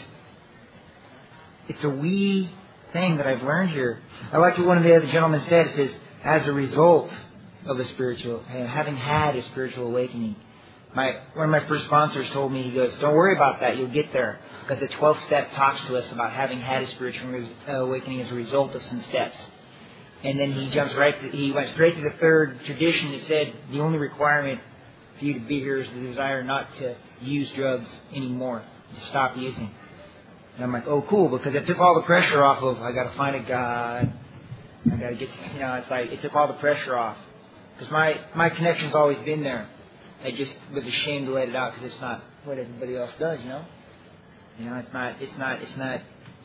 it's 1.69 1.85
a 1.85 1.89
wee 1.89 2.51
thing 2.93 3.17
that 3.19 3.27
I've 3.27 3.43
learned 3.43 3.71
here. 3.71 4.01
I 4.33 4.39
like 4.39 4.57
what 4.59 4.67
one 4.67 4.79
of 4.79 4.85
the 4.85 4.97
other 4.97 5.07
gentlemen 5.07 5.43
said. 5.49 5.69
It 5.69 5.77
says, 5.77 6.01
as 6.25 6.47
a 6.47 6.53
result 6.53 7.11
of 7.67 7.79
a 7.79 7.87
spiritual, 7.89 8.45
uh, 8.49 8.67
having 8.67 8.97
had 8.97 9.37
a 9.37 9.45
spiritual 9.47 9.87
awakening. 9.87 10.37
My 10.95 11.21
one 11.35 11.45
of 11.45 11.51
my 11.51 11.69
first 11.69 11.85
sponsors 11.85 12.29
told 12.31 12.53
me, 12.53 12.63
he 12.63 12.73
goes, 12.73 12.95
"Don't 13.01 13.15
worry 13.15 13.37
about 13.37 13.61
that. 13.61 13.77
You'll 13.77 13.89
get 13.89 14.13
there." 14.13 14.41
Because 14.63 14.81
the 14.81 14.89
12th 14.89 15.25
step 15.27 15.53
talks 15.53 15.85
to 15.87 15.97
us 15.97 16.11
about 16.13 16.33
having 16.33 16.61
had 16.61 16.83
a 16.83 16.91
spiritual 16.93 17.47
uh, 17.69 17.73
awakening 17.73 18.23
as 18.23 18.33
a 18.33 18.35
result 18.35 18.75
of 18.75 18.83
some 18.85 19.03
steps. 19.09 19.37
And 20.25 20.39
then 20.39 20.53
he 20.53 20.71
jumps 20.71 20.95
right. 20.95 21.19
To, 21.21 21.31
he 21.31 21.53
went 21.53 21.71
straight 21.73 21.95
to 21.95 22.03
the 22.03 22.17
third 22.19 22.59
tradition 22.65 23.13
that 23.13 23.23
said 23.29 23.53
the 23.71 23.81
only 23.81 23.99
requirement 23.99 24.61
for 25.19 25.25
you 25.25 25.35
to 25.35 25.41
be 25.41 25.61
here 25.61 25.79
is 25.79 25.89
the 25.91 26.01
desire 26.01 26.43
not 26.43 26.75
to 26.77 26.97
use 27.21 27.49
drugs 27.51 27.89
anymore 28.15 28.63
to 28.95 29.01
stop 29.07 29.37
using. 29.37 29.71
And 30.59 30.65
I'm 30.65 30.73
like, 30.73 30.89
oh, 30.89 31.03
cool, 31.03 31.29
because 31.29 31.55
it 31.55 31.67
took 31.67 31.79
all 31.79 31.95
the 31.95 32.03
pressure 32.03 32.45
off 32.45 32.61
of 32.65 32.83
I 32.83 32.91
got 32.91 33.13
to 33.13 33.17
find 33.17 33.37
a 33.37 33.41
God. 33.41 34.13
I 34.93 34.97
got 34.97 35.11
to 35.11 35.15
get, 35.15 35.29
you 35.55 35.61
know, 35.61 35.75
it's 35.75 35.89
like 35.89 36.11
it 36.11 36.21
took 36.21 36.35
all 36.35 36.49
the 36.49 36.55
pressure 36.55 36.99
off 36.99 37.17
because 37.75 37.93
my 37.93 38.21
my 38.35 38.51
connection's 38.51 38.93
always 38.93 39.19
been 39.19 39.45
there. 39.45 39.69
I 40.25 40.33
just 40.33 40.53
was 40.75 40.85
ashamed 40.85 41.27
to 41.27 41.33
let 41.33 41.49
it 41.49 41.55
out 41.55 41.75
because 41.75 41.93
it's 41.93 42.01
not 42.01 42.25
what 42.45 42.59
everybody 42.59 42.97
else 42.97 43.13
does, 43.21 43.41
you 43.41 43.49
know. 43.49 43.65
You 44.59 44.69
know, 44.69 44.77
it's 44.79 44.93
not 44.93 45.23
it's 45.23 45.39
not 45.39 45.63
it's 45.63 45.77
not 45.77 46.01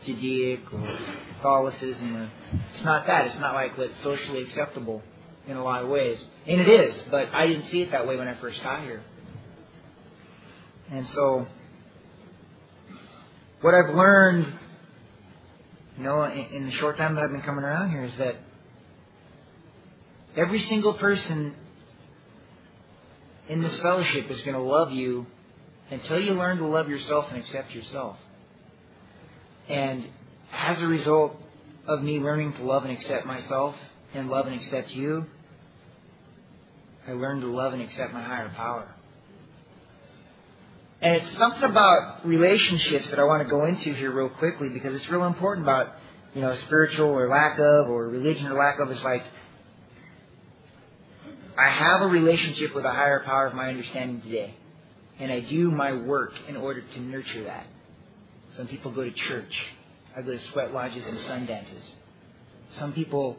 Judaic 0.06 0.72
or 0.72 1.00
Catholicism 1.38 2.16
or 2.16 2.30
it's 2.76 2.84
not 2.84 3.08
that. 3.08 3.26
It's 3.26 3.40
not 3.40 3.56
like 3.56 3.76
what's 3.80 4.00
socially 4.04 4.44
acceptable 4.44 5.02
in 5.48 5.58
a 5.58 5.64
lot 5.64 5.82
of 5.82 5.90
ways, 5.90 6.24
and 6.46 6.62
it 6.62 6.68
is. 6.68 6.94
But 7.10 7.34
I 7.34 7.48
didn't 7.48 7.72
see 7.72 7.82
it 7.82 7.90
that 7.90 8.06
way 8.06 8.16
when 8.16 8.28
I 8.28 8.36
first 8.36 8.62
got 8.62 8.84
here, 8.84 9.02
and 10.92 11.08
so 11.16 11.48
what 13.64 13.74
I've 13.74 13.96
learned, 13.96 14.46
you 15.98 16.04
know, 16.04 16.22
in, 16.26 16.46
in 16.48 16.66
the 16.66 16.74
short 16.74 16.98
time 16.98 17.16
that 17.16 17.24
I've 17.24 17.32
been 17.32 17.44
coming 17.44 17.64
around 17.64 17.92
here 17.92 18.04
is 18.04 18.16
that 18.18 18.36
every 20.36 20.60
single 20.60 20.94
person 20.96 21.56
in 23.48 23.64
this 23.64 23.78
fellowship 23.78 24.30
is 24.30 24.42
going 24.42 24.56
to 24.56 24.62
love 24.62 24.92
you 24.92 25.26
until 25.90 26.20
you 26.20 26.34
learn 26.34 26.58
to 26.58 26.68
love 26.68 26.90
yourself 26.90 27.28
and 27.30 27.42
accept 27.42 27.74
yourself. 27.74 28.18
And 29.70 30.10
as 30.52 30.82
a 30.82 30.88
result 30.88 31.42
of 31.88 32.04
me 32.04 32.20
learning 32.20 32.54
to 32.56 32.64
love 32.64 32.84
and 32.84 32.92
accept 32.92 33.26
myself 33.26 33.76
and 34.14 34.30
love 34.30 34.46
and 34.46 34.56
accept 34.56 34.92
you, 34.92 35.26
I 37.08 37.14
learned 37.14 37.42
to 37.44 37.48
love 37.48 37.72
and 37.72 37.82
accept 37.82 38.12
my 38.12 38.22
higher 38.22 38.50
power. 38.50 38.94
And 41.04 41.18
it's 41.18 41.38
something 41.38 41.64
about 41.64 42.26
relationships 42.26 43.10
that 43.10 43.20
I 43.20 43.26
want 43.26 43.44
to 43.44 43.50
go 43.50 43.66
into 43.66 43.94
here 43.94 44.10
real 44.10 44.30
quickly 44.30 44.70
because 44.70 44.96
it's 44.96 45.08
real 45.10 45.26
important 45.26 45.66
about 45.66 45.96
you 46.34 46.42
know, 46.42 46.56
spiritual 46.66 47.10
or 47.10 47.28
lack 47.28 47.60
of, 47.60 47.90
or 47.90 48.08
religion 48.08 48.48
or 48.48 48.54
lack 48.58 48.80
of. 48.80 48.90
It's 48.90 49.04
like 49.04 49.24
I 51.58 51.70
have 51.70 52.02
a 52.02 52.08
relationship 52.08 52.74
with 52.74 52.86
a 52.86 52.92
higher 52.92 53.20
power 53.20 53.48
of 53.48 53.54
my 53.54 53.70
understanding 53.70 54.22
today, 54.22 54.56
and 55.20 55.32
I 55.32 55.42
do 55.42 55.70
my 55.70 55.94
work 55.94 56.34
in 56.48 56.58
order 56.58 56.82
to 56.82 57.00
nurture 57.02 57.44
that. 57.44 57.68
Some 58.56 58.68
people 58.68 58.92
go 58.92 59.04
to 59.04 59.12
church. 59.12 59.54
I 60.16 60.22
go 60.22 60.32
to 60.32 60.40
sweat 60.52 60.74
lodges 60.74 61.06
and 61.06 61.20
sun 61.22 61.46
dances. 61.46 61.84
Some 62.80 62.94
people 62.94 63.38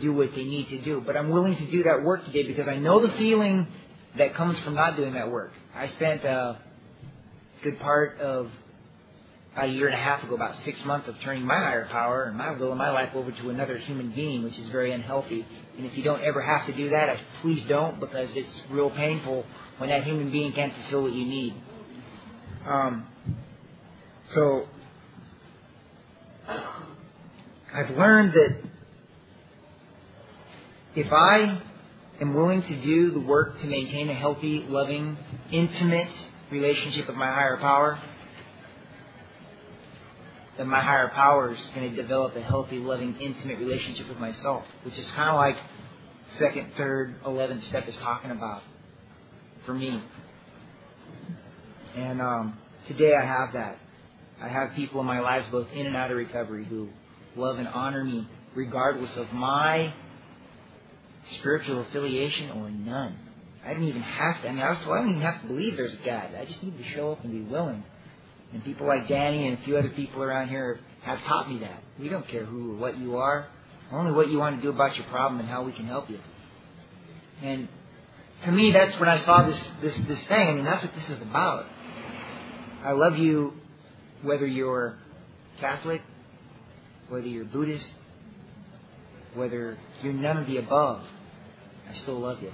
do 0.00 0.12
what 0.12 0.34
they 0.34 0.44
need 0.44 0.68
to 0.70 0.80
do, 0.80 1.02
but 1.04 1.16
I'm 1.16 1.28
willing 1.28 1.56
to 1.56 1.70
do 1.70 1.82
that 1.84 2.02
work 2.02 2.24
today 2.24 2.44
because 2.44 2.66
I 2.66 2.76
know 2.76 3.06
the 3.06 3.12
feeling 3.18 3.68
that 4.16 4.34
comes 4.34 4.58
from 4.60 4.74
not 4.74 4.96
doing 4.96 5.12
that 5.12 5.30
work. 5.30 5.52
I 5.74 5.88
spent 5.90 6.24
a 6.24 6.58
good 7.62 7.78
part 7.80 8.20
of 8.20 8.50
a 9.56 9.66
year 9.66 9.86
and 9.86 9.94
a 9.94 9.98
half 9.98 10.22
ago, 10.22 10.34
about 10.34 10.54
six 10.64 10.78
months, 10.84 11.08
of 11.08 11.14
turning 11.24 11.44
my 11.44 11.56
higher 11.56 11.86
power 11.86 12.24
and 12.24 12.36
my 12.36 12.50
will 12.50 12.70
and 12.70 12.78
my 12.78 12.90
life 12.90 13.10
over 13.14 13.32
to 13.32 13.50
another 13.50 13.78
human 13.78 14.12
being, 14.12 14.42
which 14.42 14.58
is 14.58 14.68
very 14.68 14.92
unhealthy. 14.92 15.46
And 15.78 15.86
if 15.86 15.96
you 15.96 16.04
don't 16.04 16.22
ever 16.22 16.42
have 16.42 16.66
to 16.66 16.74
do 16.74 16.90
that, 16.90 17.16
please 17.40 17.62
don't, 17.68 17.98
because 17.98 18.28
it's 18.34 18.52
real 18.70 18.90
painful 18.90 19.46
when 19.78 19.90
that 19.90 20.04
human 20.04 20.30
being 20.30 20.52
can't 20.52 20.74
fulfill 20.74 21.02
what 21.02 21.12
you 21.12 21.24
need. 21.24 21.54
Um, 22.66 23.06
so 24.34 24.66
I've 27.72 27.90
learned 27.90 28.32
that 28.32 28.62
if 30.94 31.12
I 31.12 31.60
am 32.20 32.34
willing 32.34 32.62
to 32.62 32.82
do 32.82 33.10
the 33.10 33.20
work 33.20 33.58
to 33.60 33.66
maintain 33.66 34.08
a 34.10 34.14
healthy, 34.14 34.64
loving, 34.68 35.16
intimate 35.52 36.10
relationship 36.50 37.06
with 37.08 37.16
my 37.16 37.26
higher 37.26 37.56
power, 37.56 38.00
then 40.56 40.68
my 40.68 40.80
higher 40.80 41.08
power 41.08 41.52
is 41.52 41.60
going 41.74 41.90
to 41.90 41.96
develop 42.00 42.34
a 42.36 42.42
healthy, 42.42 42.78
loving, 42.78 43.16
intimate 43.20 43.58
relationship 43.58 44.08
with 44.08 44.18
myself, 44.18 44.64
which 44.84 44.96
is 44.98 45.06
kind 45.08 45.30
of 45.30 45.36
like 45.36 45.56
second, 46.38 46.72
third, 46.76 47.16
eleventh 47.24 47.64
step 47.64 47.86
is 47.88 47.96
talking 47.96 48.30
about 48.30 48.62
for 49.64 49.74
me. 49.74 50.02
And 51.94 52.20
um, 52.22 52.58
today 52.88 53.14
I 53.14 53.24
have 53.24 53.52
that. 53.54 53.78
I 54.40 54.48
have 54.48 54.74
people 54.74 55.00
in 55.00 55.06
my 55.06 55.20
lives, 55.20 55.46
both 55.50 55.68
in 55.72 55.86
and 55.86 55.96
out 55.96 56.10
of 56.10 56.16
recovery, 56.16 56.64
who 56.64 56.88
love 57.36 57.58
and 57.58 57.68
honor 57.68 58.04
me 58.04 58.26
regardless 58.54 59.14
of 59.16 59.32
my 59.32 59.92
spiritual 61.38 61.80
affiliation 61.80 62.50
or 62.50 62.70
none. 62.70 63.18
I 63.66 63.70
didn't 63.70 63.88
even 63.88 64.02
have 64.02 64.42
to. 64.42 64.48
I 64.48 64.52
mean, 64.52 64.62
I 64.62 64.70
was 64.70 64.78
told 64.78 64.96
I 64.96 65.00
didn't 65.00 65.16
even 65.16 65.22
have 65.22 65.42
to 65.42 65.48
believe 65.48 65.76
there's 65.76 65.92
a 65.92 66.06
God. 66.06 66.30
I 66.40 66.44
just 66.44 66.62
need 66.62 66.78
to 66.78 66.84
show 66.84 67.12
up 67.12 67.24
and 67.24 67.32
be 67.32 67.40
willing. 67.40 67.82
And 68.52 68.64
people 68.64 68.86
like 68.86 69.08
Danny 69.08 69.48
and 69.48 69.58
a 69.58 69.62
few 69.62 69.76
other 69.76 69.88
people 69.88 70.22
around 70.22 70.48
here 70.48 70.78
have 71.02 71.20
taught 71.24 71.50
me 71.50 71.58
that. 71.58 71.82
We 71.98 72.08
don't 72.08 72.26
care 72.28 72.44
who 72.44 72.72
or 72.72 72.76
what 72.76 72.96
you 72.96 73.16
are, 73.16 73.48
only 73.90 74.12
what 74.12 74.30
you 74.30 74.38
want 74.38 74.56
to 74.56 74.62
do 74.62 74.70
about 74.70 74.96
your 74.96 75.06
problem 75.06 75.40
and 75.40 75.48
how 75.48 75.64
we 75.64 75.72
can 75.72 75.86
help 75.86 76.08
you. 76.08 76.20
And 77.42 77.68
to 78.44 78.52
me, 78.52 78.70
that's 78.70 78.98
when 79.00 79.08
I 79.08 79.24
saw 79.24 79.42
this 79.42 79.60
this 79.82 79.98
this 80.06 80.22
thing. 80.24 80.48
I 80.48 80.52
mean, 80.52 80.64
that's 80.64 80.84
what 80.84 80.94
this 80.94 81.08
is 81.08 81.20
about. 81.22 81.66
I 82.84 82.92
love 82.92 83.18
you, 83.18 83.54
whether 84.22 84.46
you're 84.46 84.96
Catholic, 85.58 86.02
whether 87.08 87.26
you're 87.26 87.44
Buddhist, 87.44 87.90
whether 89.34 89.76
you're 90.02 90.12
none 90.12 90.36
of 90.36 90.46
the 90.46 90.58
above. 90.58 91.02
I 91.90 91.98
still 91.98 92.20
love 92.20 92.42
you. 92.42 92.52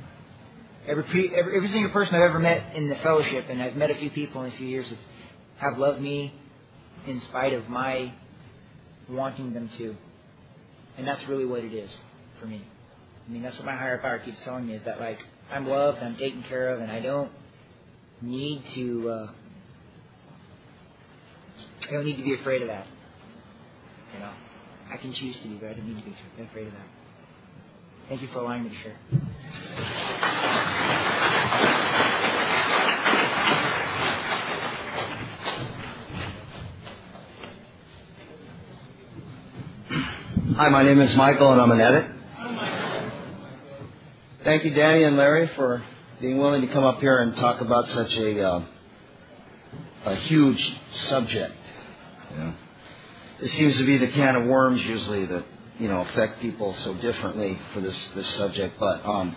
Every, 0.86 1.04
every 1.36 1.56
every 1.56 1.70
single 1.70 1.92
person 1.92 2.16
I've 2.16 2.22
ever 2.22 2.40
met 2.40 2.74
in 2.74 2.88
the 2.88 2.96
fellowship, 2.96 3.46
and 3.48 3.62
I've 3.62 3.76
met 3.76 3.90
a 3.90 3.94
few 3.94 4.10
people 4.10 4.42
in 4.42 4.52
a 4.52 4.56
few 4.56 4.66
years, 4.66 4.86
have, 5.58 5.78
loved 5.78 6.00
me 6.00 6.34
in 7.06 7.20
spite 7.28 7.52
of 7.52 7.68
my 7.68 8.12
wanting 9.08 9.52
them 9.54 9.70
to. 9.78 9.94
And 10.98 11.06
that's 11.06 11.22
really 11.28 11.44
what 11.44 11.62
it 11.62 11.72
is 11.72 11.90
for 12.40 12.46
me. 12.46 12.64
I 13.28 13.30
mean, 13.30 13.42
that's 13.42 13.56
what 13.56 13.64
my 13.64 13.76
higher 13.76 13.98
power 13.98 14.18
keeps 14.18 14.38
telling 14.44 14.66
me 14.66 14.74
is 14.74 14.84
that 14.84 14.98
like 14.98 15.18
I'm 15.52 15.68
loved, 15.68 15.98
I'm 16.02 16.16
taken 16.16 16.42
care 16.48 16.70
of, 16.74 16.80
and 16.80 16.90
I 16.90 17.00
don't 17.00 17.30
need 18.20 18.64
to. 18.74 19.10
Uh, 19.10 19.30
I 21.88 21.92
don't 21.92 22.06
need 22.06 22.16
to 22.16 22.24
be 22.24 22.34
afraid 22.34 22.62
of 22.62 22.68
that. 22.68 22.86
You 24.14 24.20
know, 24.20 24.32
I 24.92 24.96
can 24.96 25.14
choose 25.14 25.36
to 25.42 25.48
be, 25.48 25.54
but 25.54 25.70
I 25.70 25.72
don't 25.74 25.86
need 25.86 25.98
to 25.98 26.04
be 26.04 26.42
afraid 26.42 26.66
of 26.66 26.72
that. 26.72 26.86
Thank 28.08 28.22
you 28.22 28.28
for 28.32 28.40
allowing 28.40 28.64
me 28.64 28.70
to 28.70 28.76
share. 28.82 30.11
Hi, 40.54 40.68
my 40.68 40.82
name 40.84 41.00
is 41.00 41.14
Michael, 41.16 41.50
and 41.50 41.60
I'm 41.60 41.72
an 41.72 41.80
addict. 41.80 42.08
Thank 44.44 44.64
you, 44.64 44.70
Danny 44.70 45.02
and 45.02 45.16
Larry, 45.16 45.48
for 45.56 45.82
being 46.20 46.38
willing 46.38 46.60
to 46.60 46.68
come 46.68 46.84
up 46.84 47.00
here 47.00 47.20
and 47.20 47.36
talk 47.36 47.60
about 47.60 47.88
such 47.88 48.14
a 48.16 48.42
uh, 48.42 48.64
a 50.04 50.14
huge 50.14 50.76
subject. 51.08 51.56
You 52.30 52.52
this 53.40 53.52
seems 53.54 53.76
to 53.78 53.84
be 53.84 53.98
the 53.98 54.08
can 54.08 54.36
of 54.36 54.46
worms 54.46 54.84
usually 54.84 55.26
that 55.26 55.44
you 55.80 55.88
know 55.88 56.02
affect 56.02 56.40
people 56.40 56.76
so 56.84 56.94
differently 56.94 57.58
for 57.74 57.80
this 57.80 57.98
this 58.14 58.28
subject. 58.36 58.78
But 58.78 59.04
um, 59.04 59.34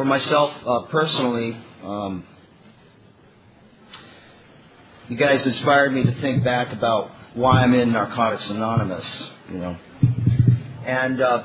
for 0.00 0.06
myself 0.06 0.54
uh, 0.66 0.80
personally, 0.84 1.54
um, 1.84 2.24
you 5.10 5.16
guys 5.18 5.44
inspired 5.44 5.92
me 5.92 6.04
to 6.04 6.12
think 6.22 6.42
back 6.42 6.72
about 6.72 7.10
why 7.34 7.60
I'm 7.60 7.74
in 7.74 7.92
Narcotics 7.92 8.48
Anonymous. 8.48 9.04
You 9.52 9.58
know, 9.58 9.76
and 10.86 11.20
uh, 11.20 11.44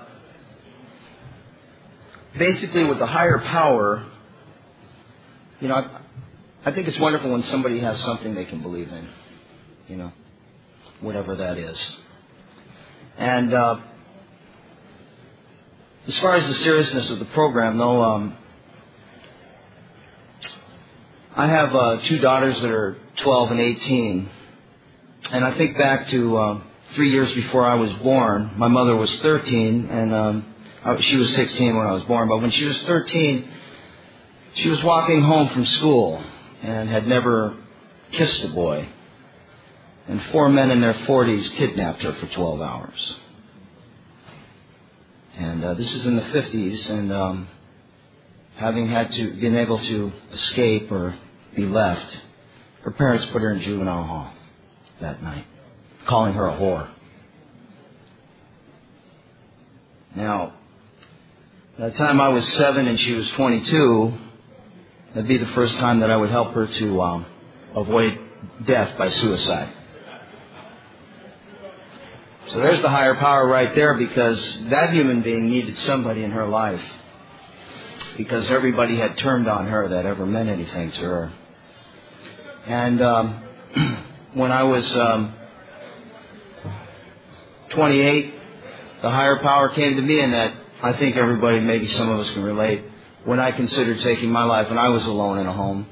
basically 2.38 2.86
with 2.86 2.97
the 2.97 3.06
higher 3.06 3.39
power, 3.39 4.06
you 5.60 5.68
know, 5.68 5.76
I, 5.76 5.99
I 6.64 6.72
think 6.72 6.88
it's 6.88 6.97
wonderful 6.97 7.34
when 7.34 7.43
somebody 7.43 7.82
has 7.82 7.99
something 8.03 8.36
they 8.36 8.45
can 8.45 8.62
believe 8.62 8.88
in, 8.88 9.06
you 9.89 9.97
know, 9.97 10.14
whatever 11.01 11.36
that 11.36 11.58
is. 11.58 11.97
And 13.18 13.53
uh, 13.53 13.82
as 16.08 16.18
far 16.20 16.36
as 16.36 16.47
the 16.47 16.53
seriousness 16.53 17.10
of 17.10 17.20
the 17.20 17.26
program, 17.26 17.78
though, 17.78 18.01
um, 18.01 18.38
I 21.38 21.47
have 21.47 21.75
uh, 21.75 21.97
two 22.03 22.19
daughters 22.19 22.55
that 22.61 22.71
are 22.71 22.95
12 23.21 23.51
and 23.51 23.59
18, 23.59 24.29
and 25.31 25.43
I 25.43 25.57
think 25.57 25.77
back 25.77 26.07
to 26.07 26.38
uh, 26.38 26.61
three 26.93 27.11
years 27.11 27.33
before 27.33 27.65
I 27.65 27.75
was 27.75 27.91
born. 27.95 28.51
My 28.55 28.69
mother 28.69 28.95
was 28.95 29.13
13, 29.17 29.89
and 29.89 30.13
um, 30.13 30.55
she 31.01 31.17
was 31.17 31.36
16 31.36 31.75
when 31.75 31.86
I 31.86 31.91
was 31.91 32.03
born. 32.03 32.29
But 32.29 32.38
when 32.38 32.51
she 32.51 32.63
was 32.63 32.77
13, 32.83 33.51
she 34.53 34.69
was 34.69 34.81
walking 34.81 35.23
home 35.23 35.49
from 35.49 35.65
school 35.65 36.23
and 36.63 36.88
had 36.88 37.05
never 37.05 37.57
kissed 38.11 38.41
a 38.45 38.49
boy. 38.49 38.88
And 40.07 40.23
four 40.31 40.47
men 40.47 40.71
in 40.71 40.79
their 40.79 40.93
40s 40.93 41.51
kidnapped 41.57 42.01
her 42.03 42.13
for 42.13 42.27
12 42.27 42.61
hours. 42.61 43.15
And 45.36 45.65
uh, 45.65 45.73
this 45.73 45.91
is 45.91 46.05
in 46.05 46.15
the 46.15 46.21
50s, 46.21 46.89
and 46.91 47.11
um, 47.11 47.49
having 48.55 48.88
had 48.88 49.11
to 49.11 49.33
been 49.33 49.57
able 49.57 49.79
to 49.79 50.13
escape 50.31 50.89
or 50.93 51.17
be 51.56 51.66
left, 51.66 52.18
her 52.82 52.91
parents 52.91 53.26
put 53.28 53.41
her 53.41 53.51
in 53.51 53.62
juvenile 53.62 54.03
hall 54.03 54.34
that 55.01 55.22
night, 55.24 55.45
calling 56.06 56.34
her 56.34 56.47
a 56.47 56.53
whore. 56.53 56.89
Now, 60.16 60.53
by 61.78 61.89
the 61.89 61.95
time 61.97 62.22
I 62.22 62.30
was 62.30 62.45
seven 62.53 62.88
and 62.88 62.99
she 62.99 63.14
was 63.14 63.30
22, 63.32 64.14
that'd 65.14 65.28
be 65.28 65.38
the 65.38 65.47
first 65.47 65.76
time 65.78 65.99
that 65.99 66.10
I 66.10 66.16
would 66.16 66.30
help 66.30 66.53
her 66.53 66.68
to 66.68 67.01
um, 67.01 67.26
avoid 67.76 68.20
death 68.66 68.97
by 68.97 69.10
suicide. 69.10 69.74
So 72.49 72.60
there's 72.60 72.82
the 72.82 72.89
higher 72.89 73.16
power 73.16 73.45
right 73.45 73.74
there 73.76 73.95
because 73.95 74.60
that 74.70 74.93
human 74.93 75.22
being 75.22 75.49
needed 75.49 75.78
somebody 75.80 76.24
in 76.24 76.32
her 76.32 76.45
life 76.45 76.84
because 78.18 78.49
everybody 78.49 78.95
had 78.97 79.18
turned 79.18 79.47
on 79.47 79.68
her 79.68 79.89
that 79.89 80.06
ever 80.06 80.26
meant 80.26 80.47
anything 80.47 80.91
to 80.93 81.01
her. 81.01 81.34
And 82.68 83.01
um, 83.01 83.43
when 84.34 84.51
I 84.51 84.63
was 84.63 84.95
um, 84.95 85.34
28, 87.70 88.34
the 89.03 89.09
higher 89.09 89.39
power 89.39 89.70
came 89.70 89.95
to 89.95 90.01
me, 90.01 90.20
and 90.20 90.34
that 90.34 90.53
I 90.82 90.93
think 90.93 91.16
everybody, 91.16 91.59
maybe 91.59 91.88
some 91.88 92.09
of 92.09 92.20
us 92.20 92.30
can 92.32 92.43
relate. 92.43 92.84
When 93.24 93.39
I 93.39 93.51
considered 93.51 93.99
taking 94.01 94.32
my 94.32 94.43
life, 94.43 94.70
and 94.70 94.80
I 94.80 94.89
was 94.89 95.03
alone 95.05 95.39
in 95.39 95.47
a 95.47 95.53
home, 95.53 95.88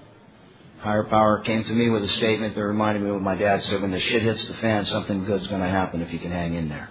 higher 0.80 1.04
power 1.04 1.42
came 1.42 1.64
to 1.64 1.72
me 1.72 1.90
with 1.90 2.04
a 2.04 2.08
statement 2.08 2.56
that 2.56 2.64
reminded 2.64 3.04
me 3.04 3.10
of 3.10 3.16
what 3.16 3.24
my 3.24 3.36
dad 3.36 3.62
said: 3.64 3.82
"When 3.82 3.92
the 3.92 4.00
shit 4.00 4.24
hits 4.24 4.44
the 4.46 4.56
fan, 4.56 4.86
something 4.88 5.26
good's 5.26 5.48
going 5.48 5.62
to 5.62 5.70
happen 5.70 6.02
if 6.02 6.12
you 6.12 6.20
can 6.20 6.32
hang 6.32 6.56
in 6.56 6.70
there." 6.70 6.90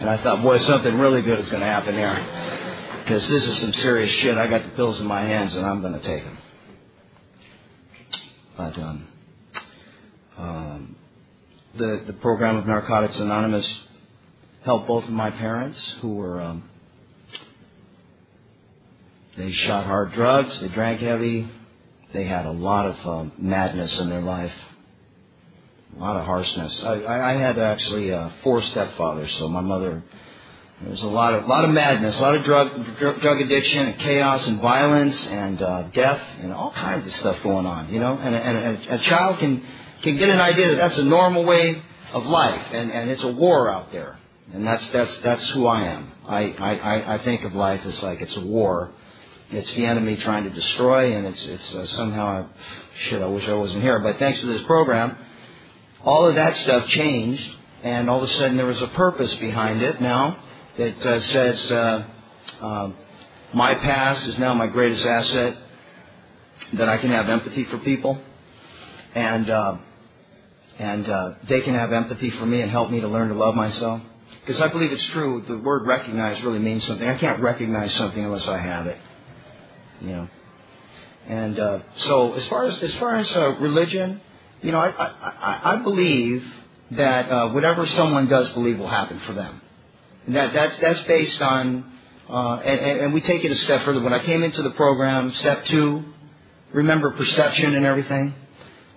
And 0.00 0.08
I 0.08 0.18
thought, 0.22 0.42
boy, 0.42 0.58
something 0.58 0.98
really 0.98 1.22
good 1.22 1.38
is 1.40 1.48
going 1.48 1.60
to 1.60 1.66
happen 1.66 1.94
here, 1.94 3.00
because 3.04 3.28
this 3.28 3.44
is 3.44 3.58
some 3.58 3.72
serious 3.74 4.12
shit. 4.16 4.36
I 4.36 4.46
got 4.46 4.64
the 4.64 4.70
pills 4.70 5.00
in 5.00 5.06
my 5.06 5.22
hands, 5.22 5.54
and 5.54 5.66
I'm 5.66 5.80
going 5.80 5.94
to 5.94 6.00
take 6.00 6.24
them. 6.24 6.38
But 8.56 8.78
um, 8.78 9.08
um, 10.38 10.96
the, 11.76 12.02
the 12.06 12.12
program 12.12 12.56
of 12.56 12.66
Narcotics 12.66 13.18
Anonymous 13.18 13.82
helped 14.64 14.86
both 14.86 15.04
of 15.04 15.10
my 15.10 15.30
parents 15.30 15.96
who 16.00 16.14
were, 16.14 16.40
um, 16.40 16.64
they 19.36 19.50
shot 19.50 19.84
hard 19.86 20.12
drugs, 20.12 20.60
they 20.60 20.68
drank 20.68 21.00
heavy, 21.00 21.48
they 22.12 22.24
had 22.24 22.46
a 22.46 22.52
lot 22.52 22.86
of 22.86 23.06
um, 23.06 23.32
madness 23.38 23.98
in 23.98 24.08
their 24.08 24.22
life, 24.22 24.52
a 25.96 26.00
lot 26.00 26.16
of 26.16 26.24
harshness. 26.24 26.82
I, 26.84 27.04
I, 27.04 27.32
had 27.32 27.58
actually 27.58 28.12
uh, 28.12 28.30
four 28.44 28.60
stepfathers, 28.62 29.36
so 29.38 29.48
my 29.48 29.60
mother, 29.60 30.04
there 30.80 30.90
was 30.90 31.02
a 31.02 31.06
lot 31.06 31.34
of, 31.34 31.46
lot 31.46 31.64
of 31.64 31.70
madness, 31.70 32.18
a 32.18 32.22
lot 32.22 32.34
of 32.34 32.44
drug, 32.44 32.98
drug, 32.98 33.20
drug 33.20 33.40
addiction 33.40 33.86
and 33.86 33.98
chaos 34.00 34.46
and 34.46 34.60
violence 34.60 35.26
and 35.28 35.62
uh, 35.62 35.82
death 35.94 36.20
and 36.40 36.52
all 36.52 36.72
kinds 36.72 37.06
of 37.06 37.12
stuff 37.14 37.42
going 37.42 37.66
on, 37.66 37.92
you 37.92 38.00
know, 38.00 38.16
and, 38.16 38.34
and, 38.34 38.58
and 38.58 39.00
a 39.00 39.02
child 39.04 39.38
can, 39.38 39.64
can 40.02 40.16
get 40.16 40.28
an 40.28 40.40
idea 40.40 40.68
that 40.68 40.76
that's 40.76 40.98
a 40.98 41.04
normal 41.04 41.44
way 41.44 41.82
of 42.12 42.26
life 42.26 42.66
and, 42.72 42.90
and 42.90 43.10
it's 43.10 43.22
a 43.22 43.32
war 43.32 43.70
out 43.70 43.92
there. 43.92 44.18
And 44.52 44.66
that's, 44.66 44.86
that's, 44.90 45.16
that's 45.20 45.48
who 45.50 45.66
I 45.66 45.84
am. 45.84 46.12
I, 46.26 46.42
I, 46.52 47.14
I 47.14 47.18
think 47.24 47.44
of 47.44 47.54
life 47.54 47.80
as 47.86 48.02
like 48.02 48.20
it's 48.20 48.36
a 48.36 48.44
war 48.44 48.92
it's 49.50 49.72
the 49.74 49.84
enemy 49.84 50.16
trying 50.16 50.44
to 50.44 50.50
destroy, 50.50 51.16
and 51.16 51.26
it's 51.26 51.44
it's 51.44 51.74
uh, 51.74 51.86
somehow 51.86 52.48
shit. 53.04 53.22
I 53.22 53.26
wish 53.26 53.46
I 53.46 53.54
wasn't 53.54 53.82
here, 53.82 53.98
but 54.00 54.18
thanks 54.18 54.40
to 54.40 54.46
this 54.46 54.62
program, 54.62 55.16
all 56.02 56.26
of 56.26 56.34
that 56.34 56.56
stuff 56.56 56.88
changed, 56.88 57.48
and 57.82 58.08
all 58.08 58.22
of 58.22 58.28
a 58.28 58.32
sudden 58.34 58.56
there 58.56 58.66
was 58.66 58.80
a 58.80 58.88
purpose 58.88 59.34
behind 59.34 59.82
it. 59.82 60.00
Now 60.00 60.38
that 60.78 61.06
uh, 61.06 61.20
says 61.20 61.70
uh, 61.70 62.04
uh, 62.60 62.90
my 63.52 63.74
past 63.74 64.26
is 64.26 64.38
now 64.38 64.54
my 64.54 64.66
greatest 64.66 65.04
asset. 65.04 65.58
That 66.74 66.88
I 66.88 66.98
can 66.98 67.10
have 67.10 67.28
empathy 67.28 67.64
for 67.64 67.78
people, 67.78 68.18
and 69.14 69.50
uh, 69.50 69.76
and 70.78 71.08
uh, 71.08 71.34
they 71.48 71.60
can 71.60 71.74
have 71.74 71.92
empathy 71.92 72.30
for 72.30 72.46
me 72.46 72.62
and 72.62 72.70
help 72.70 72.90
me 72.90 73.00
to 73.00 73.08
learn 73.08 73.28
to 73.28 73.34
love 73.34 73.54
myself. 73.54 74.00
Because 74.40 74.60
I 74.60 74.68
believe 74.68 74.92
it's 74.92 75.04
true. 75.06 75.44
The 75.46 75.58
word 75.58 75.86
recognize 75.86 76.42
really 76.42 76.58
means 76.60 76.84
something. 76.86 77.06
I 77.06 77.18
can't 77.18 77.40
recognize 77.40 77.92
something 77.94 78.24
unless 78.24 78.46
I 78.46 78.58
have 78.58 78.86
it 78.86 78.98
you 80.04 80.08
know. 80.08 80.28
And 81.26 81.58
uh, 81.58 81.78
so, 81.98 82.34
as 82.34 82.44
far 82.46 82.64
as 82.64 82.82
as 82.82 82.94
far 82.96 83.16
as 83.16 83.30
religion, 83.60 84.20
you 84.62 84.72
know, 84.72 84.78
I 84.78 84.88
I, 84.90 85.74
I 85.74 85.76
believe 85.76 86.44
that 86.92 87.30
uh, 87.30 87.48
whatever 87.50 87.86
someone 87.86 88.28
does 88.28 88.50
believe 88.50 88.78
will 88.78 88.88
happen 88.88 89.20
for 89.20 89.32
them. 89.32 89.60
And 90.26 90.36
that 90.36 90.52
that's 90.52 90.78
that's 90.80 91.00
based 91.02 91.40
on, 91.40 91.92
uh, 92.28 92.56
and, 92.56 93.00
and 93.00 93.14
we 93.14 93.20
take 93.20 93.44
it 93.44 93.52
a 93.52 93.56
step 93.56 93.84
further. 93.84 94.00
When 94.00 94.12
I 94.12 94.24
came 94.24 94.42
into 94.42 94.62
the 94.62 94.70
program, 94.70 95.32
step 95.34 95.64
two, 95.66 96.04
remember 96.72 97.10
perception 97.10 97.74
and 97.74 97.84
everything. 97.84 98.34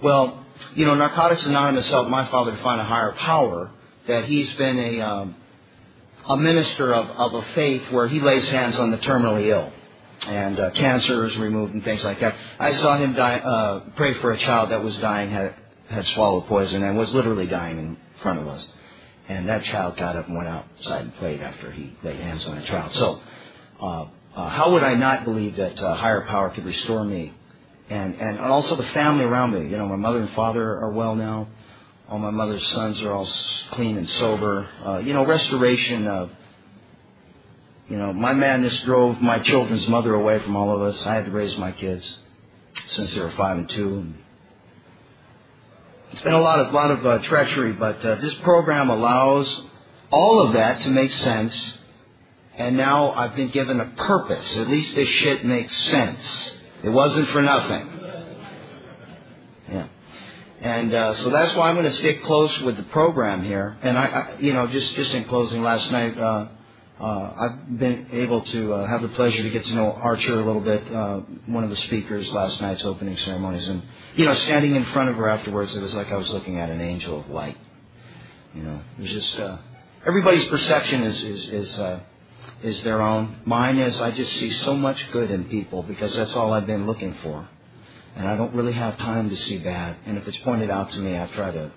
Well, 0.01 0.45
you 0.75 0.85
know, 0.85 0.95
Narcotics 0.95 1.45
Anonymous 1.45 1.87
helped 1.89 2.09
my 2.09 2.27
father 2.27 2.51
to 2.51 2.63
find 2.63 2.79
a 2.79 2.85
higher 2.85 3.11
power. 3.13 3.71
That 4.07 4.25
he's 4.25 4.51
been 4.53 4.79
a 4.79 5.01
um, 5.01 5.35
a 6.27 6.37
minister 6.37 6.93
of, 6.93 7.09
of 7.09 7.33
a 7.33 7.53
faith 7.53 7.91
where 7.91 8.07
he 8.07 8.19
lays 8.21 8.47
hands 8.47 8.77
on 8.77 8.91
the 8.91 8.97
terminally 8.97 9.47
ill 9.47 9.71
and 10.25 10.59
uh, 10.59 10.71
cancer 10.71 11.25
is 11.25 11.37
removed 11.37 11.73
and 11.73 11.83
things 11.83 12.03
like 12.03 12.19
that. 12.19 12.35
I 12.59 12.73
saw 12.73 12.97
him 12.97 13.13
die, 13.13 13.37
uh, 13.39 13.79
pray 13.95 14.13
for 14.15 14.31
a 14.31 14.37
child 14.37 14.71
that 14.71 14.83
was 14.83 14.97
dying, 14.97 15.29
had 15.29 15.55
had 15.89 16.05
swallowed 16.07 16.47
poison, 16.47 16.83
and 16.83 16.97
was 16.97 17.09
literally 17.11 17.47
dying 17.47 17.77
in 17.77 17.97
front 18.21 18.39
of 18.39 18.47
us. 18.47 18.67
And 19.29 19.49
that 19.49 19.63
child 19.65 19.97
got 19.97 20.15
up 20.15 20.27
and 20.27 20.37
went 20.37 20.47
outside 20.47 21.01
and 21.01 21.15
played 21.15 21.41
after 21.41 21.71
he 21.71 21.93
laid 22.03 22.19
hands 22.19 22.45
on 22.45 22.55
the 22.55 22.61
child. 22.63 22.93
So, 22.93 23.21
uh, 23.81 24.05
uh, 24.35 24.49
how 24.49 24.71
would 24.71 24.83
I 24.83 24.93
not 24.93 25.25
believe 25.25 25.57
that 25.57 25.77
uh, 25.81 25.95
higher 25.95 26.21
power 26.21 26.49
could 26.51 26.65
restore 26.65 27.03
me, 27.03 27.33
and 27.89 28.15
and 28.15 28.39
also 28.39 28.75
the 28.75 28.87
family 28.89 29.25
around 29.25 29.51
me? 29.51 29.69
You 29.69 29.77
know, 29.77 29.87
my 29.87 29.95
mother 29.95 30.19
and 30.19 30.29
father 30.31 30.63
are 30.63 30.91
well 30.91 31.15
now. 31.15 31.47
All 32.07 32.19
my 32.19 32.29
mother's 32.29 32.65
sons 32.67 33.01
are 33.01 33.11
all 33.11 33.27
clean 33.71 33.97
and 33.97 34.09
sober. 34.11 34.67
Uh, 34.85 34.97
you 34.99 35.13
know, 35.13 35.25
restoration 35.25 36.07
of 36.07 36.31
you 37.89 37.97
know, 37.97 38.11
my 38.11 38.33
madness 38.33 38.81
drove 38.81 39.21
my 39.21 39.39
children's 39.39 39.87
mother 39.87 40.13
away 40.13 40.39
from 40.39 40.55
all 40.55 40.75
of 40.75 40.81
us. 40.81 41.05
I 41.05 41.15
had 41.15 41.25
to 41.25 41.31
raise 41.31 41.57
my 41.57 41.71
kids 41.71 42.17
since 42.91 43.13
they 43.13 43.21
were 43.21 43.31
five 43.31 43.57
and 43.57 43.69
two. 43.69 44.13
It's 46.11 46.21
been 46.21 46.33
a 46.33 46.41
lot 46.41 46.59
of 46.59 46.73
lot 46.73 46.91
of 46.91 47.05
uh, 47.05 47.19
treachery, 47.19 47.73
but 47.73 48.03
uh, 48.03 48.15
this 48.15 48.33
program 48.35 48.89
allows 48.89 49.63
all 50.09 50.47
of 50.47 50.53
that 50.53 50.81
to 50.81 50.89
make 50.89 51.11
sense. 51.11 51.77
And 52.57 52.75
now 52.75 53.11
I've 53.11 53.35
been 53.35 53.49
given 53.49 53.79
a 53.79 53.85
purpose. 53.85 54.57
At 54.57 54.67
least 54.67 54.95
this 54.95 55.07
shit 55.07 55.45
makes 55.45 55.75
sense. 55.91 56.51
It 56.83 56.89
wasn't 56.89 57.29
for 57.29 57.41
nothing. 57.41 57.89
Yeah. 59.69 59.87
And 60.61 60.93
uh, 60.93 61.15
so 61.17 61.29
that's 61.29 61.55
why 61.55 61.69
I'm 61.69 61.75
going 61.75 61.85
to 61.85 61.97
stick 61.97 62.23
close 62.23 62.59
with 62.61 62.77
the 62.77 62.83
program 62.83 63.43
here. 63.43 63.77
And 63.83 63.97
I, 63.97 64.05
I 64.05 64.39
you 64.39 64.53
know, 64.53 64.65
just 64.67 64.95
just 64.95 65.13
in 65.13 65.25
closing, 65.25 65.61
last 65.61 65.91
night 65.91 66.17
uh, 66.17 66.47
uh, 66.99 67.33
I've 67.37 67.77
been 67.77 68.07
able 68.11 68.41
to 68.41 68.73
uh, 68.73 68.87
have 68.87 69.03
the 69.03 69.09
pleasure 69.09 69.43
to 69.43 69.49
get 69.51 69.65
to 69.65 69.73
know 69.73 69.91
Archer 69.91 70.33
a 70.33 70.43
little 70.43 70.61
bit, 70.61 70.91
uh, 70.91 71.19
one 71.45 71.63
of 71.63 71.69
the 71.69 71.75
speakers 71.75 72.27
last 72.31 72.59
night's 72.59 72.83
opening 72.83 73.15
ceremonies, 73.17 73.67
and 73.67 73.83
you 74.15 74.25
know, 74.25 74.33
standing 74.33 74.75
in 74.75 74.83
front 74.85 75.09
of 75.09 75.15
her 75.17 75.29
afterwards, 75.29 75.75
it 75.75 75.81
was 75.81 75.93
like 75.93 76.11
I 76.11 76.15
was 76.15 76.29
looking 76.29 76.59
at 76.59 76.71
an 76.71 76.81
angel 76.81 77.19
of 77.19 77.29
light. 77.29 77.57
You 78.55 78.63
know, 78.63 78.81
it 78.97 79.01
was 79.01 79.11
just 79.11 79.37
uh, 79.37 79.57
everybody's 80.07 80.45
perception 80.45 81.03
is 81.03 81.23
is 81.23 81.49
is, 81.49 81.77
uh, 81.77 81.99
is 82.63 82.81
their 82.81 83.03
own. 83.03 83.41
Mine 83.45 83.77
is 83.77 84.01
I 84.01 84.09
just 84.09 84.33
see 84.37 84.51
so 84.63 84.75
much 84.75 85.11
good 85.11 85.29
in 85.29 85.45
people 85.45 85.83
because 85.83 86.15
that's 86.15 86.33
all 86.33 86.51
I've 86.51 86.65
been 86.65 86.87
looking 86.87 87.13
for, 87.21 87.47
and 88.15 88.27
I 88.27 88.35
don't 88.35 88.55
really 88.55 88.73
have 88.73 88.97
time 88.97 89.29
to 89.29 89.37
see 89.37 89.59
bad. 89.59 89.97
And 90.07 90.17
if 90.17 90.27
it's 90.27 90.37
pointed 90.37 90.71
out 90.71 90.89
to 90.93 90.99
me, 90.99 91.15
I 91.15 91.27
try 91.27 91.51
to 91.51 91.71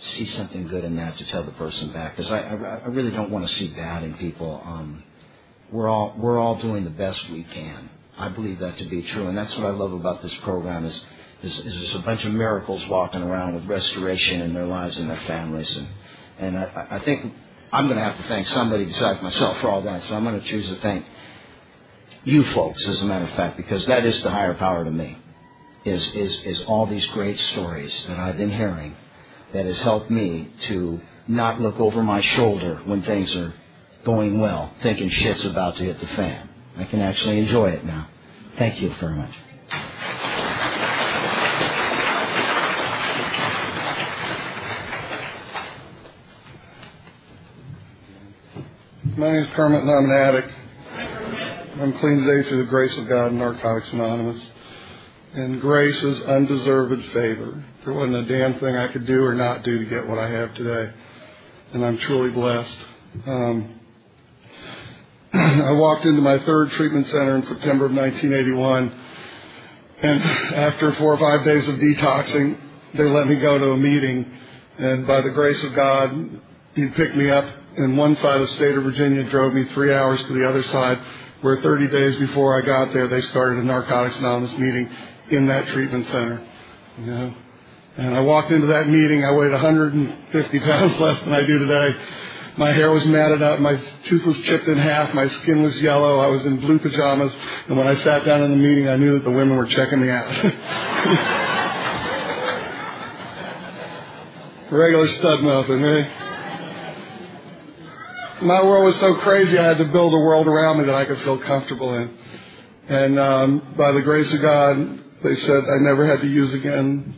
see 0.00 0.26
something 0.26 0.68
good 0.68 0.84
in 0.84 0.96
that 0.96 1.18
to 1.18 1.24
tell 1.26 1.42
the 1.42 1.52
person 1.52 1.92
back 1.92 2.16
because 2.16 2.30
I, 2.30 2.40
I, 2.40 2.54
I 2.54 2.86
really 2.88 3.10
don't 3.10 3.30
want 3.30 3.46
to 3.48 3.54
see 3.54 3.68
bad 3.68 4.02
in 4.04 4.14
people. 4.14 4.62
Um, 4.64 5.02
we're 5.72 5.88
all 5.88 6.14
we're 6.16 6.38
all 6.38 6.56
doing 6.56 6.84
the 6.84 6.90
best 6.90 7.28
we 7.30 7.44
can. 7.44 7.90
I 8.16 8.28
believe 8.28 8.58
that 8.60 8.78
to 8.78 8.84
be 8.86 9.02
true, 9.02 9.28
and 9.28 9.36
that's 9.36 9.54
what 9.56 9.66
I 9.66 9.70
love 9.70 9.92
about 9.92 10.22
this 10.22 10.34
program 10.36 10.84
is 10.84 11.04
is, 11.42 11.58
is 11.58 11.64
there's 11.64 11.94
a 11.96 12.00
bunch 12.00 12.24
of 12.24 12.32
miracles 12.32 12.84
walking 12.88 13.22
around 13.22 13.54
with 13.54 13.66
restoration 13.66 14.40
in 14.40 14.54
their 14.54 14.66
lives 14.66 14.98
and 14.98 15.10
their 15.10 15.20
families, 15.26 15.74
and 15.76 15.88
and 16.38 16.58
I, 16.58 16.86
I 16.92 16.98
think 17.00 17.32
I'm 17.72 17.86
going 17.86 17.98
to 17.98 18.04
have 18.04 18.16
to 18.16 18.22
thank 18.24 18.46
somebody 18.48 18.86
besides 18.86 19.22
myself 19.22 19.58
for 19.60 19.68
all 19.68 19.82
that. 19.82 20.02
So 20.04 20.14
I'm 20.14 20.24
going 20.24 20.40
to 20.40 20.46
choose 20.46 20.68
to 20.68 20.76
thank 20.76 21.04
you 22.24 22.42
folks, 22.44 22.86
as 22.86 23.00
a 23.00 23.04
matter 23.04 23.24
of 23.24 23.30
fact, 23.32 23.56
because 23.56 23.86
that 23.86 24.04
is 24.04 24.20
the 24.22 24.30
higher 24.30 24.54
power 24.54 24.84
to 24.84 24.90
me. 24.90 25.18
Is 25.84 26.06
is 26.14 26.34
is 26.44 26.60
all 26.62 26.86
these 26.86 27.06
great 27.08 27.38
stories 27.38 28.06
that 28.06 28.18
I've 28.18 28.36
been 28.36 28.50
hearing 28.50 28.96
that 29.52 29.66
has 29.66 29.78
helped 29.78 30.10
me 30.10 30.50
to 30.68 31.00
not 31.26 31.60
look 31.60 31.78
over 31.80 32.02
my 32.02 32.20
shoulder 32.20 32.80
when 32.84 33.02
things 33.02 33.34
are 33.36 33.54
going 34.04 34.40
well, 34.40 34.72
thinking 34.82 35.10
shit's 35.10 35.44
about 35.44 35.76
to 35.76 35.84
hit 35.84 36.00
the 36.00 36.06
fan. 36.08 36.48
I 36.76 36.84
can 36.84 37.00
actually 37.00 37.38
enjoy 37.40 37.70
it 37.70 37.84
now. 37.84 38.08
Thank 38.56 38.80
you 38.80 38.94
very 39.00 39.14
much. 39.14 39.32
My 49.16 49.32
name 49.32 49.42
is 49.42 49.48
Kermit 49.56 49.82
and 49.82 49.90
I'm 49.90 50.04
an 50.04 50.12
addict. 50.12 50.52
I'm 51.80 51.98
clean 51.98 52.24
today 52.24 52.48
through 52.48 52.64
the 52.64 52.70
grace 52.70 52.96
of 52.96 53.08
God 53.08 53.28
and 53.28 53.38
Narcotics 53.38 53.92
Anonymous 53.92 54.42
and 55.38 55.60
grace 55.60 56.02
is 56.02 56.20
undeserved 56.22 57.04
favor. 57.12 57.64
There 57.84 57.94
wasn't 57.94 58.16
a 58.16 58.24
damn 58.24 58.58
thing 58.58 58.74
I 58.74 58.88
could 58.88 59.06
do 59.06 59.22
or 59.24 59.34
not 59.34 59.62
do 59.62 59.78
to 59.78 59.84
get 59.84 60.06
what 60.08 60.18
I 60.18 60.28
have 60.28 60.52
today. 60.54 60.92
And 61.72 61.84
I'm 61.84 61.96
truly 61.98 62.30
blessed. 62.30 62.76
Um, 63.24 63.80
I 65.32 65.70
walked 65.72 66.04
into 66.06 66.22
my 66.22 66.38
third 66.40 66.72
treatment 66.72 67.06
center 67.06 67.36
in 67.36 67.46
September 67.46 67.86
of 67.86 67.92
1981. 67.92 69.00
And 70.02 70.22
after 70.22 70.92
four 70.94 71.14
or 71.14 71.18
five 71.18 71.44
days 71.44 71.68
of 71.68 71.76
detoxing, 71.76 72.60
they 72.94 73.04
let 73.04 73.28
me 73.28 73.36
go 73.36 73.58
to 73.58 73.70
a 73.70 73.76
meeting. 73.76 74.28
And 74.78 75.06
by 75.06 75.20
the 75.20 75.30
grace 75.30 75.62
of 75.62 75.74
God, 75.74 76.40
he 76.74 76.86
picked 76.88 77.14
me 77.14 77.30
up 77.30 77.46
in 77.76 77.96
one 77.96 78.16
side 78.16 78.40
of 78.40 78.48
the 78.48 78.54
state 78.54 78.76
of 78.76 78.82
Virginia, 78.82 79.22
drove 79.30 79.54
me 79.54 79.64
three 79.66 79.94
hours 79.94 80.20
to 80.24 80.32
the 80.32 80.48
other 80.48 80.64
side, 80.64 80.98
where 81.42 81.60
30 81.62 81.88
days 81.88 82.18
before 82.18 82.60
I 82.60 82.66
got 82.66 82.92
there, 82.92 83.06
they 83.06 83.20
started 83.20 83.58
a 83.58 83.62
Narcotics 83.62 84.16
Anonymous 84.16 84.58
meeting 84.58 84.90
in 85.30 85.46
that 85.46 85.68
treatment 85.68 86.06
center. 86.06 86.46
You 86.98 87.06
know, 87.06 87.34
and 87.96 88.14
I 88.14 88.20
walked 88.20 88.52
into 88.52 88.68
that 88.68 88.88
meeting. 88.88 89.24
I 89.24 89.32
weighed 89.32 89.50
150 89.50 90.60
pounds 90.60 90.96
less 91.00 91.20
than 91.20 91.32
I 91.32 91.46
do 91.46 91.58
today. 91.58 91.98
My 92.56 92.72
hair 92.72 92.90
was 92.90 93.06
matted 93.06 93.42
up. 93.42 93.60
My 93.60 93.80
tooth 94.06 94.26
was 94.26 94.38
chipped 94.40 94.66
in 94.66 94.78
half. 94.78 95.14
My 95.14 95.28
skin 95.28 95.62
was 95.62 95.78
yellow. 95.78 96.18
I 96.18 96.26
was 96.26 96.44
in 96.44 96.58
blue 96.58 96.80
pajamas. 96.80 97.32
And 97.68 97.76
when 97.76 97.86
I 97.86 97.94
sat 97.96 98.24
down 98.24 98.42
in 98.42 98.50
the 98.50 98.56
meeting, 98.56 98.88
I 98.88 98.96
knew 98.96 99.14
that 99.14 99.24
the 99.24 99.30
women 99.30 99.56
were 99.56 99.66
checking 99.66 100.00
me 100.00 100.10
out. 100.10 100.28
Regular 104.70 105.08
stud 105.08 105.42
muffin, 105.42 105.84
eh? 105.84 106.08
My 108.42 108.62
world 108.62 108.84
was 108.84 109.00
so 109.00 109.14
crazy, 109.16 109.58
I 109.58 109.64
had 109.64 109.78
to 109.78 109.86
build 109.86 110.12
a 110.12 110.18
world 110.18 110.46
around 110.46 110.78
me 110.78 110.84
that 110.84 110.94
I 110.94 111.04
could 111.04 111.20
feel 111.22 111.38
comfortable 111.38 111.94
in. 111.94 112.16
And 112.88 113.18
um, 113.18 113.74
by 113.76 113.92
the 113.92 114.02
grace 114.02 114.32
of 114.32 114.40
God, 114.40 115.00
they 115.22 115.34
said 115.34 115.64
I 115.64 115.78
never 115.80 116.06
had 116.06 116.20
to 116.22 116.28
use 116.28 116.54
again 116.54 117.14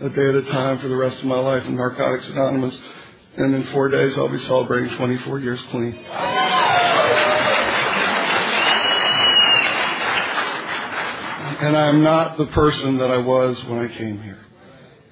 a 0.00 0.08
day 0.08 0.28
at 0.28 0.34
a 0.34 0.42
time 0.50 0.78
for 0.78 0.88
the 0.88 0.96
rest 0.96 1.18
of 1.18 1.24
my 1.24 1.38
life 1.38 1.64
in 1.66 1.76
Narcotics 1.76 2.26
Anonymous. 2.28 2.76
And 3.36 3.54
in 3.54 3.64
four 3.68 3.88
days, 3.88 4.16
I'll 4.16 4.28
be 4.28 4.38
celebrating 4.40 4.96
24 4.96 5.40
years 5.40 5.60
clean. 5.70 5.94
And 11.60 11.76
I'm 11.76 12.02
not 12.02 12.38
the 12.38 12.46
person 12.46 12.98
that 12.98 13.10
I 13.10 13.18
was 13.18 13.62
when 13.64 13.78
I 13.78 13.88
came 13.88 14.22
here. 14.22 14.38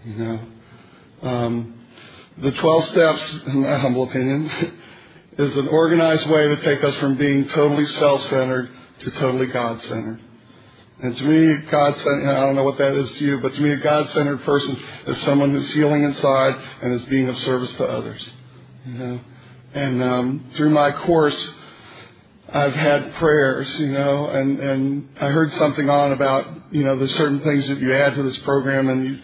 You 0.04 0.14
know, 0.14 0.40
um, 1.22 1.74
the 2.38 2.52
12 2.52 2.84
steps, 2.86 3.38
in 3.46 3.60
my 3.62 3.78
humble 3.78 4.04
opinion, 4.04 4.50
is 5.38 5.56
an 5.56 5.68
organized 5.68 6.28
way 6.28 6.48
to 6.48 6.56
take 6.62 6.82
us 6.84 6.94
from 6.96 7.16
being 7.16 7.48
totally 7.48 7.86
self-centered 7.86 8.70
to 9.00 9.10
totally 9.12 9.46
God-centered. 9.46 10.20
And 11.02 11.16
to 11.16 11.24
me, 11.24 11.56
God-centered, 11.68 12.30
I 12.30 12.46
don't 12.46 12.54
know 12.54 12.62
what 12.62 12.78
that 12.78 12.94
is 12.94 13.10
to 13.14 13.24
you, 13.24 13.40
but 13.40 13.52
to 13.54 13.60
me, 13.60 13.72
a 13.72 13.78
God-centered 13.78 14.42
person 14.44 14.80
is 15.08 15.18
someone 15.22 15.50
who's 15.50 15.70
healing 15.72 16.04
inside 16.04 16.54
and 16.80 16.92
is 16.94 17.04
being 17.06 17.28
of 17.28 17.36
service 17.38 17.72
to 17.74 17.84
others. 17.84 18.30
You 18.86 18.94
know, 18.94 19.20
and 19.74 20.02
um, 20.02 20.50
through 20.54 20.70
my 20.70 20.92
course, 21.04 21.54
I've 22.52 22.74
had 22.74 23.14
prayers, 23.14 23.68
you 23.78 23.90
know, 23.90 24.26
and 24.26 24.60
and 24.60 25.08
I 25.20 25.28
heard 25.28 25.52
something 25.54 25.88
on 25.88 26.12
about, 26.12 26.46
you 26.70 26.84
know, 26.84 26.98
there's 26.98 27.14
certain 27.16 27.40
things 27.40 27.66
that 27.68 27.78
you 27.78 27.94
add 27.94 28.14
to 28.14 28.22
this 28.22 28.36
program 28.38 28.88
and 28.88 29.04
you, 29.04 29.18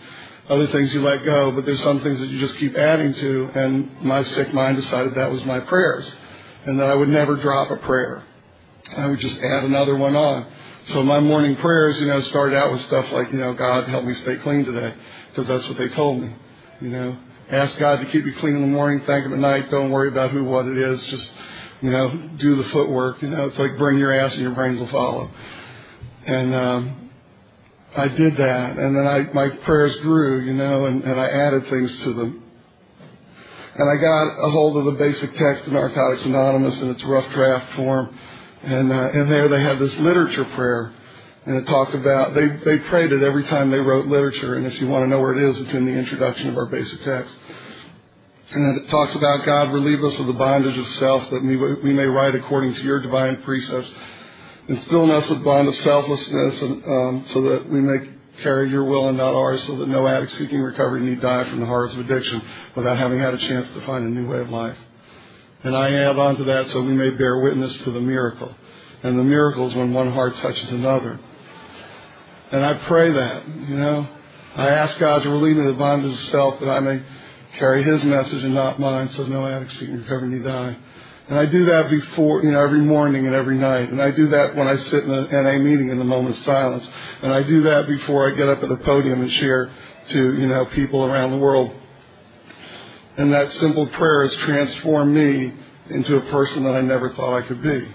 other 0.48 0.66
things 0.68 0.92
you 0.92 1.02
let 1.02 1.24
go, 1.24 1.52
but 1.54 1.66
there's 1.66 1.82
some 1.82 2.00
things 2.00 2.18
that 2.20 2.28
you 2.28 2.40
just 2.40 2.56
keep 2.56 2.74
adding 2.74 3.12
to. 3.14 3.50
And 3.54 4.02
my 4.02 4.24
sick 4.24 4.52
mind 4.54 4.78
decided 4.78 5.14
that 5.14 5.30
was 5.30 5.44
my 5.44 5.60
prayers, 5.60 6.10
and 6.66 6.80
that 6.80 6.90
I 6.90 6.94
would 6.94 7.08
never 7.08 7.36
drop 7.36 7.70
a 7.70 7.76
prayer. 7.76 8.24
I 8.96 9.06
would 9.06 9.20
just 9.20 9.36
add 9.36 9.64
another 9.64 9.96
one 9.96 10.16
on. 10.16 10.46
So 10.88 11.02
my 11.02 11.20
morning 11.20 11.54
prayers, 11.56 12.00
you 12.00 12.06
know, 12.06 12.22
started 12.22 12.56
out 12.56 12.72
with 12.72 12.80
stuff 12.86 13.12
like, 13.12 13.30
you 13.30 13.38
know, 13.38 13.52
God 13.52 13.86
help 13.88 14.04
me 14.04 14.14
stay 14.14 14.36
clean 14.36 14.64
today, 14.64 14.94
because 15.28 15.46
that's 15.46 15.68
what 15.68 15.76
they 15.76 15.88
told 15.88 16.22
me. 16.22 16.32
You 16.80 16.88
know, 16.88 17.18
ask 17.50 17.76
God 17.78 18.00
to 18.00 18.06
keep 18.06 18.24
you 18.24 18.34
clean 18.36 18.54
in 18.54 18.62
the 18.62 18.68
morning, 18.68 19.04
thank 19.04 19.26
Him 19.26 19.34
at 19.34 19.38
night. 19.38 19.70
Don't 19.70 19.90
worry 19.90 20.08
about 20.08 20.30
who, 20.30 20.44
what 20.44 20.66
it 20.66 20.78
is. 20.78 21.04
Just, 21.04 21.30
you 21.82 21.90
know, 21.90 22.30
do 22.38 22.56
the 22.56 22.70
footwork. 22.70 23.20
You 23.20 23.28
know, 23.28 23.48
it's 23.48 23.58
like 23.58 23.76
bring 23.76 23.98
your 23.98 24.18
ass 24.18 24.32
and 24.32 24.40
your 24.40 24.52
brains 24.52 24.80
will 24.80 24.88
follow. 24.88 25.30
And 26.26 26.54
um, 26.54 27.10
I 27.94 28.08
did 28.08 28.38
that, 28.38 28.78
and 28.78 28.96
then 28.96 29.06
I 29.06 29.30
my 29.34 29.50
prayers 29.64 29.94
grew, 29.96 30.40
you 30.40 30.54
know, 30.54 30.86
and, 30.86 31.04
and 31.04 31.20
I 31.20 31.26
added 31.26 31.68
things 31.68 31.90
to 32.04 32.14
them. 32.14 32.44
And 33.74 33.90
I 33.90 34.00
got 34.00 34.46
a 34.46 34.50
hold 34.52 34.78
of 34.78 34.86
the 34.86 34.92
basic 34.92 35.36
text 35.36 35.66
of 35.66 35.72
Narcotics 35.74 36.24
Anonymous 36.24 36.80
in 36.80 36.90
its 36.90 37.04
rough 37.04 37.30
draft 37.32 37.74
form 37.74 38.18
and 38.62 38.92
uh, 38.92 39.10
there 39.12 39.48
they 39.48 39.62
had 39.62 39.78
this 39.78 39.96
literature 39.98 40.44
prayer. 40.56 40.92
And 41.46 41.56
it 41.56 41.66
talked 41.66 41.94
about, 41.94 42.34
they, 42.34 42.46
they 42.46 42.78
prayed 42.90 43.10
it 43.10 43.22
every 43.22 43.44
time 43.44 43.70
they 43.70 43.78
wrote 43.78 44.06
literature. 44.06 44.56
And 44.56 44.66
if 44.66 44.78
you 44.80 44.86
want 44.88 45.04
to 45.04 45.08
know 45.08 45.18
where 45.18 45.32
it 45.32 45.50
is, 45.50 45.58
it's 45.60 45.72
in 45.72 45.86
the 45.86 45.92
introduction 45.92 46.48
of 46.48 46.58
our 46.58 46.66
basic 46.66 47.02
text. 47.04 47.34
And 48.50 48.80
it 48.82 48.90
talks 48.90 49.14
about 49.14 49.46
God 49.46 49.72
relieve 49.72 50.04
us 50.04 50.18
of 50.20 50.26
the 50.26 50.34
bondage 50.34 50.76
of 50.76 50.86
self 50.96 51.30
that 51.30 51.42
we, 51.42 51.56
we 51.56 51.94
may 51.94 52.04
write 52.04 52.34
according 52.34 52.74
to 52.74 52.82
your 52.82 53.00
divine 53.00 53.42
precepts. 53.42 53.90
Instill 54.68 55.04
in 55.04 55.10
us 55.10 55.28
the 55.28 55.36
bond 55.36 55.68
of 55.68 55.76
selflessness 55.76 56.62
and, 56.62 56.84
um, 56.84 57.26
so 57.32 57.42
that 57.42 57.70
we 57.70 57.80
may 57.80 58.10
carry 58.42 58.70
your 58.70 58.84
will 58.84 59.08
and 59.08 59.16
not 59.16 59.34
ours 59.34 59.62
so 59.64 59.76
that 59.76 59.88
no 59.88 60.06
addict 60.06 60.32
seeking 60.32 60.60
recovery 60.60 61.00
need 61.00 61.20
die 61.20 61.44
from 61.44 61.60
the 61.60 61.66
horrors 61.66 61.92
of 61.94 62.00
addiction 62.00 62.42
without 62.76 62.96
having 62.96 63.18
had 63.18 63.34
a 63.34 63.38
chance 63.38 63.66
to 63.74 63.80
find 63.86 64.04
a 64.04 64.10
new 64.10 64.28
way 64.28 64.40
of 64.40 64.50
life. 64.50 64.76
And 65.64 65.76
I 65.76 65.92
add 65.92 66.18
on 66.18 66.36
to 66.36 66.44
that 66.44 66.68
so 66.68 66.82
we 66.82 66.92
may 66.92 67.10
bear 67.10 67.40
witness 67.40 67.76
to 67.78 67.90
the 67.90 68.00
miracle. 68.00 68.54
And 69.02 69.18
the 69.18 69.24
miracle 69.24 69.68
is 69.68 69.74
when 69.74 69.92
one 69.92 70.12
heart 70.12 70.36
touches 70.36 70.70
another. 70.70 71.18
And 72.50 72.64
I 72.64 72.74
pray 72.74 73.12
that, 73.12 73.48
you 73.68 73.76
know. 73.76 74.08
I 74.56 74.68
ask 74.70 74.98
God 74.98 75.22
to 75.22 75.30
relieve 75.30 75.56
me 75.56 75.62
of 75.62 75.68
the 75.68 75.78
bondage 75.78 76.12
of 76.12 76.24
self 76.30 76.58
that 76.60 76.68
I 76.68 76.80
may 76.80 77.02
carry 77.58 77.82
His 77.82 78.04
message 78.04 78.42
and 78.42 78.54
not 78.54 78.80
mine 78.80 79.10
so 79.10 79.24
no 79.24 79.46
addict 79.46 79.72
seeking 79.72 79.98
recovery 79.98 80.28
need 80.28 80.44
die. 80.44 80.76
And 81.28 81.38
I 81.38 81.44
do 81.44 81.66
that 81.66 81.90
before, 81.90 82.42
you 82.42 82.52
know, 82.52 82.60
every 82.60 82.80
morning 82.80 83.26
and 83.26 83.34
every 83.34 83.58
night. 83.58 83.90
And 83.90 84.00
I 84.00 84.10
do 84.10 84.28
that 84.28 84.56
when 84.56 84.66
I 84.66 84.76
sit 84.76 85.04
in 85.04 85.10
an 85.10 85.28
NA 85.30 85.58
meeting 85.58 85.90
in 85.90 85.98
the 85.98 86.04
moment 86.04 86.38
of 86.38 86.44
silence. 86.44 86.88
And 87.22 87.32
I 87.32 87.42
do 87.42 87.62
that 87.64 87.86
before 87.86 88.32
I 88.32 88.34
get 88.34 88.48
up 88.48 88.62
at 88.62 88.68
the 88.68 88.76
podium 88.76 89.20
and 89.20 89.30
share 89.32 89.70
to, 90.08 90.38
you 90.40 90.46
know, 90.46 90.64
people 90.66 91.04
around 91.04 91.32
the 91.32 91.36
world 91.36 91.74
and 93.18 93.32
that 93.32 93.52
simple 93.54 93.86
prayer 93.88 94.22
has 94.22 94.34
transformed 94.36 95.12
me 95.12 95.52
into 95.90 96.16
a 96.16 96.20
person 96.30 96.62
that 96.64 96.74
I 96.74 96.80
never 96.80 97.10
thought 97.10 97.36
I 97.36 97.46
could 97.46 97.60
be. 97.62 97.88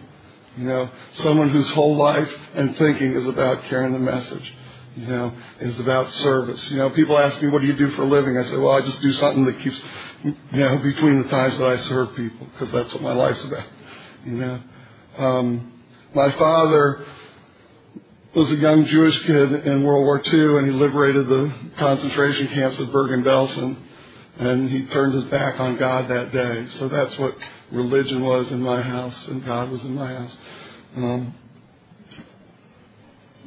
You 0.58 0.66
know, 0.66 0.90
someone 1.16 1.50
whose 1.50 1.68
whole 1.70 1.96
life 1.96 2.30
and 2.54 2.78
thinking 2.78 3.16
is 3.16 3.26
about 3.28 3.64
carrying 3.64 3.94
the 3.94 4.00
message. 4.00 4.54
You 4.96 5.08
know, 5.08 5.34
is 5.60 5.80
about 5.80 6.14
service. 6.14 6.70
You 6.70 6.78
know, 6.78 6.92
people 6.92 7.18
ask 7.18 7.42
me, 7.42 7.48
what 7.48 7.62
do 7.62 7.68
you 7.68 7.74
do 7.76 7.90
for 7.92 8.04
a 8.04 8.06
living? 8.06 8.38
I 8.38 8.44
say, 8.44 8.58
well, 8.58 8.74
I 8.74 8.82
just 8.82 9.02
do 9.02 9.12
something 9.14 9.46
that 9.46 9.60
keeps, 9.62 9.80
you 10.24 10.36
know, 10.52 10.78
between 10.78 11.24
the 11.24 11.30
times 11.30 11.58
that 11.58 11.68
I 11.68 11.78
serve 11.78 12.16
people, 12.16 12.46
because 12.52 12.72
that's 12.72 12.94
what 12.94 13.02
my 13.02 13.14
life's 13.14 13.44
about. 13.44 13.66
You 14.24 14.32
know, 14.34 14.62
um, 15.18 15.74
my 16.14 16.32
father 16.34 17.06
was 18.36 18.52
a 18.52 18.56
young 18.56 18.86
Jewish 18.86 19.18
kid 19.24 19.66
in 19.66 19.84
World 19.84 20.04
War 20.04 20.22
II, 20.24 20.60
and 20.60 20.68
he 20.68 20.74
liberated 20.74 21.28
the 21.28 21.52
concentration 21.80 22.50
camps 22.50 22.80
at 22.80 22.92
Bergen-Belsen 22.92 23.78
and 24.38 24.70
he 24.70 24.86
turned 24.88 25.14
his 25.14 25.26
back 25.26 25.60
on 25.60 25.78
God 25.78 26.10
that 26.10 26.32
day. 26.32 26.68
So 26.80 26.88
that's 26.88 27.18
what 27.18 27.36
religion 27.72 28.24
was 28.24 28.52
in 28.52 28.62
my 28.62 28.82
house, 28.82 29.28
and 29.28 29.46
God 29.46 29.70
was 29.70 29.82
in 29.82 29.94
my 29.94 30.14
house. 30.14 30.38
Um, 30.96 31.36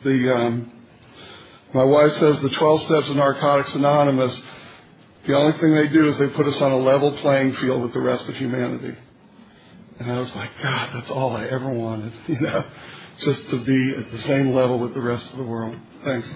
the 0.04 0.34
um, 0.34 0.72
my 1.74 1.84
wife 1.84 2.12
says 2.14 2.40
the 2.40 2.50
12 2.50 2.82
steps 2.82 3.08
of 3.08 3.16
Narcotics 3.16 3.74
Anonymous. 3.74 4.40
The 5.26 5.34
only 5.34 5.58
thing 5.58 5.74
they 5.74 5.88
do 5.88 6.08
is 6.08 6.16
they 6.18 6.28
put 6.28 6.46
us 6.46 6.60
on 6.60 6.72
a 6.72 6.78
level 6.78 7.12
playing 7.18 7.54
field 7.56 7.82
with 7.82 7.92
the 7.92 8.00
rest 8.00 8.28
of 8.28 8.36
humanity. 8.36 8.96
And 9.98 10.10
I 10.10 10.18
was 10.18 10.34
like, 10.34 10.50
God, 10.62 10.90
that's 10.94 11.10
all 11.10 11.36
I 11.36 11.46
ever 11.46 11.68
wanted, 11.68 12.12
you 12.28 12.40
know, 12.40 12.64
just 13.20 13.48
to 13.50 13.64
be 13.64 13.94
at 13.96 14.10
the 14.12 14.22
same 14.22 14.54
level 14.54 14.78
with 14.78 14.94
the 14.94 15.00
rest 15.00 15.26
of 15.32 15.38
the 15.38 15.44
world. 15.44 15.76
Thanks. 16.04 16.28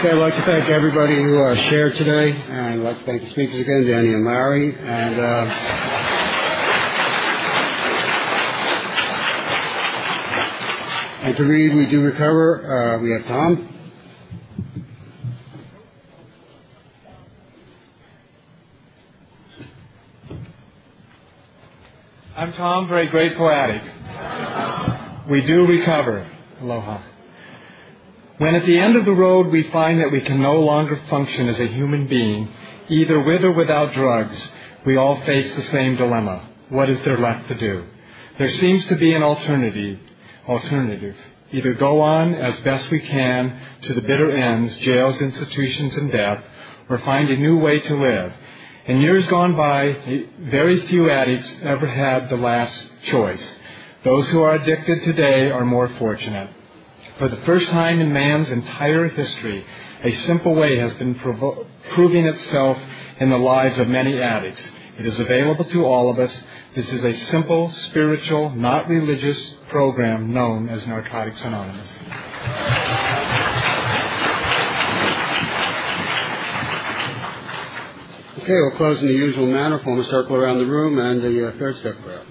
Okay, 0.00 0.12
I'd 0.12 0.14
like 0.14 0.34
to 0.34 0.42
thank 0.44 0.70
everybody 0.70 1.14
who 1.14 1.42
uh, 1.42 1.54
shared 1.54 1.94
today, 1.94 2.32
and 2.32 2.58
I'd 2.58 2.78
like 2.78 3.00
to 3.00 3.04
thank 3.04 3.20
the 3.20 3.28
speakers 3.28 3.60
again, 3.60 3.84
Danny 3.86 4.14
and 4.14 4.24
Larry, 4.24 4.74
and. 4.74 5.20
Uh, 5.20 5.44
and 11.20 11.36
to 11.36 11.44
read, 11.44 11.74
we 11.74 11.84
do 11.90 12.00
recover. 12.00 12.96
Uh, 12.96 13.02
we 13.02 13.10
have 13.12 13.26
Tom. 13.26 13.68
I'm 22.34 22.54
Tom, 22.54 22.88
very 22.88 23.08
grateful 23.08 23.50
addict. 23.50 23.84
We 25.28 25.42
do 25.42 25.66
recover. 25.66 26.26
Aloha. 26.62 27.09
When 28.40 28.54
at 28.54 28.64
the 28.64 28.78
end 28.78 28.96
of 28.96 29.04
the 29.04 29.12
road 29.12 29.48
we 29.48 29.64
find 29.64 30.00
that 30.00 30.10
we 30.10 30.22
can 30.22 30.40
no 30.40 30.60
longer 30.60 30.98
function 31.10 31.50
as 31.50 31.60
a 31.60 31.66
human 31.66 32.06
being, 32.06 32.48
either 32.88 33.20
with 33.20 33.44
or 33.44 33.52
without 33.52 33.92
drugs, 33.92 34.34
we 34.86 34.96
all 34.96 35.20
face 35.26 35.54
the 35.54 35.70
same 35.70 35.96
dilemma. 35.96 36.48
What 36.70 36.88
is 36.88 36.98
there 37.02 37.18
left 37.18 37.48
to 37.48 37.54
do? 37.54 37.84
There 38.38 38.50
seems 38.52 38.86
to 38.86 38.96
be 38.96 39.12
an 39.12 39.22
alternative. 39.22 39.98
Alternative. 40.48 41.14
Either 41.52 41.74
go 41.74 42.00
on 42.00 42.34
as 42.34 42.58
best 42.60 42.90
we 42.90 43.00
can 43.00 43.60
to 43.82 43.92
the 43.92 44.00
bitter 44.00 44.30
ends, 44.30 44.74
jails, 44.78 45.20
institutions, 45.20 45.94
and 45.96 46.10
death, 46.10 46.42
or 46.88 46.96
find 47.00 47.28
a 47.28 47.36
new 47.36 47.58
way 47.58 47.80
to 47.80 47.94
live. 47.94 48.32
In 48.86 49.02
years 49.02 49.26
gone 49.26 49.54
by, 49.54 50.24
very 50.38 50.86
few 50.86 51.10
addicts 51.10 51.56
ever 51.62 51.86
had 51.86 52.30
the 52.30 52.38
last 52.38 52.86
choice. 53.02 53.44
Those 54.02 54.26
who 54.30 54.40
are 54.40 54.54
addicted 54.54 55.02
today 55.02 55.50
are 55.50 55.66
more 55.66 55.90
fortunate. 55.98 56.52
For 57.20 57.28
the 57.28 57.36
first 57.44 57.68
time 57.68 58.00
in 58.00 58.14
man's 58.14 58.50
entire 58.50 59.06
history, 59.08 59.62
a 60.02 60.10
simple 60.24 60.54
way 60.54 60.78
has 60.78 60.94
been 60.94 61.14
provo- 61.16 61.66
proving 61.92 62.24
itself 62.24 62.78
in 63.18 63.28
the 63.28 63.36
lives 63.36 63.78
of 63.78 63.88
many 63.88 64.18
addicts. 64.18 64.62
It 64.98 65.04
is 65.04 65.20
available 65.20 65.66
to 65.66 65.84
all 65.84 66.10
of 66.10 66.18
us. 66.18 66.44
This 66.74 66.88
is 66.88 67.04
a 67.04 67.14
simple, 67.26 67.68
spiritual, 67.88 68.48
not 68.56 68.88
religious 68.88 69.38
program 69.68 70.32
known 70.32 70.70
as 70.70 70.86
Narcotics 70.86 71.42
Anonymous. 71.44 71.90
Okay, 78.38 78.54
we'll 78.54 78.78
close 78.78 78.98
in 78.98 79.08
the 79.08 79.12
usual 79.12 79.46
manner, 79.46 79.78
form 79.80 80.00
a 80.00 80.04
circle 80.04 80.36
around 80.36 80.56
the 80.56 80.64
room, 80.64 80.98
and 80.98 81.22
the 81.22 81.48
uh, 81.48 81.58
third 81.58 81.76
step 81.76 82.00
prayer. 82.02 82.22